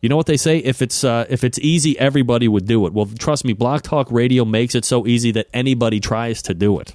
You 0.00 0.08
know 0.08 0.16
what 0.16 0.26
they 0.26 0.36
say? 0.36 0.58
If 0.58 0.80
it's 0.80 1.02
uh, 1.02 1.26
if 1.28 1.42
it's 1.42 1.58
easy, 1.58 1.98
everybody 1.98 2.46
would 2.46 2.66
do 2.66 2.86
it. 2.86 2.92
Well, 2.92 3.06
trust 3.18 3.44
me, 3.44 3.52
Blog 3.52 3.82
Talk 3.82 4.12
Radio 4.12 4.44
makes 4.44 4.76
it 4.76 4.84
so 4.84 5.06
easy 5.06 5.32
that 5.32 5.48
anybody 5.52 5.98
tries 5.98 6.40
to 6.42 6.54
do 6.54 6.78
it. 6.78 6.94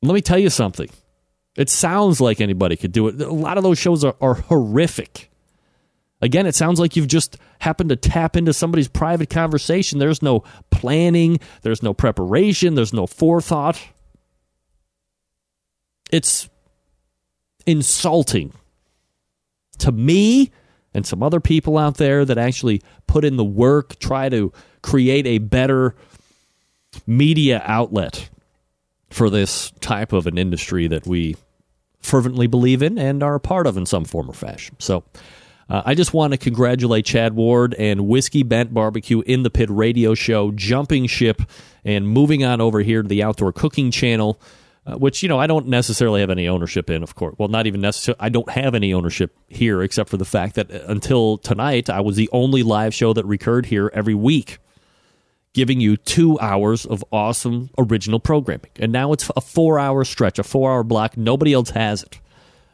Let 0.00 0.14
me 0.14 0.20
tell 0.20 0.38
you 0.38 0.50
something. 0.50 0.88
It 1.58 1.68
sounds 1.68 2.20
like 2.20 2.40
anybody 2.40 2.76
could 2.76 2.92
do 2.92 3.08
it. 3.08 3.20
A 3.20 3.32
lot 3.32 3.56
of 3.56 3.64
those 3.64 3.80
shows 3.80 4.04
are, 4.04 4.14
are 4.20 4.34
horrific. 4.34 5.28
Again, 6.22 6.46
it 6.46 6.54
sounds 6.54 6.78
like 6.78 6.94
you've 6.94 7.08
just 7.08 7.36
happened 7.58 7.90
to 7.90 7.96
tap 7.96 8.36
into 8.36 8.52
somebody's 8.52 8.86
private 8.86 9.28
conversation. 9.28 9.98
There's 9.98 10.22
no 10.22 10.44
planning, 10.70 11.40
there's 11.62 11.82
no 11.82 11.92
preparation, 11.92 12.76
there's 12.76 12.92
no 12.92 13.08
forethought. 13.08 13.80
It's 16.12 16.48
insulting 17.66 18.52
to 19.78 19.90
me 19.90 20.52
and 20.94 21.04
some 21.04 21.24
other 21.24 21.40
people 21.40 21.76
out 21.76 21.96
there 21.96 22.24
that 22.24 22.38
actually 22.38 22.82
put 23.08 23.24
in 23.24 23.36
the 23.36 23.44
work, 23.44 23.98
try 23.98 24.28
to 24.28 24.52
create 24.82 25.26
a 25.26 25.38
better 25.38 25.96
media 27.04 27.60
outlet 27.64 28.30
for 29.10 29.28
this 29.28 29.72
type 29.80 30.12
of 30.12 30.28
an 30.28 30.38
industry 30.38 30.86
that 30.86 31.04
we 31.04 31.34
fervently 32.00 32.46
believe 32.46 32.82
in 32.82 32.98
and 32.98 33.22
are 33.22 33.34
a 33.34 33.40
part 33.40 33.66
of 33.66 33.76
in 33.76 33.86
some 33.86 34.04
form 34.04 34.30
or 34.30 34.34
fashion. 34.34 34.76
So, 34.78 35.04
uh, 35.70 35.82
I 35.84 35.94
just 35.94 36.14
want 36.14 36.32
to 36.32 36.38
congratulate 36.38 37.04
Chad 37.04 37.34
Ward 37.34 37.74
and 37.74 38.06
Whiskey 38.06 38.42
Bent 38.42 38.72
Barbecue 38.72 39.20
in 39.20 39.42
the 39.42 39.50
Pit 39.50 39.68
radio 39.70 40.14
show, 40.14 40.50
jumping 40.52 41.06
ship 41.06 41.42
and 41.84 42.08
moving 42.08 42.42
on 42.42 42.60
over 42.60 42.80
here 42.80 43.02
to 43.02 43.08
the 43.08 43.22
Outdoor 43.22 43.52
Cooking 43.52 43.90
Channel 43.90 44.40
uh, 44.88 44.96
which 44.96 45.22
you 45.22 45.28
know 45.28 45.38
I 45.38 45.46
don't 45.46 45.66
necessarily 45.66 46.20
have 46.20 46.30
any 46.30 46.48
ownership 46.48 46.88
in. 46.88 47.02
Of 47.02 47.14
course, 47.14 47.34
well, 47.38 47.48
not 47.48 47.66
even 47.66 47.80
necessarily. 47.80 48.20
I 48.20 48.28
don't 48.30 48.48
have 48.50 48.74
any 48.74 48.94
ownership 48.94 49.36
here, 49.48 49.82
except 49.82 50.08
for 50.08 50.16
the 50.16 50.24
fact 50.24 50.54
that 50.54 50.70
uh, 50.70 50.80
until 50.86 51.38
tonight, 51.38 51.90
I 51.90 52.00
was 52.00 52.16
the 52.16 52.28
only 52.32 52.62
live 52.62 52.94
show 52.94 53.12
that 53.12 53.26
recurred 53.26 53.66
here 53.66 53.90
every 53.92 54.14
week, 54.14 54.58
giving 55.58 55.80
you 55.80 55.96
two 55.96 56.38
hours 56.38 56.86
of 56.86 57.04
awesome 57.10 57.68
original 57.76 58.20
programming. 58.20 58.70
And 58.78 58.92
now 58.92 59.12
it's 59.12 59.28
a 59.34 59.40
four-hour 59.40 60.04
stretch, 60.04 60.38
a 60.38 60.44
four-hour 60.44 60.84
block. 60.84 61.16
Nobody 61.16 61.52
else 61.52 61.70
has 61.70 62.04
it. 62.04 62.20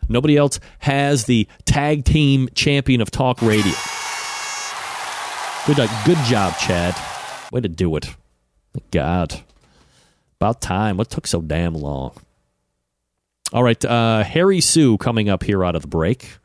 Nobody 0.07 0.37
else 0.37 0.61
has 0.81 1.25
the 1.25 1.49
tag 1.65 2.05
team 2.05 2.47
champion 2.55 3.01
of 3.01 3.11
talk 3.11 3.41
radio. 3.41 3.73
Good, 5.67 5.81
uh, 5.81 6.05
good 6.05 6.19
job, 6.27 6.59
Chad. 6.59 6.95
Way 7.51 7.63
to 7.63 7.71
do 7.71 7.97
it. 7.97 8.15
God. 8.91 9.41
About 10.39 10.61
time. 10.61 10.99
What 10.99 11.09
took 11.09 11.27
so 11.27 11.41
damn 11.41 11.73
long? 11.73 12.13
All 13.55 13.63
right, 13.63 13.83
uh, 13.83 14.25
Harry 14.25 14.61
Soo 14.61 14.99
coming 14.99 15.31
up 15.31 15.43
here 15.43 15.65
out 15.65 15.75
of 15.75 15.81
the 15.81 15.89
break. 15.89 16.37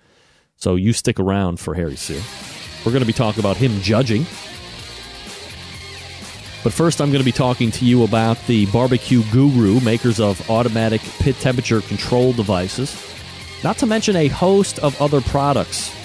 So 0.55 0.77
you 0.77 0.93
stick 0.93 1.19
around 1.19 1.59
for 1.59 1.73
Harry 1.73 1.97
Soo. 1.97 2.21
We're 2.85 2.93
going 2.93 3.01
to 3.01 3.05
be 3.05 3.11
talking 3.11 3.41
about 3.41 3.57
him 3.57 3.81
judging. 3.81 4.25
But 6.63 6.73
first, 6.73 6.99
I'm 6.99 7.09
going 7.09 7.21
to 7.21 7.25
be 7.25 7.31
talking 7.31 7.71
to 7.71 7.85
you 7.85 8.03
about 8.03 8.45
the 8.47 8.65
Barbecue 8.67 9.23
Guru, 9.31 9.79
makers 9.79 10.19
of 10.19 10.49
automatic 10.49 11.01
pit 11.19 11.37
temperature 11.37 11.81
control 11.81 12.33
devices, 12.33 12.95
not 13.63 13.77
to 13.77 13.85
mention 13.85 14.15
a 14.15 14.27
host 14.27 14.79
of 14.79 15.01
other 15.01 15.21
products 15.21 15.95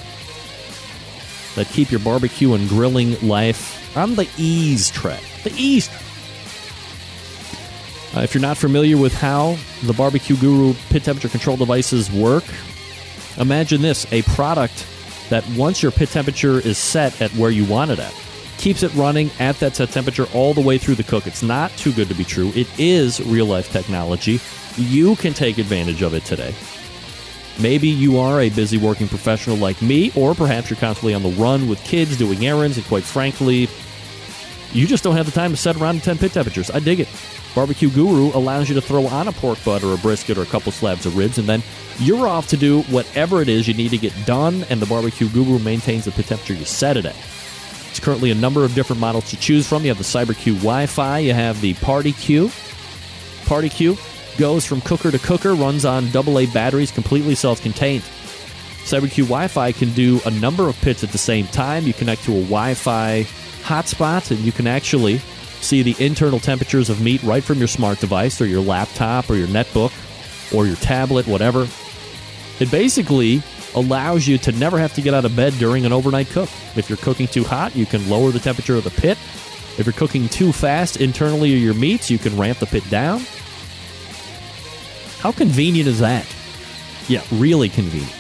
that 1.56 1.66
keep 1.68 1.90
your 1.90 2.01
barbecue 2.01 2.55
and 2.55 2.68
grilling 2.68 3.20
life 3.26 3.97
on 3.97 4.14
the 4.14 4.28
ease 4.36 4.90
track. 4.90 5.22
The 5.43 5.52
ease 5.56 5.89
uh, 8.16 8.20
if 8.20 8.32
you're 8.32 8.40
not 8.40 8.56
familiar 8.56 8.97
with 8.97 9.12
how 9.12 9.56
the 9.82 9.93
Barbecue 9.93 10.36
Guru 10.36 10.74
pit 10.89 11.02
temperature 11.02 11.28
control 11.28 11.56
devices 11.56 12.12
work, 12.12 12.44
imagine 13.39 13.82
this 13.82 14.10
a 14.12 14.22
product 14.22 14.86
that 15.31 15.44
once 15.56 15.82
your 15.82 15.90
pit 15.90 16.10
temperature 16.10 16.60
is 16.60 16.78
set 16.78 17.20
at 17.20 17.32
where 17.32 17.51
you 17.51 17.64
want 17.64 17.90
it 17.90 17.98
at, 17.98 18.14
keeps 18.59 18.82
it 18.82 18.93
running 18.94 19.31
at 19.39 19.56
that 19.60 19.76
set 19.76 19.90
temperature 19.90 20.26
all 20.35 20.55
the 20.55 20.60
way 20.60 20.78
through 20.78 20.94
the 20.94 21.02
cook. 21.02 21.26
It's 21.26 21.43
not 21.43 21.70
too 21.72 21.93
good 21.93 22.09
to 22.09 22.14
be 22.14 22.24
true. 22.24 22.52
It 22.55 22.68
is 22.78 23.20
real 23.26 23.47
life 23.47 23.72
technology. 23.72 24.40
You 24.76 25.16
can 25.16 25.35
take 25.35 25.59
advantage 25.59 26.02
of 26.02 26.14
it 26.14 26.24
today. 26.24 26.55
Maybe 27.60 27.89
you 27.89 28.18
are 28.18 28.40
a 28.40 28.51
busy 28.51 28.78
working 28.78 29.06
professional 29.06 29.56
like 29.56 29.81
me, 29.81 30.10
or 30.16 30.35
perhaps 30.35 30.70
you're 30.70 30.78
constantly 30.78 31.14
on 31.14 31.22
the 31.22 31.31
run 31.31 31.68
with 31.68 31.82
kids 31.85 32.18
doing 32.18 32.44
errands, 32.44 32.76
and 32.76 32.86
quite 32.86 33.05
frankly, 33.05 33.68
you 34.72 34.89
just 34.89 35.05
don't 35.05 35.16
have 35.16 35.26
the 35.26 35.32
time 35.32 35.52
to 35.52 35.56
set 35.56 35.76
around 35.76 36.02
10 36.02 36.18
pit 36.18 36.32
temperatures. 36.32 36.70
I 36.70 36.81
dig 36.81 36.98
it. 36.98 37.09
Barbecue 37.55 37.89
Guru 37.90 38.36
allows 38.36 38.68
you 38.68 38.74
to 38.74 38.81
throw 38.81 39.06
on 39.06 39.28
a 39.28 39.32
pork 39.32 39.62
butt 39.64 39.85
or 39.85 39.94
a 39.94 39.98
brisket 39.98 40.36
or 40.36 40.43
a 40.43 40.47
couple 40.47 40.72
slabs 40.72 41.06
of 41.06 41.16
ribs, 41.16 41.39
and 41.39 41.48
then 41.48 41.62
you're 42.01 42.26
off 42.26 42.48
to 42.48 42.56
do 42.56 42.82
whatever 42.85 43.40
it 43.40 43.48
is 43.48 43.68
you 43.68 43.74
need 43.74 43.90
to 43.90 43.98
get 43.98 44.12
done, 44.26 44.64
and 44.68 44.81
the 44.81 44.86
Barbecue 44.86 45.28
Guru 45.28 45.60
maintains 45.60 46.06
the 46.06 46.10
pit 46.10 46.26
temperature 46.26 46.55
you 46.55 46.64
set 46.64 46.97
it 46.97 47.06
at. 47.06 47.14
It's 47.95 48.05
currently 48.05 48.33
a 48.33 48.35
number 48.35 48.65
of 48.65 48.75
different 48.75 48.99
models 48.99 49.31
to 49.31 49.37
choose 49.37 49.69
from. 49.69 49.83
You 49.83 49.95
have 49.95 49.99
the 49.99 50.03
CyberQ 50.03 50.57
Wi 50.57 50.87
Fi, 50.87 51.21
you 51.21 51.33
have 51.33 51.61
the 51.61 51.75
Party 51.75 52.11
Q. 52.11 52.51
Party 53.47 53.69
Q 53.69 53.97
goes 54.37 54.66
from 54.66 54.81
cooker 54.81 55.12
to 55.12 55.19
cooker, 55.21 55.55
runs 55.55 55.85
on 55.85 56.07
AA 56.09 56.47
batteries, 56.53 56.91
completely 56.91 57.37
self 57.37 57.62
contained. 57.62 58.03
CyberQ 58.83 59.29
Wi 59.29 59.47
Fi 59.47 59.71
can 59.71 59.93
do 59.93 60.21
a 60.27 60.31
number 60.33 60.69
of 60.69 60.77
pits 60.81 61.05
at 61.05 61.11
the 61.11 61.19
same 61.19 61.47
time. 61.47 61.87
You 61.87 61.93
connect 61.93 62.25
to 62.25 62.33
a 62.33 62.41
Wi 62.41 62.75
Fi 62.75 63.23
hotspot, 63.62 64.33
and 64.33 64.41
you 64.41 64.51
can 64.51 64.66
actually 64.66 65.19
see 65.61 65.83
the 65.83 65.95
internal 66.05 66.41
temperatures 66.41 66.91
of 66.91 67.01
meat 67.01 67.23
right 67.23 67.45
from 67.45 67.59
your 67.59 67.69
smart 67.69 68.01
device 68.01 68.41
or 68.41 68.47
your 68.47 68.61
laptop 68.61 69.31
or 69.31 69.37
your 69.37 69.47
netbook 69.47 69.93
or 70.53 70.66
your 70.66 70.77
tablet, 70.77 71.29
whatever. 71.29 71.69
It 72.59 72.73
basically 72.73 73.41
allows 73.75 74.27
you 74.27 74.39
to 74.39 74.53
never 74.53 74.79
have 74.79 74.95
to 74.95 75.03
get 75.03 75.15
out 75.15 75.25
of 75.25 75.35
bed 75.35 75.53
during 75.55 75.85
an 75.85 75.93
overnight 75.93 76.29
cook. 76.29 76.49
If 76.77 76.89
you're 76.89 76.97
cooking 76.99 77.27
too 77.27 77.45
hot, 77.45 77.75
you 77.75 77.87
can 77.87 78.09
lower 78.09 78.31
the 78.31 78.39
temperature 78.39 78.77
of 78.77 78.85
the 78.85 78.91
pit. 78.91 79.19
If 79.77 79.87
you're 79.87 79.93
cooking 79.93 80.29
too 80.29 80.53
fast 80.53 81.01
internally 81.01 81.55
of 81.55 81.61
your 81.61 81.75
meats, 81.75 82.11
you 82.11 82.19
can 82.19 82.37
ramp 82.39 82.59
the 82.59 82.67
pit 82.67 82.89
down. 82.91 83.21
How 85.19 85.33
convenient 85.33 85.89
is 85.89 86.01
that? 86.01 86.27
Yeah, 87.09 87.23
really 87.33 87.69
convenient. 87.69 88.15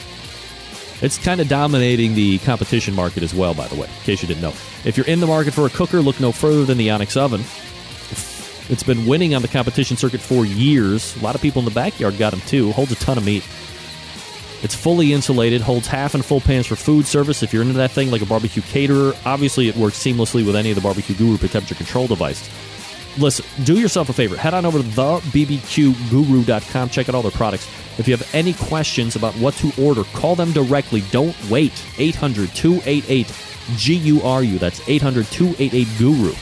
It's 1.00 1.18
kind 1.18 1.40
of 1.40 1.48
dominating 1.48 2.14
the 2.14 2.38
competition 2.38 2.94
market 2.94 3.22
as 3.22 3.34
well, 3.34 3.52
by 3.54 3.68
the 3.68 3.74
way, 3.74 3.86
in 3.86 4.02
case 4.04 4.22
you 4.22 4.28
didn't 4.28 4.42
know. 4.42 4.54
If 4.84 4.96
you're 4.96 5.06
in 5.06 5.20
the 5.20 5.26
market 5.26 5.52
for 5.54 5.66
a 5.66 5.70
cooker, 5.70 6.00
look 6.00 6.18
no 6.18 6.32
further 6.32 6.64
than 6.64 6.78
the 6.78 6.90
Onyx 6.90 7.16
Oven. 7.16 7.42
It's 8.70 8.82
been 8.82 9.04
winning 9.04 9.34
on 9.34 9.42
the 9.42 9.48
competition 9.48 9.96
circuit 9.98 10.20
for 10.20 10.46
years. 10.46 11.14
A 11.16 11.20
lot 11.20 11.34
of 11.34 11.42
people 11.42 11.60
in 11.60 11.66
the 11.66 11.70
backyard 11.70 12.16
got 12.16 12.30
them 12.30 12.40
too. 12.42 12.72
Holds 12.72 12.92
a 12.92 12.96
ton 12.96 13.18
of 13.18 13.24
meat. 13.24 13.46
It's 14.64 14.74
fully 14.74 15.12
insulated, 15.12 15.60
holds 15.60 15.86
half 15.86 16.14
and 16.14 16.24
full 16.24 16.40
pans 16.40 16.66
for 16.66 16.74
food 16.74 17.06
service. 17.06 17.42
If 17.42 17.52
you're 17.52 17.60
into 17.60 17.74
that 17.74 17.90
thing 17.90 18.10
like 18.10 18.22
a 18.22 18.26
barbecue 18.26 18.62
caterer, 18.62 19.12
obviously 19.26 19.68
it 19.68 19.76
works 19.76 20.02
seamlessly 20.02 20.42
with 20.44 20.56
any 20.56 20.70
of 20.70 20.76
the 20.76 20.80
Barbecue 20.80 21.14
Guru 21.14 21.36
temperature 21.36 21.74
control 21.74 22.06
devices. 22.06 22.48
Listen, 23.18 23.44
do 23.64 23.78
yourself 23.78 24.08
a 24.08 24.14
favor. 24.14 24.36
Head 24.36 24.54
on 24.54 24.64
over 24.64 24.78
to 24.78 24.84
thebbqguru.com. 24.84 26.88
Check 26.88 27.10
out 27.10 27.14
all 27.14 27.20
their 27.20 27.30
products. 27.30 27.68
If 27.98 28.08
you 28.08 28.16
have 28.16 28.26
any 28.34 28.54
questions 28.54 29.16
about 29.16 29.34
what 29.34 29.52
to 29.56 29.70
order, 29.80 30.02
call 30.14 30.34
them 30.34 30.52
directly. 30.52 31.02
Don't 31.10 31.36
wait. 31.50 31.84
800 31.98 32.48
288 32.54 33.30
GURU. 33.76 34.58
That's 34.58 34.80
800 34.88 35.26
288 35.26 35.88
Guru. 35.98 36.32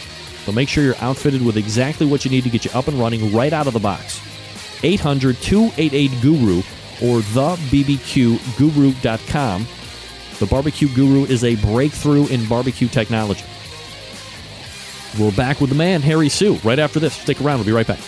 So 0.44 0.52
make 0.52 0.68
sure 0.68 0.84
you're 0.84 0.94
outfitted 1.00 1.44
with 1.44 1.56
exactly 1.56 2.06
what 2.06 2.24
you 2.24 2.30
need 2.30 2.44
to 2.44 2.50
get 2.50 2.64
you 2.64 2.70
up 2.72 2.86
and 2.86 3.00
running 3.00 3.34
right 3.34 3.52
out 3.52 3.66
of 3.66 3.72
the 3.72 3.80
box. 3.80 4.20
800 4.84 5.38
288 5.38 6.22
Guru 6.22 6.62
or 7.02 7.20
thebbqguru.com. 7.20 9.66
The 10.38 10.46
Barbecue 10.46 10.88
Guru 10.94 11.24
is 11.24 11.44
a 11.44 11.56
breakthrough 11.56 12.26
in 12.28 12.46
barbecue 12.46 12.88
technology. 12.88 13.44
We're 15.18 15.32
back 15.32 15.60
with 15.60 15.70
the 15.70 15.76
man, 15.76 16.02
Harry 16.02 16.28
Soo, 16.28 16.54
right 16.64 16.78
after 16.78 16.98
this. 16.98 17.14
Stick 17.14 17.40
around, 17.40 17.58
we'll 17.58 17.66
be 17.66 17.72
right 17.72 17.86
back. 17.86 18.00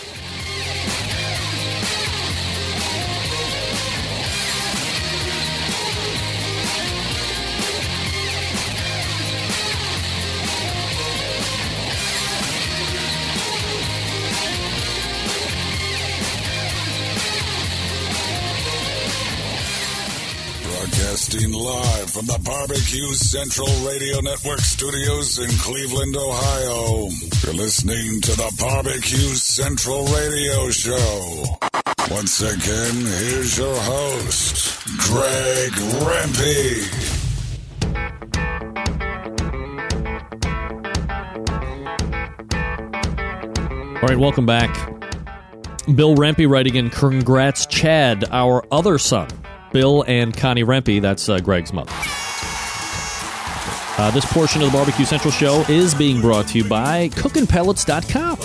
From 22.25 22.43
the 22.43 22.49
Barbecue 22.49 23.13
Central 23.13 23.67
Radio 23.87 24.19
Network 24.21 24.59
studios 24.59 25.37
in 25.37 25.49
Cleveland, 25.57 26.15
Ohio. 26.15 27.09
You're 27.43 27.53
listening 27.53 28.21
to 28.21 28.31
the 28.31 28.51
Barbecue 28.59 29.35
Central 29.35 30.05
Radio 30.05 30.69
Show. 30.69 31.43
Once 32.11 32.41
again, 32.41 33.05
here's 33.05 33.57
your 33.57 33.75
host, 33.75 34.85
Greg 34.99 35.71
Rempe. 36.05 36.85
All 44.01 44.09
right, 44.09 44.19
welcome 44.19 44.45
back. 44.45 44.73
Bill 45.95 46.15
Rempe 46.15 46.47
writing 46.49 46.75
in, 46.75 46.89
Congrats, 46.89 47.65
Chad, 47.65 48.25
our 48.31 48.65
other 48.71 48.97
son. 48.97 49.27
Bill 49.71 50.05
and 50.07 50.35
Connie 50.35 50.63
Rempe, 50.63 51.01
that's 51.01 51.27
uh, 51.27 51.39
Greg's 51.39 51.73
mother. 51.73 51.91
Uh, 53.97 54.11
this 54.11 54.25
portion 54.33 54.61
of 54.61 54.71
the 54.71 54.77
Barbecue 54.77 55.05
Central 55.05 55.31
show 55.31 55.63
is 55.69 55.95
being 55.95 56.19
brought 56.19 56.47
to 56.49 56.57
you 56.57 56.65
by 56.65 57.07
cookinpellets.com. 57.09 58.37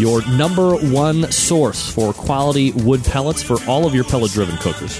Your 0.00 0.26
number 0.36 0.76
one 0.92 1.30
source 1.30 1.92
for 1.92 2.14
quality 2.14 2.72
wood 2.72 3.04
pellets 3.04 3.42
for 3.42 3.58
all 3.68 3.86
of 3.86 3.94
your 3.94 4.04
pellet 4.04 4.30
driven 4.30 4.56
cookers. 4.56 4.98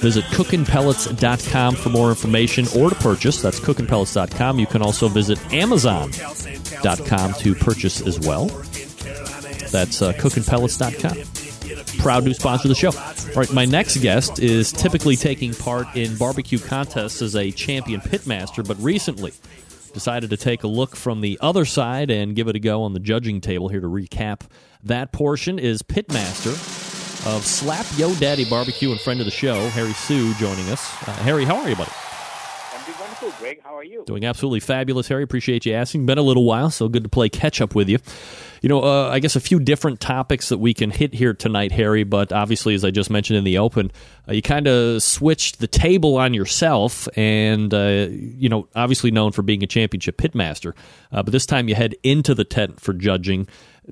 Visit 0.00 0.24
cookinpellets.com 0.26 1.74
for 1.76 1.88
more 1.88 2.10
information 2.10 2.66
or 2.76 2.90
to 2.90 2.94
purchase. 2.96 3.42
That's 3.42 3.58
cookinpellets.com. 3.58 4.58
You 4.58 4.66
can 4.66 4.82
also 4.82 5.08
visit 5.08 5.40
amazon.com 5.52 7.34
to 7.34 7.54
purchase 7.54 8.00
as 8.00 8.20
well. 8.20 8.46
That's 9.70 10.02
uh, 10.02 10.12
cookinpellets.com. 10.12 11.31
Proud 12.02 12.24
new 12.24 12.34
sponsor 12.34 12.66
of 12.66 12.70
the 12.70 12.74
show. 12.74 12.90
All 12.90 13.34
right, 13.36 13.52
my 13.52 13.64
next 13.64 13.98
guest 13.98 14.40
is 14.40 14.72
typically 14.72 15.14
taking 15.14 15.54
part 15.54 15.86
in 15.94 16.16
barbecue 16.16 16.58
contests 16.58 17.22
as 17.22 17.36
a 17.36 17.52
champion 17.52 18.00
pitmaster, 18.00 18.66
but 18.66 18.76
recently 18.78 19.32
decided 19.94 20.30
to 20.30 20.36
take 20.36 20.64
a 20.64 20.66
look 20.66 20.96
from 20.96 21.20
the 21.20 21.38
other 21.40 21.64
side 21.64 22.10
and 22.10 22.34
give 22.34 22.48
it 22.48 22.56
a 22.56 22.58
go 22.58 22.82
on 22.82 22.92
the 22.92 22.98
judging 22.98 23.40
table. 23.40 23.68
Here 23.68 23.80
to 23.80 23.86
recap 23.86 24.40
that 24.82 25.12
portion 25.12 25.60
is 25.60 25.82
pitmaster 25.82 26.52
of 27.24 27.46
Slap 27.46 27.86
Yo 27.96 28.12
Daddy 28.16 28.46
Barbecue 28.46 28.90
and 28.90 29.00
friend 29.00 29.20
of 29.20 29.24
the 29.24 29.30
show, 29.30 29.68
Harry 29.68 29.92
Soo, 29.92 30.34
joining 30.34 30.68
us. 30.70 30.92
Uh, 31.06 31.12
Harry, 31.12 31.44
how 31.44 31.54
are 31.54 31.68
you, 31.68 31.76
buddy? 31.76 31.92
I'm 32.74 32.84
doing 32.84 32.98
wonderful, 32.98 33.32
Greg. 33.38 33.60
How 33.62 33.76
are 33.76 33.84
you? 33.84 34.02
Doing 34.06 34.24
absolutely 34.24 34.58
fabulous, 34.58 35.06
Harry. 35.06 35.22
Appreciate 35.22 35.64
you 35.66 35.74
asking. 35.74 36.04
Been 36.06 36.18
a 36.18 36.22
little 36.22 36.44
while, 36.44 36.70
so 36.70 36.88
good 36.88 37.04
to 37.04 37.08
play 37.08 37.28
catch 37.28 37.60
up 37.60 37.76
with 37.76 37.88
you. 37.88 37.98
You 38.62 38.68
know, 38.68 38.84
uh, 38.84 39.10
I 39.10 39.18
guess 39.18 39.34
a 39.34 39.40
few 39.40 39.58
different 39.58 39.98
topics 40.00 40.48
that 40.50 40.58
we 40.58 40.72
can 40.72 40.92
hit 40.92 41.14
here 41.14 41.34
tonight, 41.34 41.72
Harry, 41.72 42.04
but 42.04 42.32
obviously, 42.32 42.74
as 42.74 42.84
I 42.84 42.92
just 42.92 43.10
mentioned 43.10 43.36
in 43.36 43.42
the 43.42 43.58
open, 43.58 43.90
uh, 44.28 44.34
you 44.34 44.40
kind 44.40 44.68
of 44.68 45.02
switched 45.02 45.58
the 45.58 45.66
table 45.66 46.16
on 46.16 46.32
yourself 46.32 47.08
and, 47.16 47.74
uh, 47.74 48.06
you 48.08 48.48
know, 48.48 48.68
obviously 48.76 49.10
known 49.10 49.32
for 49.32 49.42
being 49.42 49.64
a 49.64 49.66
championship 49.66 50.16
pitmaster, 50.16 50.74
uh, 51.10 51.24
but 51.24 51.32
this 51.32 51.44
time 51.44 51.68
you 51.68 51.74
head 51.74 51.96
into 52.04 52.36
the 52.36 52.44
tent 52.44 52.80
for 52.80 52.92
judging. 52.92 53.48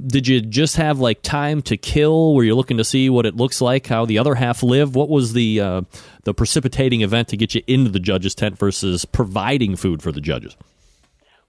Did 0.06 0.28
you 0.28 0.40
just 0.40 0.76
have 0.76 1.01
like 1.01 1.20
time 1.22 1.62
to 1.62 1.76
kill? 1.76 2.36
Were 2.36 2.44
you 2.44 2.55
looking 2.55 2.76
to 2.76 2.84
see 2.84 3.10
what 3.10 3.26
it 3.26 3.34
looks 3.34 3.60
like, 3.60 3.88
how 3.88 4.05
the 4.05 4.18
other 4.18 4.36
half 4.36 4.62
live? 4.62 4.94
What 4.94 5.09
was 5.09 5.32
the 5.32 5.60
uh, 5.60 5.82
the 6.22 6.32
precipitating 6.32 7.01
event 7.01 7.26
to 7.28 7.36
get 7.36 7.56
you 7.56 7.62
into 7.66 7.90
the 7.90 7.98
judges' 7.98 8.36
tent 8.36 8.56
versus 8.56 9.05
providing 9.05 9.74
food 9.74 10.01
for 10.01 10.12
the 10.12 10.20
judges? 10.20 10.56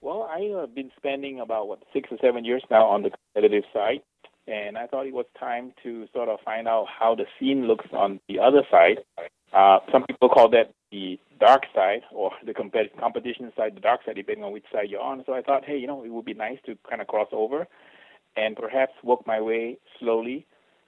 Well, 0.02 0.28
I 0.28 0.40
have 0.60 0.74
been 0.74 0.90
spending 0.96 1.38
about 1.38 1.68
what 1.68 1.84
six 1.92 2.08
or 2.10 2.18
seven 2.20 2.44
years 2.44 2.64
now 2.68 2.86
on 2.86 3.04
the 3.04 3.10
competitive 3.10 3.62
side, 3.72 4.00
and 4.48 4.76
I 4.76 4.88
thought 4.88 5.06
it 5.06 5.14
was 5.14 5.26
time 5.38 5.72
to 5.84 6.06
sort 6.12 6.28
of 6.28 6.40
find 6.44 6.66
out 6.66 6.86
how 6.88 7.14
the 7.14 7.24
scene 7.38 7.68
looks 7.68 7.86
on 7.92 8.18
the 8.28 8.40
other 8.40 8.62
side. 8.68 8.98
Uh, 9.52 9.78
some 9.92 10.02
people 10.02 10.28
call 10.28 10.50
that 10.50 10.72
the 10.90 11.20
dark 11.38 11.66
side 11.72 12.00
or 12.10 12.32
the 12.44 12.52
compet- 12.52 12.98
competition 12.98 13.52
side, 13.56 13.76
the 13.76 13.80
dark 13.80 14.00
side, 14.04 14.16
depending 14.16 14.42
on 14.42 14.52
which 14.52 14.64
side 14.72 14.90
you're 14.90 15.00
on. 15.00 15.22
So 15.24 15.34
I 15.34 15.40
thought, 15.40 15.64
hey, 15.64 15.78
you 15.78 15.86
know, 15.86 16.02
it 16.02 16.10
would 16.10 16.24
be 16.24 16.34
nice 16.34 16.58
to 16.66 16.76
kind 16.90 17.00
of 17.00 17.06
cross 17.06 17.28
over 17.30 17.68
and 18.36 18.56
perhaps 18.56 18.94
work 19.04 19.24
my 19.24 19.40
way 19.40 19.78
slowly 20.00 20.46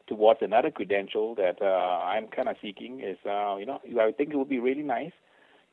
towards 0.08 0.40
another 0.42 0.72
credential 0.72 1.36
that 1.36 1.62
uh, 1.62 2.04
I'm 2.04 2.26
kind 2.26 2.48
of 2.48 2.56
seeking. 2.60 2.98
Is 2.98 3.18
uh, 3.24 3.58
you 3.58 3.66
know, 3.66 3.78
I 4.00 4.10
think 4.10 4.30
it 4.32 4.36
would 4.36 4.48
be 4.48 4.58
really 4.58 4.82
nice 4.82 5.12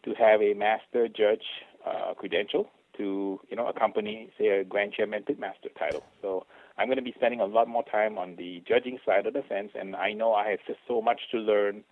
to 0.06 0.14
have 0.14 0.44
a 0.44 0.54
master 0.54 1.08
judge 1.08 1.44
uh, 1.88 2.14
credential 2.14 2.70
to 3.02 3.40
you 3.50 3.56
know 3.56 3.68
accompany, 3.68 4.30
say, 4.38 4.48
a 4.48 4.64
grand 4.64 4.94
chairman 4.94 5.24
pitmaster 5.24 5.74
title. 5.78 6.04
So 6.22 6.46
I'm 6.78 6.88
going 6.88 6.98
to 6.98 7.04
be 7.04 7.14
spending 7.16 7.42
a 7.42 7.46
lot 7.46 7.68
more 7.68 7.84
time 7.84 8.18
on 8.18 8.36
the 8.36 8.64
judging 8.68 9.00
side 9.06 9.26
of 9.26 9.34
the 9.34 9.44
fence, 9.50 9.72
and 9.80 9.96
I 9.96 10.14
know 10.14 10.34
I 10.34 10.52
have 10.52 10.60
just 10.68 10.80
so 10.88 11.02
much 11.02 11.20
to 11.32 11.38
learn 11.38 11.84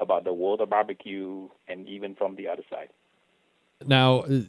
about 0.00 0.24
the 0.24 0.32
world 0.32 0.60
of 0.60 0.70
barbecue, 0.70 1.48
and 1.68 1.88
even 1.88 2.14
from 2.14 2.36
the 2.36 2.48
other 2.48 2.62
side. 2.68 2.88
Now, 3.84 4.20
uh, 4.20 4.40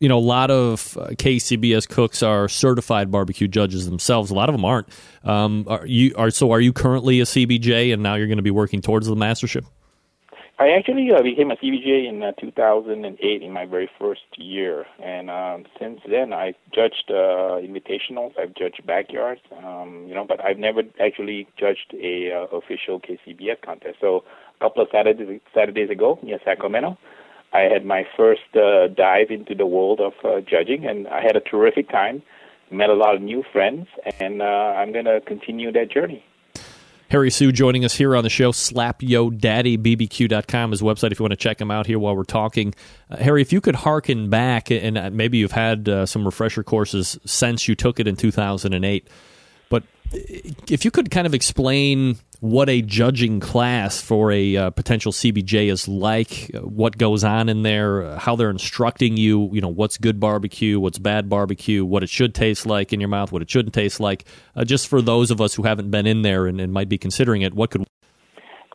you 0.00 0.08
know, 0.08 0.18
a 0.18 0.20
lot 0.20 0.50
of 0.50 0.96
uh, 0.96 1.08
KCBS 1.08 1.88
cooks 1.88 2.22
are 2.22 2.48
certified 2.48 3.10
barbecue 3.10 3.46
judges 3.46 3.86
themselves. 3.86 4.30
A 4.30 4.34
lot 4.34 4.48
of 4.48 4.54
them 4.54 4.64
aren't. 4.64 4.88
Um, 5.22 5.66
are 5.68 5.86
you 5.86 6.14
are 6.16 6.30
so? 6.30 6.50
Are 6.50 6.60
you 6.60 6.72
currently 6.72 7.20
a 7.20 7.24
CBJ, 7.24 7.92
and 7.92 8.02
now 8.02 8.14
you're 8.14 8.26
going 8.26 8.38
to 8.38 8.42
be 8.42 8.50
working 8.50 8.80
towards 8.80 9.06
the 9.06 9.16
mastership? 9.16 9.66
I 10.56 10.70
actually 10.70 11.10
uh, 11.10 11.20
became 11.20 11.50
a 11.50 11.56
CBJ 11.56 12.08
in 12.08 12.22
uh, 12.22 12.30
2008 12.40 13.42
in 13.42 13.50
my 13.50 13.66
very 13.66 13.90
first 13.98 14.22
year, 14.36 14.86
and 15.02 15.28
um, 15.28 15.64
since 15.80 16.00
then 16.08 16.32
I've 16.32 16.54
judged 16.72 17.10
uh, 17.10 17.58
invitationals, 17.58 18.38
I've 18.38 18.54
judged 18.54 18.86
backyards, 18.86 19.40
um, 19.64 20.04
you 20.06 20.14
know, 20.14 20.24
but 20.24 20.44
I've 20.44 20.58
never 20.58 20.82
actually 21.00 21.48
judged 21.58 21.92
a 21.94 22.30
uh, 22.30 22.56
official 22.56 23.00
KCBS 23.00 23.62
contest. 23.62 23.96
So 24.00 24.22
a 24.60 24.64
couple 24.64 24.80
of 24.80 24.88
Saturdays 24.92 25.40
Saturdays 25.52 25.90
ago 25.90 26.20
near 26.22 26.38
Sacramento, 26.44 26.98
I 27.52 27.62
had 27.62 27.84
my 27.84 28.06
first 28.16 28.54
uh, 28.54 28.86
dive 28.86 29.30
into 29.30 29.56
the 29.56 29.66
world 29.66 30.00
of 30.00 30.12
uh, 30.22 30.40
judging, 30.40 30.86
and 30.86 31.08
I 31.08 31.20
had 31.20 31.34
a 31.34 31.40
terrific 31.40 31.88
time. 31.90 32.22
Met 32.70 32.90
a 32.90 32.94
lot 32.94 33.16
of 33.16 33.22
new 33.22 33.42
friends, 33.52 33.88
and 34.20 34.40
uh, 34.40 34.44
I'm 34.44 34.92
going 34.92 35.04
to 35.04 35.20
continue 35.20 35.72
that 35.72 35.90
journey. 35.90 36.24
Harry 37.10 37.30
Soo 37.30 37.52
joining 37.52 37.84
us 37.84 37.94
here 37.94 38.16
on 38.16 38.24
the 38.24 38.30
show. 38.30 38.50
SlapYoDaddyBBQ.com 38.52 40.72
is 40.72 40.80
website 40.82 41.12
if 41.12 41.18
you 41.18 41.22
want 41.22 41.32
to 41.32 41.36
check 41.36 41.60
him 41.60 41.70
out 41.70 41.86
here 41.86 41.98
while 41.98 42.16
we're 42.16 42.24
talking. 42.24 42.74
Uh, 43.10 43.16
Harry, 43.16 43.42
if 43.42 43.52
you 43.52 43.60
could 43.60 43.76
hearken 43.76 44.30
back, 44.30 44.70
and 44.70 44.96
uh, 44.96 45.10
maybe 45.10 45.36
you've 45.38 45.52
had 45.52 45.88
uh, 45.88 46.06
some 46.06 46.24
refresher 46.24 46.62
courses 46.62 47.18
since 47.24 47.68
you 47.68 47.74
took 47.74 48.00
it 48.00 48.08
in 48.08 48.16
2008, 48.16 49.06
but 49.68 49.82
if 50.12 50.84
you 50.84 50.90
could 50.90 51.10
kind 51.10 51.26
of 51.26 51.34
explain 51.34 52.16
what 52.44 52.68
a 52.68 52.82
judging 52.82 53.40
class 53.40 54.02
for 54.02 54.30
a 54.30 54.54
uh, 54.54 54.68
potential 54.68 55.12
CBJ 55.12 55.72
is 55.72 55.88
like, 55.88 56.50
uh, 56.54 56.58
what 56.58 56.98
goes 56.98 57.24
on 57.24 57.48
in 57.48 57.62
there, 57.62 58.02
uh, 58.02 58.18
how 58.18 58.36
they're 58.36 58.50
instructing 58.50 59.16
you, 59.16 59.48
you 59.50 59.62
know, 59.62 59.68
what's 59.68 59.96
good 59.96 60.20
barbecue, 60.20 60.78
what's 60.78 60.98
bad 60.98 61.30
barbecue, 61.30 61.86
what 61.86 62.02
it 62.02 62.10
should 62.10 62.34
taste 62.34 62.66
like 62.66 62.92
in 62.92 63.00
your 63.00 63.08
mouth, 63.08 63.32
what 63.32 63.40
it 63.40 63.50
shouldn't 63.50 63.72
taste 63.72 63.98
like. 63.98 64.26
Uh, 64.54 64.62
just 64.62 64.88
for 64.88 65.00
those 65.00 65.30
of 65.30 65.40
us 65.40 65.54
who 65.54 65.62
haven't 65.62 65.90
been 65.90 66.06
in 66.06 66.20
there 66.20 66.46
and, 66.46 66.60
and, 66.60 66.70
might 66.70 66.90
be 66.90 66.98
considering 66.98 67.40
it, 67.40 67.54
what 67.54 67.70
could 67.70 67.86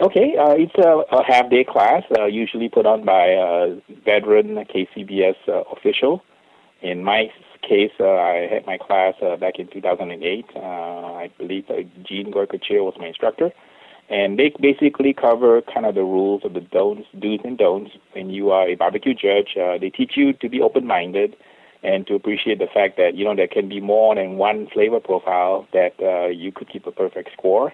Okay, 0.02 0.34
uh, 0.36 0.56
it's 0.58 0.74
a, 0.84 1.16
a 1.16 1.24
half 1.32 1.52
day 1.52 1.64
class, 1.64 2.02
uh, 2.18 2.26
usually 2.26 2.70
put 2.70 2.88
on 2.88 3.06
by 3.06 3.28
a 3.28 3.80
veteran 4.04 4.56
KCBS 4.74 5.36
official. 5.72 6.24
In 6.82 7.04
my 7.04 7.28
case, 7.61 7.91
uh, 7.99 8.15
I 8.15 8.48
had 8.52 8.65
my 8.65 8.77
class 8.77 9.15
uh, 9.22 9.36
back 9.38 9.60
in 9.60 9.68
2008. 9.68 10.45
Uh, 10.56 10.60
I 10.60 11.30
believe 11.38 11.69
uh, 11.69 11.81
Gene 12.03 12.31
Goycochea 12.31 12.84
was 12.84 12.95
my 12.98 13.07
instructor. 13.07 13.52
And 14.10 14.40
they 14.40 14.52
basically 14.60 15.14
cover 15.14 15.61
kind 15.61 15.86
of 15.86 15.94
the 15.94 16.03
rules 16.03 16.44
of 16.44 16.53
the 16.53 16.61
don'ts, 16.61 17.07
do's 17.18 17.41
and 17.44 17.57
don'ts 17.57 17.91
when 18.14 18.30
you 18.31 18.49
are 18.49 18.68
a 18.68 18.76
barbecue 18.76 19.14
judge. 19.14 19.56
Uh, 19.56 19.77
they 19.77 19.91
teach 19.91 20.14
you 20.15 20.34
to 20.34 20.49
be 20.49 20.61
open-minded 20.61 21.36
and 21.84 22.07
to 22.07 22.15
appreciate 22.15 22.60
the 22.60 22.68
fact 22.68 22.98
that, 22.98 23.15
you 23.15 23.23
know, 23.23 23.36
there 23.36 23.48
can 23.48 23.69
be 23.69 23.80
more 23.80 24.15
than 24.15 24.38
one 24.38 24.68
flavor 24.73 24.99
profile 24.99 25.68
that 25.73 25.94
uh, 26.02 26.27
you 26.27 26.52
could 26.52 26.69
keep 26.69 26.88
a 26.88 26.91
perfect 26.91 27.30
score 27.38 27.72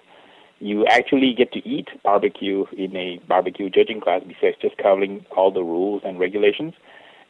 you 0.58 0.86
actually 0.86 1.34
get 1.34 1.52
to 1.52 1.68
eat 1.68 1.88
barbecue 2.02 2.64
in 2.76 2.96
a 2.96 3.20
barbecue 3.28 3.68
judging 3.68 4.00
class 4.00 4.22
besides 4.26 4.56
just 4.60 4.76
covering 4.78 5.24
all 5.36 5.50
the 5.50 5.62
rules 5.62 6.02
and 6.04 6.18
regulations. 6.18 6.74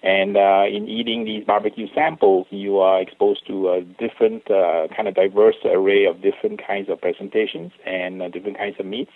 And 0.07 0.37
uh, 0.37 0.67
in 0.69 0.87
eating 0.89 1.25
these 1.25 1.43
barbecue 1.45 1.89
samples, 1.93 2.47
you 2.51 2.79
are 2.79 3.01
exposed 3.01 3.45
to 3.49 3.71
a 3.71 3.81
different, 3.81 4.49
uh, 4.49 4.87
kind 4.95 5.09
of 5.09 5.17
diverse 5.17 5.57
array 5.65 6.05
of 6.05 6.23
different 6.23 6.65
kinds 6.65 6.89
of 6.89 7.01
presentations 7.01 7.73
and 7.85 8.23
uh, 8.23 8.29
different 8.29 8.57
kinds 8.57 8.77
of 8.79 8.87
meats, 8.87 9.11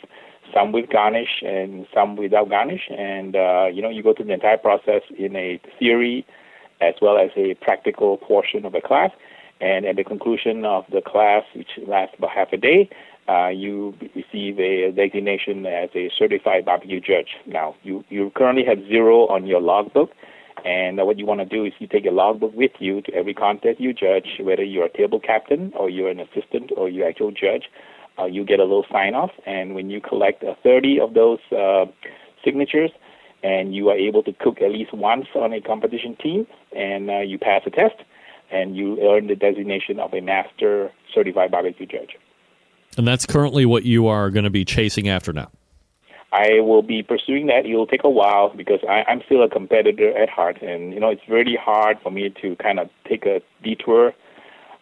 some 0.53 0.73
with 0.73 0.91
garnish 0.91 1.45
and 1.47 1.87
some 1.95 2.17
without 2.17 2.51
garnish. 2.51 2.91
And, 2.91 3.37
uh, 3.37 3.67
you 3.73 3.83
know, 3.83 3.89
you 3.89 4.03
go 4.03 4.13
through 4.15 4.25
the 4.25 4.33
entire 4.33 4.59
process 4.59 5.03
in 5.17 5.37
a 5.37 5.61
theory 5.79 6.27
as 6.81 6.95
well 7.01 7.19
as 7.19 7.31
a 7.37 7.55
practical 7.63 8.17
portion 8.17 8.67
of 8.67 8.73
the 8.73 8.81
class. 8.81 9.13
And 9.61 9.87
at 9.87 9.95
the 9.95 10.03
conclusion 10.03 10.65
of 10.65 10.87
the 10.91 11.03
class, 11.03 11.45
which 11.55 11.79
lasts 11.87 12.17
about 12.19 12.31
half 12.31 12.53
a 12.53 12.57
day, 12.57 12.91
uh, 13.29 13.47
you 13.47 13.95
receive 14.17 14.59
a 14.59 14.91
designation 14.91 15.67
as 15.67 15.91
a 15.95 16.11
certified 16.19 16.65
barbecue 16.65 16.99
judge. 16.99 17.37
Now, 17.47 17.77
you, 17.85 18.03
you 18.09 18.33
currently 18.35 18.65
have 18.65 18.79
zero 18.89 19.29
on 19.29 19.47
your 19.47 19.61
logbook, 19.61 20.11
and 20.65 21.01
uh, 21.01 21.05
what 21.05 21.19
you 21.19 21.27
want 21.27 21.41
to 21.41 21.47
do 21.47 21.65
is 21.65 21.73
you 21.79 21.87
take 21.87 22.07
a 22.07 22.11
logbook 22.11 22.55
with 22.55 22.73
you 22.79 23.01
to 23.03 23.15
every 23.15 23.35
contest 23.35 23.81
you 23.81 23.93
judge, 23.93 24.41
whether 24.41 24.65
you're 24.65 24.87
a 24.87 24.97
table 24.97 25.21
captain 25.21 25.73
or 25.79 25.89
you're 25.89 26.11
an 26.11 26.21
assistant 26.21 26.71
or 26.77 26.89
you're 26.89 27.09
actual 27.09 27.31
judge. 27.31 27.65
Uh, 28.19 28.27
you 28.27 28.45
get 28.45 28.61
a 28.61 28.65
little 28.65 28.85
sign 28.91 29.15
off, 29.15 29.31
and 29.47 29.75
when 29.75 29.89
you 29.89 30.01
collect 30.01 30.45
uh, 30.45 30.55
30 30.63 31.01
of 31.01 31.15
those 31.15 31.39
uh, 31.57 31.87
signatures, 32.45 32.91
and 33.43 33.75
you 33.75 33.89
are 33.89 33.97
able 33.97 34.23
to 34.23 34.33
cook 34.35 34.61
at 34.61 34.71
least 34.71 34.93
once 34.93 35.27
on 35.35 35.53
a 35.53 35.61
competition 35.61 36.17
team, 36.17 36.47
and 36.77 37.11
uh, 37.11 37.21
you 37.21 37.39
pass 37.39 37.63
a 37.65 37.71
test, 37.71 37.95
and 38.51 38.77
you 38.77 39.01
earn 39.09 39.29
the 39.29 39.37
designation 39.37 39.99
of 39.99 40.13
a 40.13 40.21
master 40.21 40.91
certified 41.15 41.51
barbecue 41.51 41.87
judge. 41.87 42.17
And 42.99 43.07
that's 43.07 43.25
currently 43.25 43.65
what 43.65 43.85
you 43.85 44.09
are 44.09 44.31
going 44.31 44.45
to 44.45 44.51
be 44.51 44.65
chasing 44.65 45.09
after 45.09 45.33
now. 45.33 45.51
I 46.33 46.61
will 46.61 46.83
be 46.83 47.03
pursuing 47.03 47.47
that. 47.49 47.67
It 47.67 47.75
will 47.75 47.87
take 47.87 48.05
a 48.05 48.11
while 48.11 48.55
because 48.55 48.81
I, 48.89 49.05
I'm 49.09 49.23
still 49.27 49.43
a 49.43 49.49
competitor 49.49 50.17
at 50.17 50.29
heart, 50.29 50.63
and 50.63 50.93
you 50.93 51.01
know 51.01 51.09
it's 51.09 51.29
really 51.29 51.57
hard 51.57 51.99
for 52.03 52.11
me 52.11 52.31
to 52.41 52.55
kind 52.57 52.79
of 52.79 52.89
take 53.09 53.27
a 53.27 53.43
detour, 53.65 54.15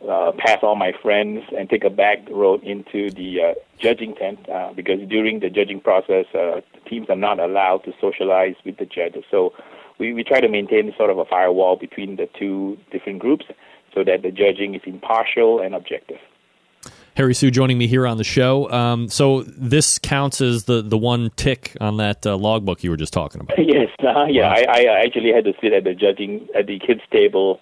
uh, 0.07 0.33
pass 0.37 0.59
all 0.63 0.77
my 0.77 0.93
friends, 1.03 1.45
and 1.57 1.71
take 1.71 1.85
a 1.85 1.91
back 1.91 2.19
road 2.31 2.63
into 2.65 3.11
the 3.11 3.43
uh, 3.43 3.55
judging 3.79 4.15
tent 4.15 4.47
uh, 4.49 4.73
because 4.75 5.01
during 5.09 5.41
the 5.41 5.49
judging 5.49 5.81
process, 5.81 6.27
uh, 6.35 6.61
teams 6.87 7.09
are 7.09 7.17
not 7.17 7.41
allowed 7.41 7.79
to 7.85 7.95
socialize 7.99 8.57
with 8.67 8.77
the 8.77 8.85
judges. 8.87 9.25
So 9.31 9.55
we, 9.99 10.13
we 10.13 10.25
try 10.25 10.41
to 10.41 10.49
maintain 10.49 10.93
sort 10.97 11.11
of 11.11 11.19
a 11.19 11.25
firewall 11.25 11.77
between 11.77 12.17
the 12.17 12.29
two 12.39 12.79
different 12.91 13.21
groups 13.21 13.47
so 13.95 14.05
that 14.05 14.23
the 14.23 14.31
judging 14.31 14.75
is 14.75 14.83
impartial 14.85 15.61
and 15.61 15.75
objective. 15.75 16.19
Harry 17.19 17.35
Soo 17.35 17.51
joining 17.51 17.79
me 17.79 17.89
here 17.89 18.07
on 18.07 18.17
the 18.17 18.23
show. 18.23 18.71
Um, 18.71 19.09
so 19.09 19.43
this 19.43 19.99
counts 19.99 20.41
as 20.41 20.67
the, 20.67 20.83
the 20.83 20.97
one 20.97 21.33
tick 21.35 21.77
on 21.81 21.97
that 21.97 22.25
uh, 22.25 22.37
logbook 22.37 22.85
you 22.85 22.91
were 22.91 22.97
just 22.97 23.13
talking 23.13 23.41
about. 23.41 23.59
Yes, 23.59 23.89
uh, 24.05 24.27
yeah. 24.27 24.49
Wow. 24.49 24.55
I, 24.69 24.85
I 24.85 25.01
actually 25.05 25.33
had 25.33 25.45
to 25.45 25.53
sit 25.61 25.73
at 25.73 25.83
the 25.83 25.95
judging 25.95 26.47
at 26.57 26.69
the 26.69 26.79
kids 26.79 27.01
table 27.11 27.59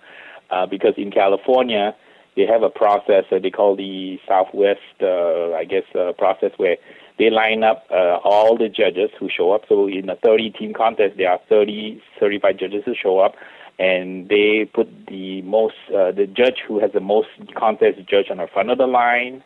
uh, 0.50 0.66
because 0.66 0.92
in 0.98 1.10
California 1.10 1.96
they 2.36 2.44
have 2.44 2.62
a 2.62 2.68
process 2.68 3.24
that 3.30 3.40
they 3.42 3.50
call 3.50 3.74
the 3.76 4.18
Southwest, 4.28 4.80
uh, 5.00 5.54
I 5.54 5.64
guess, 5.64 5.84
uh, 5.98 6.12
process 6.18 6.50
where 6.58 6.76
they 7.18 7.30
line 7.30 7.64
up 7.64 7.86
uh, 7.90 8.18
all 8.24 8.58
the 8.58 8.68
judges 8.68 9.08
who 9.18 9.30
show 9.34 9.52
up. 9.52 9.62
So 9.70 9.88
in 9.88 10.10
a 10.10 10.16
30 10.16 10.50
team 10.50 10.74
contest, 10.74 11.16
there 11.16 11.30
are 11.30 11.40
30 11.48 12.02
certified 12.20 12.58
judges 12.60 12.82
who 12.84 12.94
show 12.94 13.20
up 13.20 13.32
and 13.78 14.28
they 14.28 14.68
put 14.72 14.88
the 15.06 15.42
most 15.42 15.74
uh, 15.88 16.12
the 16.12 16.26
judge 16.26 16.60
who 16.66 16.80
has 16.80 16.92
the 16.92 17.00
most 17.00 17.28
contests 17.54 18.00
judge 18.08 18.30
on 18.30 18.38
the 18.38 18.46
front 18.46 18.70
of 18.70 18.78
the 18.78 18.86
line, 18.86 19.42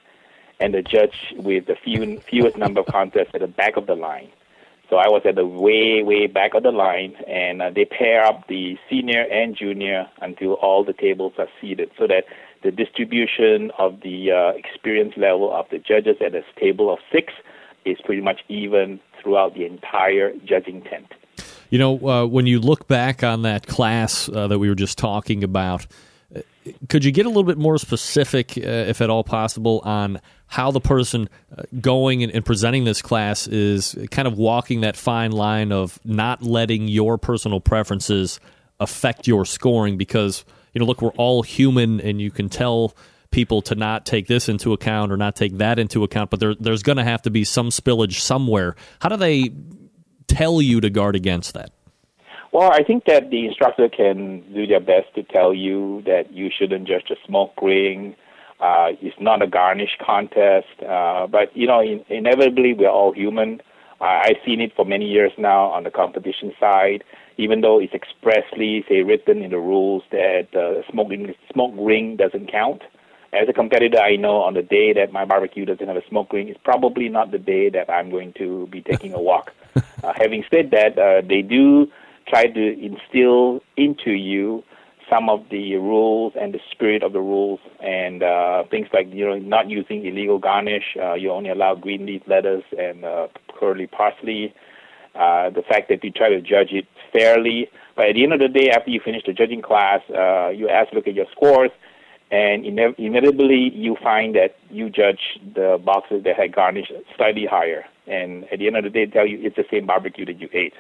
and 0.61 0.74
the 0.74 0.82
judge 0.82 1.35
with 1.36 1.66
the 1.66 1.77
few, 1.77 2.20
fewest 2.20 2.57
number 2.57 2.81
of 2.81 2.86
contests 2.86 3.31
at 3.35 3.40
the 3.40 3.48
back 3.48 3.77
of 3.77 3.86
the 3.86 3.94
line. 3.94 4.31
So 4.89 4.97
I 4.97 5.09
was 5.09 5.23
at 5.24 5.36
the 5.36 5.47
way 5.47 6.02
way 6.02 6.27
back 6.27 6.55
of 6.55 6.65
the 6.65 6.73
line, 6.73 7.15
and 7.28 7.62
uh, 7.62 7.70
they 7.70 7.85
pair 7.85 8.24
up 8.24 8.48
the 8.48 8.77
senior 8.89 9.23
and 9.23 9.57
junior 9.57 10.09
until 10.20 10.55
all 10.55 10.85
the 10.85 10.93
tables 10.93 11.32
are 11.39 11.48
seated, 11.61 11.90
so 11.97 12.07
that 12.09 12.24
the 12.62 12.70
distribution 12.70 13.70
of 13.78 14.01
the 14.02 14.32
uh, 14.32 14.51
experience 14.51 15.15
level 15.16 15.52
of 15.52 15.66
the 15.70 15.78
judges 15.78 16.16
at 16.24 16.32
this 16.32 16.44
table 16.59 16.93
of 16.93 16.98
six 17.12 17.32
is 17.85 17.98
pretty 18.05 18.20
much 18.20 18.40
even 18.48 19.01
throughout 19.23 19.55
the 19.55 19.65
entire 19.65 20.32
judging 20.44 20.82
tent. 20.82 21.12
You 21.70 21.78
know, 21.78 22.09
uh, 22.09 22.26
when 22.26 22.47
you 22.47 22.59
look 22.59 22.88
back 22.88 23.22
on 23.22 23.42
that 23.42 23.68
class 23.68 24.28
uh, 24.28 24.48
that 24.48 24.59
we 24.59 24.68
were 24.68 24.74
just 24.74 24.98
talking 24.98 25.44
about, 25.44 25.86
uh, 26.34 26.40
could 26.88 27.05
you 27.05 27.12
get 27.12 27.26
a 27.26 27.28
little 27.28 27.44
bit 27.44 27.59
more 27.59 27.78
specific, 27.78 28.59
uh, 28.59 28.90
if 28.90 29.01
at 29.01 29.09
all 29.09 29.22
possible, 29.22 29.80
on 29.84 30.20
how 30.48 30.72
the 30.72 30.80
person 30.80 31.28
uh, 31.56 31.62
going 31.80 32.24
and, 32.24 32.44
presenting 32.44 32.82
this 32.82 33.01
class 33.01 33.47
is 33.47 33.97
kind 34.10 34.26
of 34.26 34.36
walking 34.36 34.80
that 34.80 34.97
fine 34.97 35.30
line 35.30 35.70
of 35.70 36.01
not 36.05 36.42
letting 36.42 36.88
your 36.88 37.16
personal 37.18 37.60
preferences 37.60 38.40
affect 38.80 39.28
your 39.28 39.44
scoring? 39.44 39.97
Because, 39.97 40.44
you 40.74 40.80
know, 40.80 40.86
look, 40.86 41.01
we're 41.01 41.10
all 41.10 41.44
human, 41.44 42.01
and 42.01 42.20
you 42.20 42.32
can 42.32 42.48
tell 42.48 42.97
people 43.30 43.62
to 43.62 43.76
not 43.76 44.05
take 44.05 44.26
this 44.26 44.48
into 44.48 44.72
account 44.72 45.12
or 45.12 45.16
not 45.16 45.36
take 45.36 45.59
that 45.59 45.78
into 45.78 46.02
account, 46.02 46.30
but 46.30 46.40
there, 46.40 46.56
there's 46.56 46.82
going 46.82 46.98
to 46.98 47.05
have 47.05 47.22
to 47.22 47.30
be 47.30 47.44
some 47.44 47.68
spillage 47.68 48.18
somewhere. 48.18 48.74
How 48.98 49.09
do 49.09 49.16
they 49.16 49.52
tell 50.35 50.61
you 50.62 50.81
to 50.81 50.90
guard 50.90 51.16
against 51.16 51.55
that? 51.55 51.70
Well, 52.52 52.70
I 52.73 52.82
think 52.82 53.05
that 53.05 53.31
the 53.31 53.47
instructor 53.47 53.89
can 53.89 54.43
do 54.52 54.66
their 54.66 54.81
best 54.81 55.15
to 55.15 55.23
tell 55.23 55.55
you 55.55 56.02
that 56.07 56.32
you 56.32 56.51
shouldn't 56.57 56.89
judge 56.89 57.11
a 57.11 57.16
smoke 57.27 57.55
ring. 57.62 58.16
Uh, 58.59 58.89
it's 59.01 59.16
not 59.20 59.40
a 59.43 59.47
garnish 59.47 59.97
contest, 60.05 60.66
uh, 60.86 61.27
but 61.27 61.57
you 61.57 61.66
know, 61.66 61.81
in, 61.81 62.05
inevitably 62.09 62.74
we're 62.74 62.90
all 62.90 63.12
human. 63.12 63.61
I've 64.01 64.40
seen 64.47 64.61
it 64.61 64.73
for 64.74 64.85
many 64.85 65.05
years 65.07 65.32
now 65.36 65.65
on 65.66 65.85
the 65.85 65.90
competition 65.90 66.52
side. 66.59 67.05
Even 67.36 67.61
though 67.61 67.78
it's 67.78 67.94
expressly, 67.94 68.85
say, 68.89 69.02
written 69.02 69.43
in 69.43 69.51
the 69.51 69.59
rules 69.59 70.02
that 70.11 70.48
uh, 70.55 70.82
smoking 70.90 71.35
smoke 71.52 71.74
ring 71.77 72.16
doesn't 72.16 72.51
count. 72.51 72.82
As 73.32 73.48
a 73.48 73.52
competitor, 73.52 73.98
I 73.98 74.16
know 74.16 74.43
on 74.43 74.55
the 74.55 74.62
day 74.62 74.93
that 74.93 75.12
my 75.12 75.24
barbecue 75.24 75.65
doesn't 75.65 75.86
have 75.86 75.97
a 75.97 76.07
smoke 76.09 76.32
ring, 76.32 76.48
it's 76.48 76.61
probably 76.65 77.09
not 77.09 77.31
the 77.31 77.39
day 77.39 77.70
that 77.70 77.89
I'm 77.89 78.11
going 78.11 78.32
to 78.39 78.66
be 78.69 78.82
taking 78.82 79.15
a 79.15 79.20
walk. 79.20 79.52
Uh, 80.02 80.15
having 80.16 80.43
said 80.51 80.70
that, 80.70 80.98
uh, 80.98 81.20
they 81.20 81.43
do 81.43 81.86
try 82.27 82.47
to 82.47 82.81
instill 82.82 83.61
into 83.77 84.12
you 84.12 84.65
some 85.11 85.28
of 85.28 85.44
the 85.51 85.74
rules 85.77 86.32
and 86.40 86.55
the 86.55 86.61
spirit 86.70 87.02
of 87.02 87.12
the 87.12 87.20
rules 87.20 87.61
and 87.81 88.23
uh, 88.23 88.65
things 88.70 88.86
like 88.94 89.12
you 89.12 89.27
know 89.27 89.39
not 89.39 89.69
using 89.69 90.07
illegal 90.07 90.39
garnish. 90.39 90.97
Uh, 90.98 91.15
you 91.15 91.31
only 91.31 91.51
allow 91.51 91.74
green 91.74 92.07
leaf 92.07 92.23
lettuce 92.27 92.65
and 92.78 93.05
uh, 93.05 93.27
curly 93.59 93.86
parsley. 93.86 94.55
Uh, 95.15 95.51
the 95.51 95.62
fact 95.62 95.89
that 95.89 96.02
you 96.05 96.11
try 96.11 96.28
to 96.28 96.40
judge 96.40 96.70
it 96.70 96.86
fairly, 97.12 97.69
but 97.97 98.07
at 98.07 98.15
the 98.15 98.23
end 98.23 98.32
of 98.32 98.39
the 98.39 98.48
day, 98.48 98.70
after 98.70 98.90
you 98.90 99.01
finish 99.05 99.23
the 99.27 99.32
judging 99.32 99.61
class, 99.61 100.01
uh, 100.11 100.48
you 100.48 100.69
ask 100.69 100.93
look 100.93 101.09
at 101.09 101.15
your 101.15 101.27
scores, 101.32 101.70
and 102.31 102.65
inevitably 102.65 103.73
you 103.74 103.97
find 104.02 104.36
that 104.36 104.57
you 104.70 104.89
judge 104.89 105.20
the 105.55 105.81
boxes 105.85 106.23
that 106.24 106.36
had 106.36 106.55
garnish 106.55 106.90
slightly 107.16 107.44
higher. 107.44 107.85
And 108.07 108.44
at 108.52 108.61
the 108.61 108.69
end 108.69 108.77
of 108.77 108.85
the 108.85 108.90
day, 108.90 109.05
they 109.05 109.11
tell 109.11 109.27
you 109.27 109.39
it's 109.43 109.57
the 109.57 109.65
same 109.70 109.86
barbecue 109.86 110.24
that 110.27 110.40
you 110.40 110.48
ate. 110.52 110.74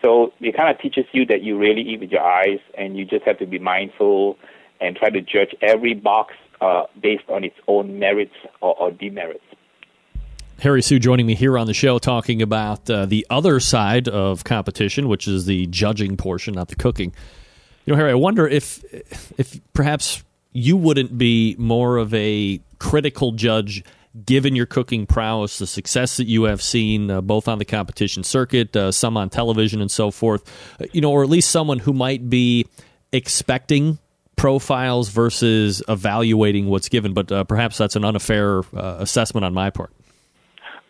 So 0.00 0.32
it 0.40 0.56
kind 0.56 0.74
of 0.74 0.80
teaches 0.80 1.04
you 1.12 1.26
that 1.26 1.42
you 1.42 1.58
really 1.58 1.82
eat 1.82 2.00
with 2.00 2.10
your 2.10 2.22
eyes, 2.22 2.58
and 2.76 2.96
you 2.96 3.04
just 3.04 3.24
have 3.24 3.38
to 3.38 3.46
be 3.46 3.58
mindful 3.58 4.36
and 4.80 4.96
try 4.96 5.10
to 5.10 5.20
judge 5.20 5.54
every 5.60 5.94
box 5.94 6.34
uh, 6.60 6.84
based 7.00 7.24
on 7.28 7.44
its 7.44 7.56
own 7.68 7.98
merits 7.98 8.34
or, 8.60 8.76
or, 8.78 8.90
demerits. 8.90 9.44
Harry 10.60 10.82
Soo 10.82 10.98
joining 11.00 11.26
me 11.26 11.34
here 11.34 11.58
on 11.58 11.66
the 11.66 11.74
show 11.74 11.98
talking 11.98 12.40
about 12.40 12.88
uh, 12.88 13.06
the 13.06 13.26
other 13.30 13.58
side 13.58 14.06
of 14.08 14.44
competition, 14.44 15.08
which 15.08 15.26
is 15.26 15.46
the 15.46 15.66
judging 15.66 16.16
portion, 16.16 16.54
not 16.54 16.68
the 16.68 16.76
cooking. 16.76 17.12
You 17.84 17.92
know, 17.92 17.96
Harry, 17.96 18.12
I 18.12 18.14
wonder 18.14 18.46
if 18.46 18.84
if 19.38 19.60
perhaps 19.72 20.22
you 20.52 20.76
wouldn't 20.76 21.16
be 21.16 21.56
more 21.58 21.96
of 21.96 22.12
a 22.14 22.60
critical 22.78 23.32
judge 23.32 23.84
given 24.26 24.54
your 24.54 24.66
cooking 24.66 25.06
prowess, 25.06 25.58
the 25.58 25.66
success 25.66 26.18
that 26.18 26.26
you 26.26 26.44
have 26.44 26.60
seen 26.60 27.10
uh, 27.10 27.20
both 27.20 27.48
on 27.48 27.58
the 27.58 27.64
competition 27.64 28.22
circuit, 28.22 28.76
uh, 28.76 28.92
some 28.92 29.16
on 29.16 29.30
television, 29.30 29.80
and 29.80 29.90
so 29.90 30.10
forth, 30.10 30.44
uh, 30.80 30.84
you 30.92 31.00
know, 31.00 31.10
or 31.10 31.22
at 31.22 31.30
least 31.30 31.50
someone 31.50 31.78
who 31.78 31.92
might 31.92 32.28
be 32.28 32.66
expecting 33.12 33.98
profiles 34.36 35.08
versus 35.08 35.82
evaluating 35.88 36.66
what's 36.66 36.88
given. 36.88 37.14
But 37.14 37.32
uh, 37.32 37.44
perhaps 37.44 37.78
that's 37.78 37.96
an 37.96 38.04
unfair 38.04 38.60
uh, 38.74 38.96
assessment 38.98 39.44
on 39.44 39.54
my 39.54 39.70
part. 39.70 39.92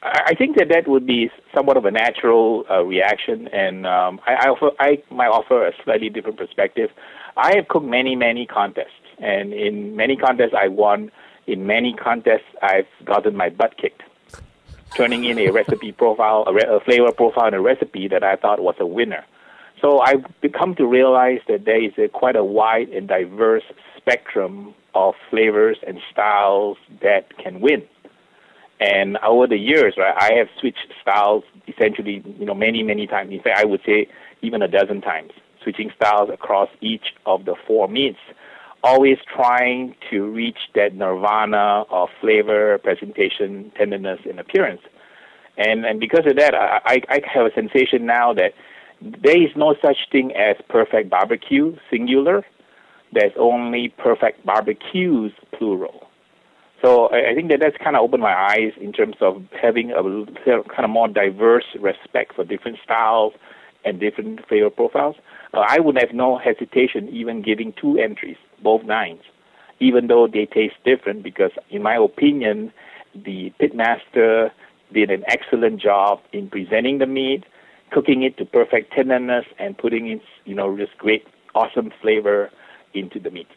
I 0.03 0.35
think 0.35 0.57
that 0.57 0.69
that 0.71 0.89
would 0.89 1.07
be 1.07 1.31
somewhat 1.55 1.77
of 1.77 1.85
a 1.85 1.93
natural 1.93 2.65
uh, 2.69 2.83
reaction, 2.83 3.47
and 3.49 3.87
um, 3.87 4.21
I, 4.27 4.35
I, 4.35 4.49
offer, 4.49 4.71
I 4.81 5.03
might 5.13 5.29
offer 5.29 5.65
a 5.65 5.73
slightly 5.85 6.09
different 6.09 6.39
perspective. 6.39 6.91
I 7.37 7.55
have 7.55 7.69
cooked 7.69 7.87
many, 7.87 8.17
many 8.17 8.45
contests, 8.47 8.89
and 9.19 9.53
in 9.53 9.97
many 9.97 10.17
contests 10.17 10.55
I 10.57 10.69
won. 10.69 11.11
In 11.47 11.67
many 11.67 11.93
contests, 11.95 12.47
I've 12.63 12.87
gotten 13.05 13.37
my 13.37 13.49
butt 13.49 13.77
kicked, 13.77 14.03
turning 14.95 15.25
in 15.25 15.39
a 15.39 15.51
recipe 15.51 15.93
profile, 15.93 16.45
a, 16.47 16.53
re- 16.53 16.67
a 16.69 16.81
flavor 16.81 17.11
profile, 17.13 17.47
and 17.47 17.57
a 17.57 17.61
recipe 17.61 18.09
that 18.09 18.23
I 18.23 18.37
thought 18.37 18.61
was 18.61 18.77
a 18.79 18.87
winner. 18.87 19.25
So 19.81 19.99
I've 19.99 20.25
come 20.57 20.77
to 20.77 20.87
realize 20.87 21.41
that 21.49 21.65
there 21.65 21.83
is 21.83 21.93
a, 21.99 22.09
quite 22.09 22.37
a 22.37 22.45
wide 22.45 22.91
and 22.91 23.09
diverse 23.09 23.65
spectrum 23.97 24.75
of 24.95 25.15
flavors 25.31 25.79
and 25.87 25.99
styles 26.11 26.77
that 27.03 27.37
can 27.39 27.61
win. 27.61 27.83
And 28.81 29.17
over 29.19 29.47
the 29.47 29.57
years, 29.57 29.95
right, 29.97 30.15
I 30.17 30.35
have 30.39 30.49
switched 30.61 30.93
styles 31.01 31.45
essentially, 31.67 32.23
you 32.39 32.45
know, 32.45 32.55
many, 32.55 32.83
many 32.83 33.07
times. 33.07 33.33
In 33.33 33.41
fact, 33.41 33.59
I 33.59 33.65
would 33.65 33.81
say 33.87 34.09
even 34.43 34.63
a 34.63 34.69
dozen 34.69 35.01
times, 35.01 35.33
switching 35.63 35.91
styles 35.97 36.31
across 36.33 36.69
each 36.81 37.15
of 37.27 37.45
the 37.45 37.55
four 37.67 37.89
meats, 37.89 38.19
always 38.83 39.19
trying 39.35 39.95
to 40.11 40.27
reach 40.27 40.59
that 40.75 40.95
nirvana 40.95 41.85
of 41.91 42.09
flavor, 42.21 42.79
presentation, 42.79 43.73
tenderness, 43.77 44.21
and 44.29 44.41
appearance. 44.41 44.83
And 45.57 45.85
and 45.85 46.01
because 46.01 46.27
of 46.27 46.37
that, 46.37 46.55
I, 46.55 46.81
I, 46.85 47.03
I 47.09 47.21
have 47.33 47.47
a 47.47 47.55
sensation 47.55 48.07
now 48.07 48.33
that 48.35 48.53
there 49.01 49.41
is 49.41 49.51
no 49.57 49.75
such 49.83 49.97
thing 50.11 50.33
as 50.35 50.57
perfect 50.69 51.11
barbecue, 51.11 51.77
singular. 51.91 52.45
There's 53.13 53.33
only 53.39 53.93
perfect 53.99 54.45
barbecues, 54.47 55.33
plural. 55.57 56.09
So 56.83 57.09
I, 57.09 57.31
I 57.31 57.35
think 57.35 57.51
that 57.51 57.61
that's 57.61 57.77
kind 57.77 57.97
of 57.97 58.03
opened 58.03 58.23
my 58.23 58.35
eyes 58.35 58.73
in 58.81 58.93
terms 58.93 59.17
of 59.21 59.45
having 59.61 59.93
a 59.93 60.03
kind 60.45 60.85
of 60.85 60.91
more 60.91 61.09
diverse 61.09 61.67
respect 61.79 62.35
for 62.35 62.45
different 62.45 62.79
styles 62.83 63.35
and 63.85 64.01
different 64.01 64.47
flavor 64.49 64.71
profiles. 64.71 65.17
Uh, 65.55 65.65
I 65.69 65.81
would 65.81 65.97
have 65.99 66.13
no 66.15 66.39
hesitation 66.39 67.09
even 67.09 67.43
giving 67.43 67.75
two 67.81 67.99
entries, 67.99 68.37
both 68.63 68.85
nines, 68.85 69.23
even 69.81 70.07
though 70.07 70.27
they 70.27 70.47
taste 70.47 70.77
different, 70.85 71.23
because 71.23 71.51
in 71.71 71.83
my 71.83 71.97
opinion, 71.97 72.73
the 73.15 73.53
pitmaster 73.61 74.51
did 74.93 75.11
an 75.11 75.25
excellent 75.29 75.81
job 75.81 76.21
in 76.33 76.49
presenting 76.49 76.99
the 76.99 77.07
meat, 77.07 77.45
cooking 77.91 78.23
it 78.23 78.39
to 78.39 78.45
perfect 78.45 78.93
tenderness, 78.93 79.45
and 79.59 79.77
putting 79.77 80.09
in, 80.09 80.21
you 80.45 80.55
know, 80.55 80.77
just 80.77 80.97
great, 80.99 81.27
awesome 81.55 81.91
flavor 82.01 82.51
into 82.95 83.21
the 83.21 83.31
meat. 83.31 83.49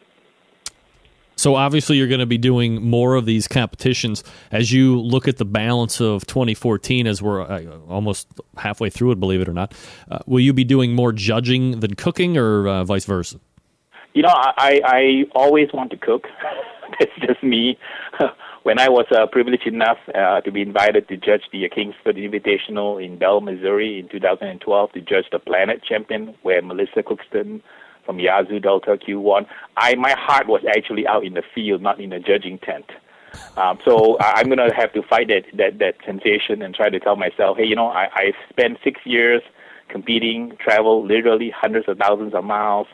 So 1.46 1.54
obviously, 1.54 1.96
you're 1.96 2.08
going 2.08 2.18
to 2.18 2.26
be 2.26 2.38
doing 2.38 2.82
more 2.82 3.14
of 3.14 3.24
these 3.24 3.46
competitions 3.46 4.24
as 4.50 4.72
you 4.72 5.00
look 5.00 5.28
at 5.28 5.36
the 5.36 5.44
balance 5.44 6.00
of 6.00 6.26
2014. 6.26 7.06
As 7.06 7.22
we're 7.22 7.40
uh, 7.42 7.78
almost 7.88 8.26
halfway 8.56 8.90
through 8.90 9.12
it, 9.12 9.20
believe 9.20 9.40
it 9.40 9.48
or 9.48 9.52
not, 9.52 9.72
uh, 10.10 10.18
will 10.26 10.40
you 10.40 10.52
be 10.52 10.64
doing 10.64 10.92
more 10.92 11.12
judging 11.12 11.78
than 11.78 11.94
cooking, 11.94 12.36
or 12.36 12.66
uh, 12.66 12.82
vice 12.82 13.04
versa? 13.04 13.38
You 14.12 14.22
know, 14.22 14.32
I 14.34 14.80
I 14.84 15.24
always 15.36 15.68
want 15.72 15.92
to 15.92 15.96
cook. 15.96 16.26
That's 16.98 17.12
just 17.24 17.44
me. 17.44 17.78
when 18.64 18.80
I 18.80 18.88
was 18.88 19.06
uh, 19.12 19.26
privileged 19.30 19.68
enough 19.68 19.98
uh, 20.16 20.40
to 20.40 20.50
be 20.50 20.62
invited 20.62 21.06
to 21.10 21.16
judge 21.16 21.42
the 21.52 21.68
Kingsford 21.72 22.16
Invitational 22.16 23.00
in 23.00 23.18
Bell, 23.18 23.40
Missouri, 23.40 24.00
in 24.00 24.08
2012, 24.08 24.92
to 24.94 25.00
judge 25.00 25.26
the 25.30 25.38
Planet 25.38 25.80
Champion, 25.88 26.34
where 26.42 26.60
Melissa 26.60 27.04
Cookston 27.04 27.62
from 28.06 28.18
Yazoo 28.20 28.60
Delta 28.60 28.96
Q1. 28.96 29.46
I 29.76 29.96
my 29.96 30.14
heart 30.16 30.46
was 30.46 30.62
actually 30.74 31.06
out 31.06 31.24
in 31.24 31.34
the 31.34 31.42
field, 31.54 31.82
not 31.82 32.00
in 32.00 32.12
a 32.12 32.20
judging 32.20 32.58
tent. 32.58 32.86
Um, 33.56 33.78
so 33.84 34.16
I'm 34.20 34.48
gonna 34.48 34.74
have 34.74 34.92
to 34.94 35.02
fight 35.02 35.28
that 35.28 35.44
that 35.54 35.78
that 35.80 35.96
sensation 36.06 36.62
and 36.62 36.74
try 36.74 36.88
to 36.88 37.00
tell 37.00 37.16
myself, 37.16 37.58
hey, 37.58 37.66
you 37.66 37.76
know, 37.76 37.88
I 37.88 38.08
I 38.14 38.32
spent 38.48 38.78
six 38.82 39.00
years 39.04 39.42
competing, 39.88 40.56
travel 40.58 41.04
literally 41.04 41.50
hundreds 41.54 41.88
of 41.88 41.98
thousands 41.98 42.34
of 42.34 42.44
miles. 42.44 42.86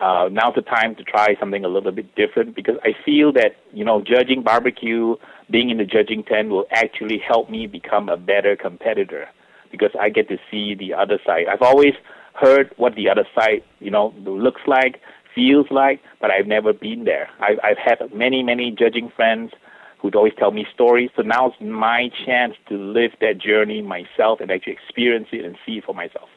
Uh, 0.00 0.30
now's 0.32 0.54
the 0.54 0.62
time 0.62 0.94
to 0.94 1.04
try 1.04 1.36
something 1.38 1.62
a 1.62 1.68
little 1.68 1.92
bit 1.92 2.14
different 2.14 2.54
because 2.54 2.76
I 2.84 2.94
feel 3.04 3.32
that 3.34 3.56
you 3.72 3.84
know 3.84 4.00
judging 4.00 4.42
barbecue, 4.42 5.16
being 5.50 5.70
in 5.70 5.78
the 5.78 5.84
judging 5.84 6.22
tent 6.22 6.48
will 6.48 6.66
actually 6.70 7.18
help 7.18 7.50
me 7.50 7.66
become 7.66 8.08
a 8.08 8.16
better 8.16 8.56
competitor 8.56 9.28
because 9.70 9.90
I 10.00 10.08
get 10.08 10.28
to 10.28 10.38
see 10.50 10.74
the 10.74 10.94
other 10.94 11.18
side. 11.26 11.46
I've 11.48 11.62
always 11.62 11.94
heard 12.34 12.72
what 12.76 12.94
the 12.94 13.08
other 13.08 13.26
side, 13.34 13.62
you 13.80 13.90
know, 13.90 14.14
looks 14.24 14.62
like, 14.66 15.00
feels 15.34 15.66
like, 15.70 16.00
but 16.20 16.30
I've 16.30 16.46
never 16.46 16.72
been 16.72 17.04
there. 17.04 17.28
I've, 17.40 17.58
I've 17.62 17.78
had 17.78 18.14
many, 18.14 18.42
many 18.42 18.70
judging 18.70 19.10
friends 19.14 19.52
who'd 19.98 20.14
always 20.14 20.32
tell 20.38 20.50
me 20.50 20.66
stories. 20.72 21.10
So 21.14 21.22
now's 21.22 21.52
my 21.60 22.10
chance 22.24 22.54
to 22.68 22.76
live 22.76 23.12
that 23.20 23.38
journey 23.38 23.82
myself 23.82 24.40
and 24.40 24.50
actually 24.50 24.72
experience 24.72 25.28
it 25.32 25.44
and 25.44 25.56
see 25.66 25.78
it 25.78 25.84
for 25.84 25.94
myself. 25.94 26.28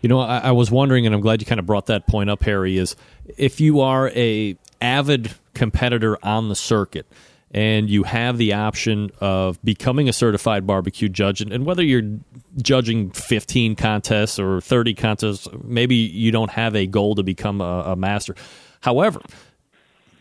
You 0.00 0.08
know, 0.08 0.20
I, 0.20 0.38
I 0.38 0.50
was 0.52 0.70
wondering, 0.70 1.06
and 1.06 1.14
I'm 1.14 1.20
glad 1.20 1.42
you 1.42 1.46
kind 1.46 1.58
of 1.58 1.66
brought 1.66 1.86
that 1.86 2.06
point 2.06 2.30
up, 2.30 2.42
Harry. 2.44 2.78
Is 2.78 2.96
if 3.36 3.60
you 3.60 3.80
are 3.80 4.08
a 4.10 4.56
avid 4.80 5.34
competitor 5.54 6.16
on 6.24 6.48
the 6.48 6.56
circuit 6.56 7.06
and 7.52 7.90
you 7.90 8.04
have 8.04 8.38
the 8.38 8.52
option 8.52 9.10
of 9.20 9.62
becoming 9.64 10.08
a 10.08 10.12
certified 10.12 10.66
barbecue 10.66 11.08
judge, 11.08 11.40
and, 11.40 11.66
whether 11.66 11.82
you're 11.82 12.18
judging 12.62 13.10
15 13.10 13.74
contests 13.76 14.38
or 14.38 14.60
30 14.60 14.94
contests, 14.94 15.48
maybe 15.64 15.96
you 15.96 16.30
don't 16.30 16.50
have 16.50 16.76
a 16.76 16.86
goal 16.86 17.16
to 17.16 17.22
become 17.22 17.60
a, 17.60 17.82
a 17.86 17.96
master. 17.96 18.36
However, 18.80 19.20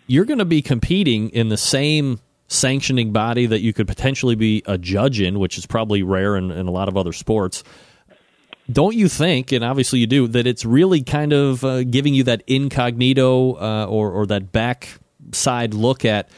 you're 0.07 0.25
going 0.25 0.39
to 0.39 0.45
be 0.45 0.61
competing 0.61 1.29
in 1.29 1.49
the 1.49 1.57
same 1.57 2.19
sanctioning 2.47 3.13
body 3.13 3.45
that 3.45 3.61
you 3.61 3.73
could 3.73 3.87
potentially 3.87 4.35
be 4.35 4.63
a 4.65 4.77
judge 4.77 5.21
in, 5.21 5.37
which 5.37 5.57
is 5.57 5.67
probably 5.67 6.01
rare 6.01 6.35
in, 6.35 6.49
in 6.49 6.67
a 6.67 6.71
lot 6.71 6.87
of 6.87 6.97
other 6.97 7.13
sports. 7.13 7.63
Don't 8.71 8.95
you 8.95 9.07
think, 9.07 9.51
and 9.51 9.63
obviously 9.63 9.99
you 9.99 10.07
do, 10.07 10.27
that 10.27 10.47
it's 10.47 10.65
really 10.65 11.03
kind 11.03 11.31
of 11.31 11.63
uh, 11.63 11.83
giving 11.83 12.15
you 12.15 12.23
that 12.23 12.43
incognito 12.47 13.53
uh, 13.53 13.85
or, 13.87 14.11
or 14.11 14.25
that 14.27 14.51
backside 14.51 15.75
look 15.75 16.05
at 16.05 16.29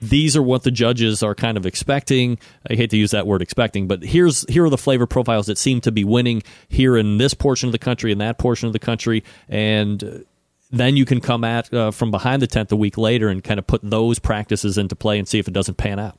these 0.00 0.36
are 0.36 0.42
what 0.42 0.62
the 0.62 0.70
judges 0.70 1.22
are 1.22 1.34
kind 1.34 1.56
of 1.56 1.66
expecting. 1.66 2.38
I 2.68 2.74
hate 2.74 2.90
to 2.90 2.96
use 2.96 3.10
that 3.10 3.26
word 3.26 3.42
expecting, 3.42 3.86
but 3.88 4.02
here's 4.02 4.48
here 4.48 4.64
are 4.64 4.70
the 4.70 4.78
flavor 4.78 5.06
profiles 5.06 5.46
that 5.46 5.58
seem 5.58 5.80
to 5.82 5.92
be 5.92 6.04
winning 6.04 6.42
here 6.68 6.96
in 6.96 7.18
this 7.18 7.34
portion 7.34 7.68
of 7.68 7.72
the 7.72 7.78
country 7.78 8.12
and 8.12 8.20
that 8.20 8.38
portion 8.38 8.66
of 8.66 8.72
the 8.72 8.78
country, 8.78 9.24
and 9.48 10.04
uh, 10.04 10.18
then 10.70 10.96
you 10.96 11.04
can 11.04 11.20
come 11.20 11.44
at 11.44 11.72
uh, 11.72 11.90
from 11.90 12.10
behind 12.10 12.42
the 12.42 12.46
tent 12.46 12.70
a 12.70 12.76
week 12.76 12.98
later 12.98 13.28
and 13.28 13.42
kind 13.42 13.58
of 13.58 13.66
put 13.66 13.80
those 13.82 14.18
practices 14.18 14.78
into 14.78 14.94
play 14.94 15.18
and 15.18 15.26
see 15.26 15.38
if 15.38 15.48
it 15.48 15.54
doesn't 15.54 15.76
pan 15.76 15.98
out. 15.98 16.18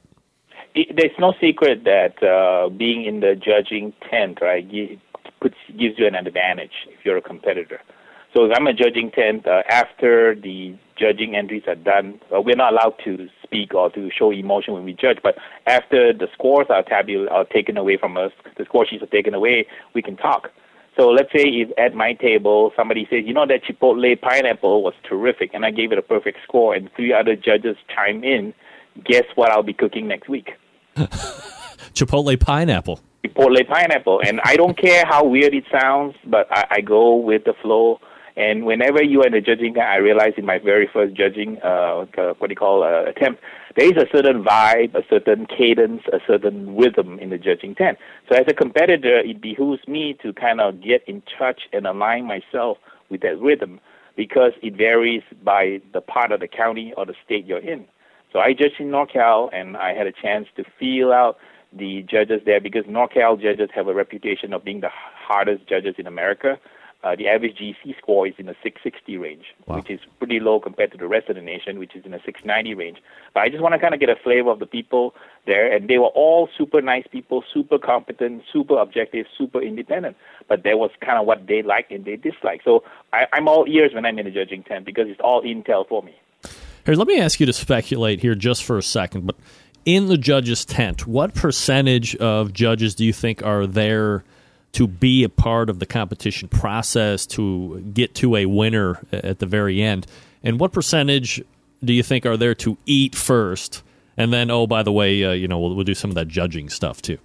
It, 0.76 0.96
there's 0.96 1.18
no 1.20 1.34
secret 1.40 1.84
that 1.86 2.22
uh, 2.24 2.70
being 2.70 3.06
in 3.06 3.20
the 3.22 3.36
judging 3.36 3.94
tent, 4.10 4.40
right, 4.42 4.68
puts 5.40 5.56
gives 5.78 5.98
you 5.98 6.08
an 6.08 6.16
advantage 6.16 6.72
if 6.88 7.06
you're 7.06 7.18
a 7.18 7.22
competitor. 7.22 7.80
So 8.36 8.46
if 8.46 8.52
I'm 8.56 8.68
a 8.68 8.74
judging 8.74 9.12
tent, 9.12 9.48
uh, 9.48 9.64
after 9.70 10.36
the 10.36 10.76
judging 11.00 11.36
entries 11.36 11.64
are 11.68 11.76
done, 11.76 12.20
uh, 12.36 12.42
we're 12.42 12.56
not 12.56 12.74
allowed 12.74 12.96
to 13.06 13.28
speak 13.44 13.74
or 13.74 13.90
to 13.92 14.10
show 14.12 14.32
emotion 14.32 14.74
when 14.74 14.84
we 14.84 14.94
judge. 14.94 15.20
But 15.24 15.38
after 15.66 16.14
the 16.14 16.28
scores 16.34 16.68
are 16.70 16.84
tabulated, 16.84 17.30
are 17.30 17.46
taken 17.46 17.78
away 17.78 17.98
from 17.98 18.18
us, 18.18 18.32
the 18.58 18.66
score 18.66 18.86
sheets 18.86 19.04
are 19.04 19.08
taken 19.08 19.34
away, 19.34 19.68
we 19.94 20.02
can 20.02 20.18
talk. 20.18 20.52
So 20.98 21.08
let's 21.10 21.32
say 21.32 21.44
if 21.44 21.70
at 21.78 21.96
my 21.96 22.14
table 22.14 22.74
somebody 22.76 23.08
says, 23.10 23.24
you 23.26 23.34
know, 23.34 23.46
that 23.48 23.64
Chipotle 23.64 24.20
pineapple 24.20 24.84
was 24.84 24.94
terrific, 25.08 25.52
and 25.54 25.66
I 25.66 25.72
gave 25.72 25.92
it 25.94 25.98
a 25.98 26.02
perfect 26.02 26.40
score, 26.44 26.76
and 26.76 26.90
three 26.96 27.14
other 27.14 27.36
judges 27.36 27.78
chime 27.94 28.24
in, 28.24 28.54
guess 29.06 29.24
what 29.36 29.50
I'll 29.50 29.64
be 29.64 29.74
cooking 29.74 30.08
next 30.08 30.28
week? 30.28 30.52
Chipotle 30.98 32.38
pineapple. 32.40 33.00
Chipotle 33.26 33.66
pineapple. 33.68 34.22
And 34.26 34.42
I 34.44 34.56
don't 34.58 34.78
care 34.78 35.06
how 35.06 35.26
weird 35.26 35.54
it 35.54 35.64
sounds, 35.72 36.16
but 36.26 36.48
I, 36.52 36.66
I 36.72 36.82
go 36.82 37.16
with 37.16 37.46
the 37.46 37.54
flow. 37.62 38.00
And 38.36 38.66
whenever 38.66 39.04
you 39.04 39.22
are 39.22 39.28
in 39.28 39.34
the 39.34 39.42
judging, 39.42 39.78
I 39.78 39.98
realized 39.98 40.38
in 40.38 40.46
my 40.46 40.60
very 40.60 40.90
first 40.92 41.16
judging, 41.16 41.58
uh, 41.62 42.06
what 42.38 42.48
do 42.48 42.48
you 42.50 42.56
call 42.56 42.84
uh, 42.84 43.10
attempt, 43.10 43.42
there 43.76 43.88
is 43.88 43.98
a 43.98 44.08
certain 44.16 44.44
vibe, 44.44 44.96
a 44.96 45.04
certain 45.10 45.46
cadence, 45.46 46.04
a 46.12 46.20
certain 46.26 46.76
rhythm 46.76 47.20
in 47.20 47.30
the 47.30 47.38
judging 47.38 47.76
tent. 47.76 47.98
So 48.30 48.38
as 48.38 48.46
a 48.48 48.54
competitor, 48.54 49.20
it 49.20 49.42
behooves 49.42 49.88
me 49.88 50.18
to 50.22 50.34
kind 50.34 50.62
of 50.62 50.82
get 50.82 51.04
in 51.08 51.22
touch 51.38 51.62
and 51.74 51.86
align 51.86 52.26
myself 52.26 52.78
with 53.10 53.22
that 53.22 53.40
rhythm 53.40 53.80
because 54.16 54.52
it 54.62 54.76
varies 54.76 55.24
by 55.44 55.82
the 55.94 56.02
part 56.02 56.32
of 56.32 56.40
the 56.40 56.48
county 56.48 56.94
or 56.98 57.06
the 57.06 57.16
state 57.26 57.46
you're 57.46 57.60
in. 57.60 57.86
So 58.32 58.40
I 58.40 58.54
judged 58.54 58.80
in 58.80 58.90
NorCal, 58.90 59.50
and 59.54 59.76
I 59.76 59.94
had 59.94 60.06
a 60.06 60.12
chance 60.12 60.48
to 60.58 60.64
feel 60.80 61.12
out 61.12 61.38
the 61.74 62.04
judges 62.04 62.42
there 62.46 62.60
because 62.60 62.84
NorCal 62.86 63.42
judges 63.42 63.70
have 63.74 63.88
a 63.88 63.94
reputation 63.94 64.54
of 64.54 64.64
being 64.64 64.82
the 64.82 64.90
hardest 64.92 65.68
judges 65.68 65.96
in 65.98 66.06
America. 66.06 66.60
Uh, 67.02 67.16
the 67.16 67.30
average 67.30 67.58
GC 67.58 67.98
score 67.98 68.28
is 68.28 68.34
in 68.38 68.48
the 68.48 68.56
660 68.62 69.18
range, 69.18 69.46
wow. 69.66 69.78
which 69.78 69.90
is 69.90 70.02
pretty 70.18 70.42
low 70.42 70.60
compared 70.60 70.92
to 70.92 70.98
the 70.98 71.08
rest 71.08 71.30
of 71.30 71.36
the 71.36 71.42
nation, 71.42 71.80
which 71.80 71.96
is 71.96 72.04
in 72.04 72.12
the 72.12 72.20
690 72.26 72.74
range. 72.74 72.98
But 73.34 73.44
I 73.44 73.50
just 73.50 73.62
want 73.62 73.74
to 73.74 73.80
kind 73.80 73.94
of 73.94 74.02
get 74.02 74.10
a 74.10 74.18
flavor 74.18 74.50
of 74.50 74.60
the 74.60 74.66
people 74.66 75.16
there, 75.46 75.72
and 75.72 75.88
they 75.88 75.98
were 75.98 76.08
all 76.08 76.50
super 76.58 76.82
nice 76.82 77.06
people, 77.10 77.42
super 77.54 77.80
competent, 77.80 78.44
super 78.52 78.78
objective, 78.78 79.28
super 79.38 79.62
independent. 79.62 80.18
But 80.50 80.64
that 80.64 80.78
was 80.78 80.92
kind 81.00 81.18
of 81.18 81.26
what 81.26 81.48
they 81.48 81.62
liked 81.62 81.92
and 81.92 82.04
they 82.04 82.18
disliked. 82.18 82.66
So 82.66 82.84
I, 83.14 83.28
I'm 83.32 83.48
all 83.48 83.66
ears 83.66 83.94
when 83.94 84.06
I'm 84.06 84.20
in 84.20 84.26
the 84.26 84.32
judging 84.32 84.64
tent 84.64 84.86
because 84.86 85.08
it's 85.08 85.22
all 85.22 85.42
intel 85.42 85.88
for 85.88 86.04
me. 86.04 86.16
Here, 86.86 86.96
let 86.96 87.08
me 87.08 87.22
ask 87.22 87.40
you 87.40 87.46
to 87.46 87.54
speculate 87.54 88.20
here 88.20 88.36
just 88.36 88.66
for 88.66 88.78
a 88.78 88.84
second. 88.84 89.26
But 89.26 89.38
in 89.86 90.08
the 90.08 90.18
judges' 90.18 90.66
tent, 90.66 91.08
what 91.08 91.34
percentage 91.34 92.16
of 92.18 92.52
judges 92.52 92.94
do 92.94 93.06
you 93.06 93.14
think 93.14 93.42
are 93.42 93.66
there 93.66 94.26
to 94.74 94.88
be 94.88 95.24
a 95.24 95.30
part 95.30 95.70
of 95.70 95.80
the 95.80 95.86
competition 95.86 96.48
process 96.48 97.26
to 97.26 97.82
get 97.94 98.16
to 98.16 98.36
a 98.36 98.46
winner 98.46 99.00
at 99.12 99.40
the 99.40 99.46
very 99.46 99.82
end? 99.82 100.06
And 100.44 100.60
what 100.60 100.72
percentage 100.72 101.42
do 101.84 101.94
you 101.94 102.04
think 102.04 102.26
are 102.26 102.38
there 102.38 102.56
to 102.56 102.78
eat 102.86 103.16
first? 103.16 103.84
And 104.18 104.34
then, 104.34 104.52
oh, 104.52 104.68
by 104.68 104.84
the 104.84 104.92
way, 104.92 105.24
uh, 105.24 105.32
you 105.32 105.48
know, 105.48 105.60
we'll, 105.60 105.76
we'll 105.76 105.86
do 105.86 105.94
some 105.94 106.12
of 106.12 106.16
that 106.16 106.28
judging 106.28 106.70
stuff 106.70 107.02
too. 107.02 107.18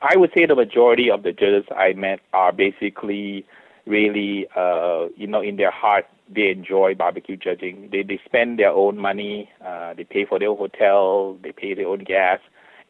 I 0.00 0.16
would 0.16 0.30
say 0.34 0.46
the 0.46 0.54
majority 0.54 1.10
of 1.10 1.22
the 1.22 1.32
judges 1.32 1.64
I 1.76 1.92
met 1.92 2.20
are 2.32 2.52
basically 2.52 3.44
really, 3.86 4.46
uh, 4.56 5.08
you 5.16 5.26
know, 5.26 5.40
in 5.40 5.56
their 5.56 5.70
heart, 5.70 6.06
they 6.28 6.48
enjoy 6.48 6.94
barbecue 6.94 7.36
judging. 7.36 7.88
They 7.92 8.02
they 8.02 8.18
spend 8.24 8.58
their 8.58 8.70
own 8.70 8.96
money, 8.96 9.50
uh, 9.64 9.94
they 9.94 10.04
pay 10.04 10.24
for 10.24 10.38
their 10.38 10.54
hotel, 10.54 11.38
they 11.42 11.52
pay 11.52 11.74
their 11.74 11.88
own 11.88 12.04
gas, 12.04 12.40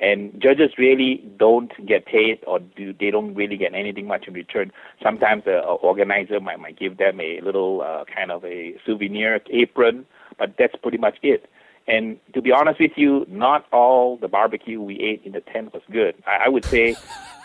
and 0.02 0.38
judges 0.42 0.72
really 0.76 1.24
don't 1.38 1.72
get 1.86 2.04
paid 2.04 2.40
or 2.46 2.58
do 2.58 2.92
they 2.92 3.10
don't 3.10 3.34
really 3.34 3.56
get 3.56 3.72
anything 3.72 4.06
much 4.06 4.26
in 4.26 4.34
return. 4.34 4.72
Sometimes 5.02 5.44
the 5.44 5.60
organizer 5.60 6.40
might 6.40 6.60
might 6.60 6.78
give 6.78 6.98
them 6.98 7.20
a 7.20 7.40
little 7.40 7.82
uh, 7.82 8.04
kind 8.14 8.30
of 8.30 8.44
a 8.44 8.74
souvenir 8.84 9.40
apron, 9.50 10.04
but 10.38 10.56
that's 10.58 10.74
pretty 10.82 10.98
much 10.98 11.16
it. 11.22 11.48
And 11.86 12.18
to 12.34 12.42
be 12.42 12.52
honest 12.52 12.80
with 12.80 12.92
you, 12.96 13.26
not 13.28 13.66
all 13.72 14.16
the 14.16 14.28
barbecue 14.28 14.80
we 14.80 14.98
ate 15.00 15.22
in 15.24 15.32
the 15.32 15.40
tent 15.40 15.72
was 15.72 15.82
good. 15.90 16.14
I, 16.26 16.46
I 16.46 16.48
would 16.48 16.64
say, 16.64 16.96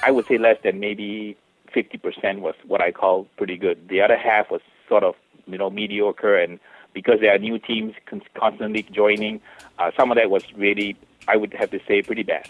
I 0.04 0.12
would 0.12 0.28
say 0.28 0.38
less 0.38 0.58
than 0.64 0.80
maybe 0.80 1.38
50% 1.76 2.40
was 2.40 2.56
what 2.66 2.82
I 2.82 2.92
call 2.92 3.28
pretty 3.38 3.58
good. 3.58 3.90
The 3.90 4.02
other 4.02 4.18
half 4.18 4.52
was 4.52 4.62
sort 4.88 5.04
of, 5.04 5.16
you 5.46 5.58
know, 5.58 5.70
mediocre. 5.70 6.38
And 6.38 6.60
because 6.94 7.20
there 7.20 7.34
are 7.34 7.40
new 7.40 7.58
teams 7.58 7.94
constantly 8.36 8.84
joining, 8.84 9.42
uh, 9.80 9.92
some 9.98 10.12
of 10.12 10.18
that 10.18 10.30
was 10.30 10.44
really, 10.56 10.96
I 11.28 11.38
would 11.38 11.54
have 11.54 11.72
to 11.72 11.80
say, 11.88 12.02
pretty 12.02 12.24
bad. 12.24 12.50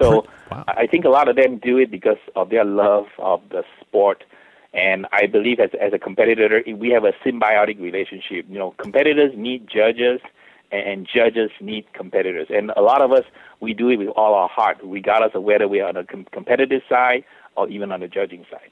So 0.00 0.26
wow. 0.50 0.64
I 0.68 0.86
think 0.86 1.04
a 1.04 1.08
lot 1.08 1.28
of 1.28 1.36
them 1.36 1.58
do 1.58 1.78
it 1.78 1.90
because 1.90 2.18
of 2.36 2.50
their 2.50 2.64
love 2.64 3.06
of 3.18 3.42
the 3.50 3.64
sport. 3.80 4.24
And 4.72 5.06
I 5.12 5.26
believe 5.26 5.60
as, 5.60 5.70
as 5.80 5.92
a 5.92 5.98
competitor, 5.98 6.62
we 6.76 6.90
have 6.90 7.04
a 7.04 7.12
symbiotic 7.24 7.80
relationship. 7.80 8.46
You 8.48 8.58
know, 8.58 8.74
competitors 8.78 9.32
need 9.34 9.68
judges 9.68 10.20
and 10.70 11.08
judges 11.12 11.50
need 11.60 11.92
competitors. 11.94 12.48
And 12.50 12.70
a 12.76 12.82
lot 12.82 13.00
of 13.00 13.10
us, 13.10 13.24
we 13.60 13.74
do 13.74 13.88
it 13.88 13.96
with 13.96 14.08
all 14.08 14.34
our 14.34 14.48
heart, 14.48 14.78
regardless 14.82 15.34
of 15.34 15.42
whether 15.42 15.66
we're 15.66 15.86
on 15.86 15.94
the 15.94 16.04
com- 16.04 16.26
competitive 16.30 16.82
side 16.88 17.24
or 17.56 17.68
even 17.68 17.90
on 17.90 18.00
the 18.00 18.08
judging 18.08 18.44
side. 18.50 18.70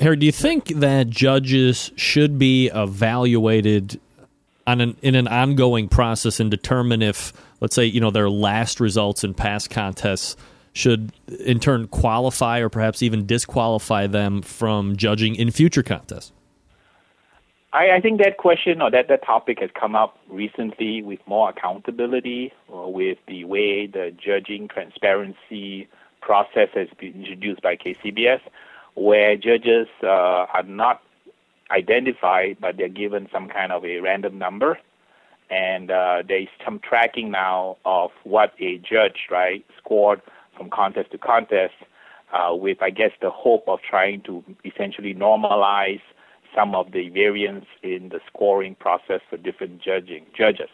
Harry, 0.00 0.16
do 0.16 0.26
you 0.26 0.32
think 0.32 0.66
that 0.66 1.08
judges 1.08 1.92
should 1.96 2.38
be 2.38 2.68
evaluated 2.74 4.00
on 4.66 4.80
an, 4.80 4.96
in 5.02 5.14
an 5.14 5.28
ongoing 5.28 5.88
process 5.88 6.40
and 6.40 6.50
determine 6.50 7.00
if, 7.00 7.32
let's 7.64 7.74
say, 7.74 7.86
you 7.86 7.98
know, 7.98 8.10
their 8.10 8.28
last 8.28 8.78
results 8.78 9.24
in 9.24 9.32
past 9.32 9.70
contests 9.70 10.36
should 10.74 11.14
in 11.40 11.58
turn 11.58 11.88
qualify 11.88 12.58
or 12.58 12.68
perhaps 12.68 13.02
even 13.02 13.24
disqualify 13.24 14.06
them 14.06 14.42
from 14.42 14.96
judging 14.96 15.34
in 15.34 15.50
future 15.50 15.82
contests? 15.82 16.30
I, 17.72 17.92
I 17.92 18.00
think 18.02 18.20
that 18.20 18.36
question 18.36 18.82
or 18.82 18.90
that, 18.90 19.08
that 19.08 19.24
topic 19.24 19.60
has 19.60 19.70
come 19.72 19.96
up 19.96 20.18
recently 20.28 21.02
with 21.02 21.20
more 21.26 21.48
accountability 21.48 22.52
or 22.68 22.92
with 22.92 23.16
the 23.28 23.44
way 23.44 23.86
the 23.86 24.14
judging 24.22 24.68
transparency 24.68 25.88
process 26.20 26.68
has 26.74 26.88
been 27.00 27.14
introduced 27.14 27.62
by 27.62 27.76
KCBS, 27.76 28.40
where 28.92 29.36
judges 29.36 29.88
uh, 30.02 30.06
are 30.52 30.64
not 30.64 31.00
identified, 31.70 32.58
but 32.60 32.76
they're 32.76 32.88
given 32.90 33.26
some 33.32 33.48
kind 33.48 33.72
of 33.72 33.86
a 33.86 34.00
random 34.00 34.36
number. 34.36 34.78
And 35.50 35.90
uh, 35.90 36.22
there's 36.26 36.48
some 36.64 36.80
tracking 36.80 37.30
now 37.30 37.76
of 37.84 38.10
what 38.24 38.54
a 38.60 38.78
judge, 38.78 39.26
right, 39.30 39.64
scored 39.78 40.22
from 40.56 40.70
contest 40.70 41.10
to 41.12 41.18
contest, 41.18 41.74
uh, 42.32 42.54
with, 42.54 42.82
I 42.82 42.90
guess, 42.90 43.10
the 43.20 43.30
hope 43.30 43.64
of 43.68 43.80
trying 43.88 44.22
to 44.22 44.42
essentially 44.64 45.14
normalize 45.14 46.00
some 46.54 46.74
of 46.74 46.92
the 46.92 47.08
variance 47.08 47.66
in 47.82 48.10
the 48.10 48.20
scoring 48.26 48.74
process 48.76 49.20
for 49.28 49.36
different 49.36 49.82
judging 49.82 50.24
judges. 50.36 50.68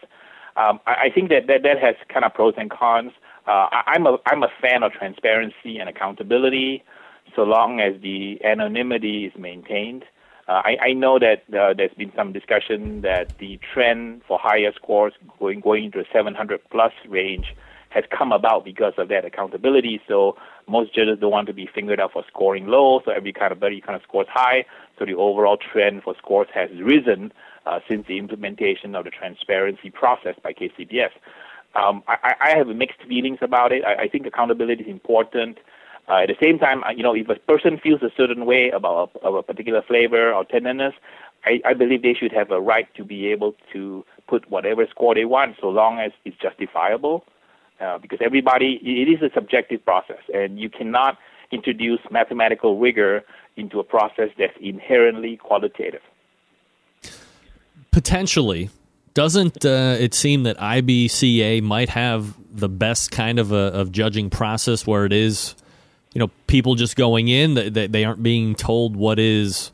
Um, 0.55 0.79
I, 0.85 1.05
I, 1.05 1.09
think 1.13 1.29
that, 1.29 1.47
that 1.47 1.63
that 1.63 1.79
has 1.79 1.95
kind 2.09 2.25
of 2.25 2.33
pros 2.33 2.53
and 2.57 2.69
cons. 2.69 3.11
Uh, 3.47 3.67
I, 3.71 3.83
I'm 3.87 4.05
a 4.05 4.17
I'm 4.27 4.43
a 4.43 4.49
fan 4.61 4.83
of 4.83 4.91
transparency 4.91 5.77
and 5.79 5.89
accountability, 5.89 6.83
so 7.35 7.43
long 7.43 7.79
as 7.79 7.99
the 8.01 8.39
anonymity 8.43 9.25
is 9.25 9.33
maintained. 9.39 10.03
Uh, 10.51 10.61
I, 10.65 10.87
I 10.87 10.93
know 10.93 11.17
that 11.17 11.43
uh, 11.57 11.73
there's 11.73 11.93
been 11.93 12.11
some 12.13 12.33
discussion 12.33 12.99
that 13.03 13.37
the 13.37 13.57
trend 13.73 14.21
for 14.27 14.37
higher 14.37 14.73
scores 14.75 15.13
going 15.39 15.61
going 15.61 15.85
into 15.85 15.99
a 15.99 16.03
700 16.11 16.59
plus 16.69 16.91
range 17.07 17.55
has 17.91 18.03
come 18.09 18.33
about 18.33 18.65
because 18.65 18.91
of 18.97 19.07
that 19.07 19.23
accountability. 19.23 20.01
So 20.09 20.35
most 20.67 20.93
judges 20.93 21.19
don't 21.21 21.31
want 21.31 21.47
to 21.47 21.53
be 21.53 21.69
fingered 21.73 22.01
out 22.01 22.11
for 22.11 22.25
scoring 22.27 22.67
low, 22.67 22.99
so 23.05 23.11
every 23.11 23.31
kind 23.31 23.53
of 23.53 23.61
buddy 23.61 23.79
kind 23.79 23.95
of 23.95 24.01
scores 24.01 24.27
high. 24.29 24.65
So 24.99 25.05
the 25.05 25.13
overall 25.13 25.55
trend 25.55 26.03
for 26.03 26.15
scores 26.17 26.49
has 26.53 26.69
risen 26.83 27.31
uh, 27.65 27.79
since 27.89 28.05
the 28.07 28.17
implementation 28.17 28.93
of 28.93 29.05
the 29.05 29.09
transparency 29.09 29.89
process 29.89 30.35
by 30.43 30.51
KCBS. 30.51 31.11
Um, 31.75 32.03
I, 32.09 32.33
I, 32.41 32.57
have 32.57 32.67
mixed 32.67 33.01
feelings 33.07 33.37
about 33.41 33.71
it. 33.71 33.85
I, 33.85 34.03
I 34.03 34.07
think 34.09 34.25
accountability 34.25 34.83
is 34.83 34.89
important. 34.89 35.59
Uh, 36.07 36.23
at 36.23 36.27
the 36.27 36.35
same 36.41 36.59
time, 36.59 36.83
you 36.95 37.03
know, 37.03 37.15
if 37.15 37.29
a 37.29 37.35
person 37.35 37.79
feels 37.81 38.01
a 38.01 38.09
certain 38.17 38.45
way 38.45 38.69
about 38.69 39.11
a, 39.15 39.19
of 39.19 39.35
a 39.35 39.43
particular 39.43 39.81
flavor 39.81 40.33
or 40.33 40.43
tenderness, 40.43 40.93
I, 41.45 41.61
I 41.65 41.73
believe 41.73 42.01
they 42.01 42.13
should 42.13 42.31
have 42.33 42.51
a 42.51 42.59
right 42.59 42.87
to 42.95 43.03
be 43.03 43.27
able 43.27 43.55
to 43.73 44.05
put 44.27 44.49
whatever 44.49 44.85
score 44.89 45.15
they 45.15 45.25
want, 45.25 45.57
so 45.59 45.69
long 45.69 45.99
as 45.99 46.11
it's 46.25 46.37
justifiable. 46.37 47.23
Uh, 47.79 47.97
because 47.97 48.19
everybody, 48.23 48.79
it 48.83 49.09
is 49.09 49.21
a 49.23 49.33
subjective 49.33 49.83
process, 49.83 50.21
and 50.33 50.59
you 50.59 50.69
cannot 50.69 51.17
introduce 51.51 51.99
mathematical 52.11 52.77
rigor 52.79 53.23
into 53.57 53.79
a 53.79 53.83
process 53.83 54.29
that's 54.37 54.53
inherently 54.61 55.37
qualitative. 55.37 56.01
Potentially. 57.91 58.69
Doesn't 59.13 59.65
uh, 59.65 59.97
it 59.99 60.13
seem 60.13 60.43
that 60.43 60.57
IBCA 60.57 61.61
might 61.61 61.89
have 61.89 62.35
the 62.49 62.69
best 62.69 63.11
kind 63.11 63.39
of 63.39 63.51
a 63.51 63.55
of 63.55 63.91
judging 63.91 64.29
process 64.29 64.87
where 64.87 65.05
it 65.05 65.11
is, 65.11 65.55
you 66.13 66.19
know, 66.19 66.29
people 66.47 66.75
just 66.75 66.95
going 66.95 67.27
in, 67.27 67.53
they, 67.73 67.87
they 67.87 68.03
aren't 68.03 68.21
being 68.21 68.55
told 68.55 68.95
what 68.95 69.19
is 69.19 69.71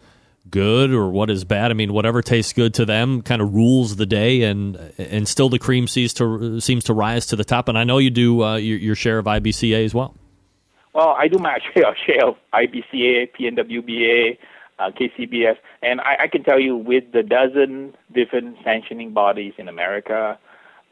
good 0.50 0.92
or 0.92 1.10
what 1.10 1.30
is 1.30 1.44
bad. 1.44 1.72
I 1.72 1.74
mean, 1.74 1.94
whatever 1.94 2.22
tastes 2.22 2.54
good 2.54 2.74
to 2.76 2.86
them 2.86 3.22
kind 3.22 3.42
of 3.42 3.54
rules 3.54 3.96
the 3.96 4.06
day, 4.06 4.44
and 4.44 4.76
and 4.98 5.28
still 5.28 5.50
the 5.50 5.60
cream 5.60 5.88
seems 5.88 6.14
to 6.16 6.60
seems 6.60 6.84
to 6.86 6.94
rise 6.94 7.26
to 7.28 7.36
the 7.36 7.44
top. 7.44 7.68
And 7.68 7.78
I 7.78 7.84
know 7.84 7.98
you 7.98 8.10
do 8.10 8.44
uh, 8.44 8.56
your, 8.56 8.78
your 8.78 8.96
share 8.96 9.20
of 9.20 9.26
IBCA 9.26 9.84
as 9.84 9.94
well. 9.94 10.16
Well, 10.94 11.10
I 11.10 11.28
do 11.28 11.38
my 11.38 11.60
share, 11.74 12.26
of 12.26 12.36
IBCA, 12.54 13.30
PNWBA, 13.40 14.38
uh, 14.80 14.92
KCBS, 14.92 15.58
and 15.82 16.02
I, 16.02 16.24
I, 16.24 16.28
can 16.28 16.44
tell 16.44 16.60
you 16.60 16.76
with 16.76 17.12
the 17.12 17.24
dozen 17.24 17.94
different 18.14 18.58
sanctioning 18.64 19.14
bodies 19.14 19.54
in 19.58 19.68
America, 19.68 20.40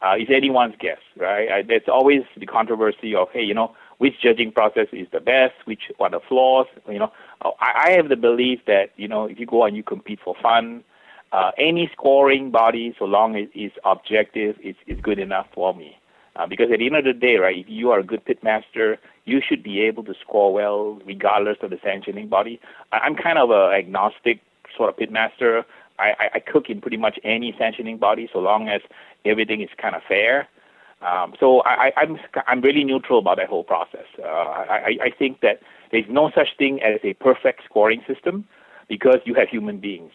uh, 0.02 0.14
it's 0.16 0.30
anyone's 0.30 0.76
guess, 0.80 1.00
right? 1.18 1.50
I, 1.52 1.62
there's 1.64 1.88
always 1.88 2.22
the 2.38 2.46
controversy 2.46 3.16
of, 3.16 3.30
hey, 3.32 3.44
you 3.44 3.54
know, 3.54 3.76
which 3.98 4.14
judging 4.22 4.52
process 4.52 4.88
is 4.92 5.08
the 5.12 5.20
best, 5.20 5.54
which 5.66 5.92
what 5.98 6.14
are 6.14 6.20
the 6.20 6.26
flaws, 6.28 6.68
you 6.90 7.00
know. 7.00 7.12
I, 7.42 7.88
I 7.88 7.92
have 7.92 8.10
the 8.10 8.16
belief 8.16 8.60
that, 8.68 8.92
you 8.98 9.08
know, 9.08 9.26
if 9.26 9.40
you 9.40 9.46
go 9.46 9.64
and 9.64 9.76
you 9.76 9.84
compete 9.84 10.20
for 10.24 10.36
fun, 10.42 10.84
uh, 11.32 11.52
any 11.58 11.90
scoring 11.94 12.52
body, 12.52 12.96
so 12.98 13.06
long 13.06 13.36
as 13.36 13.48
it's 13.54 13.76
objective, 13.84 14.58
is, 14.64 14.76
is 14.88 15.00
good 15.02 15.20
enough 15.20 15.48
for 15.54 15.74
me. 15.74 15.98
Uh, 16.36 16.46
because 16.46 16.68
at 16.72 16.80
the 16.80 16.86
end 16.86 16.98
of 16.98 17.06
the 17.06 17.14
day, 17.14 17.38
right, 17.38 17.58
if 17.58 17.66
you 17.70 17.92
are 17.92 18.00
a 18.00 18.04
good 18.04 18.24
pitmaster, 18.26 18.98
you 19.24 19.42
should 19.48 19.64
be 19.64 19.82
able 19.82 20.04
to 20.04 20.14
score 20.22 20.54
well 20.54 21.00
regardless 21.06 21.58
of 21.62 21.70
the 21.70 21.80
sanctioning 21.84 22.28
body. 22.28 22.60
I, 22.92 23.06
am 23.06 23.16
kind 23.16 23.38
of 23.38 23.52
a 23.52 23.72
agnostic 23.74 24.42
sort 24.76 24.90
of 24.90 24.98
pitmaster. 24.98 25.64
I, 25.98 26.10
I, 26.20 26.30
I 26.36 26.40
cook 26.40 26.70
in 26.70 26.82
pretty 26.82 26.98
much 26.98 27.18
any 27.24 27.56
sanctioning 27.58 27.98
body 27.98 28.30
so 28.34 28.40
long 28.40 28.68
as 28.68 28.82
everything 29.24 29.62
is 29.62 29.70
kind 29.78 29.96
of 29.96 30.02
fair. 30.08 30.48
Um, 31.02 31.34
so 31.40 31.62
I, 31.64 31.92
I'm 31.98 32.18
I'm 32.48 32.62
really 32.62 32.84
neutral 32.84 33.20
about 33.20 33.38
that 33.38 33.48
whole 33.50 33.64
process. 33.64 34.06
Uh, 34.18 34.26
I, 34.26 34.98
I 35.04 35.10
think 35.10 35.42
that 35.42 35.60
there's 35.92 36.06
no 36.10 36.32
such 36.34 36.58
thing 36.58 36.82
as 36.82 37.00
a 37.04 37.14
perfect 37.14 37.64
scoring 37.66 38.02
system 38.08 38.46
because 38.88 39.18
you 39.26 39.34
have 39.36 39.50
human 39.50 39.80
beings. 39.80 40.12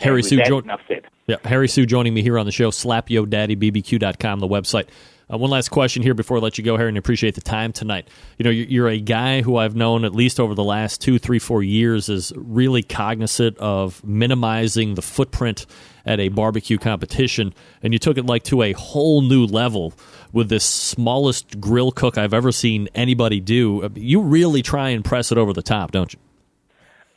Harry 0.00 0.22
Soo, 0.22 0.42
jo- 0.42 0.62
said. 0.88 1.04
Yeah, 1.26 1.36
Harry 1.44 1.68
Soo 1.68 1.86
joining 1.86 2.14
me 2.14 2.22
here 2.22 2.38
on 2.38 2.46
the 2.46 2.52
show. 2.52 2.70
SlapYoDaddyBBQ.com, 2.70 4.40
the 4.40 4.48
website. 4.48 4.88
Uh, 5.30 5.38
one 5.38 5.50
last 5.50 5.70
question 5.70 6.02
here 6.02 6.14
before 6.14 6.38
I 6.38 6.40
let 6.40 6.58
you 6.58 6.64
go, 6.64 6.76
Harry, 6.76 6.88
and 6.88 6.98
appreciate 6.98 7.34
the 7.34 7.40
time 7.40 7.72
tonight. 7.72 8.08
You 8.38 8.44
know, 8.44 8.50
you're 8.50 8.88
a 8.88 8.98
guy 8.98 9.42
who 9.42 9.56
I've 9.56 9.74
known 9.76 10.04
at 10.04 10.14
least 10.14 10.40
over 10.40 10.54
the 10.54 10.64
last 10.64 11.00
two, 11.00 11.18
three, 11.18 11.38
four 11.38 11.62
years 11.62 12.08
is 12.08 12.32
really 12.36 12.82
cognizant 12.82 13.58
of 13.58 14.02
minimizing 14.04 14.94
the 14.94 15.02
footprint 15.02 15.66
at 16.04 16.18
a 16.18 16.28
barbecue 16.28 16.78
competition, 16.78 17.54
and 17.82 17.92
you 17.92 17.98
took 17.98 18.18
it 18.18 18.26
like 18.26 18.42
to 18.44 18.62
a 18.62 18.72
whole 18.72 19.22
new 19.22 19.46
level 19.46 19.92
with 20.32 20.48
this 20.48 20.64
smallest 20.64 21.60
grill 21.60 21.92
cook 21.92 22.18
I've 22.18 22.34
ever 22.34 22.50
seen 22.50 22.88
anybody 22.94 23.40
do. 23.40 23.88
You 23.94 24.20
really 24.20 24.62
try 24.62 24.90
and 24.90 25.04
press 25.04 25.30
it 25.30 25.38
over 25.38 25.52
the 25.52 25.62
top, 25.62 25.92
don't 25.92 26.12
you? 26.12 26.18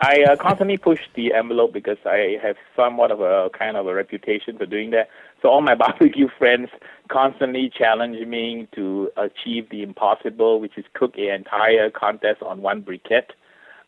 I 0.01 0.23
uh, 0.23 0.35
constantly 0.35 0.77
push 0.77 0.99
the 1.15 1.33
envelope 1.33 1.71
because 1.73 1.97
I 2.05 2.37
have 2.43 2.57
somewhat 2.75 3.11
of 3.11 3.21
a 3.21 3.49
kind 3.57 3.77
of 3.77 3.87
a 3.87 3.93
reputation 3.93 4.57
for 4.57 4.65
doing 4.65 4.91
that. 4.91 5.09
So 5.41 5.49
all 5.49 5.61
my 5.61 5.75
barbecue 5.83 6.27
friends 6.37 6.69
constantly 7.09 7.71
challenge 7.75 8.25
me 8.27 8.67
to 8.75 9.11
achieve 9.17 9.69
the 9.69 9.83
impossible, 9.83 10.59
which 10.59 10.77
is 10.77 10.85
cook 10.93 11.17
an 11.17 11.29
entire 11.29 11.89
contest 11.89 12.41
on 12.41 12.61
one 12.61 12.81
briquette. 12.81 13.29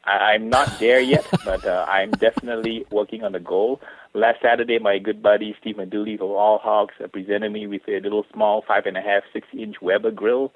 I- 0.06 0.34
I'm 0.34 0.50
not 0.50 0.80
there 0.80 1.00
yet, 1.00 1.26
but 1.46 1.66
uh, 1.66 1.86
I'm 1.88 2.12
definitely 2.12 2.86
working 2.92 3.24
on 3.24 3.32
the 3.34 3.40
goal. 3.40 3.82
Last 4.14 4.42
Saturday, 4.42 4.80
my 4.80 4.98
good 5.00 5.22
buddy 5.22 5.56
Steve 5.60 5.78
Dooley 5.90 6.16
of 6.16 6.22
All 6.22 6.58
Hogs 6.60 6.96
uh, 7.04 7.08
presented 7.08 7.52
me 7.52 7.68
with 7.68 7.82
a 7.88 8.00
little 8.00 8.26
small 8.34 8.64
five 8.68 8.86
and 8.86 8.98
a 8.98 9.02
half, 9.02 9.24
six 9.34 9.48
inch 9.54 9.76
Weber 9.82 10.12
grill, 10.12 10.54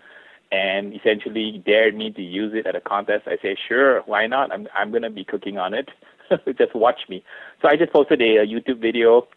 and 0.51 0.93
essentially 0.93 1.61
dared 1.65 1.95
me 1.95 2.11
to 2.11 2.21
use 2.21 2.53
it 2.55 2.65
at 2.65 2.75
a 2.75 2.81
contest. 2.81 3.27
I 3.27 3.37
say, 3.41 3.55
sure, 3.67 4.01
why 4.01 4.27
not? 4.27 4.51
I'm 4.51 4.67
I'm 4.75 4.91
gonna 4.91 5.09
be 5.09 5.23
cooking 5.23 5.57
on 5.57 5.73
it. 5.73 5.89
just 6.57 6.73
watch 6.75 7.01
me. 7.09 7.23
So 7.61 7.67
I 7.67 7.75
just 7.75 7.91
posted 7.91 8.21
a, 8.21 8.37
a 8.37 8.45
YouTube 8.45 8.79
video, 8.79 9.27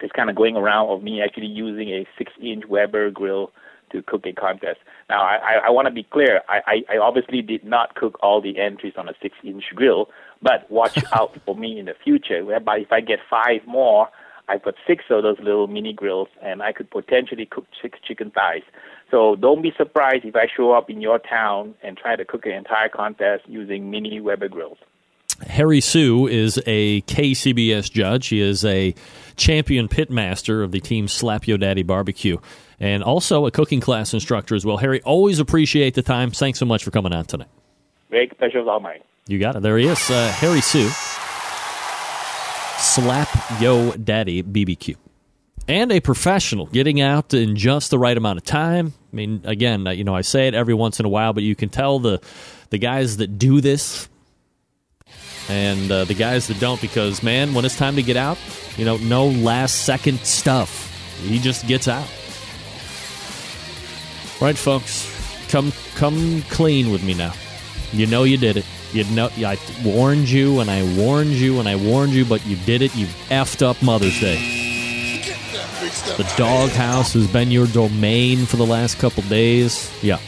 just 0.00 0.14
kind 0.14 0.30
of 0.30 0.36
going 0.36 0.56
around 0.56 0.88
of 0.88 1.02
me 1.02 1.22
actually 1.22 1.46
using 1.46 1.88
a 1.90 2.06
six 2.16 2.32
inch 2.40 2.64
Weber 2.66 3.10
grill 3.10 3.52
to 3.92 4.02
cook 4.02 4.24
a 4.26 4.32
contest. 4.32 4.80
Now, 5.08 5.22
I, 5.22 5.36
I, 5.36 5.54
I 5.66 5.70
want 5.70 5.86
to 5.86 5.92
be 5.92 6.04
clear. 6.04 6.42
I, 6.48 6.60
I, 6.88 6.94
I 6.94 6.98
obviously 6.98 7.42
did 7.42 7.64
not 7.64 7.94
cook 7.94 8.18
all 8.22 8.40
the 8.40 8.58
entries 8.58 8.94
on 8.96 9.08
a 9.08 9.12
six-inch 9.20 9.64
grill, 9.74 10.10
but 10.42 10.70
watch 10.70 10.98
out 11.12 11.36
for 11.44 11.56
me 11.56 11.78
in 11.78 11.86
the 11.86 11.94
future. 12.02 12.44
Whereby 12.44 12.78
if 12.78 12.92
I 12.92 13.00
get 13.00 13.18
five 13.28 13.66
more, 13.66 14.08
I 14.48 14.58
put 14.58 14.76
six 14.86 15.04
of 15.10 15.22
those 15.22 15.38
little 15.38 15.68
mini 15.68 15.92
grills, 15.92 16.28
and 16.42 16.62
I 16.62 16.72
could 16.72 16.90
potentially 16.90 17.46
cook 17.46 17.66
six 17.80 17.98
chicken 18.06 18.30
thighs. 18.30 18.62
So 19.10 19.36
don't 19.36 19.62
be 19.62 19.72
surprised 19.76 20.24
if 20.24 20.34
I 20.34 20.46
show 20.54 20.72
up 20.72 20.90
in 20.90 21.00
your 21.00 21.18
town 21.18 21.74
and 21.82 21.96
try 21.96 22.16
to 22.16 22.24
cook 22.24 22.46
an 22.46 22.52
entire 22.52 22.88
contest 22.88 23.44
using 23.46 23.90
mini 23.90 24.20
Weber 24.20 24.48
grills. 24.48 24.78
Harry 25.46 25.80
Soo 25.80 26.26
is 26.26 26.60
a 26.66 27.02
KCBS 27.02 27.90
judge. 27.90 28.28
He 28.28 28.40
is 28.40 28.64
a 28.64 28.94
champion 29.36 29.88
pitmaster 29.88 30.62
of 30.62 30.72
the 30.72 30.80
team 30.80 31.08
Slap 31.08 31.46
Yo 31.46 31.56
Daddy 31.56 31.82
Barbecue 31.82 32.38
and 32.78 33.02
also 33.02 33.46
a 33.46 33.50
cooking 33.50 33.80
class 33.80 34.14
instructor 34.14 34.54
as 34.54 34.64
well. 34.64 34.78
Harry, 34.78 35.00
always 35.02 35.38
appreciate 35.38 35.94
the 35.94 36.02
time. 36.02 36.30
Thanks 36.30 36.58
so 36.58 36.66
much 36.66 36.82
for 36.82 36.90
coming 36.90 37.12
on 37.12 37.26
tonight. 37.26 37.48
Great 38.08 38.36
pleasure 38.38 38.60
is 38.60 38.66
all 38.66 38.80
mine. 38.80 39.00
You 39.28 39.38
got 39.38 39.56
it. 39.56 39.62
There 39.62 39.78
he 39.78 39.86
is, 39.86 40.10
uh, 40.10 40.32
Harry 40.36 40.60
Soo. 40.60 40.88
Slap 42.78 43.28
Yo 43.60 43.92
Daddy 43.92 44.42
BBQ. 44.42 44.96
And 45.68 45.92
a 45.92 46.00
professional 46.00 46.66
getting 46.66 47.00
out 47.00 47.32
in 47.34 47.54
just 47.54 47.90
the 47.90 47.98
right 47.98 48.16
amount 48.16 48.38
of 48.38 48.44
time. 48.44 48.94
I 49.12 49.16
mean, 49.16 49.42
again, 49.44 49.86
uh, 49.86 49.90
you 49.90 50.02
know, 50.02 50.16
I 50.16 50.22
say 50.22 50.48
it 50.48 50.54
every 50.54 50.74
once 50.74 50.98
in 50.98 51.06
a 51.06 51.08
while, 51.08 51.32
but 51.32 51.42
you 51.42 51.54
can 51.54 51.68
tell 51.68 51.98
the 51.98 52.20
the 52.70 52.78
guys 52.78 53.18
that 53.18 53.38
do 53.38 53.60
this 53.60 54.08
and 55.50 55.90
uh, 55.90 56.04
the 56.04 56.14
guys 56.14 56.46
that 56.46 56.60
don't 56.60 56.80
because 56.80 57.22
man 57.22 57.52
when 57.52 57.64
it's 57.64 57.76
time 57.76 57.96
to 57.96 58.02
get 58.02 58.16
out 58.16 58.38
you 58.76 58.84
know 58.86 58.96
no 58.96 59.26
last 59.26 59.84
second 59.84 60.18
stuff. 60.20 60.86
He 61.22 61.38
just 61.38 61.66
gets 61.66 61.86
out. 61.86 62.08
Right 64.40 64.56
folks. 64.56 65.06
Come 65.50 65.72
come 65.96 66.42
clean 66.48 66.90
with 66.90 67.04
me 67.04 67.12
now. 67.12 67.34
You 67.92 68.06
know 68.06 68.24
you 68.24 68.38
did 68.38 68.56
it. 68.56 68.64
You 68.92 69.04
know 69.04 69.28
i 69.38 69.58
warned 69.84 70.30
you 70.30 70.60
and 70.60 70.68
i 70.68 70.82
warned 70.96 71.30
you 71.30 71.60
and 71.60 71.68
i 71.68 71.76
warned 71.76 72.12
you 72.12 72.24
but 72.24 72.44
you 72.46 72.56
did 72.56 72.82
it. 72.82 72.94
You 72.96 73.06
effed 73.28 73.62
up 73.62 73.82
mother's 73.82 74.18
day. 74.18 74.56
The 76.16 76.32
doghouse 76.36 77.12
has 77.12 77.26
been 77.26 77.50
your 77.50 77.66
domain 77.66 78.46
for 78.46 78.56
the 78.56 78.66
last 78.66 78.98
couple 78.98 79.22
days. 79.24 79.92
Yeah 80.02 80.18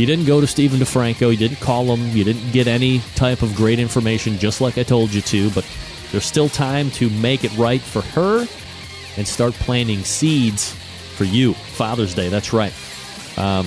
you 0.00 0.06
didn't 0.06 0.24
go 0.24 0.40
to 0.40 0.46
Stephen 0.46 0.80
DeFranco. 0.80 1.30
You 1.30 1.36
didn't 1.36 1.60
call 1.60 1.94
him. 1.94 2.16
You 2.16 2.24
didn't 2.24 2.52
get 2.52 2.66
any 2.66 3.00
type 3.16 3.42
of 3.42 3.54
great 3.54 3.78
information, 3.78 4.38
just 4.38 4.62
like 4.62 4.78
I 4.78 4.82
told 4.82 5.12
you 5.12 5.20
to. 5.20 5.50
But 5.50 5.66
there's 6.10 6.24
still 6.24 6.48
time 6.48 6.90
to 6.92 7.10
make 7.10 7.44
it 7.44 7.54
right 7.58 7.82
for 7.82 8.00
her 8.00 8.46
and 9.18 9.28
start 9.28 9.52
planting 9.54 10.02
seeds 10.02 10.72
for 10.72 11.24
you. 11.24 11.52
Father's 11.52 12.14
Day, 12.14 12.30
that's 12.30 12.54
right. 12.54 12.72
Um, 13.36 13.66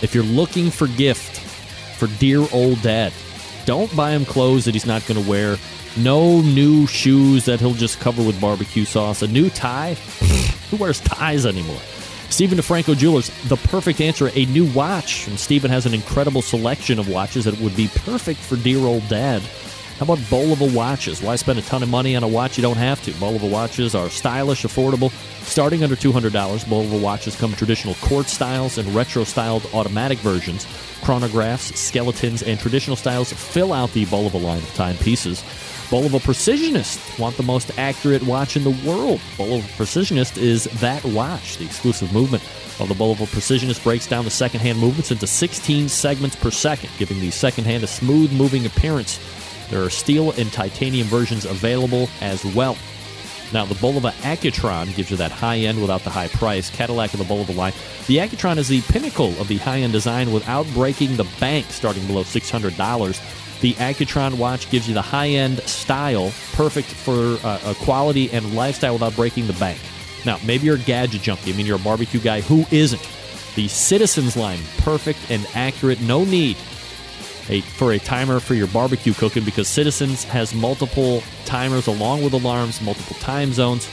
if 0.00 0.12
you're 0.14 0.24
looking 0.24 0.70
for 0.70 0.86
gift 0.88 1.40
for 1.98 2.06
dear 2.18 2.46
old 2.50 2.80
dad, 2.80 3.12
don't 3.66 3.94
buy 3.94 4.12
him 4.12 4.24
clothes 4.24 4.64
that 4.64 4.74
he's 4.74 4.86
not 4.86 5.06
going 5.06 5.22
to 5.22 5.28
wear. 5.28 5.58
No 5.98 6.40
new 6.40 6.86
shoes 6.86 7.44
that 7.44 7.60
he'll 7.60 7.74
just 7.74 8.00
cover 8.00 8.22
with 8.22 8.40
barbecue 8.40 8.86
sauce. 8.86 9.20
A 9.20 9.26
new 9.26 9.50
tie? 9.50 9.92
Who 10.70 10.78
wears 10.78 11.00
ties 11.00 11.44
anymore? 11.44 11.80
Stephen 12.30 12.58
DeFranco 12.58 12.96
Jewelers, 12.96 13.30
the 13.48 13.56
perfect 13.56 14.00
answer, 14.00 14.30
a 14.34 14.46
new 14.46 14.66
watch. 14.72 15.26
And 15.28 15.38
Stephen 15.38 15.70
has 15.70 15.86
an 15.86 15.94
incredible 15.94 16.42
selection 16.42 16.98
of 16.98 17.08
watches 17.08 17.44
that 17.46 17.58
would 17.60 17.74
be 17.74 17.88
perfect 17.88 18.40
for 18.40 18.56
dear 18.56 18.78
old 18.78 19.08
dad. 19.08 19.42
How 19.98 20.04
about 20.04 20.18
Bulova 20.18 20.72
watches? 20.72 21.20
Why 21.20 21.34
spend 21.34 21.58
a 21.58 21.62
ton 21.62 21.82
of 21.82 21.88
money 21.88 22.14
on 22.14 22.22
a 22.22 22.28
watch 22.28 22.56
you 22.56 22.62
don't 22.62 22.76
have 22.76 23.02
to? 23.02 23.10
Bulova 23.12 23.50
watches 23.50 23.96
are 23.96 24.08
stylish, 24.08 24.62
affordable, 24.62 25.10
starting 25.42 25.82
under 25.82 25.96
$200. 25.96 26.30
Bulova 26.30 27.02
watches 27.02 27.34
come 27.34 27.52
traditional 27.54 27.96
quartz 27.96 28.32
styles 28.32 28.78
and 28.78 28.86
retro 28.94 29.24
styled 29.24 29.68
automatic 29.74 30.18
versions. 30.18 30.66
Chronographs, 31.00 31.76
skeletons, 31.76 32.44
and 32.44 32.60
traditional 32.60 32.94
styles 32.94 33.32
fill 33.32 33.72
out 33.72 33.90
the 33.92 34.06
Bulova 34.06 34.40
line 34.40 34.58
of 34.58 34.74
timepieces. 34.74 35.42
Bulova 35.88 36.20
Precisionist 36.20 37.18
want 37.18 37.34
the 37.38 37.42
most 37.42 37.70
accurate 37.78 38.22
watch 38.22 38.56
in 38.56 38.62
the 38.64 38.76
world. 38.86 39.20
Bulova 39.38 39.62
Precisionist 39.78 40.36
is 40.36 40.64
that 40.80 41.02
watch. 41.02 41.56
The 41.56 41.64
exclusive 41.64 42.12
movement 42.12 42.42
of 42.78 42.88
the 42.88 42.94
Bulova 42.94 43.26
Precisionist 43.26 43.82
breaks 43.82 44.06
down 44.06 44.26
the 44.26 44.30
second 44.30 44.60
hand 44.60 44.78
movements 44.78 45.10
into 45.12 45.26
16 45.26 45.88
segments 45.88 46.36
per 46.36 46.50
second, 46.50 46.90
giving 46.98 47.18
the 47.20 47.30
second 47.30 47.64
hand 47.64 47.84
a 47.84 47.86
smooth 47.86 48.30
moving 48.32 48.66
appearance. 48.66 49.18
There 49.70 49.82
are 49.82 49.88
steel 49.88 50.32
and 50.32 50.52
titanium 50.52 51.06
versions 51.06 51.46
available 51.46 52.10
as 52.20 52.44
well. 52.44 52.76
Now, 53.54 53.64
the 53.64 53.74
Bulova 53.76 54.12
Accutron 54.20 54.94
gives 54.94 55.10
you 55.10 55.16
that 55.16 55.32
high 55.32 55.56
end 55.56 55.80
without 55.80 56.04
the 56.04 56.10
high 56.10 56.28
price. 56.28 56.68
Cadillac 56.68 57.14
of 57.14 57.20
the 57.20 57.24
Bulova 57.24 57.56
line. 57.56 57.72
The 58.08 58.18
Accutron 58.18 58.58
is 58.58 58.68
the 58.68 58.82
pinnacle 58.82 59.30
of 59.40 59.48
the 59.48 59.56
high 59.56 59.78
end 59.78 59.94
design 59.94 60.32
without 60.32 60.66
breaking 60.74 61.16
the 61.16 61.26
bank, 61.40 61.64
starting 61.70 62.06
below 62.06 62.24
$600. 62.24 63.46
The 63.60 63.74
Accutron 63.74 64.34
watch 64.38 64.70
gives 64.70 64.86
you 64.86 64.94
the 64.94 65.02
high 65.02 65.28
end 65.28 65.60
style, 65.62 66.32
perfect 66.52 66.88
for 66.88 67.38
uh, 67.44 67.60
a 67.64 67.74
quality 67.74 68.30
and 68.30 68.54
lifestyle 68.54 68.94
without 68.94 69.16
breaking 69.16 69.46
the 69.46 69.52
bank. 69.54 69.78
Now, 70.24 70.38
maybe 70.44 70.66
you're 70.66 70.76
a 70.76 70.80
gadget 70.80 71.22
junkie. 71.22 71.52
I 71.52 71.56
mean, 71.56 71.66
you're 71.66 71.76
a 71.76 71.80
barbecue 71.80 72.20
guy. 72.20 72.40
Who 72.42 72.64
isn't? 72.70 73.02
The 73.56 73.68
Citizens 73.68 74.36
line, 74.36 74.60
perfect 74.78 75.18
and 75.30 75.46
accurate. 75.54 76.00
No 76.00 76.24
need 76.24 76.56
a, 77.48 77.60
for 77.62 77.92
a 77.92 77.98
timer 77.98 78.40
for 78.40 78.54
your 78.54 78.66
barbecue 78.68 79.14
cooking 79.14 79.44
because 79.44 79.66
Citizens 79.68 80.24
has 80.24 80.54
multiple 80.54 81.22
timers 81.44 81.86
along 81.86 82.22
with 82.22 82.32
alarms, 82.34 82.80
multiple 82.80 83.16
time 83.16 83.52
zones. 83.52 83.88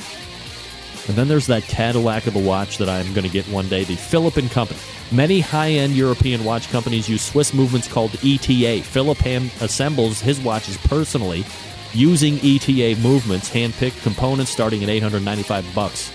And 1.08 1.16
then 1.16 1.28
there's 1.28 1.48
that 1.48 1.64
Cadillac 1.64 2.28
of 2.28 2.34
the 2.34 2.40
watch 2.40 2.78
that 2.80 2.90
I'm 2.90 3.14
going 3.14 3.26
to 3.26 3.32
get 3.32 3.46
one 3.48 3.68
day, 3.68 3.84
the 3.84 3.96
Philip 3.96 4.38
and 4.38 4.50
Company. 4.52 4.80
Many 5.12 5.40
high-end 5.40 5.94
European 5.94 6.44
watch 6.44 6.72
companies 6.72 7.08
use 7.08 7.22
Swiss 7.22 7.54
movements 7.54 7.88
called 7.88 8.16
ETA. 8.24 8.82
Philip 8.84 9.20
hand 9.20 9.52
assembles 9.62 10.20
his 10.20 10.42
watches 10.42 10.78
personally 10.78 11.46
using 11.94 12.40
ETA 12.44 13.00
movements, 13.02 13.48
hand-picked 13.50 14.02
components 14.02 14.50
starting 14.52 14.82
at 14.84 14.90
895 14.90 15.76
bucks. 15.76 16.10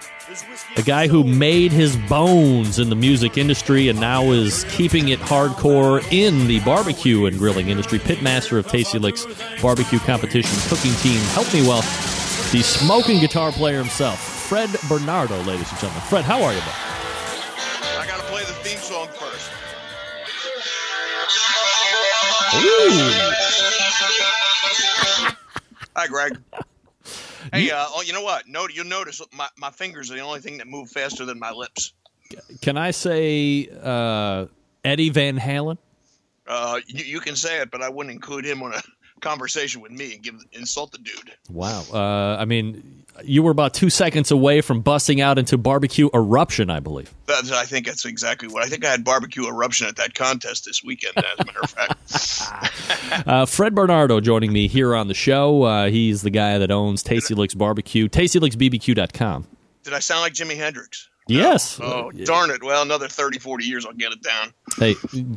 a 0.77 0.83
guy 0.83 1.09
who 1.09 1.25
made 1.25 1.73
his 1.73 1.97
bones 1.97 2.79
in 2.79 2.89
the 2.89 2.97
music 2.97 3.37
industry 3.37 3.89
and 3.89 3.99
now 4.01 4.31
is 4.31 4.65
keeping 4.71 5.09
it 5.09 5.19
hardcore 5.19 6.05
in 6.13 6.47
the 6.47 6.61
barbecue 6.61 7.27
and 7.27 7.39
grilling 7.39 7.69
industry. 7.69 7.99
Pitmaster 7.99 8.59
of 8.59 8.67
Tasty 8.69 8.99
Licks 8.99 9.27
barbecue 9.61 9.99
competition 9.99 10.57
cooking 10.69 10.93
team. 10.97 11.21
Help 11.33 11.53
me 11.53 11.63
well, 11.63 11.81
the 12.53 12.63
smoking 12.63 13.19
guitar 13.19 13.51
player 13.53 13.79
himself, 13.79 14.21
Fred 14.21 14.71
Bernardo, 14.89 15.37
ladies 15.43 15.71
and 15.71 15.81
gentlemen. 15.81 16.03
Fred, 16.03 16.25
how 16.25 16.43
are 16.43 16.53
you, 16.53 16.61
bud? 16.61 16.75
I 17.99 18.07
gotta 18.07 18.23
play 18.25 18.43
the 18.45 18.53
theme 18.63 18.79
song 18.79 19.09
first. 19.09 19.51
Ooh. 22.57 22.91
Hi, 25.97 26.07
Greg. 26.07 26.39
Hey, 27.53 27.71
uh, 27.71 27.87
oh, 27.89 28.03
you 28.03 28.13
know 28.13 28.23
what? 28.23 28.49
No, 28.49 28.69
you'll 28.69 28.87
notice 28.87 29.21
my, 29.33 29.49
my 29.59 29.71
fingers 29.71 30.11
are 30.11 30.15
the 30.15 30.21
only 30.21 30.41
thing 30.41 30.59
that 30.59 30.67
move 30.67 30.91
faster 30.91 31.25
than 31.25 31.39
my 31.39 31.51
lips. 31.51 31.93
Can 32.61 32.77
I 32.77 32.91
say 32.91 33.69
uh, 33.83 34.47
Eddie 34.85 35.11
Van 35.11 35.39
Halen? 35.39 35.79
Uh, 36.47 36.81
you, 36.87 37.05
you 37.05 37.21
can 37.21 37.37
say 37.37 37.61
it, 37.61 37.71
but 37.71 37.83
I 37.83 37.89
wouldn't 37.89 38.15
include 38.15 38.45
him 38.45 38.63
on 38.63 38.75
a 38.75 38.83
conversation 39.21 39.81
with 39.81 39.93
me 39.93 40.15
and 40.15 40.23
give 40.23 40.35
insult 40.53 40.93
the 40.93 40.99
dude. 40.99 41.33
Wow. 41.49 41.85
Uh, 41.93 42.37
I 42.39 42.45
mean, 42.45 43.00
you 43.25 43.43
were 43.43 43.51
about 43.51 43.75
two 43.75 43.91
seconds 43.91 44.31
away 44.31 44.61
from 44.61 44.81
busting 44.81 45.21
out 45.21 45.39
into 45.39 45.59
barbecue 45.59 46.09
eruption, 46.15 46.71
I 46.71 46.81
believe. 46.81 47.13
That's, 47.27 47.53
I 47.53 47.65
think 47.65 47.87
that's 47.87 48.05
exactly 48.05 48.49
what 48.49 48.65
I 48.65 48.69
think. 48.69 48.85
I 48.85 48.91
had 48.91 49.05
barbecue 49.05 49.47
eruption 49.47 49.87
at 49.87 49.97
that 49.97 50.15
contest 50.15 50.65
this 50.65 50.83
weekend. 50.83 51.17
As 51.19 51.25
a 51.39 51.45
matter 51.45 51.61
of 51.63 51.71
fact, 51.71 53.27
Uh, 53.27 53.45
Fred 53.45 53.75
Bernardo 53.75 54.21
joining 54.21 54.53
me 54.53 54.67
here 54.69 54.95
on 54.95 55.09
the 55.09 55.15
show. 55.15 55.65
Uh, 55.65 55.91
he's 55.91 56.23
the 56.23 56.31
guy 56.31 56.59
that 56.59 56.71
owns 56.71 57.03
Tasty 57.03 57.35
Licks 57.35 57.55
Barbecue, 57.55 58.09
TastyLicksBBQ.com. 58.09 59.47
did 59.83 59.93
I 59.95 59.99
sound 59.99 60.23
like 60.23 60.33
Jimi 60.33 60.57
Hendrix? 60.57 61.09
Yes. 61.31 61.79
Oh, 61.83 62.11
darn 62.11 62.51
it. 62.51 62.63
Well, 62.63 62.83
another 62.83 63.09
30, 63.09 63.39
40 63.39 63.65
years, 63.65 63.87
I'll 63.87 63.93
get 63.93 64.13
it 64.13 64.23
down. 64.23 64.53
Hey, 64.79 64.95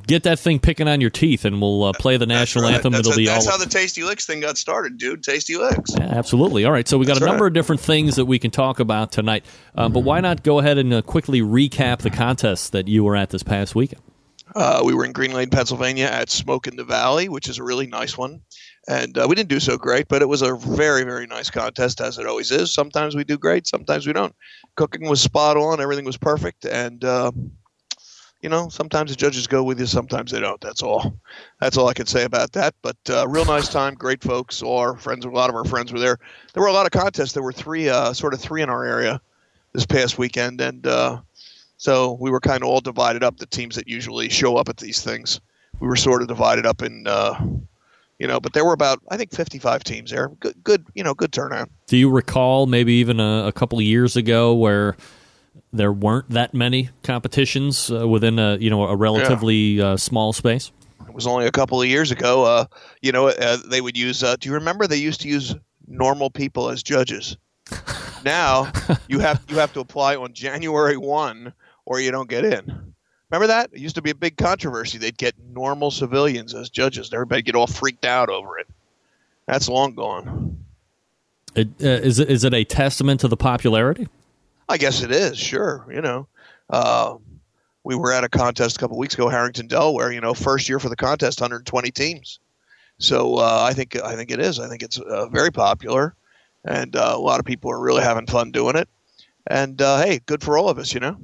get 0.07 0.23
that 0.23 0.39
thing 0.39 0.59
picking 0.59 0.87
on 0.87 1.01
your 1.01 1.09
teeth, 1.09 1.45
and 1.45 1.61
we'll 1.61 1.83
uh, 1.83 1.93
play 1.93 2.17
the 2.17 2.25
national 2.25 2.65
Right. 2.65 2.75
anthem. 2.75 2.93
That's, 2.93 3.07
It'll 3.07 3.17
be 3.17 3.25
that's 3.25 3.45
all. 3.45 3.53
how 3.53 3.57
the 3.57 3.69
Tasty 3.69 4.03
Licks 4.03 4.25
thing 4.25 4.39
got 4.39 4.57
started, 4.57 4.97
dude. 4.97 5.23
Tasty 5.23 5.55
Licks. 5.57 5.91
Yeah, 5.97 6.05
absolutely. 6.05 6.65
All 6.65 6.71
right. 6.71 6.87
So 6.87 6.97
we 6.97 7.05
got 7.05 7.13
That's 7.15 7.23
a 7.25 7.27
number 7.27 7.45
right. 7.45 7.49
of 7.49 7.53
different 7.53 7.81
things 7.81 8.15
that 8.15 8.25
we 8.25 8.39
can 8.39 8.51
talk 8.51 8.79
about 8.79 9.11
tonight. 9.11 9.45
Uh, 9.75 9.89
but 9.89 10.01
why 10.01 10.19
not 10.19 10.43
go 10.43 10.59
ahead 10.59 10.77
and 10.77 10.93
uh, 10.93 11.01
quickly 11.01 11.41
recap 11.41 11.99
the 11.99 12.09
contest 12.09 12.71
that 12.73 12.87
you 12.87 13.03
were 13.03 13.15
at 13.15 13.29
this 13.29 13.43
past 13.43 13.75
weekend? 13.75 14.01
Uh, 14.55 14.81
we 14.85 14.93
were 14.93 15.03
in 15.05 15.11
Green 15.13 15.33
Lane, 15.33 15.49
Pennsylvania 15.49 16.05
at 16.05 16.29
Smoke 16.29 16.67
in 16.67 16.75
the 16.75 16.83
Valley, 16.83 17.27
which 17.27 17.49
is 17.49 17.57
a 17.57 17.63
really 17.63 17.87
nice 17.87 18.15
one. 18.17 18.41
And 18.87 19.17
uh, 19.17 19.25
we 19.29 19.35
didn't 19.35 19.49
do 19.49 19.61
so 19.61 19.77
great, 19.77 20.09
but 20.09 20.21
it 20.21 20.27
was 20.27 20.41
a 20.41 20.55
very, 20.55 21.03
very 21.03 21.25
nice 21.25 21.49
contest, 21.49 22.01
as 22.01 22.17
it 22.17 22.27
always 22.27 22.51
is. 22.51 22.73
Sometimes 22.73 23.15
we 23.15 23.23
do 23.23 23.37
great, 23.37 23.65
sometimes 23.65 24.05
we 24.05 24.11
don't. 24.11 24.35
Cooking 24.75 25.07
was 25.07 25.21
spot 25.21 25.55
on, 25.55 25.79
everything 25.79 26.03
was 26.03 26.17
perfect. 26.17 26.65
And, 26.65 27.03
uh, 27.05 27.31
you 28.41 28.49
know, 28.49 28.67
sometimes 28.67 29.09
the 29.09 29.15
judges 29.15 29.47
go 29.47 29.63
with 29.63 29.79
you, 29.79 29.85
sometimes 29.85 30.31
they 30.31 30.41
don't. 30.41 30.59
That's 30.59 30.83
all. 30.83 31.17
That's 31.61 31.77
all 31.77 31.87
I 31.87 31.93
can 31.93 32.07
say 32.07 32.25
about 32.25 32.51
that. 32.53 32.75
But 32.81 32.97
uh, 33.09 33.25
real 33.29 33.45
nice 33.45 33.69
time, 33.69 33.93
great 33.93 34.21
folks. 34.21 34.61
Our 34.61 34.97
friends, 34.97 35.23
a 35.23 35.29
lot 35.29 35.49
of 35.49 35.55
our 35.55 35.63
friends 35.63 35.93
were 35.93 35.99
there. 35.99 36.17
There 36.53 36.61
were 36.61 36.67
a 36.67 36.73
lot 36.73 36.85
of 36.85 36.91
contests. 36.91 37.31
There 37.31 37.43
were 37.43 37.53
three, 37.53 37.87
uh, 37.87 38.11
sort 38.11 38.33
of 38.33 38.41
three 38.41 38.61
in 38.61 38.69
our 38.69 38.83
area 38.83 39.21
this 39.71 39.85
past 39.85 40.17
weekend. 40.17 40.59
And, 40.59 40.85
uh, 40.85 41.21
so 41.77 42.17
we 42.19 42.29
were 42.29 42.41
kind 42.41 42.63
of 42.63 42.67
all 42.67 42.81
divided 42.81 43.23
up. 43.23 43.37
The 43.37 43.45
teams 43.45 43.77
that 43.77 43.87
usually 43.87 44.27
show 44.27 44.57
up 44.57 44.67
at 44.67 44.75
these 44.75 45.01
things, 45.01 45.39
we 45.79 45.87
were 45.87 45.95
sort 45.95 46.21
of 46.21 46.27
divided 46.27 46.65
up 46.65 46.81
in, 46.81 47.07
uh, 47.07 47.41
you 48.23 48.27
know. 48.29 48.39
But 48.39 48.53
there 48.53 48.63
were 48.63 48.73
about 48.73 49.03
I 49.11 49.17
think 49.17 49.35
55 49.35 49.83
teams 49.83 50.09
there. 50.09 50.29
Good, 50.39 50.55
good, 50.63 50.85
you 50.95 51.03
know, 51.03 51.13
good 51.13 51.33
turnout. 51.33 51.69
Do 51.87 51.97
you 51.97 52.09
recall 52.09 52.65
maybe 52.65 52.93
even 52.93 53.19
a, 53.19 53.47
a 53.47 53.51
couple 53.51 53.77
of 53.77 53.83
years 53.83 54.15
ago 54.15 54.53
where 54.53 54.95
there 55.73 55.91
weren't 55.91 56.29
that 56.29 56.53
many 56.53 56.89
competitions 57.03 57.91
uh, 57.91 58.07
within 58.07 58.39
a 58.39 58.55
you 58.55 58.69
know 58.69 58.85
a 58.85 58.95
relatively 58.95 59.81
uh, 59.81 59.97
small 59.97 60.31
space? 60.31 60.71
It 61.05 61.13
was 61.13 61.27
only 61.27 61.45
a 61.45 61.51
couple 61.51 61.81
of 61.81 61.87
years 61.87 62.11
ago. 62.11 62.45
Uh, 62.45 62.65
you 63.01 63.11
know, 63.11 63.27
uh, 63.27 63.57
they 63.67 63.81
would 63.81 63.97
use. 63.97 64.23
Uh, 64.23 64.37
do 64.39 64.47
you 64.47 64.55
remember 64.55 64.87
they 64.87 64.95
used 64.95 65.21
to 65.21 65.27
use 65.27 65.53
normal 65.85 66.29
people 66.29 66.69
as 66.69 66.81
judges? 66.81 67.35
now 68.23 68.71
you 69.09 69.19
have 69.19 69.43
you 69.49 69.57
have 69.57 69.73
to 69.73 69.81
apply 69.81 70.15
on 70.15 70.33
January 70.33 70.95
one, 70.95 71.53
or 71.85 71.99
you 71.99 72.09
don't 72.09 72.29
get 72.29 72.45
in. 72.45 72.92
Remember 73.33 73.47
that? 73.47 73.71
It 73.73 73.79
used 73.79 73.95
to 73.95 74.01
be 74.03 74.11
a 74.11 74.15
big 74.15 74.37
controversy. 74.37 74.99
They'd 74.99 75.17
get 75.17 75.33
normal 75.55 75.89
civilians 75.89 76.53
as 76.53 76.69
judges. 76.69 77.07
and 77.07 77.15
Everybody 77.15 77.41
get 77.41 77.55
all 77.55 77.65
freaked 77.65 78.05
out 78.05 78.29
over 78.29 78.59
it. 78.59 78.67
That's 79.47 79.67
long 79.67 79.95
gone. 79.95 80.63
It, 81.55 81.69
uh, 81.81 81.87
is 81.87 82.19
it 82.19 82.29
is 82.29 82.43
it 82.43 82.53
a 82.53 82.63
testament 82.63 83.21
to 83.21 83.27
the 83.27 83.35
popularity? 83.35 84.07
I 84.69 84.77
guess 84.77 85.01
it 85.01 85.09
is. 85.09 85.39
Sure, 85.39 85.83
you 85.89 86.01
know, 86.01 86.27
uh, 86.69 87.15
we 87.83 87.95
were 87.95 88.13
at 88.13 88.23
a 88.23 88.29
contest 88.29 88.77
a 88.77 88.79
couple 88.79 88.99
weeks 88.99 89.15
ago, 89.15 89.29
Harrington, 89.29 89.65
Delaware. 89.65 90.11
You 90.11 90.21
know, 90.21 90.35
first 90.35 90.69
year 90.69 90.77
for 90.77 90.89
the 90.89 90.95
contest, 90.95 91.41
120 91.41 91.89
teams. 91.89 92.37
So 92.99 93.37
uh, 93.37 93.65
I 93.67 93.73
think 93.73 93.95
I 93.99 94.15
think 94.15 94.29
it 94.29 94.39
is. 94.41 94.59
I 94.59 94.69
think 94.69 94.83
it's 94.83 94.99
uh, 94.99 95.27
very 95.29 95.51
popular, 95.51 96.13
and 96.65 96.95
uh, 96.95 97.13
a 97.15 97.19
lot 97.19 97.39
of 97.39 97.47
people 97.47 97.71
are 97.71 97.81
really 97.81 98.03
having 98.03 98.27
fun 98.27 98.51
doing 98.51 98.75
it. 98.75 98.87
And 99.47 99.81
uh, 99.81 100.03
hey, 100.03 100.19
good 100.27 100.43
for 100.43 100.55
all 100.55 100.69
of 100.69 100.77
us, 100.77 100.93
you 100.93 100.99
know. 100.99 101.17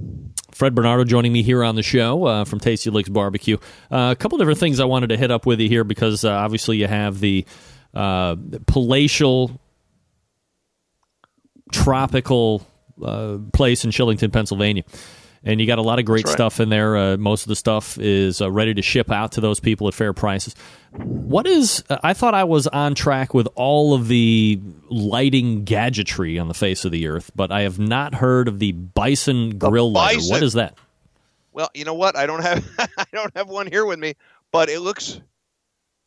Fred 0.51 0.75
Bernardo 0.75 1.03
joining 1.03 1.31
me 1.31 1.43
here 1.43 1.63
on 1.63 1.75
the 1.75 1.83
show 1.83 2.25
uh, 2.25 2.45
from 2.45 2.59
Tasty 2.59 2.89
Licks 2.89 3.09
Barbecue. 3.09 3.57
Uh, 3.91 4.09
a 4.11 4.15
couple 4.15 4.37
different 4.37 4.59
things 4.59 4.79
I 4.79 4.85
wanted 4.85 5.07
to 5.07 5.17
hit 5.17 5.31
up 5.31 5.45
with 5.45 5.59
you 5.59 5.69
here 5.69 5.83
because 5.83 6.25
uh, 6.25 6.31
obviously 6.31 6.77
you 6.77 6.87
have 6.87 7.19
the 7.19 7.45
uh, 7.93 8.35
palatial, 8.67 9.59
tropical 11.71 12.65
uh, 13.03 13.37
place 13.53 13.85
in 13.85 13.91
Shillington, 13.91 14.31
Pennsylvania. 14.31 14.83
And 15.43 15.61
you 15.61 15.67
got 15.67 15.79
a 15.79 15.81
lot 15.81 15.99
of 15.99 16.05
great 16.05 16.25
right. 16.25 16.33
stuff 16.33 16.59
in 16.59 16.69
there. 16.69 16.97
Uh, 16.97 17.17
most 17.17 17.43
of 17.43 17.47
the 17.47 17.55
stuff 17.55 17.97
is 17.97 18.41
uh, 18.41 18.51
ready 18.51 18.73
to 18.73 18.81
ship 18.81 19.09
out 19.09 19.31
to 19.33 19.41
those 19.41 19.59
people 19.59 19.87
at 19.87 19.93
fair 19.93 20.11
prices. 20.11 20.53
What 20.91 21.47
is? 21.47 21.83
uh, 21.89 21.97
I 22.03 22.13
thought 22.13 22.33
I 22.33 22.43
was 22.43 22.67
on 22.67 22.93
track 22.93 23.33
with 23.33 23.47
all 23.55 23.93
of 23.93 24.09
the 24.09 24.59
lighting 24.89 25.63
gadgetry 25.63 26.37
on 26.39 26.49
the 26.49 26.53
face 26.53 26.83
of 26.83 26.91
the 26.91 27.07
earth, 27.07 27.31
but 27.35 27.51
I 27.51 27.61
have 27.61 27.79
not 27.79 28.15
heard 28.15 28.47
of 28.47 28.59
the 28.59 28.73
Bison 28.73 29.57
grill 29.57 29.91
lighter. 29.91 30.17
Bison. 30.17 30.33
What 30.33 30.43
is 30.43 30.53
that? 30.53 30.77
Well, 31.53 31.69
you 31.73 31.85
know 31.85 31.93
what? 31.93 32.15
I 32.15 32.25
don't 32.25 32.41
have 32.41 32.65
I 32.97 33.05
don't 33.11 33.35
have 33.35 33.47
one 33.47 33.67
here 33.67 33.85
with 33.85 33.99
me, 33.99 34.15
but 34.51 34.69
it 34.69 34.79
looks 34.81 35.21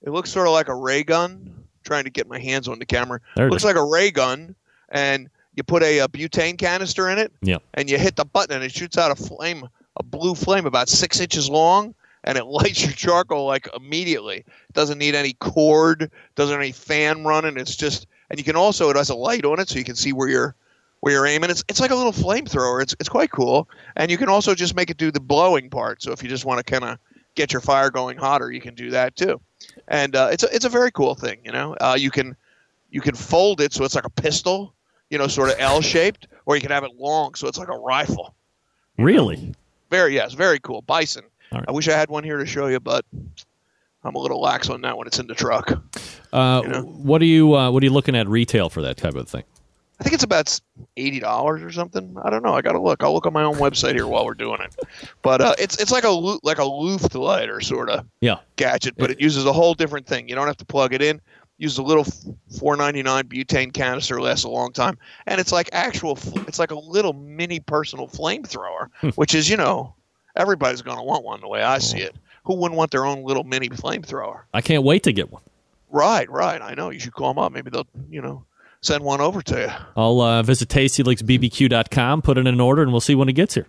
it 0.03 0.11
looks 0.11 0.31
sort 0.31 0.47
of 0.47 0.53
like 0.53 0.69
a 0.69 0.75
ray 0.75 1.05
gun. 1.05 1.65
trying 1.85 2.05
to 2.05 2.11
get 2.11 2.29
my 2.29 2.39
hands 2.39 2.69
on 2.69 2.79
the 2.79 2.87
camera. 2.87 3.21
There 3.37 3.47
it 3.47 3.51
looks 3.51 3.63
is. 3.63 3.67
like 3.67 3.77
a 3.77 3.85
ray 3.85 4.11
gun, 4.11 4.55
and 4.89 5.31
you 5.55 5.63
put 5.63 5.83
a, 5.83 6.01
a 6.01 6.09
butane 6.09 6.57
canister 6.59 7.09
in 7.11 7.19
it, 7.19 7.33
Yeah. 7.43 7.59
and 7.75 7.91
you 7.91 7.99
hit 7.99 8.17
the 8.17 8.25
button, 8.25 8.57
and 8.57 8.65
it 8.65 8.73
shoots 8.73 8.97
out 8.99 9.11
a 9.11 9.15
flame, 9.15 9.69
a 9.97 10.03
blue 10.03 10.35
flame 10.35 10.67
about 10.67 10.89
six 10.89 11.21
inches 11.21 11.49
long, 11.51 11.95
and 12.25 12.39
it 12.39 12.45
lights 12.47 12.83
your 12.83 12.93
charcoal 12.93 13.47
like 13.47 13.69
immediately. 13.77 14.39
It 14.39 14.73
doesn't 14.73 14.99
need 14.99 15.15
any 15.15 15.35
cord, 15.35 16.11
doesn't 16.35 16.57
need 16.59 16.65
any 16.65 16.73
fan 16.73 17.25
running. 17.25 17.57
It's 17.59 17.77
just, 17.77 18.07
and 18.31 18.39
you 18.39 18.45
can 18.45 18.57
also 18.57 18.89
it 18.91 18.97
has 18.97 19.11
a 19.11 19.15
light 19.15 19.45
on 19.45 19.61
it, 19.61 19.69
so 19.69 19.79
you 19.79 19.85
can 19.85 19.97
see 19.97 20.13
where 20.13 20.29
you're 20.29 20.55
where 21.01 21.13
you're 21.15 21.27
aiming. 21.27 21.51
It's 21.51 21.65
it's 21.69 21.81
like 21.81 21.91
a 21.91 21.97
little 21.97 22.13
flamethrower. 22.13 22.81
It's 22.81 22.95
it's 23.01 23.09
quite 23.09 23.31
cool, 23.31 23.69
and 23.97 24.11
you 24.11 24.17
can 24.17 24.29
also 24.29 24.55
just 24.55 24.75
make 24.77 24.89
it 24.89 24.97
do 24.97 25.11
the 25.11 25.21
blowing 25.21 25.69
part. 25.69 26.01
So 26.03 26.13
if 26.13 26.23
you 26.23 26.29
just 26.29 26.45
want 26.45 26.65
to 26.65 26.65
kind 26.65 26.85
of 26.85 26.99
get 27.35 27.53
your 27.53 27.61
fire 27.61 27.91
going 27.91 28.17
hotter, 28.19 28.51
you 28.53 28.61
can 28.61 28.75
do 28.75 28.91
that 28.91 29.17
too. 29.17 29.41
And 29.89 30.15
uh, 30.17 30.29
it's 30.33 30.45
a 30.45 30.55
it's 30.55 30.65
a 30.65 30.69
very 30.71 30.91
cool 30.93 31.15
thing. 31.15 31.41
You 31.45 31.53
know, 31.53 31.75
uh, 31.81 31.97
you 31.99 32.11
can 32.11 32.37
you 32.91 33.01
can 33.01 33.15
fold 33.15 33.61
it 33.61 33.73
so 33.73 33.85
it's 33.85 33.95
like 33.95 34.05
a 34.07 34.11
pistol, 34.11 34.75
you 35.13 35.19
know, 35.19 35.27
sort 35.27 35.51
of 35.51 35.57
L 35.59 35.83
shaped, 35.83 36.27
or 36.47 36.57
you 36.57 36.63
can 36.63 36.71
have 36.71 36.85
it 36.85 36.91
long 36.99 37.35
so 37.35 37.47
it's 37.47 37.59
like 37.59 37.69
a 37.69 37.77
rifle. 37.77 38.35
Really? 38.97 39.55
Very 39.91 40.15
yes, 40.15 40.33
very 40.33 40.59
cool. 40.59 40.81
Bison. 40.83 41.23
Right. 41.53 41.65
I 41.69 41.71
wish 41.73 41.87
I 41.87 41.93
had 41.93 42.09
one 42.09 42.25
here 42.25 42.39
to 42.39 42.47
show 42.47 42.67
you, 42.69 42.81
but 42.81 43.05
I'm 44.05 44.15
a 44.15 44.19
little 44.19 44.41
lax 44.41 44.71
on 44.71 44.81
that 44.81 44.97
when 44.97 45.07
it's 45.07 45.19
in 45.19 45.27
the 45.27 45.35
truck. 45.35 45.71
Uh, 46.33 46.81
What 46.83 47.21
are 47.21 47.27
you 47.27 47.55
uh, 47.55 47.71
What 47.71 47.83
are 47.83 47.87
you 47.87 47.93
looking 47.93 48.17
at 48.17 48.27
retail 48.27 48.71
for 48.71 48.81
that 48.81 48.97
type 48.97 49.15
of 49.15 49.29
thing? 49.29 49.45
I 50.01 50.03
think 50.05 50.15
it's 50.15 50.25
about 50.25 50.59
eighty 50.97 51.21
dollars 51.21 51.63
or 51.63 51.71
something. 51.71 52.17
I 52.25 52.31
don't 52.31 52.43
know. 52.43 52.55
I 52.55 52.63
got 52.63 52.73
to 52.73 52.81
look. 52.81 53.03
I'll 53.05 53.13
look 53.13 53.27
on 53.27 53.35
my 53.35 53.45
own 53.45 53.57
website 53.57 53.93
here 53.95 54.07
while 54.07 54.25
we're 54.25 54.33
doing 54.35 54.61
it. 54.63 54.75
But 55.21 55.43
uh, 55.43 55.55
it's 55.59 55.79
it's 55.79 55.93
like 55.93 56.05
a 56.05 56.09
like 56.11 56.59
a 56.59 56.63
Looftlighter 56.63 57.63
sort 57.63 57.91
of 57.91 58.07
Yeah. 58.23 58.39
gadget, 58.57 58.95
but 58.97 59.11
it 59.11 59.21
uses 59.21 59.45
a 59.45 59.53
whole 59.53 59.75
different 59.75 60.07
thing. 60.07 60.27
You 60.29 60.35
don't 60.35 60.47
have 60.47 60.57
to 60.57 60.65
plug 60.65 60.95
it 60.95 61.03
in. 61.03 61.21
Use 61.59 61.79
a 61.79 61.83
little 61.83 62.05
four 62.59 62.77
ninety 62.77 63.03
nine 63.03 63.25
butane 63.25 63.73
canister, 63.73 64.21
lasts 64.21 64.45
a 64.45 64.49
long 64.49 64.73
time, 64.73 64.99
and 65.27 65.41
it's 65.41 65.53
like 65.53 65.69
actual. 65.73 66.19
It's 66.49 66.59
like 66.59 66.71
a 66.71 66.79
little 66.79 67.13
mini 67.13 67.61
personal 67.61 68.09
flamethrower, 68.09 68.89
which 69.17 69.35
is 69.35 69.49
you 69.49 69.57
know 69.57 69.95
everybody's 70.35 70.83
going 70.83 70.97
to 70.97 71.05
want 71.05 71.25
one 71.25 71.41
the 71.41 71.49
way 71.49 71.63
I 71.63 71.79
see 71.79 71.99
it. 71.99 72.17
Who 72.45 72.55
wouldn't 72.55 72.77
want 72.77 72.91
their 72.91 73.05
own 73.05 73.23
little 73.25 73.45
mini 73.45 73.69
flamethrower? 73.69 74.43
I 74.53 74.61
can't 74.61 74.83
wait 74.83 75.05
to 75.05 75.13
get 75.13 75.31
one. 75.31 75.43
Right, 75.91 76.29
right. 76.31 76.61
I 76.61 76.75
know. 76.75 76.91
You 76.91 76.99
should 76.99 77.13
call 77.13 77.33
them 77.33 77.39
up. 77.39 77.53
Maybe 77.53 77.71
they'll 77.71 77.87
you 78.11 78.23
know 78.23 78.45
send 78.81 79.05
one 79.05 79.21
over 79.21 79.43
to 79.43 79.61
you. 79.61 79.71
I'll 79.97 80.21
uh, 80.21 80.43
visit 80.43 80.69
TastyLicksBBQ.com, 80.69 82.23
put 82.23 82.39
it 82.39 82.41
in 82.41 82.47
an 82.49 82.61
order, 82.61 82.83
and 82.83 82.91
we'll 82.91 83.01
see 83.01 83.15
when 83.15 83.29
it 83.29 83.35
gets 83.35 83.55
here. 83.55 83.67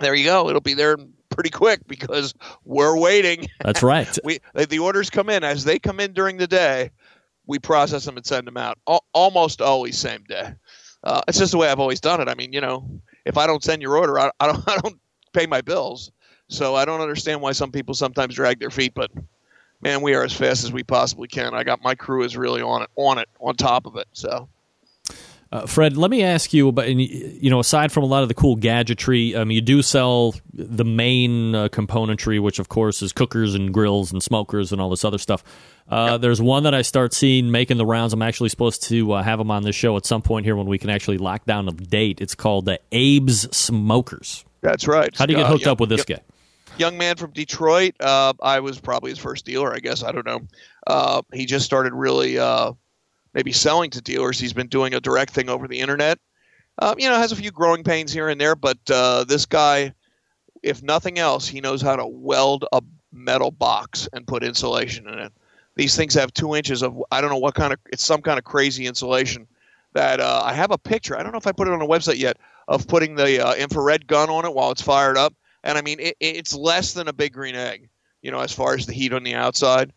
There 0.00 0.14
you 0.14 0.24
go. 0.24 0.48
It'll 0.48 0.60
be 0.60 0.74
there 0.74 0.96
pretty 1.30 1.50
quick 1.50 1.80
because 1.86 2.34
we're 2.64 2.96
waiting. 2.98 3.46
That's 3.62 3.82
right. 3.82 4.18
we 4.24 4.40
the 4.54 4.78
orders 4.78 5.10
come 5.10 5.30
in 5.30 5.44
as 5.44 5.64
they 5.64 5.78
come 5.78 6.00
in 6.00 6.12
during 6.12 6.36
the 6.36 6.46
day. 6.46 6.90
We 7.50 7.58
process 7.58 8.04
them 8.04 8.16
and 8.16 8.24
send 8.24 8.46
them 8.46 8.56
out. 8.56 8.78
Al- 8.88 9.04
almost 9.12 9.60
always 9.60 9.98
same 9.98 10.22
day. 10.28 10.54
Uh, 11.02 11.20
it's 11.26 11.38
just 11.38 11.50
the 11.50 11.58
way 11.58 11.68
I've 11.68 11.80
always 11.80 12.00
done 12.00 12.20
it. 12.20 12.28
I 12.28 12.34
mean, 12.34 12.52
you 12.52 12.60
know, 12.60 12.88
if 13.24 13.36
I 13.36 13.48
don't 13.48 13.64
send 13.64 13.82
your 13.82 13.96
order, 13.96 14.18
I, 14.20 14.30
I 14.38 14.46
don't 14.46 14.64
I 14.68 14.76
don't 14.78 15.00
pay 15.32 15.46
my 15.46 15.60
bills. 15.60 16.12
So 16.48 16.76
I 16.76 16.84
don't 16.84 17.00
understand 17.00 17.40
why 17.40 17.52
some 17.52 17.72
people 17.72 17.94
sometimes 17.94 18.36
drag 18.36 18.60
their 18.60 18.70
feet, 18.70 18.92
but 18.94 19.10
man, 19.80 20.00
we 20.00 20.14
are 20.14 20.22
as 20.22 20.32
fast 20.32 20.62
as 20.62 20.72
we 20.72 20.84
possibly 20.84 21.26
can. 21.26 21.52
I 21.54 21.64
got 21.64 21.82
my 21.82 21.94
crew 21.94 22.22
is 22.22 22.36
really 22.36 22.62
on 22.62 22.82
it, 22.82 22.90
on 22.96 23.18
it, 23.18 23.28
on 23.40 23.56
top 23.56 23.86
of 23.86 23.96
it. 23.96 24.06
So. 24.12 24.48
Uh, 25.52 25.66
Fred, 25.66 25.96
let 25.96 26.12
me 26.12 26.22
ask 26.22 26.52
you 26.52 26.68
about 26.68 26.88
you 26.88 27.50
know 27.50 27.58
aside 27.58 27.90
from 27.90 28.04
a 28.04 28.06
lot 28.06 28.22
of 28.22 28.28
the 28.28 28.34
cool 28.34 28.54
gadgetry, 28.54 29.34
um, 29.34 29.50
you 29.50 29.60
do 29.60 29.82
sell 29.82 30.34
the 30.52 30.84
main 30.84 31.56
uh, 31.56 31.68
componentry, 31.68 32.40
which 32.40 32.60
of 32.60 32.68
course 32.68 33.02
is 33.02 33.12
cookers 33.12 33.56
and 33.56 33.74
grills 33.74 34.12
and 34.12 34.22
smokers 34.22 34.70
and 34.70 34.80
all 34.80 34.90
this 34.90 35.04
other 35.04 35.18
stuff. 35.18 35.42
Uh, 35.88 36.10
yep. 36.12 36.20
There's 36.20 36.40
one 36.40 36.62
that 36.62 36.74
I 36.74 36.82
start 36.82 37.12
seeing 37.12 37.50
making 37.50 37.78
the 37.78 37.86
rounds. 37.86 38.12
I'm 38.12 38.22
actually 38.22 38.48
supposed 38.48 38.84
to 38.84 39.12
uh, 39.12 39.22
have 39.24 39.40
them 39.40 39.50
on 39.50 39.64
this 39.64 39.74
show 39.74 39.96
at 39.96 40.06
some 40.06 40.22
point 40.22 40.46
here 40.46 40.54
when 40.54 40.68
we 40.68 40.78
can 40.78 40.88
actually 40.88 41.18
lock 41.18 41.44
down 41.46 41.68
a 41.68 41.72
date. 41.72 42.20
It's 42.20 42.36
called 42.36 42.66
the 42.66 42.78
Abe's 42.92 43.48
Smokers. 43.50 44.44
That's 44.60 44.86
right. 44.86 45.16
How 45.16 45.26
do 45.26 45.32
you 45.32 45.38
get 45.38 45.48
hooked 45.48 45.66
up 45.66 45.80
with 45.80 45.88
this 45.88 46.04
yep. 46.08 46.18
guy? 46.18 46.24
young 46.78 46.96
man 46.96 47.16
from 47.16 47.30
Detroit. 47.32 47.94
Uh, 48.00 48.32
I 48.40 48.60
was 48.60 48.80
probably 48.80 49.10
his 49.10 49.18
first 49.18 49.44
dealer, 49.44 49.72
I 49.74 49.80
guess. 49.80 50.02
I 50.02 50.12
don't 50.12 50.26
know. 50.26 50.40
Uh, 50.86 51.22
he 51.32 51.44
just 51.44 51.66
started 51.66 51.92
really 51.92 52.38
uh, 52.38 52.72
maybe 53.34 53.52
selling 53.52 53.90
to 53.90 54.00
dealers. 54.00 54.38
He's 54.38 54.52
been 54.52 54.68
doing 54.68 54.94
a 54.94 55.00
direct 55.00 55.32
thing 55.32 55.48
over 55.48 55.68
the 55.68 55.80
internet. 55.80 56.18
Um, 56.78 56.98
you 56.98 57.08
know, 57.08 57.16
has 57.16 57.32
a 57.32 57.36
few 57.36 57.50
growing 57.50 57.84
pains 57.84 58.12
here 58.12 58.28
and 58.28 58.40
there, 58.40 58.56
but 58.56 58.78
uh, 58.90 59.24
this 59.24 59.44
guy, 59.44 59.92
if 60.62 60.82
nothing 60.82 61.18
else, 61.18 61.46
he 61.46 61.60
knows 61.60 61.82
how 61.82 61.96
to 61.96 62.06
weld 62.06 62.64
a 62.72 62.82
metal 63.12 63.50
box 63.50 64.08
and 64.12 64.26
put 64.26 64.42
insulation 64.42 65.06
in 65.06 65.18
it. 65.18 65.32
These 65.76 65.96
things 65.96 66.14
have 66.14 66.32
two 66.32 66.54
inches 66.54 66.82
of 66.82 67.02
I 67.10 67.20
don't 67.20 67.30
know 67.30 67.38
what 67.38 67.54
kind 67.54 67.72
of 67.72 67.78
it's 67.92 68.04
some 68.04 68.22
kind 68.22 68.38
of 68.38 68.44
crazy 68.44 68.86
insulation 68.86 69.46
that 69.92 70.20
uh, 70.20 70.42
I 70.44 70.54
have 70.54 70.70
a 70.70 70.78
picture. 70.78 71.18
I 71.18 71.22
don't 71.22 71.32
know 71.32 71.38
if 71.38 71.46
I 71.46 71.52
put 71.52 71.68
it 71.68 71.74
on 71.74 71.82
a 71.82 71.86
website 71.86 72.18
yet 72.18 72.38
of 72.68 72.86
putting 72.86 73.14
the 73.14 73.44
uh, 73.44 73.54
infrared 73.54 74.06
gun 74.06 74.30
on 74.30 74.44
it 74.44 74.54
while 74.54 74.70
it's 74.70 74.82
fired 74.82 75.16
up 75.16 75.34
and 75.64 75.76
I 75.76 75.82
mean 75.82 76.00
it, 76.00 76.16
it's 76.20 76.54
less 76.54 76.92
than 76.92 77.08
a 77.08 77.12
big 77.12 77.32
green 77.32 77.54
egg, 77.54 77.88
you 78.22 78.30
know, 78.30 78.40
as 78.40 78.52
far 78.52 78.74
as 78.74 78.86
the 78.86 78.92
heat 78.92 79.12
on 79.12 79.22
the 79.22 79.34
outside. 79.34 79.92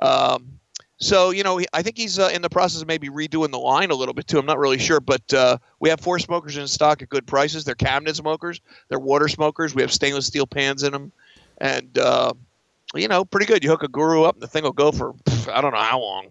Um, 0.00 0.57
so 0.98 1.30
you 1.30 1.44
know, 1.44 1.60
I 1.72 1.82
think 1.82 1.96
he's 1.96 2.18
uh, 2.18 2.30
in 2.32 2.42
the 2.42 2.50
process 2.50 2.82
of 2.82 2.88
maybe 2.88 3.08
redoing 3.08 3.52
the 3.52 3.58
line 3.58 3.90
a 3.90 3.94
little 3.94 4.14
bit 4.14 4.26
too. 4.26 4.38
I'm 4.38 4.46
not 4.46 4.58
really 4.58 4.78
sure, 4.78 5.00
but 5.00 5.32
uh, 5.32 5.58
we 5.78 5.88
have 5.90 6.00
four 6.00 6.18
smokers 6.18 6.56
in 6.56 6.66
stock 6.66 7.02
at 7.02 7.08
good 7.08 7.26
prices. 7.26 7.64
They're 7.64 7.76
cabinet 7.76 8.16
smokers, 8.16 8.60
they're 8.88 8.98
water 8.98 9.28
smokers. 9.28 9.74
We 9.74 9.82
have 9.82 9.92
stainless 9.92 10.26
steel 10.26 10.46
pans 10.46 10.82
in 10.82 10.92
them, 10.92 11.12
and 11.58 11.96
uh, 11.96 12.32
you 12.94 13.08
know, 13.08 13.24
pretty 13.24 13.46
good. 13.46 13.62
You 13.62 13.70
hook 13.70 13.84
a 13.84 13.88
guru 13.88 14.24
up, 14.24 14.34
and 14.34 14.42
the 14.42 14.48
thing 14.48 14.64
will 14.64 14.72
go 14.72 14.90
for 14.90 15.14
I 15.52 15.60
don't 15.60 15.72
know 15.72 15.78
how 15.78 16.00
long, 16.00 16.28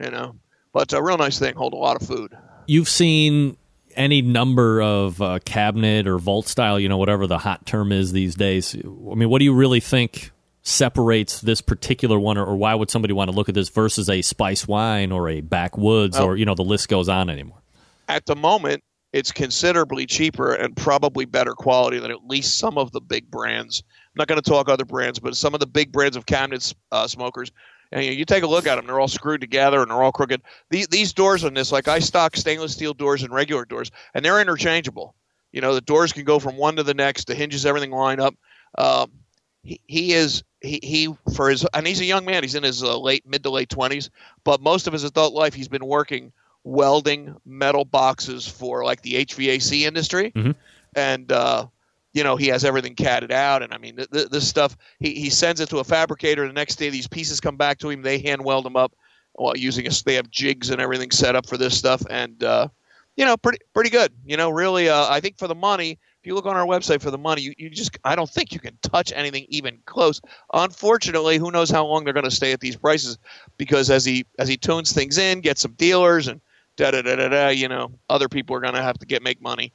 you 0.00 0.10
know. 0.10 0.36
But 0.72 0.84
it's 0.84 0.92
a 0.92 1.02
real 1.02 1.18
nice 1.18 1.38
thing. 1.38 1.54
Hold 1.56 1.72
a 1.72 1.76
lot 1.76 2.00
of 2.00 2.06
food. 2.06 2.36
You've 2.66 2.88
seen 2.88 3.56
any 3.96 4.22
number 4.22 4.82
of 4.82 5.20
uh, 5.20 5.38
cabinet 5.44 6.06
or 6.06 6.18
vault 6.18 6.46
style, 6.46 6.78
you 6.78 6.88
know, 6.88 6.98
whatever 6.98 7.26
the 7.26 7.38
hot 7.38 7.66
term 7.66 7.92
is 7.92 8.12
these 8.12 8.34
days. 8.34 8.74
I 8.74 9.14
mean, 9.14 9.30
what 9.30 9.38
do 9.38 9.44
you 9.44 9.54
really 9.54 9.80
think 9.80 10.32
separates 10.66 11.40
this 11.40 11.60
particular 11.60 12.18
one, 12.18 12.36
or, 12.36 12.44
or 12.44 12.56
why 12.56 12.74
would 12.74 12.90
somebody 12.90 13.14
want 13.14 13.30
to 13.30 13.36
look 13.36 13.48
at 13.48 13.54
this 13.54 13.68
versus 13.68 14.08
a 14.08 14.18
Spicewine 14.18 15.14
or 15.14 15.28
a 15.28 15.40
backwoods, 15.40 16.18
or 16.18 16.36
you 16.36 16.44
know, 16.44 16.54
the 16.54 16.64
list 16.64 16.88
goes 16.88 17.08
on 17.08 17.30
anymore? 17.30 17.62
At 18.08 18.26
the 18.26 18.36
moment, 18.36 18.82
it's 19.12 19.32
considerably 19.32 20.06
cheaper 20.06 20.52
and 20.52 20.76
probably 20.76 21.24
better 21.24 21.54
quality 21.54 21.98
than 21.98 22.10
at 22.10 22.26
least 22.26 22.58
some 22.58 22.78
of 22.78 22.92
the 22.92 23.00
big 23.00 23.30
brands. 23.30 23.82
I'm 23.88 24.12
not 24.16 24.28
going 24.28 24.40
to 24.40 24.50
talk 24.50 24.68
other 24.68 24.84
brands, 24.84 25.18
but 25.18 25.36
some 25.36 25.54
of 25.54 25.60
the 25.60 25.66
big 25.66 25.92
brands 25.92 26.16
of 26.16 26.26
cabinet 26.26 26.74
uh, 26.92 27.06
smokers 27.06 27.52
and 27.92 28.04
you, 28.04 28.10
know, 28.10 28.16
you 28.16 28.24
take 28.24 28.42
a 28.42 28.48
look 28.48 28.66
at 28.66 28.76
them; 28.76 28.86
they're 28.86 29.00
all 29.00 29.08
screwed 29.08 29.40
together 29.40 29.80
and 29.80 29.90
they're 29.90 30.02
all 30.02 30.12
crooked. 30.12 30.42
These, 30.70 30.88
these 30.88 31.12
doors 31.12 31.44
on 31.44 31.54
this, 31.54 31.72
like 31.72 31.88
I 31.88 31.98
stock 31.98 32.36
stainless 32.36 32.72
steel 32.72 32.94
doors 32.94 33.22
and 33.22 33.32
regular 33.32 33.64
doors, 33.64 33.90
and 34.14 34.24
they're 34.24 34.40
interchangeable. 34.40 35.14
You 35.52 35.60
know, 35.60 35.74
the 35.74 35.80
doors 35.80 36.12
can 36.12 36.24
go 36.24 36.38
from 36.38 36.56
one 36.56 36.76
to 36.76 36.82
the 36.82 36.94
next. 36.94 37.26
The 37.26 37.34
hinges, 37.34 37.64
everything 37.64 37.92
line 37.92 38.20
up. 38.20 38.34
Um, 38.76 39.12
he, 39.62 39.80
he 39.86 40.12
is 40.12 40.42
he, 40.60 40.80
he 40.82 41.14
for 41.34 41.50
his 41.50 41.66
and 41.74 41.86
he's 41.86 42.00
a 42.00 42.04
young 42.04 42.24
man. 42.24 42.42
He's 42.42 42.54
in 42.54 42.62
his 42.62 42.82
uh, 42.82 42.98
late 42.98 43.26
mid 43.26 43.42
to 43.42 43.50
late 43.50 43.68
twenties, 43.68 44.10
but 44.44 44.60
most 44.60 44.86
of 44.86 44.92
his 44.92 45.04
adult 45.04 45.34
life 45.34 45.54
he's 45.54 45.68
been 45.68 45.86
working 45.86 46.32
welding 46.64 47.36
metal 47.44 47.84
boxes 47.84 48.46
for 48.46 48.84
like 48.84 49.02
the 49.02 49.24
HVAC 49.24 49.82
industry, 49.82 50.32
mm-hmm. 50.32 50.50
and 50.96 51.30
uh, 51.30 51.66
you 52.16 52.24
know, 52.24 52.36
he 52.36 52.46
has 52.46 52.64
everything 52.64 52.94
catted 52.94 53.30
out. 53.30 53.62
And 53.62 53.74
I 53.74 53.78
mean, 53.78 53.96
th- 53.96 54.10
th- 54.10 54.28
this 54.30 54.48
stuff, 54.48 54.74
he, 55.00 55.14
he 55.14 55.28
sends 55.28 55.60
it 55.60 55.68
to 55.68 55.78
a 55.78 55.84
fabricator. 55.84 56.46
The 56.46 56.52
next 56.54 56.76
day, 56.76 56.88
these 56.88 57.06
pieces 57.06 57.40
come 57.40 57.58
back 57.58 57.78
to 57.80 57.90
him. 57.90 58.00
They 58.00 58.18
hand 58.18 58.42
weld 58.42 58.64
them 58.64 58.74
up 58.74 58.94
while 59.34 59.54
using 59.54 59.86
a, 59.86 59.90
they 60.06 60.14
have 60.14 60.30
jigs 60.30 60.70
and 60.70 60.80
everything 60.80 61.10
set 61.10 61.36
up 61.36 61.46
for 61.46 61.58
this 61.58 61.76
stuff. 61.76 62.02
And, 62.08 62.42
uh, 62.42 62.68
you 63.16 63.26
know, 63.26 63.36
pretty, 63.36 63.58
pretty 63.74 63.90
good. 63.90 64.14
You 64.24 64.38
know, 64.38 64.48
really, 64.48 64.88
uh, 64.88 65.06
I 65.10 65.20
think 65.20 65.38
for 65.38 65.46
the 65.46 65.54
money, 65.54 65.98
you 66.26 66.34
look 66.34 66.46
on 66.46 66.56
our 66.56 66.66
website 66.66 67.00
for 67.00 67.10
the 67.10 67.18
money, 67.18 67.42
you, 67.42 67.54
you 67.56 67.70
just, 67.70 67.96
I 68.04 68.16
don't 68.16 68.28
think 68.28 68.52
you 68.52 68.60
can 68.60 68.76
touch 68.82 69.12
anything 69.14 69.46
even 69.48 69.78
close. 69.86 70.20
Unfortunately, 70.52 71.38
who 71.38 71.50
knows 71.50 71.70
how 71.70 71.86
long 71.86 72.04
they're 72.04 72.12
going 72.12 72.24
to 72.24 72.30
stay 72.30 72.52
at 72.52 72.60
these 72.60 72.76
prices 72.76 73.18
because 73.56 73.90
as 73.90 74.04
he, 74.04 74.26
as 74.38 74.48
he 74.48 74.56
tunes 74.56 74.92
things 74.92 75.18
in, 75.18 75.40
gets 75.40 75.60
some 75.60 75.72
dealers 75.72 76.28
and 76.28 76.40
da 76.76 76.90
da 76.90 77.02
da 77.02 77.16
da 77.16 77.28
da, 77.28 77.48
you 77.48 77.68
know, 77.68 77.90
other 78.10 78.28
people 78.28 78.54
are 78.56 78.60
going 78.60 78.74
to 78.74 78.82
have 78.82 78.98
to 78.98 79.06
get, 79.06 79.22
make 79.22 79.40
money. 79.40 79.72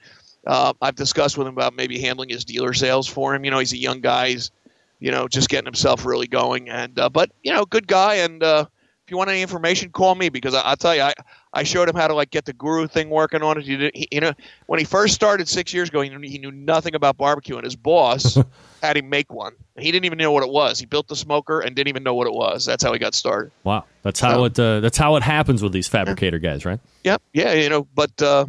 Uh, 0.48 0.74
I've 0.82 0.96
discussed 0.96 1.38
with 1.38 1.48
him 1.48 1.54
about 1.54 1.76
maybe 1.76 2.00
handling 2.00 2.30
his 2.30 2.46
dealer 2.46 2.74
sales 2.74 3.08
for 3.08 3.36
him. 3.36 3.46
You 3.46 3.52
know, 3.52 3.60
he's 3.60 3.74
a 3.74 3.78
young 3.78 4.02
guy. 4.02 4.30
He's, 4.30 4.52
you 5.00 5.12
know, 5.12 5.28
just 5.28 5.50
getting 5.50 5.66
himself 5.66 6.06
really 6.06 6.28
going. 6.28 6.70
And 6.70 6.98
uh, 7.00 7.10
but 7.10 7.32
you 7.44 7.54
know, 7.54 7.66
good 7.66 7.88
guy. 7.88 8.16
And 8.16 8.42
uh, 8.42 8.66
you 9.12 9.18
want 9.18 9.30
any 9.30 9.42
information, 9.42 9.92
call 9.92 10.16
me 10.16 10.30
because 10.30 10.54
I, 10.54 10.70
will 10.70 10.76
tell 10.78 10.96
you, 10.96 11.02
I, 11.02 11.14
I 11.54 11.64
showed 11.64 11.88
him 11.88 11.96
how 11.96 12.08
to 12.08 12.14
like 12.14 12.32
get 12.32 12.46
the 12.46 12.54
guru 12.54 12.88
thing 12.88 13.10
working 13.10 13.44
on 13.44 13.58
it. 13.58 13.66
He 13.66 13.78
did, 13.78 13.92
he, 13.96 14.08
you 14.12 14.22
know, 14.22 14.34
when 14.66 14.80
he 14.80 14.86
first 14.86 15.14
started 15.14 15.48
six 15.48 15.74
years 15.74 15.90
ago, 15.90 16.02
he 16.02 16.10
knew, 16.10 16.20
he 16.28 16.38
knew 16.38 16.52
nothing 16.52 16.96
about 16.96 17.18
barbecue, 17.18 17.56
and 17.56 17.64
his 17.64 17.76
boss 17.76 18.38
had 18.82 18.98
him 18.98 19.10
make 19.10 19.32
one. 19.32 19.54
He 19.78 19.92
didn't 19.92 20.06
even 20.06 20.18
know 20.18 20.32
what 20.32 20.44
it 20.44 20.50
was. 20.50 20.80
He 20.80 20.86
built 20.86 21.08
the 21.08 21.16
smoker 21.16 21.60
and 21.60 21.76
didn't 21.76 21.90
even 21.90 22.04
know 22.04 22.16
what 22.16 22.28
it 22.28 22.34
was. 22.34 22.66
That's 22.66 22.84
how 22.84 22.94
he 22.94 23.00
got 23.00 23.14
started. 23.14 23.52
Wow, 23.64 23.86
that's 24.02 24.20
how 24.20 24.34
so, 24.34 24.46
it 24.46 24.60
uh, 24.60 24.80
that's 24.80 24.98
how 24.98 25.16
it 25.16 25.24
happens 25.24 25.62
with 25.62 25.74
these 25.74 25.88
fabricator 25.88 26.40
guys, 26.40 26.66
right? 26.66 26.80
Yep, 27.04 27.22
yeah, 27.34 27.54
you 27.54 27.70
know, 27.70 27.88
but 27.94 28.22
uh, 28.22 28.46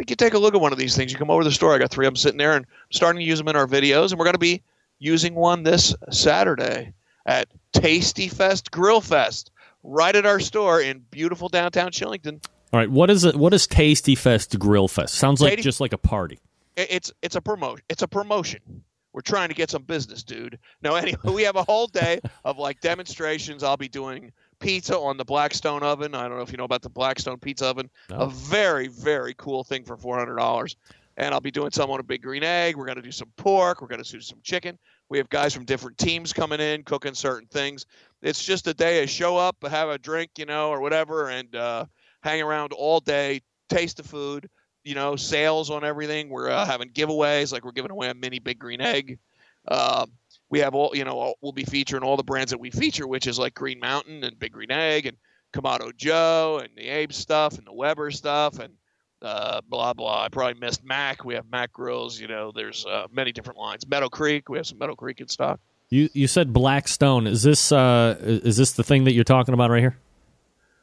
think 0.00 0.08
you 0.08 0.16
take 0.16 0.32
a 0.32 0.38
look 0.38 0.54
at 0.54 0.60
one 0.62 0.72
of 0.72 0.78
these 0.78 0.96
things. 0.96 1.12
You 1.12 1.18
come 1.18 1.30
over 1.30 1.42
to 1.42 1.48
the 1.48 1.54
store. 1.54 1.74
I 1.74 1.78
got 1.78 1.90
three 1.90 2.06
of 2.06 2.12
them 2.12 2.16
sitting 2.16 2.38
there, 2.38 2.56
and 2.56 2.64
I'm 2.64 2.92
starting 2.92 3.20
to 3.20 3.26
use 3.26 3.38
them 3.38 3.48
in 3.48 3.56
our 3.56 3.66
videos. 3.66 4.10
And 4.10 4.18
we're 4.18 4.24
going 4.24 4.32
to 4.32 4.38
be 4.38 4.62
using 4.98 5.34
one 5.34 5.62
this 5.62 5.94
Saturday 6.10 6.94
at 7.26 7.48
Tasty 7.72 8.28
Fest 8.28 8.70
Grill 8.70 9.02
Fest, 9.02 9.50
right 9.82 10.14
at 10.14 10.26
our 10.26 10.40
store 10.40 10.80
in 10.80 11.04
beautiful 11.10 11.48
downtown 11.48 11.90
Shillington. 11.90 12.44
All 12.72 12.78
right, 12.78 12.90
what 12.90 13.10
is 13.10 13.24
it? 13.24 13.34
What 13.36 13.52
is 13.52 13.66
Tasty 13.66 14.14
Fest 14.14 14.58
Grill 14.58 14.88
Fest? 14.88 15.14
Sounds 15.14 15.40
like 15.40 15.58
just 15.60 15.80
like 15.80 15.92
a 15.92 15.98
party. 15.98 16.38
It's 16.76 17.12
it's 17.20 17.34
a 17.36 17.40
promotion. 17.40 17.84
It's 17.88 18.02
a 18.02 18.08
promotion. 18.08 18.84
We're 19.12 19.22
trying 19.22 19.48
to 19.48 19.56
get 19.56 19.70
some 19.70 19.82
business, 19.82 20.22
dude. 20.22 20.58
No, 20.82 20.94
anyway, 20.96 21.18
we 21.24 21.42
have 21.42 21.56
a 21.56 21.64
whole 21.64 21.88
day 21.88 22.20
of 22.44 22.58
like 22.58 22.80
demonstrations. 22.80 23.64
I'll 23.64 23.76
be 23.76 23.88
doing 23.88 24.32
pizza 24.60 24.96
on 24.96 25.16
the 25.16 25.24
Blackstone 25.24 25.82
oven. 25.82 26.14
I 26.14 26.28
don't 26.28 26.36
know 26.36 26.42
if 26.42 26.52
you 26.52 26.58
know 26.58 26.64
about 26.64 26.82
the 26.82 26.90
Blackstone 26.90 27.38
pizza 27.38 27.66
oven. 27.66 27.90
No. 28.08 28.18
A 28.18 28.30
very, 28.30 28.86
very 28.86 29.34
cool 29.36 29.64
thing 29.64 29.84
for 29.84 29.96
four 29.96 30.16
hundred 30.18 30.36
dollars. 30.36 30.76
And 31.16 31.34
I'll 31.34 31.40
be 31.40 31.50
doing 31.50 31.70
some 31.70 31.90
on 31.90 32.00
a 32.00 32.04
big 32.04 32.22
green 32.22 32.44
egg. 32.44 32.76
We're 32.76 32.86
going 32.86 32.96
to 32.96 33.02
do 33.02 33.10
some 33.12 33.30
pork. 33.36 33.82
We're 33.82 33.88
going 33.88 34.02
to 34.02 34.10
do 34.10 34.20
some 34.20 34.38
chicken. 34.42 34.78
We 35.10 35.18
have 35.18 35.28
guys 35.28 35.52
from 35.52 35.64
different 35.64 35.98
teams 35.98 36.32
coming 36.32 36.60
in, 36.60 36.82
cooking 36.84 37.14
certain 37.14 37.48
things. 37.48 37.84
It's 38.22 38.44
just 38.44 38.66
a 38.66 38.74
day 38.74 39.02
of 39.02 39.10
show 39.10 39.36
up, 39.36 39.56
have 39.66 39.88
a 39.88 39.98
drink, 39.98 40.32
you 40.38 40.46
know, 40.46 40.70
or 40.70 40.80
whatever, 40.80 41.28
and 41.28 41.54
uh, 41.54 41.86
hang 42.22 42.42
around 42.42 42.72
all 42.72 43.00
day, 43.00 43.40
taste 43.68 43.96
the 43.96 44.02
food, 44.02 44.48
you 44.84 44.94
know, 44.94 45.16
sales 45.16 45.70
on 45.70 45.84
everything. 45.84 46.28
We're 46.28 46.50
uh, 46.50 46.66
having 46.66 46.90
giveaways, 46.90 47.52
like 47.52 47.64
we're 47.64 47.72
giving 47.72 47.90
away 47.90 48.10
a 48.10 48.14
mini 48.14 48.38
big 48.38 48.58
green 48.58 48.80
egg. 48.80 49.18
Uh, 49.66 50.06
we 50.50 50.58
have 50.58 50.74
all 50.74 50.90
you 50.94 51.04
know 51.04 51.34
we'll 51.40 51.52
be 51.52 51.64
featuring 51.64 52.02
all 52.02 52.16
the 52.16 52.22
brands 52.22 52.50
that 52.50 52.58
we 52.58 52.70
feature 52.70 53.06
which 53.06 53.26
is 53.26 53.38
like 53.38 53.54
green 53.54 53.78
mountain 53.78 54.22
and 54.24 54.38
big 54.38 54.52
green 54.52 54.70
egg 54.70 55.06
and 55.06 55.16
kamado 55.52 55.96
joe 55.96 56.60
and 56.62 56.70
the 56.76 56.86
abe 56.88 57.12
stuff 57.12 57.56
and 57.56 57.66
the 57.66 57.72
weber 57.72 58.10
stuff 58.10 58.58
and 58.58 58.74
uh, 59.22 59.60
blah 59.68 59.92
blah 59.92 60.24
i 60.24 60.28
probably 60.28 60.58
missed 60.60 60.84
mac 60.84 61.24
we 61.24 61.34
have 61.34 61.44
mac 61.50 61.72
grills 61.72 62.20
you 62.20 62.26
know 62.26 62.52
there's 62.54 62.84
uh, 62.86 63.06
many 63.12 63.32
different 63.32 63.58
lines 63.58 63.86
meadow 63.86 64.08
creek 64.08 64.48
we 64.48 64.58
have 64.58 64.66
some 64.66 64.78
meadow 64.78 64.94
creek 64.94 65.20
in 65.20 65.28
stock 65.28 65.60
you 65.90 66.08
you 66.12 66.26
said 66.26 66.52
blackstone 66.52 67.26
is 67.26 67.42
this 67.42 67.72
uh 67.72 68.16
is 68.20 68.56
this 68.56 68.72
the 68.72 68.84
thing 68.84 69.04
that 69.04 69.12
you're 69.12 69.24
talking 69.24 69.54
about 69.54 69.70
right 69.70 69.80
here 69.80 69.96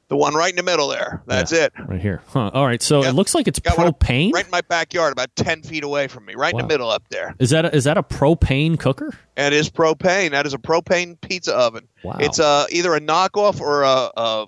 the 0.10 0.16
one 0.16 0.34
right 0.34 0.50
in 0.50 0.56
the 0.56 0.64
middle 0.64 0.88
there. 0.88 1.22
That's 1.26 1.52
yeah, 1.52 1.66
it. 1.66 1.74
Right 1.86 2.00
here. 2.00 2.22
Huh. 2.28 2.50
All 2.54 2.66
right. 2.66 2.82
So 2.82 3.02
yep. 3.02 3.12
it 3.12 3.14
looks 3.14 3.36
like 3.36 3.48
it's 3.48 3.60
Got 3.60 3.76
propane. 3.76 4.32
Right 4.32 4.46
in 4.46 4.52
my 4.52 4.62
backyard, 4.62 5.12
about 5.12 5.36
ten 5.36 5.62
feet 5.64 5.84
away 5.84 6.08
from 6.08 6.26
me, 6.26 6.36
right 6.36 6.54
wow. 6.54 6.60
in 6.60 6.68
the 6.68 6.74
middle 6.74 6.90
up 6.90 7.04
there. 7.10 7.36
Is 7.40 7.50
that 7.50 7.66
a, 7.66 7.76
is 7.76 7.84
that 7.84 7.98
a 7.98 8.04
propane 8.04 8.80
cooker? 8.80 9.14
It 9.36 9.52
is 9.52 9.70
propane. 9.70 10.32
That 10.32 10.46
is 10.46 10.54
a 10.54 10.58
propane 10.58 11.20
pizza 11.20 11.54
oven. 11.54 11.90
Wow. 12.04 12.18
It's 12.20 12.40
uh, 12.40 12.68
either 12.72 12.96
a 12.96 13.02
knockoff 13.02 13.60
or 13.60 13.84
a, 13.84 14.10
a. 14.16 14.46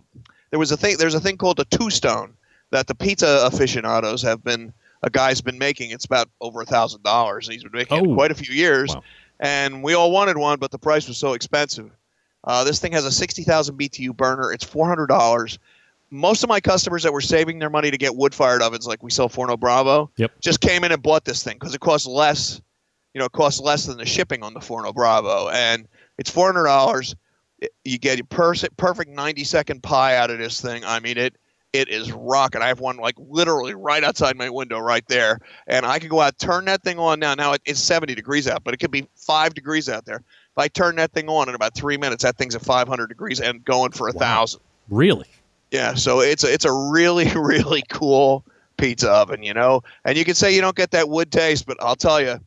There 0.51 0.59
was 0.59 0.71
a 0.71 0.77
thing. 0.77 0.95
There's 0.97 1.15
a 1.15 1.19
thing 1.19 1.35
called 1.35 1.59
a 1.59 1.65
2Stone 1.65 2.31
that 2.71 2.87
the 2.87 2.95
pizza 2.95 3.41
aficionados 3.45 4.21
have 4.21 4.43
been. 4.43 4.73
A 5.01 5.09
guy's 5.09 5.39
been 5.39 5.57
making. 5.57 5.91
It's 5.91 6.03
about 6.05 6.29
over 6.41 6.61
a 6.61 6.65
thousand 6.65 7.03
dollars. 7.03 7.47
And 7.47 7.53
he's 7.53 7.63
been 7.63 7.71
making 7.73 7.99
oh. 7.99 8.11
it 8.11 8.15
quite 8.15 8.31
a 8.31 8.35
few 8.35 8.53
years. 8.53 8.93
Wow. 8.93 9.03
And 9.39 9.83
we 9.83 9.93
all 9.93 10.11
wanted 10.11 10.37
one, 10.37 10.59
but 10.59 10.71
the 10.71 10.79
price 10.79 11.07
was 11.07 11.17
so 11.17 11.33
expensive. 11.33 11.91
Uh, 12.43 12.63
this 12.63 12.79
thing 12.79 12.91
has 12.93 13.05
a 13.05 13.11
60,000 13.11 13.77
BTU 13.77 14.15
burner. 14.15 14.51
It's 14.51 14.65
$400. 14.65 15.57
Most 16.11 16.41
of 16.43 16.49
my 16.49 16.59
customers 16.59 17.03
that 17.03 17.13
were 17.13 17.21
saving 17.21 17.59
their 17.59 17.69
money 17.69 17.91
to 17.91 17.97
get 17.97 18.15
wood-fired 18.15 18.61
ovens, 18.61 18.87
like 18.87 19.03
we 19.03 19.11
sell 19.11 19.29
Forno 19.29 19.57
Bravo, 19.57 20.09
Yep. 20.17 20.31
just 20.41 20.59
came 20.61 20.83
in 20.83 20.91
and 20.91 21.01
bought 21.03 21.25
this 21.25 21.43
thing 21.43 21.55
because 21.55 21.75
it 21.75 21.81
costs 21.81 22.07
less. 22.07 22.61
You 23.13 23.19
know, 23.19 23.25
it 23.25 23.31
costs 23.31 23.59
less 23.59 23.85
than 23.85 23.97
the 23.97 24.05
shipping 24.05 24.41
on 24.43 24.53
the 24.53 24.61
Forno 24.61 24.93
Bravo, 24.93 25.49
and 25.49 25.87
it's 26.17 26.29
four 26.29 26.45
hundred 26.47 26.65
dollars. 26.65 27.15
You 27.83 27.97
get 27.97 28.19
a 28.19 28.23
perfect 28.23 29.09
ninety-second 29.09 29.83
pie 29.83 30.15
out 30.15 30.29
of 30.29 30.37
this 30.37 30.61
thing. 30.61 30.85
I 30.85 30.99
mean, 30.99 31.17
it 31.17 31.35
it 31.73 31.89
is 31.89 32.11
rocking. 32.11 32.61
I 32.61 32.67
have 32.67 32.79
one 32.79 32.97
like 32.97 33.15
literally 33.17 33.75
right 33.75 34.03
outside 34.03 34.35
my 34.35 34.49
window, 34.49 34.79
right 34.79 35.05
there, 35.07 35.39
and 35.67 35.85
I 35.85 35.99
can 35.99 36.09
go 36.09 36.21
out, 36.21 36.37
turn 36.39 36.65
that 36.65 36.81
thing 36.83 36.97
on 36.97 37.19
now. 37.19 37.35
Now 37.35 37.53
it, 37.53 37.61
it's 37.65 37.79
seventy 37.79 38.15
degrees 38.15 38.47
out, 38.47 38.63
but 38.63 38.73
it 38.73 38.77
could 38.77 38.91
be 38.91 39.07
five 39.15 39.53
degrees 39.53 39.89
out 39.89 40.05
there. 40.05 40.17
If 40.17 40.57
I 40.57 40.67
turn 40.67 40.95
that 40.95 41.11
thing 41.11 41.29
on 41.29 41.47
in 41.47 41.55
about 41.55 41.75
three 41.75 41.97
minutes, 41.97 42.23
that 42.23 42.37
thing's 42.37 42.55
at 42.55 42.61
five 42.61 42.87
hundred 42.87 43.07
degrees 43.07 43.39
and 43.39 43.63
going 43.63 43.91
for 43.91 44.07
a 44.07 44.13
thousand. 44.13 44.61
Really? 44.89 45.27
Yeah, 45.71 45.93
so 45.93 46.21
it's 46.21 46.43
a, 46.43 46.51
it's 46.51 46.65
a 46.65 46.73
really 46.73 47.29
really 47.35 47.83
cool 47.89 48.43
pizza 48.77 49.11
oven, 49.11 49.43
you 49.43 49.53
know. 49.53 49.83
And 50.05 50.17
you 50.17 50.25
can 50.25 50.35
say 50.35 50.55
you 50.55 50.61
don't 50.61 50.75
get 50.75 50.91
that 50.91 51.09
wood 51.09 51.31
taste, 51.31 51.67
but 51.67 51.77
I'll 51.79 51.95
tell 51.95 52.19
you, 52.19 52.39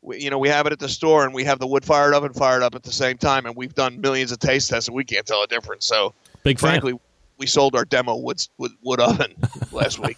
we, 0.00 0.20
you 0.20 0.30
know, 0.30 0.38
we 0.38 0.48
have 0.48 0.66
it 0.66 0.72
at 0.72 0.78
the 0.78 0.88
store, 0.88 1.24
and 1.24 1.34
we 1.34 1.44
have 1.44 1.58
the 1.58 1.66
wood 1.66 1.84
fired 1.84 2.14
oven 2.14 2.32
fired 2.32 2.62
up 2.62 2.74
at 2.74 2.82
the 2.82 2.92
same 2.92 3.18
time, 3.18 3.44
and 3.44 3.54
we've 3.54 3.74
done 3.74 4.00
millions 4.00 4.32
of 4.32 4.38
taste 4.38 4.70
tests, 4.70 4.88
and 4.88 4.94
we 4.94 5.04
can't 5.04 5.26
tell 5.26 5.42
a 5.42 5.46
difference. 5.46 5.86
So, 5.86 6.14
Big 6.42 6.58
fan. 6.58 6.98
We 7.42 7.46
sold 7.48 7.74
our 7.74 7.84
demo 7.84 8.14
wood 8.14 8.40
wood, 8.56 9.00
oven 9.00 9.34
last 9.72 9.98
week. 9.98 10.16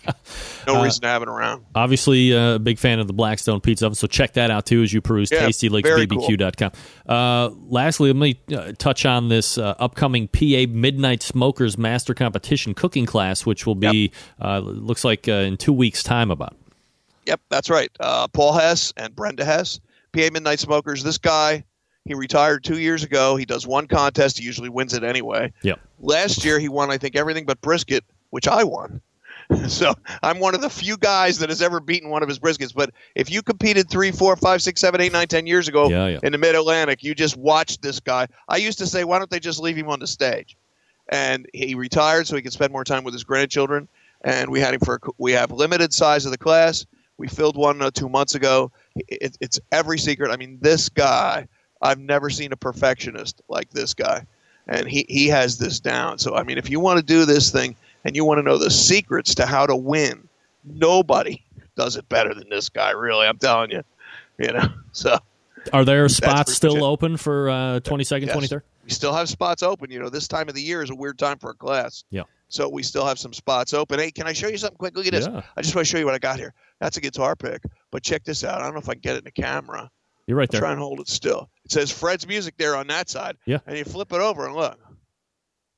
No 0.66 0.76
Uh, 0.80 0.84
reason 0.84 1.00
to 1.00 1.08
have 1.08 1.22
it 1.22 1.28
around. 1.28 1.64
Obviously, 1.74 2.34
uh, 2.36 2.56
a 2.56 2.58
big 2.58 2.78
fan 2.78 2.98
of 2.98 3.06
the 3.06 3.14
Blackstone 3.14 3.62
Pizza 3.62 3.86
Oven, 3.86 3.94
so 3.94 4.06
check 4.06 4.34
that 4.34 4.50
out 4.50 4.66
too 4.66 4.82
as 4.82 4.92
you 4.92 5.00
peruse 5.00 5.30
Yeah, 5.30 5.46
very 5.84 6.06
cool. 6.18 6.26
Uh, 7.08 7.48
lastly, 7.68 8.12
let 8.12 8.16
me 8.16 8.38
uh, 8.54 8.72
touch 8.76 9.06
on 9.06 9.30
this 9.30 9.56
uh, 9.56 9.74
upcoming 9.78 10.28
PA 10.28 10.66
Midnight 10.68 11.22
Smokers 11.22 11.78
Master 11.78 12.12
Competition 12.12 12.74
cooking 12.74 13.06
class, 13.06 13.46
which 13.46 13.66
will 13.66 13.74
be, 13.74 14.12
uh, 14.42 14.58
looks 14.58 15.02
like 15.02 15.26
uh, 15.26 15.32
in 15.32 15.56
two 15.56 15.72
weeks' 15.72 16.02
time 16.02 16.30
about. 16.30 16.54
Yep, 17.24 17.40
that's 17.48 17.70
right. 17.70 17.90
Uh, 18.00 18.28
Paul 18.28 18.52
Hess 18.52 18.92
and 18.98 19.16
Brenda 19.16 19.46
Hess, 19.46 19.80
PA 20.12 20.28
Midnight 20.30 20.60
Smokers. 20.60 21.02
This 21.02 21.16
guy, 21.16 21.64
he 22.04 22.14
retired 22.14 22.64
two 22.64 22.78
years 22.78 23.02
ago. 23.02 23.36
He 23.36 23.44
does 23.44 23.66
one 23.66 23.86
contest. 23.86 24.38
He 24.38 24.44
usually 24.44 24.68
wins 24.68 24.94
it 24.94 25.04
anyway. 25.04 25.52
Yep. 25.62 25.80
Last 26.00 26.44
year, 26.44 26.58
he 26.58 26.68
won, 26.68 26.90
I 26.90 26.98
think, 26.98 27.16
everything 27.16 27.46
but 27.46 27.60
brisket, 27.60 28.04
which 28.30 28.46
I 28.46 28.64
won. 28.64 29.00
so 29.68 29.94
I'm 30.22 30.38
one 30.38 30.54
of 30.54 30.60
the 30.60 30.70
few 30.70 30.96
guys 30.96 31.38
that 31.38 31.48
has 31.48 31.60
ever 31.62 31.80
beaten 31.80 32.10
one 32.10 32.22
of 32.22 32.28
his 32.28 32.38
briskets. 32.38 32.74
But 32.74 32.90
if 33.14 33.30
you 33.30 33.42
competed 33.42 33.88
three, 33.88 34.10
four, 34.10 34.36
five, 34.36 34.62
six, 34.62 34.80
seven, 34.80 35.00
eight, 35.00 35.12
nine, 35.12 35.28
ten 35.28 35.46
years 35.46 35.68
ago 35.68 35.88
Yeah, 35.88 36.06
yeah. 36.08 36.18
in 36.22 36.32
the 36.32 36.38
Mid 36.38 36.54
Atlantic, 36.54 37.02
you 37.02 37.14
just 37.14 37.36
watched 37.36 37.82
this 37.82 38.00
guy. 38.00 38.28
I 38.48 38.56
used 38.58 38.78
to 38.78 38.86
say, 38.86 39.04
why 39.04 39.18
don't 39.18 39.30
they 39.30 39.40
just 39.40 39.60
leave 39.60 39.76
him 39.76 39.88
on 39.88 40.00
the 40.00 40.06
stage? 40.06 40.56
And 41.08 41.46
he 41.52 41.74
retired 41.74 42.26
so 42.26 42.36
he 42.36 42.42
could 42.42 42.52
spend 42.52 42.72
more 42.72 42.84
time 42.84 43.04
with 43.04 43.12
his 43.12 43.24
grandchildren. 43.24 43.88
And 44.22 44.50
we 44.50 44.60
had 44.60 44.72
him 44.72 44.80
for 44.80 45.00
we 45.18 45.32
have 45.32 45.50
limited 45.50 45.92
size 45.92 46.24
of 46.24 46.32
the 46.32 46.38
class. 46.38 46.86
We 47.18 47.28
filled 47.28 47.56
one 47.56 47.82
uh, 47.82 47.90
two 47.90 48.08
months 48.08 48.34
ago. 48.34 48.72
It, 48.96 49.36
it's 49.40 49.60
every 49.70 49.98
secret. 49.98 50.30
I 50.30 50.36
mean, 50.36 50.58
this 50.60 50.88
guy. 50.88 51.46
I've 51.84 52.00
never 52.00 52.30
seen 52.30 52.52
a 52.52 52.56
perfectionist 52.56 53.42
like 53.48 53.70
this 53.70 53.94
guy, 53.94 54.26
and 54.66 54.88
he 54.88 55.06
he 55.08 55.28
has 55.28 55.58
this 55.58 55.78
down. 55.78 56.18
So 56.18 56.34
I 56.34 56.42
mean, 56.42 56.58
if 56.58 56.68
you 56.70 56.80
want 56.80 56.98
to 56.98 57.04
do 57.04 57.24
this 57.24 57.50
thing 57.52 57.76
and 58.04 58.16
you 58.16 58.24
want 58.24 58.38
to 58.38 58.42
know 58.42 58.58
the 58.58 58.70
secrets 58.70 59.34
to 59.36 59.46
how 59.46 59.66
to 59.66 59.76
win, 59.76 60.26
nobody 60.64 61.42
does 61.76 61.96
it 61.96 62.08
better 62.08 62.34
than 62.34 62.48
this 62.48 62.68
guy. 62.68 62.90
Really, 62.90 63.26
I'm 63.26 63.38
telling 63.38 63.70
you. 63.70 63.82
You 64.38 64.52
know, 64.52 64.66
so 64.92 65.16
Are 65.72 65.84
there 65.84 66.08
spots 66.08 66.52
still 66.54 66.76
it. 66.76 66.82
open 66.82 67.16
for 67.16 67.48
uh, 67.50 67.80
22nd, 67.80 68.26
Yes. 68.26 68.36
23rd? 68.36 68.62
we 68.84 68.90
still 68.90 69.12
have 69.14 69.28
spots 69.28 69.62
open. 69.62 69.90
You 69.90 70.00
know, 70.00 70.08
this 70.08 70.26
time 70.26 70.48
of 70.48 70.54
the 70.54 70.62
year 70.62 70.82
is 70.82 70.90
a 70.90 70.94
weird 70.94 71.18
time 71.18 71.38
for 71.38 71.50
a 71.50 71.54
class. 71.54 72.04
Yeah. 72.10 72.24
So 72.48 72.68
we 72.68 72.82
still 72.82 73.06
have 73.06 73.18
some 73.18 73.32
spots 73.32 73.72
open. 73.72 73.98
Hey, 73.98 74.10
can 74.10 74.26
I 74.26 74.32
show 74.32 74.48
you 74.48 74.58
something 74.58 74.76
quick? 74.76 74.96
Look 74.96 75.06
at 75.06 75.12
this. 75.12 75.26
Yeah. 75.26 75.42
I 75.56 75.62
just 75.62 75.74
want 75.74 75.86
to 75.86 75.90
show 75.90 75.98
you 75.98 76.04
what 76.04 76.14
I 76.14 76.18
got 76.18 76.38
here. 76.38 76.52
That's 76.80 76.96
a 76.96 77.00
guitar 77.00 77.34
pick. 77.34 77.62
But 77.90 78.02
check 78.02 78.24
this 78.24 78.44
out. 78.44 78.60
I 78.60 78.64
don't 78.64 78.74
know 78.74 78.80
if 78.80 78.88
I 78.88 78.92
can 78.94 79.00
get 79.00 79.14
it 79.14 79.18
in 79.18 79.24
the 79.24 79.30
camera. 79.30 79.90
You're 80.26 80.36
right 80.36 80.50
there. 80.50 80.60
try 80.60 80.72
and 80.72 80.80
hold 80.80 81.00
it 81.00 81.08
still. 81.08 81.50
It 81.64 81.72
says 81.72 81.90
Fred's 81.90 82.26
Music 82.26 82.54
there 82.56 82.76
on 82.76 82.86
that 82.88 83.08
side. 83.08 83.36
Yeah. 83.46 83.58
And 83.66 83.76
you 83.76 83.84
flip 83.84 84.12
it 84.12 84.20
over 84.20 84.46
and 84.46 84.54
look. 84.54 84.78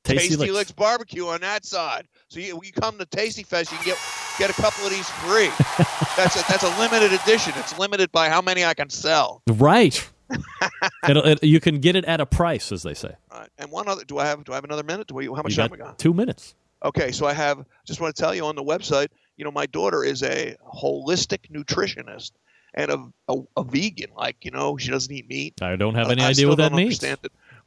Tasty 0.03 0.29
Tasty, 0.29 0.37
Licks. 0.37 0.53
Licks. 0.53 0.71
Barbecue 0.71 1.27
on 1.27 1.41
that 1.41 1.65
side. 1.65 2.07
So 2.29 2.39
you, 2.39 2.59
you 2.63 2.71
come 2.71 2.97
to 2.97 3.05
Tasty 3.05 3.43
Fest, 3.43 3.71
you 3.71 3.77
can 3.77 3.87
get 3.87 3.97
get 4.37 4.49
a 4.49 4.53
couple 4.53 4.85
of 4.85 4.91
these 4.91 5.09
free. 5.09 5.49
that's 6.15 6.35
a, 6.35 6.47
that's 6.47 6.63
a 6.63 6.79
limited 6.79 7.11
edition. 7.21 7.53
It's 7.57 7.77
limited 7.77 8.11
by 8.11 8.29
how 8.29 8.41
many 8.41 8.63
I 8.63 8.73
can 8.73 8.89
sell. 8.89 9.41
Right. 9.47 10.07
It'll, 11.09 11.25
it, 11.25 11.43
you 11.43 11.59
can 11.59 11.79
get 11.79 11.95
it 11.95 12.05
at 12.05 12.21
a 12.21 12.25
price, 12.25 12.71
as 12.71 12.83
they 12.83 12.93
say. 12.93 13.15
All 13.31 13.39
right. 13.39 13.49
And 13.57 13.71
one 13.71 13.87
other. 13.87 14.03
Do 14.05 14.17
I 14.17 14.25
have 14.25 14.43
Do 14.43 14.53
I 14.53 14.55
have 14.55 14.63
another 14.63 14.83
minute? 14.83 15.07
Do 15.07 15.15
we, 15.15 15.25
how 15.25 15.41
much 15.41 15.55
time 15.55 15.71
we 15.71 15.77
got? 15.77 15.97
two 15.99 16.13
minutes. 16.13 16.55
Okay, 16.85 17.11
so 17.11 17.25
I 17.25 17.33
have 17.33 17.65
just 17.87 17.99
want 17.99 18.15
to 18.15 18.21
tell 18.21 18.35
you 18.35 18.45
on 18.45 18.55
the 18.55 18.63
website, 18.63 19.07
you 19.35 19.43
know, 19.43 19.51
my 19.51 19.65
daughter 19.65 20.03
is 20.03 20.21
a 20.21 20.55
holistic 20.63 21.49
nutritionist 21.51 22.31
and 22.77 22.91
a, 22.91 23.11
a, 23.27 23.41
a 23.57 23.63
vegan. 23.63 24.11
Like, 24.15 24.45
you 24.45 24.51
know, 24.51 24.77
she 24.77 24.91
doesn't 24.91 25.11
eat 25.11 25.27
meat. 25.27 25.61
I 25.61 25.75
don't 25.75 25.95
have 25.95 26.09
any 26.09 26.21
I 26.21 26.27
idea 26.27 26.35
still 26.35 26.49
what 26.49 26.57
that 26.59 26.71
means. 26.73 27.03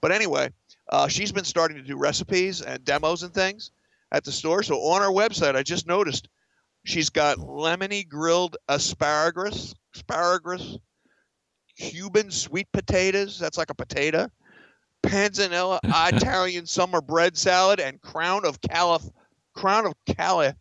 But 0.00 0.12
anyway, 0.12 0.50
uh, 0.88 1.08
she's 1.08 1.32
been 1.32 1.44
starting 1.44 1.76
to 1.76 1.82
do 1.82 1.98
recipes 1.98 2.62
and 2.62 2.82
demos 2.84 3.24
and 3.24 3.34
things 3.34 3.72
at 4.12 4.24
the 4.24 4.32
store. 4.32 4.62
So 4.62 4.76
on 4.76 5.02
our 5.02 5.10
website, 5.10 5.56
I 5.56 5.62
just 5.62 5.86
noticed 5.86 6.28
she's 6.84 7.10
got 7.10 7.38
lemony 7.38 8.08
grilled 8.08 8.56
asparagus, 8.68 9.74
asparagus, 9.94 10.78
Cuban 11.76 12.30
sweet 12.30 12.70
potatoes. 12.72 13.38
That's 13.38 13.58
like 13.58 13.70
a 13.70 13.74
potato. 13.74 14.28
Panzanella 15.02 15.80
Italian 15.84 16.66
summer 16.66 17.00
bread 17.00 17.36
salad 17.36 17.80
and 17.80 18.00
crown 18.00 18.46
of 18.46 18.60
calif, 18.60 19.02
crown 19.54 19.86
of 19.86 19.94
cali, 20.06 20.52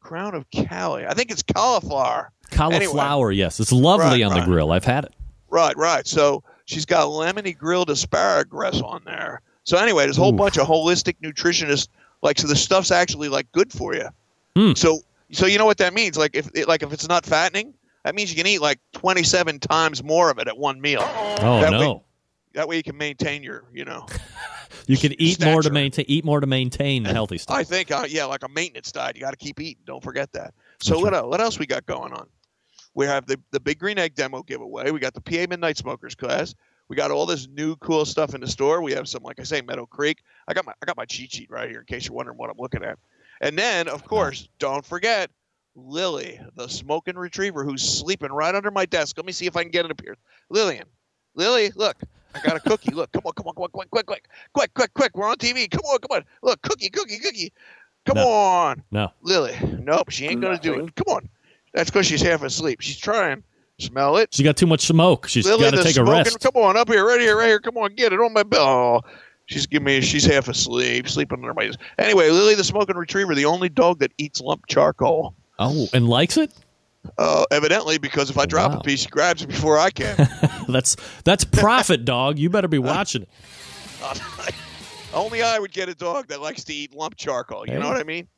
crown 0.00 0.34
of 0.34 0.48
cali. 0.50 1.06
I 1.06 1.14
think 1.14 1.30
it's 1.30 1.42
cauliflower. 1.42 2.30
Anyway. 2.60 2.86
Cauliflower, 2.86 3.32
yes. 3.32 3.60
It's 3.60 3.72
lovely 3.72 4.22
Right, 4.22 4.22
on 4.22 4.38
the 4.38 4.44
grill. 4.44 4.72
I've 4.72 4.84
had 4.84 5.04
it. 5.04 5.14
Right, 5.48 5.76
right. 5.76 6.06
So 6.06 6.42
she's 6.66 6.84
got 6.84 7.06
lemony 7.06 7.56
grilled 7.56 7.90
asparagus 7.90 8.80
on 8.82 9.02
there. 9.04 9.42
So 9.64 9.76
anyway, 9.78 10.04
there's 10.04 10.18
a 10.18 10.20
whole 10.20 10.34
Ooh. 10.34 10.38
bunch 10.38 10.58
of 10.58 10.66
holistic 10.66 11.16
nutritionists. 11.22 11.88
Like, 12.22 12.38
so 12.38 12.46
the 12.46 12.56
stuff's 12.56 12.90
actually 12.90 13.28
like 13.28 13.50
good 13.52 13.72
for 13.72 13.94
you. 13.94 14.08
Hmm. 14.56 14.72
So, 14.74 15.00
so 15.32 15.46
you 15.46 15.58
know 15.58 15.66
what 15.66 15.78
that 15.78 15.94
means? 15.94 16.18
Like, 16.18 16.34
if 16.34 16.50
it, 16.54 16.68
like 16.68 16.82
if 16.82 16.92
it's 16.92 17.08
not 17.08 17.24
fattening, 17.24 17.74
that 18.04 18.14
means 18.14 18.30
you 18.30 18.36
can 18.36 18.46
eat 18.46 18.60
like 18.60 18.78
27 18.92 19.60
times 19.60 20.02
more 20.02 20.30
of 20.30 20.38
it 20.38 20.48
at 20.48 20.56
one 20.56 20.80
meal. 20.80 21.02
Oh, 21.02 21.60
that 21.60 21.70
no. 21.70 21.92
Way, 21.92 22.00
that 22.54 22.68
way 22.68 22.76
you 22.76 22.82
can 22.82 22.96
maintain 22.96 23.42
your, 23.42 23.64
you 23.72 23.84
know. 23.84 24.06
You 24.86 24.96
can 24.96 25.14
eat 25.20 25.44
more 25.44 25.62
to 25.62 25.70
maintain 25.70 26.04
eat 26.08 26.24
more 26.24 26.40
to 26.40 26.46
maintain 26.46 27.02
the 27.02 27.12
healthy 27.12 27.38
stuff. 27.38 27.56
I 27.56 27.62
think, 27.62 27.90
uh, 27.90 28.06
yeah, 28.08 28.24
like 28.24 28.42
a 28.42 28.48
maintenance 28.48 28.90
diet. 28.90 29.14
You 29.16 29.22
got 29.22 29.30
to 29.30 29.36
keep 29.36 29.60
eating. 29.60 29.82
Don't 29.84 30.02
forget 30.02 30.32
that. 30.32 30.54
So 30.80 30.94
That's 30.94 31.02
what 31.02 31.14
else? 31.14 31.26
What 31.26 31.40
else 31.40 31.58
we 31.58 31.66
got 31.66 31.86
going 31.86 32.12
on? 32.12 32.26
We 32.94 33.06
have 33.06 33.26
the 33.26 33.38
the 33.50 33.60
Big 33.60 33.78
Green 33.78 33.98
Egg 33.98 34.14
demo 34.14 34.42
giveaway. 34.42 34.90
We 34.90 35.00
got 35.00 35.14
the 35.14 35.20
PA 35.20 35.46
Midnight 35.48 35.76
Smokers 35.76 36.14
class. 36.14 36.54
We 36.88 36.96
got 36.96 37.12
all 37.12 37.24
this 37.24 37.46
new 37.46 37.76
cool 37.76 38.04
stuff 38.04 38.34
in 38.34 38.40
the 38.40 38.48
store. 38.48 38.82
We 38.82 38.92
have 38.92 39.08
some, 39.08 39.22
like 39.22 39.38
I 39.38 39.44
say, 39.44 39.60
Meadow 39.62 39.86
Creek. 39.86 40.22
I 40.48 40.54
got 40.54 40.66
my 40.66 40.72
I 40.82 40.86
got 40.86 40.96
my 40.96 41.04
cheat 41.04 41.32
sheet 41.32 41.50
right 41.50 41.70
here 41.70 41.80
in 41.80 41.86
case 41.86 42.06
you're 42.06 42.16
wondering 42.16 42.36
what 42.38 42.50
I'm 42.50 42.58
looking 42.58 42.82
at. 42.82 42.98
And 43.40 43.56
then, 43.56 43.88
of 43.88 44.04
course, 44.04 44.48
don't 44.58 44.84
forget 44.84 45.30
Lily, 45.76 46.40
the 46.56 46.68
smoking 46.68 47.16
retriever, 47.16 47.64
who's 47.64 47.82
sleeping 47.82 48.32
right 48.32 48.54
under 48.54 48.70
my 48.70 48.86
desk. 48.86 49.16
Let 49.16 49.24
me 49.24 49.32
see 49.32 49.46
if 49.46 49.56
I 49.56 49.62
can 49.62 49.70
get 49.70 49.84
it 49.84 49.90
up 49.92 50.00
here. 50.00 50.16
Lillian, 50.50 50.86
Lily, 51.36 51.70
look, 51.76 51.96
I 52.34 52.40
got 52.40 52.56
a 52.56 52.60
cookie. 52.60 52.92
Look, 52.92 53.12
come 53.12 53.22
on, 53.24 53.32
come 53.34 53.46
on, 53.46 53.54
come 53.54 53.62
on, 53.62 53.70
quick, 53.70 53.90
quick, 53.90 54.06
quick, 54.06 54.28
quick, 54.52 54.74
quick, 54.74 54.94
quick. 54.94 55.16
We're 55.16 55.28
on 55.28 55.36
TV. 55.36 55.70
Come 55.70 55.84
on, 55.86 55.98
come 56.00 56.16
on. 56.16 56.24
Look, 56.42 56.60
cookie, 56.62 56.90
cookie, 56.90 57.18
cookie. 57.18 57.52
Come 58.04 58.16
No. 58.16 58.28
on, 58.28 58.82
No. 58.90 59.12
Lily. 59.22 59.56
Nope, 59.62 60.10
she 60.10 60.26
ain't 60.26 60.40
gonna 60.40 60.58
do 60.58 60.74
it. 60.74 60.94
Come 60.96 61.14
on. 61.16 61.28
That's 61.72 61.90
because 61.90 62.06
she's 62.06 62.22
half 62.22 62.42
asleep. 62.42 62.80
She's 62.80 62.98
trying. 62.98 63.42
Smell 63.78 64.18
it. 64.18 64.34
She 64.34 64.42
got 64.42 64.56
too 64.58 64.66
much 64.66 64.82
smoke. 64.82 65.26
She's 65.28 65.46
got 65.46 65.58
to 65.58 65.76
take 65.78 65.86
a 65.86 65.92
smoking- 65.92 66.12
rest. 66.12 66.40
Come 66.40 66.56
on, 66.62 66.76
up 66.76 66.88
here, 66.88 67.06
right 67.06 67.20
here, 67.20 67.36
right 67.36 67.46
here. 67.46 67.60
Come 67.60 67.78
on, 67.78 67.94
get 67.94 68.12
it 68.12 68.20
on 68.20 68.32
my 68.32 68.42
bell. 68.42 69.04
She's 69.46 69.66
giving 69.66 69.86
me. 69.86 70.00
She's 70.02 70.24
half 70.24 70.48
asleep, 70.48 71.08
sleeping 71.08 71.38
under 71.38 71.54
my. 71.54 71.70
Anyway, 71.98 72.28
Lily, 72.30 72.54
the 72.54 72.62
smoking 72.64 72.96
retriever, 72.96 73.34
the 73.34 73.46
only 73.46 73.68
dog 73.68 74.00
that 74.00 74.12
eats 74.18 74.40
lump 74.40 74.66
charcoal. 74.68 75.34
Oh, 75.58 75.88
and 75.94 76.08
likes 76.08 76.36
it? 76.36 76.52
Uh, 77.16 77.44
evidently, 77.50 77.96
because 77.98 78.28
if 78.30 78.36
I 78.38 78.44
drop 78.44 78.72
Wow. 78.72 78.78
a 78.80 78.82
piece, 78.82 79.00
she 79.00 79.08
grabs 79.08 79.42
it 79.42 79.48
before 79.48 79.78
I 79.78 79.90
can. 79.90 80.28
That's 80.68 80.96
that's 81.24 81.44
profit, 81.44 82.04
dog. 82.04 82.38
You 82.38 82.50
better 82.50 82.68
be 82.68 82.78
watching 82.80 83.22
it. 83.22 83.28
Only 85.14 85.42
I 85.42 85.58
would 85.58 85.72
get 85.72 85.88
a 85.88 85.94
dog 85.94 86.28
that 86.28 86.40
likes 86.40 86.64
to 86.64 86.74
eat 86.74 86.94
lump 86.94 87.16
charcoal. 87.16 87.66
You 87.66 87.74
Hey. 87.74 87.78
know 87.80 87.88
what 87.88 87.96
I 87.96 88.04
mean? 88.04 88.28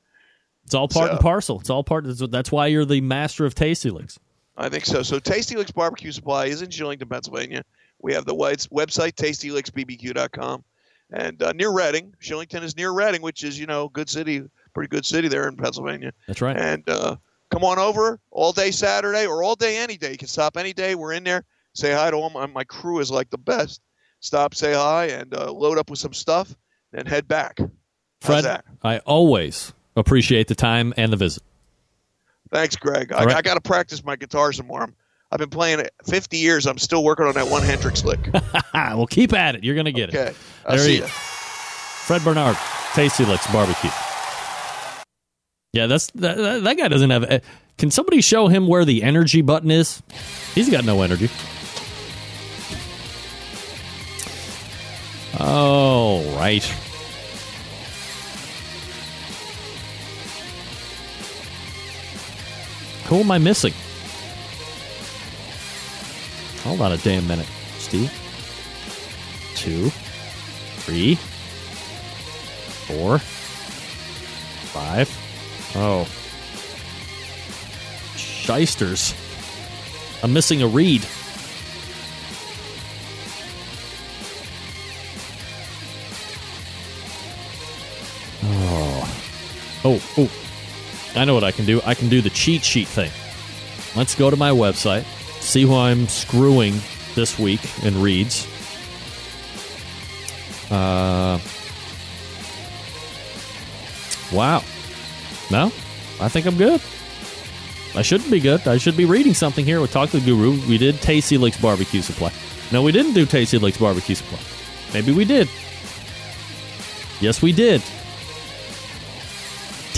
It's 0.65 0.75
all 0.75 0.89
part 0.89 1.11
and 1.11 1.21
parcel. 1.21 1.61
It's 1.61 1.71
all 1.71 1.85
part. 1.85 2.05
That's 2.07 2.53
why 2.53 2.69
you're 2.69 2.85
the 2.85 3.01
master 3.01 3.45
of 3.45 3.55
tasty 3.55 3.91
licks. 3.91 4.19
I 4.57 4.69
think 4.69 4.85
so. 4.85 5.03
So 5.03 5.19
Tasty 5.19 5.57
Licks 5.57 5.71
Barbecue 5.71 6.13
Supply 6.13 6.47
is 6.47 6.63
in 6.63 6.69
Shillington, 6.69 7.09
Pennsylvania. 7.09 7.63
We 8.01 8.13
have 8.15 8.27
the 8.27 8.35
whites 8.35 8.67
website, 8.69 9.13
tastylicksbbq.com. 9.15 10.65
And 11.13 11.43
uh, 11.43 11.53
near 11.53 11.71
Reading. 11.73 12.15
Shillington 12.21 12.63
is 12.63 12.77
near 12.77 12.93
Reading, 12.93 13.23
which 13.23 13.45
is, 13.45 13.59
you 13.59 13.67
know, 13.67 13.89
good 13.89 14.09
city, 14.09 14.43
pretty 14.75 14.89
good 14.89 15.05
city 15.05 15.29
there 15.29 15.49
in 15.49 15.57
Pennsylvania. 15.57 16.13
That's 16.27 16.41
right. 16.41 16.57
And 16.57 16.89
uh, 16.89 17.17
come 17.51 17.65
on 17.65 17.79
over 17.79 18.19
all 18.31 18.53
day 18.53 18.71
Saturday 18.71 19.27
or 19.27 19.43
all 19.43 19.55
day 19.55 19.79
any 19.79 19.97
day. 19.97 20.13
You 20.13 20.19
can 20.19 20.29
stop 20.29 20.57
any 20.57 20.73
day. 20.73 20.95
We're 20.95 21.13
in 21.13 21.25
there. 21.25 21.45
say 21.75 21.93
hi 21.93 22.11
to 22.11 22.17
all 22.17 22.31
my, 22.31 22.65
crew 22.65 22.99
is 22.99 23.11
like 23.11 23.31
the 23.31 23.39
best. 23.39 23.81
Stop, 24.21 24.55
say 24.55 24.73
hi, 24.73 25.07
and 25.07 25.35
uh, 25.35 25.51
load 25.51 25.79
up 25.79 25.91
with 25.91 25.99
some 25.99 26.13
stuff, 26.13 26.55
then 26.93 27.07
head 27.07 27.27
back. 27.27 27.59
Fred? 28.21 28.63
I 28.85 28.99
always 29.01 29.73
appreciate 29.97 30.49
the 30.49 30.55
time 30.55 30.93
and 30.97 31.13
the 31.13 31.17
visit. 31.17 31.43
Thanks, 32.51 32.77
Greg. 32.77 33.13
I, 33.13 33.25
right. 33.25 33.37
I 33.37 33.43
got 33.43 33.55
to 33.55 33.61
practice 33.61 34.05
my 34.05 34.17
guitar 34.17 34.53
some 34.53 34.67
more. 34.67 34.83
I'm, 34.83 34.95
I've 35.31 35.39
been 35.39 35.49
playing 35.51 35.81
it 35.81 35.91
50 36.05 36.37
years. 36.37 36.67
I'm 36.67 36.77
still 36.79 37.03
working 37.03 37.25
on 37.27 37.35
that 37.35 37.49
one 37.49 37.63
Hendrix 37.63 38.05
lick. 38.05 38.21
well, 38.75 39.07
keep 39.07 39.33
at 39.33 39.55
it. 39.55 39.65
You're 39.65 39.75
going 39.75 39.87
to 39.87 39.93
get 39.93 40.11
it. 40.11 40.15
Okay. 40.17 40.31
it. 40.31 40.37
I'll 40.67 40.77
There 40.77 40.85
see 40.85 40.99
is. 40.99 41.11
Fred 41.11 42.23
Bernard, 42.23 42.57
Tasty 42.95 43.25
Licks 43.25 43.51
Barbecue. 43.53 43.91
Yeah, 45.73 45.87
that's 45.87 46.11
that, 46.17 46.37
that, 46.37 46.65
that 46.65 46.77
guy 46.77 46.89
doesn't 46.89 47.09
have. 47.09 47.25
uh, 47.31 47.39
Can 47.79 47.91
somebody 47.91 48.21
show 48.21 48.49
him 48.49 48.67
where 48.67 48.85
the 48.85 49.03
energy 49.03 49.41
button 49.41 49.71
is? 49.71 50.03
He's 50.55 50.69
got 50.69 50.85
no 50.85 51.01
energy. 51.01 51.31
Oh, 55.41 56.37
right. 56.37 56.63
Who 63.13 63.21
am 63.21 63.31
I 63.31 63.37
missing? 63.37 63.75
Hold 66.63 66.81
on 66.81 66.93
a 66.93 66.97
damn 66.97 67.29
minute, 67.29 67.47
Steve. 67.77 68.11
Two, 69.55 69.91
three, 70.81 71.17
four, 72.87 73.19
five. 74.73 75.11
Oh. 75.77 76.09
Shysters. 78.17 79.13
I'm 80.23 80.33
missing 80.33 80.63
a 80.63 80.67
read. 80.67 81.05
Oh. 88.43 89.15
Oh, 89.85 90.03
oh. 90.17 90.52
I 91.15 91.25
know 91.25 91.35
what 91.35 91.45
I 91.45 91.53
can 91.53 91.67
do. 91.67 91.81
I 91.85 91.95
can 91.95 92.09
do 92.09 92.21
the 92.21 92.31
cheat 92.31 92.65
sheet 92.65 92.89
thing. 92.89 93.11
Let's 93.95 94.15
go 94.15 94.31
to 94.31 94.37
my 94.37 94.51
website, 94.51 95.05
see 95.41 95.63
who 95.63 95.75
I'm 95.75 96.09
screwing 96.09 96.75
this 97.15 97.39
week 97.39 97.61
in 97.85 98.01
reads. 98.01 98.47
Uh, 100.71 101.39
wow. 104.33 104.63
No, 105.51 105.67
I 106.21 106.29
think 106.29 106.47
I'm 106.47 106.57
good. 106.57 106.81
I 107.95 108.01
shouldn't 108.01 108.31
be 108.31 108.41
good. 108.41 108.67
I 108.67 108.79
should 108.79 108.97
be 108.97 109.05
reading 109.05 109.35
something 109.35 109.67
here. 109.67 109.83
We 109.83 109.87
talked 109.89 110.13
to 110.13 110.21
the 110.21 110.25
guru. 110.25 110.53
We 110.67 110.79
did 110.79 111.03
Tasty 111.03 111.37
Licks 111.37 111.61
Barbecue 111.61 112.01
Supply. 112.01 112.33
No, 112.73 112.83
we 112.83 112.91
didn't 112.91 113.13
do 113.13 113.27
Tasty 113.27 113.59
Licks 113.59 113.77
Barbecue 113.77 114.15
Supply. 114.15 114.39
Maybe 114.95 115.13
we 115.13 115.27
did. 115.27 115.51
Yes, 117.21 117.43
we 117.43 117.53
did. 117.53 117.83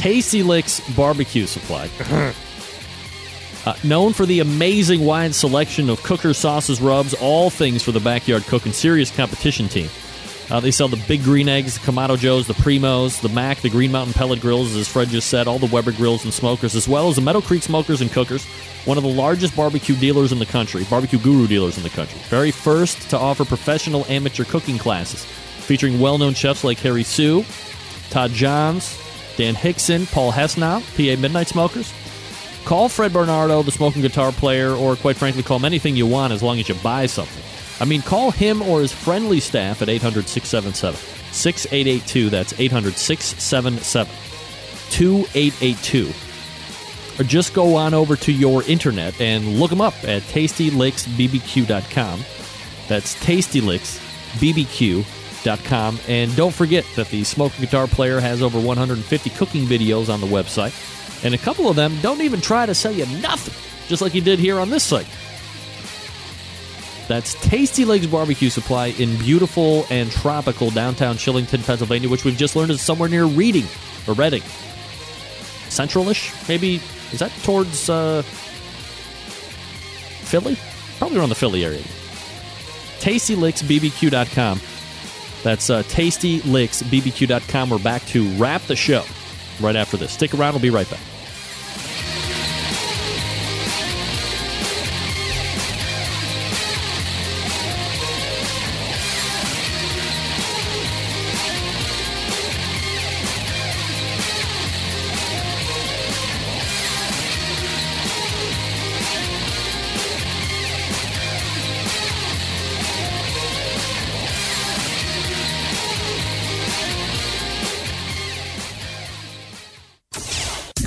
Tasty 0.04 0.42
Licks 0.42 0.80
Barbecue 0.94 1.46
Supply. 1.46 1.88
Uh, 3.66 3.74
known 3.82 4.12
for 4.12 4.26
the 4.26 4.40
amazing 4.40 5.00
wide 5.06 5.34
selection 5.34 5.88
of 5.88 6.02
cookers, 6.02 6.36
sauces, 6.36 6.82
rubs, 6.82 7.14
all 7.14 7.48
things 7.48 7.82
for 7.82 7.92
the 7.92 8.00
backyard 8.00 8.42
cooking, 8.42 8.72
serious 8.72 9.10
competition 9.10 9.68
team. 9.68 9.88
Uh, 10.50 10.60
they 10.60 10.70
sell 10.70 10.86
the 10.86 11.02
Big 11.08 11.24
Green 11.24 11.48
Eggs, 11.48 11.78
the 11.78 11.90
Kamado 11.90 12.18
Joes, 12.18 12.46
the 12.46 12.52
Primos, 12.52 13.22
the 13.22 13.30
Mac, 13.30 13.62
the 13.62 13.70
Green 13.70 13.90
Mountain 13.90 14.12
Pellet 14.12 14.42
Grills, 14.42 14.76
as 14.76 14.86
Fred 14.86 15.08
just 15.08 15.30
said, 15.30 15.48
all 15.48 15.58
the 15.58 15.64
Weber 15.64 15.92
Grills 15.92 16.24
and 16.24 16.34
Smokers, 16.34 16.76
as 16.76 16.86
well 16.86 17.08
as 17.08 17.16
the 17.16 17.22
Meadow 17.22 17.40
Creek 17.40 17.62
Smokers 17.62 18.02
and 18.02 18.12
Cookers, 18.12 18.44
one 18.84 18.98
of 18.98 19.02
the 19.02 19.08
largest 19.08 19.56
barbecue 19.56 19.96
dealers 19.96 20.30
in 20.30 20.38
the 20.38 20.44
country, 20.44 20.84
barbecue 20.90 21.18
guru 21.18 21.46
dealers 21.46 21.78
in 21.78 21.84
the 21.84 21.88
country. 21.88 22.20
Very 22.28 22.50
first 22.50 23.08
to 23.08 23.18
offer 23.18 23.46
professional 23.46 24.04
amateur 24.10 24.44
cooking 24.44 24.76
classes, 24.76 25.24
featuring 25.24 25.98
well 25.98 26.18
known 26.18 26.34
chefs 26.34 26.64
like 26.64 26.78
Harry 26.80 27.02
Soo, 27.02 27.46
Todd 28.10 28.32
Johns, 28.32 29.00
Dan 29.36 29.54
Hickson, 29.54 30.06
Paul 30.06 30.32
Hessnow, 30.32 30.80
PA 30.96 31.20
Midnight 31.20 31.48
Smokers. 31.48 31.92
Call 32.64 32.88
Fred 32.88 33.12
Bernardo, 33.12 33.62
the 33.62 33.70
smoking 33.70 34.02
guitar 34.02 34.32
player, 34.32 34.72
or 34.72 34.96
quite 34.96 35.16
frankly, 35.16 35.42
call 35.42 35.58
him 35.58 35.66
anything 35.66 35.96
you 35.96 36.06
want 36.06 36.32
as 36.32 36.42
long 36.42 36.58
as 36.58 36.66
you 36.68 36.74
buy 36.76 37.04
something. 37.06 37.42
I 37.80 37.84
mean, 37.84 38.02
call 38.02 38.30
him 38.30 38.62
or 38.62 38.80
his 38.80 38.92
friendly 38.92 39.40
staff 39.40 39.82
at 39.82 39.88
800 39.88 40.28
677 40.28 41.00
6882. 41.32 42.30
That's 42.30 42.54
800 42.58 42.96
677 42.96 44.14
2882. 44.90 46.12
Or 47.20 47.24
just 47.24 47.54
go 47.54 47.76
on 47.76 47.94
over 47.94 48.16
to 48.16 48.32
your 48.32 48.64
internet 48.64 49.20
and 49.20 49.60
look 49.60 49.70
them 49.70 49.80
up 49.80 49.94
at 50.04 50.22
tastylicksbbq.com. 50.22 52.24
That's 52.88 53.14
tastylicksbbq.com. 53.16 55.23
And 55.44 56.34
don't 56.36 56.54
forget 56.54 56.84
that 56.96 57.08
the 57.08 57.24
Smoking 57.24 57.60
Guitar 57.60 57.86
Player 57.86 58.20
has 58.20 58.42
over 58.42 58.58
150 58.58 59.30
cooking 59.30 59.64
videos 59.64 60.12
on 60.12 60.20
the 60.20 60.26
website. 60.26 60.72
And 61.24 61.34
a 61.34 61.38
couple 61.38 61.68
of 61.68 61.76
them 61.76 61.96
don't 62.02 62.20
even 62.20 62.40
try 62.40 62.66
to 62.66 62.74
sell 62.74 62.92
you 62.92 63.06
nothing, 63.20 63.54
just 63.88 64.02
like 64.02 64.14
you 64.14 64.20
did 64.20 64.38
here 64.38 64.58
on 64.58 64.70
this 64.70 64.82
site. 64.82 65.06
That's 67.08 67.34
Tasty 67.46 67.84
Licks 67.84 68.06
Barbecue 68.06 68.48
Supply 68.48 68.86
in 68.86 69.16
beautiful 69.18 69.86
and 69.90 70.10
tropical 70.10 70.70
downtown 70.70 71.16
Shillington, 71.16 71.64
Pennsylvania, 71.64 72.08
which 72.08 72.24
we've 72.24 72.36
just 72.36 72.56
learned 72.56 72.70
is 72.70 72.80
somewhere 72.80 73.08
near 73.08 73.24
Reading 73.24 73.66
or 74.08 74.14
Reading. 74.14 74.42
Centralish, 75.68 76.48
maybe. 76.48 76.80
Is 77.12 77.18
that 77.18 77.30
towards 77.42 77.90
uh, 77.90 78.22
Philly? 80.22 80.56
Probably 80.98 81.18
around 81.18 81.28
the 81.28 81.34
Philly 81.34 81.64
area. 81.64 81.82
TastyLicksBBQ.com. 83.00 84.60
That's 85.44 85.70
uh, 85.70 85.84
TastyLicksBBQ.com. 85.84 87.70
We're 87.70 87.78
back 87.78 88.04
to 88.06 88.28
wrap 88.36 88.62
the 88.62 88.74
show 88.74 89.04
right 89.60 89.76
after 89.76 89.96
this. 89.96 90.10
Stick 90.12 90.34
around. 90.34 90.54
We'll 90.54 90.62
be 90.62 90.70
right 90.70 90.90
back. 90.90 91.13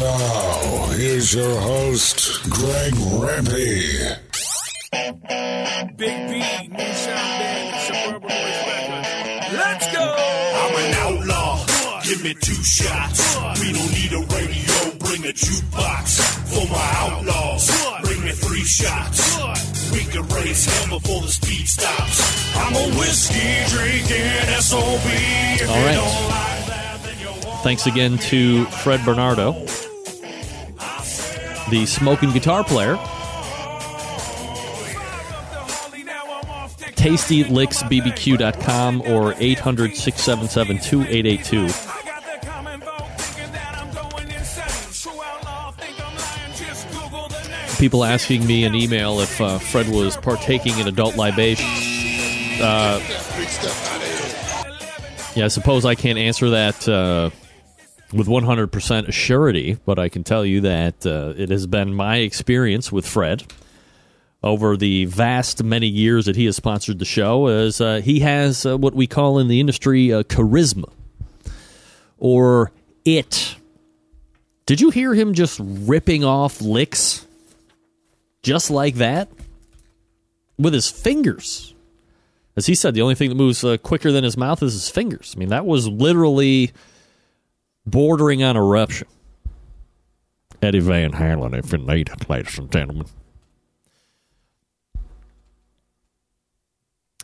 Now, 0.00 0.88
here's 0.96 1.34
your 1.34 1.60
host, 1.60 2.42
Greg 2.48 2.94
Rempe. 3.20 4.16
Big 5.98 6.16
B, 6.30 6.40
Moonshine 6.70 6.72
Band, 6.72 7.68
and 7.68 7.84
Suburban 7.84 8.22
Boys 8.22 8.32
Let's 9.52 9.92
go! 9.92 10.16
I'm 10.56 10.74
an 10.74 10.94
outlaw. 11.04 11.60
Give 12.04 12.22
me 12.24 12.32
two 12.32 12.62
shots. 12.64 13.36
We 13.60 13.74
don't 13.74 13.92
need 13.92 14.14
a 14.14 14.24
radio. 14.34 14.72
Bring 15.00 15.26
a 15.26 15.34
jukebox 15.36 16.18
for 16.48 16.66
my 16.72 16.92
outlaws. 16.96 17.70
Bring 18.00 18.24
me 18.24 18.32
three 18.32 18.64
shots. 18.64 19.75
We 19.96 20.04
can 20.04 20.28
raise 20.28 20.66
hell 20.66 20.98
before 20.98 21.22
the 21.22 21.28
speed 21.28 21.66
stops. 21.66 22.20
I'm 22.54 22.74
a 22.74 22.98
whiskey 22.98 23.64
drinking 23.74 24.26
SOB. 24.60 25.00
If 25.06 25.70
All 25.70 25.74
don't 25.74 26.28
like 26.28 26.66
that, 26.66 27.00
Thanks 27.62 27.86
again 27.86 28.18
to 28.18 28.66
Fred 28.66 29.02
Bernardo, 29.06 29.52
the 31.70 31.86
smoking 31.86 32.30
guitar 32.32 32.62
player. 32.62 32.98
TastyLicksBBQ.com 36.96 39.00
or 39.00 39.34
800 39.38 39.96
677 39.96 40.76
2882. 40.76 41.95
People 47.78 48.04
asking 48.04 48.46
me 48.46 48.64
an 48.64 48.74
email 48.74 49.20
if 49.20 49.38
uh, 49.38 49.58
Fred 49.58 49.88
was 49.88 50.16
partaking 50.16 50.78
in 50.78 50.88
adult 50.88 51.14
libation. 51.16 51.66
Uh, 52.58 53.00
yeah, 55.34 55.44
I 55.44 55.48
suppose 55.48 55.84
I 55.84 55.94
can't 55.94 56.18
answer 56.18 56.48
that 56.50 56.88
uh, 56.88 57.28
with 58.16 58.28
100% 58.28 59.12
surety, 59.12 59.78
but 59.84 59.98
I 59.98 60.08
can 60.08 60.24
tell 60.24 60.42
you 60.42 60.62
that 60.62 61.04
uh, 61.04 61.34
it 61.36 61.50
has 61.50 61.66
been 61.66 61.92
my 61.92 62.16
experience 62.16 62.90
with 62.90 63.06
Fred 63.06 63.44
over 64.42 64.78
the 64.78 65.04
vast 65.04 65.62
many 65.62 65.86
years 65.86 66.24
that 66.24 66.36
he 66.36 66.46
has 66.46 66.56
sponsored 66.56 66.98
the 66.98 67.04
show 67.04 67.48
as 67.48 67.82
uh, 67.82 68.00
he 68.02 68.20
has 68.20 68.64
uh, 68.64 68.78
what 68.78 68.94
we 68.94 69.06
call 69.06 69.38
in 69.38 69.48
the 69.48 69.60
industry 69.60 70.08
charisma. 70.08 70.90
or 72.16 72.72
it. 73.04 73.56
Did 74.64 74.80
you 74.80 74.88
hear 74.88 75.12
him 75.12 75.34
just 75.34 75.60
ripping 75.62 76.24
off 76.24 76.62
licks 76.62 77.25
just 78.46 78.70
like 78.70 78.94
that 78.94 79.28
with 80.56 80.72
his 80.72 80.88
fingers? 80.88 81.74
As 82.56 82.66
he 82.66 82.76
said, 82.76 82.94
the 82.94 83.02
only 83.02 83.16
thing 83.16 83.28
that 83.28 83.34
moves 83.34 83.64
uh, 83.64 83.76
quicker 83.76 84.12
than 84.12 84.22
his 84.22 84.36
mouth 84.36 84.62
is 84.62 84.72
his 84.72 84.88
fingers. 84.88 85.34
I 85.36 85.38
mean, 85.38 85.48
that 85.48 85.66
was 85.66 85.88
literally 85.88 86.70
bordering 87.84 88.44
on 88.44 88.56
eruption. 88.56 89.08
Eddie 90.62 90.78
Van 90.78 91.12
Halen, 91.12 91.58
if 91.58 91.72
you 91.72 91.78
need 91.78 92.08
it, 92.08 92.30
ladies 92.30 92.56
and 92.56 92.70
gentlemen. 92.70 93.06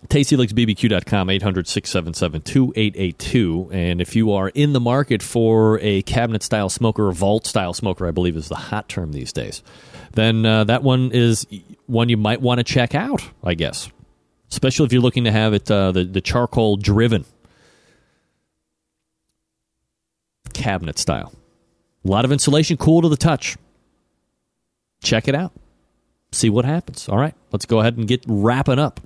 TastyLicksBBQ.com, 0.09 1.31
800 1.31 1.69
677 1.69 2.43
2882. 2.43 3.71
And 3.73 4.01
if 4.01 4.17
you 4.17 4.33
are 4.33 4.49
in 4.49 4.73
the 4.73 4.81
market 4.81 5.23
for 5.23 5.79
a 5.81 6.03
cabinet 6.03 6.43
style 6.43 6.69
smoker, 6.69 7.11
vault 7.13 7.47
style 7.47 7.73
smoker, 7.73 8.07
I 8.07 8.11
believe 8.11 8.37
is 8.37 8.49
the 8.49 8.57
hot 8.57 8.89
term 8.89 9.13
these 9.13 9.33
days, 9.33 9.63
then 10.13 10.45
uh, 10.45 10.65
that 10.65 10.83
one 10.83 11.11
is 11.13 11.47
one 11.87 12.09
you 12.09 12.17
might 12.17 12.41
want 12.41 12.59
to 12.59 12.65
check 12.65 12.95
out, 12.95 13.23
I 13.43 13.55
guess. 13.55 13.91
Especially 14.51 14.87
if 14.87 14.93
you're 14.93 15.03
looking 15.03 15.25
to 15.25 15.33
have 15.33 15.55
it 15.55 15.71
uh, 15.71 15.93
the, 15.93 16.05
the 16.05 16.21
charcoal 16.21 16.77
driven 16.77 17.25
cabinet 20.53 20.99
style. 20.99 21.33
A 22.05 22.09
lot 22.09 22.25
of 22.25 22.33
insulation, 22.33 22.77
cool 22.77 23.03
to 23.03 23.09
the 23.09 23.17
touch. 23.17 23.57
Check 25.03 25.29
it 25.29 25.35
out. 25.35 25.53
See 26.33 26.49
what 26.49 26.65
happens. 26.65 27.09
All 27.09 27.19
right, 27.19 27.35
let's 27.51 27.67
go 27.67 27.81
ahead 27.81 27.97
and 27.99 28.09
get 28.09 28.25
wrapping 28.27 28.79
up. 28.79 29.01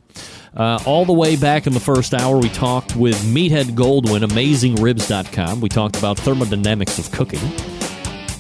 Uh, 0.57 0.79
all 0.87 1.05
the 1.05 1.13
way 1.13 1.37
back 1.37 1.67
in 1.67 1.75
the 1.75 1.81
first 1.81 2.15
hour, 2.15 2.39
we 2.39 2.49
talked 2.49 2.95
with 2.97 3.17
Meathead 3.25 3.75
Goldwyn, 3.75 4.25
AmazingRibs.com. 4.25 5.61
We 5.61 5.69
talked 5.69 5.99
about 5.99 6.19
thermodynamics 6.19 6.99
of 6.99 7.11
cooking. 7.11 7.41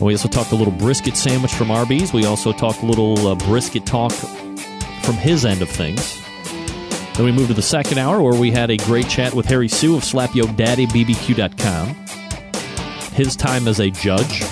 We 0.01 0.13
also 0.13 0.29
talked 0.29 0.53
a 0.53 0.57
little 0.57 0.73
brisket 0.73 1.17
sandwich 1.17 1.55
from 1.55 1.71
Arby's. 1.71 2.13
We 2.13 2.27
also 2.27 2.53
talked 2.53 2.83
a 2.83 2.87
little 2.87 3.29
uh, 3.29 3.35
brisket 3.35 3.87
talk 3.87 4.13
from 4.13 5.15
his 5.15 5.45
end 5.45 5.63
of 5.63 5.69
things. 5.69 6.21
Then 7.15 7.25
we 7.25 7.33
moved 7.33 7.49
to 7.49 7.55
the 7.55 7.63
second 7.63 7.99
hour 7.99 8.23
where 8.23 8.39
we 8.39 8.51
had 8.51 8.71
a 8.71 8.77
great 8.77 9.09
chat 9.09 9.33
with 9.33 9.47
Harry 9.47 9.69
Soo 9.69 9.97
of 9.97 10.03
SlapYoDaddyBBQ.com 10.03 12.07
his 13.17 13.35
time 13.35 13.67
as 13.67 13.81
a 13.81 13.91
judge. 13.91 14.45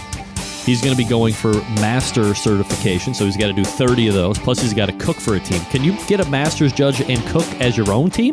He's 0.65 0.81
going 0.81 0.97
to 0.97 0.99
be 1.03 1.09
going 1.09 1.35
for 1.35 1.53
master 1.79 2.35
certification, 2.35 3.12
so 3.12 3.27
he's 3.27 3.37
got 3.37 3.49
to 3.49 3.53
do 3.53 3.65
30 3.65 4.09
of 4.09 4.15
those. 4.15 4.39
Plus, 4.39 4.61
he's 4.61 4.73
got 4.73 4.87
to 4.87 4.93
cook 4.95 5.16
for 5.16 5.35
a 5.35 5.41
team. 5.41 5.61
Can 5.66 5.85
you 5.85 5.95
get 6.07 6.21
a 6.21 6.29
master's 6.31 6.73
judge 6.73 7.03
and 7.03 7.23
cook 7.27 7.47
as 7.61 7.77
your 7.77 7.93
own 7.93 8.11
team? 8.11 8.33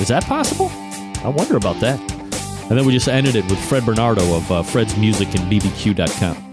Is 0.00 0.08
that 0.08 0.24
possible? 0.24 0.70
I 1.22 1.28
wonder 1.28 1.56
about 1.56 1.78
that. 1.80 2.17
And 2.68 2.78
then 2.78 2.84
we 2.84 2.92
just 2.92 3.08
ended 3.08 3.34
it 3.34 3.44
with 3.46 3.58
Fred 3.66 3.86
Bernardo 3.86 4.36
of 4.36 4.52
uh, 4.52 4.62
Fred's 4.62 4.96
Music 4.98 5.28
and 5.34 5.50
BBQ.com. 5.50 6.52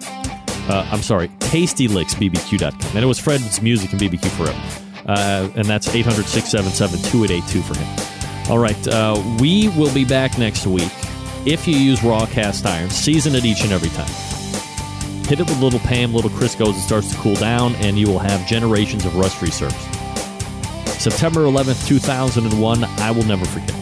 Uh, 0.69 0.89
I'm 0.91 1.01
sorry, 1.01 1.27
TastyLicksBBQ.com. 1.39 2.95
And 2.95 3.03
it 3.03 3.07
was 3.07 3.19
Fred's 3.19 3.61
Music 3.61 3.91
and 3.91 4.01
BBQ 4.01 4.29
forever. 4.29 4.85
Uh, 5.05 5.49
and 5.55 5.65
that's 5.65 5.93
800 5.93 6.25
677 6.25 6.99
2882 7.11 7.61
for 7.61 7.77
him. 7.77 8.51
All 8.51 8.59
right, 8.59 8.87
uh, 8.87 9.21
we 9.39 9.69
will 9.69 9.93
be 9.93 10.05
back 10.05 10.37
next 10.37 10.65
week 10.65 10.91
if 11.45 11.67
you 11.67 11.75
use 11.75 12.03
raw 12.03 12.25
cast 12.25 12.65
iron. 12.65 12.89
Season 12.89 13.35
it 13.35 13.43
each 13.43 13.63
and 13.63 13.71
every 13.71 13.89
time. 13.89 14.07
Hit 15.25 15.39
it 15.39 15.49
with 15.49 15.59
little 15.59 15.79
Pam, 15.79 16.13
little 16.13 16.29
Crisco 16.29 16.69
as 16.69 16.77
it 16.77 16.81
starts 16.81 17.11
to 17.11 17.17
cool 17.17 17.35
down, 17.35 17.75
and 17.75 17.97
you 17.97 18.07
will 18.07 18.19
have 18.19 18.47
generations 18.47 19.05
of 19.05 19.15
rust 19.15 19.37
free 19.37 19.49
serves. 19.49 19.75
September 20.97 21.41
11th, 21.41 21.87
2001, 21.87 22.83
I 22.83 23.11
will 23.11 23.23
never 23.23 23.45
forget. 23.45 23.73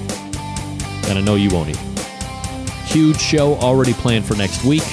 And 1.10 1.20
I 1.20 1.22
know 1.22 1.36
you 1.36 1.50
won't 1.50 1.70
either. 1.70 1.93
Huge 2.94 3.20
show 3.20 3.56
already 3.56 3.94
planned 3.94 4.26
for 4.26 4.36
next 4.36 4.64
week. 4.64 4.84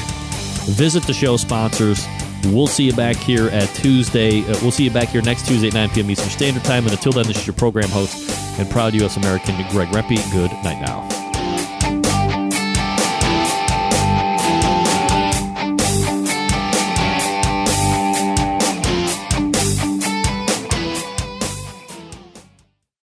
Visit 0.70 1.02
the 1.02 1.12
show 1.12 1.36
sponsors. 1.36 2.06
We'll 2.46 2.66
see 2.66 2.84
you 2.84 2.94
back 2.94 3.16
here 3.16 3.48
at 3.48 3.68
Tuesday. 3.74 4.40
Uh, 4.40 4.58
we'll 4.62 4.70
see 4.70 4.84
you 4.84 4.90
back 4.90 5.08
here 5.08 5.20
next 5.20 5.46
Tuesday 5.46 5.68
at 5.68 5.74
9 5.74 5.90
p.m. 5.90 6.10
Eastern 6.10 6.30
Standard 6.30 6.64
Time. 6.64 6.84
And 6.84 6.92
until 6.92 7.12
then, 7.12 7.26
this 7.26 7.38
is 7.38 7.46
your 7.46 7.54
program 7.54 7.90
host 7.90 8.30
and 8.58 8.70
proud 8.70 8.94
U.S. 8.94 9.18
American, 9.18 9.54
Greg 9.70 9.88
Rempe. 9.88 10.32
Good 10.32 10.50
night 10.64 10.80
now. 10.80 11.19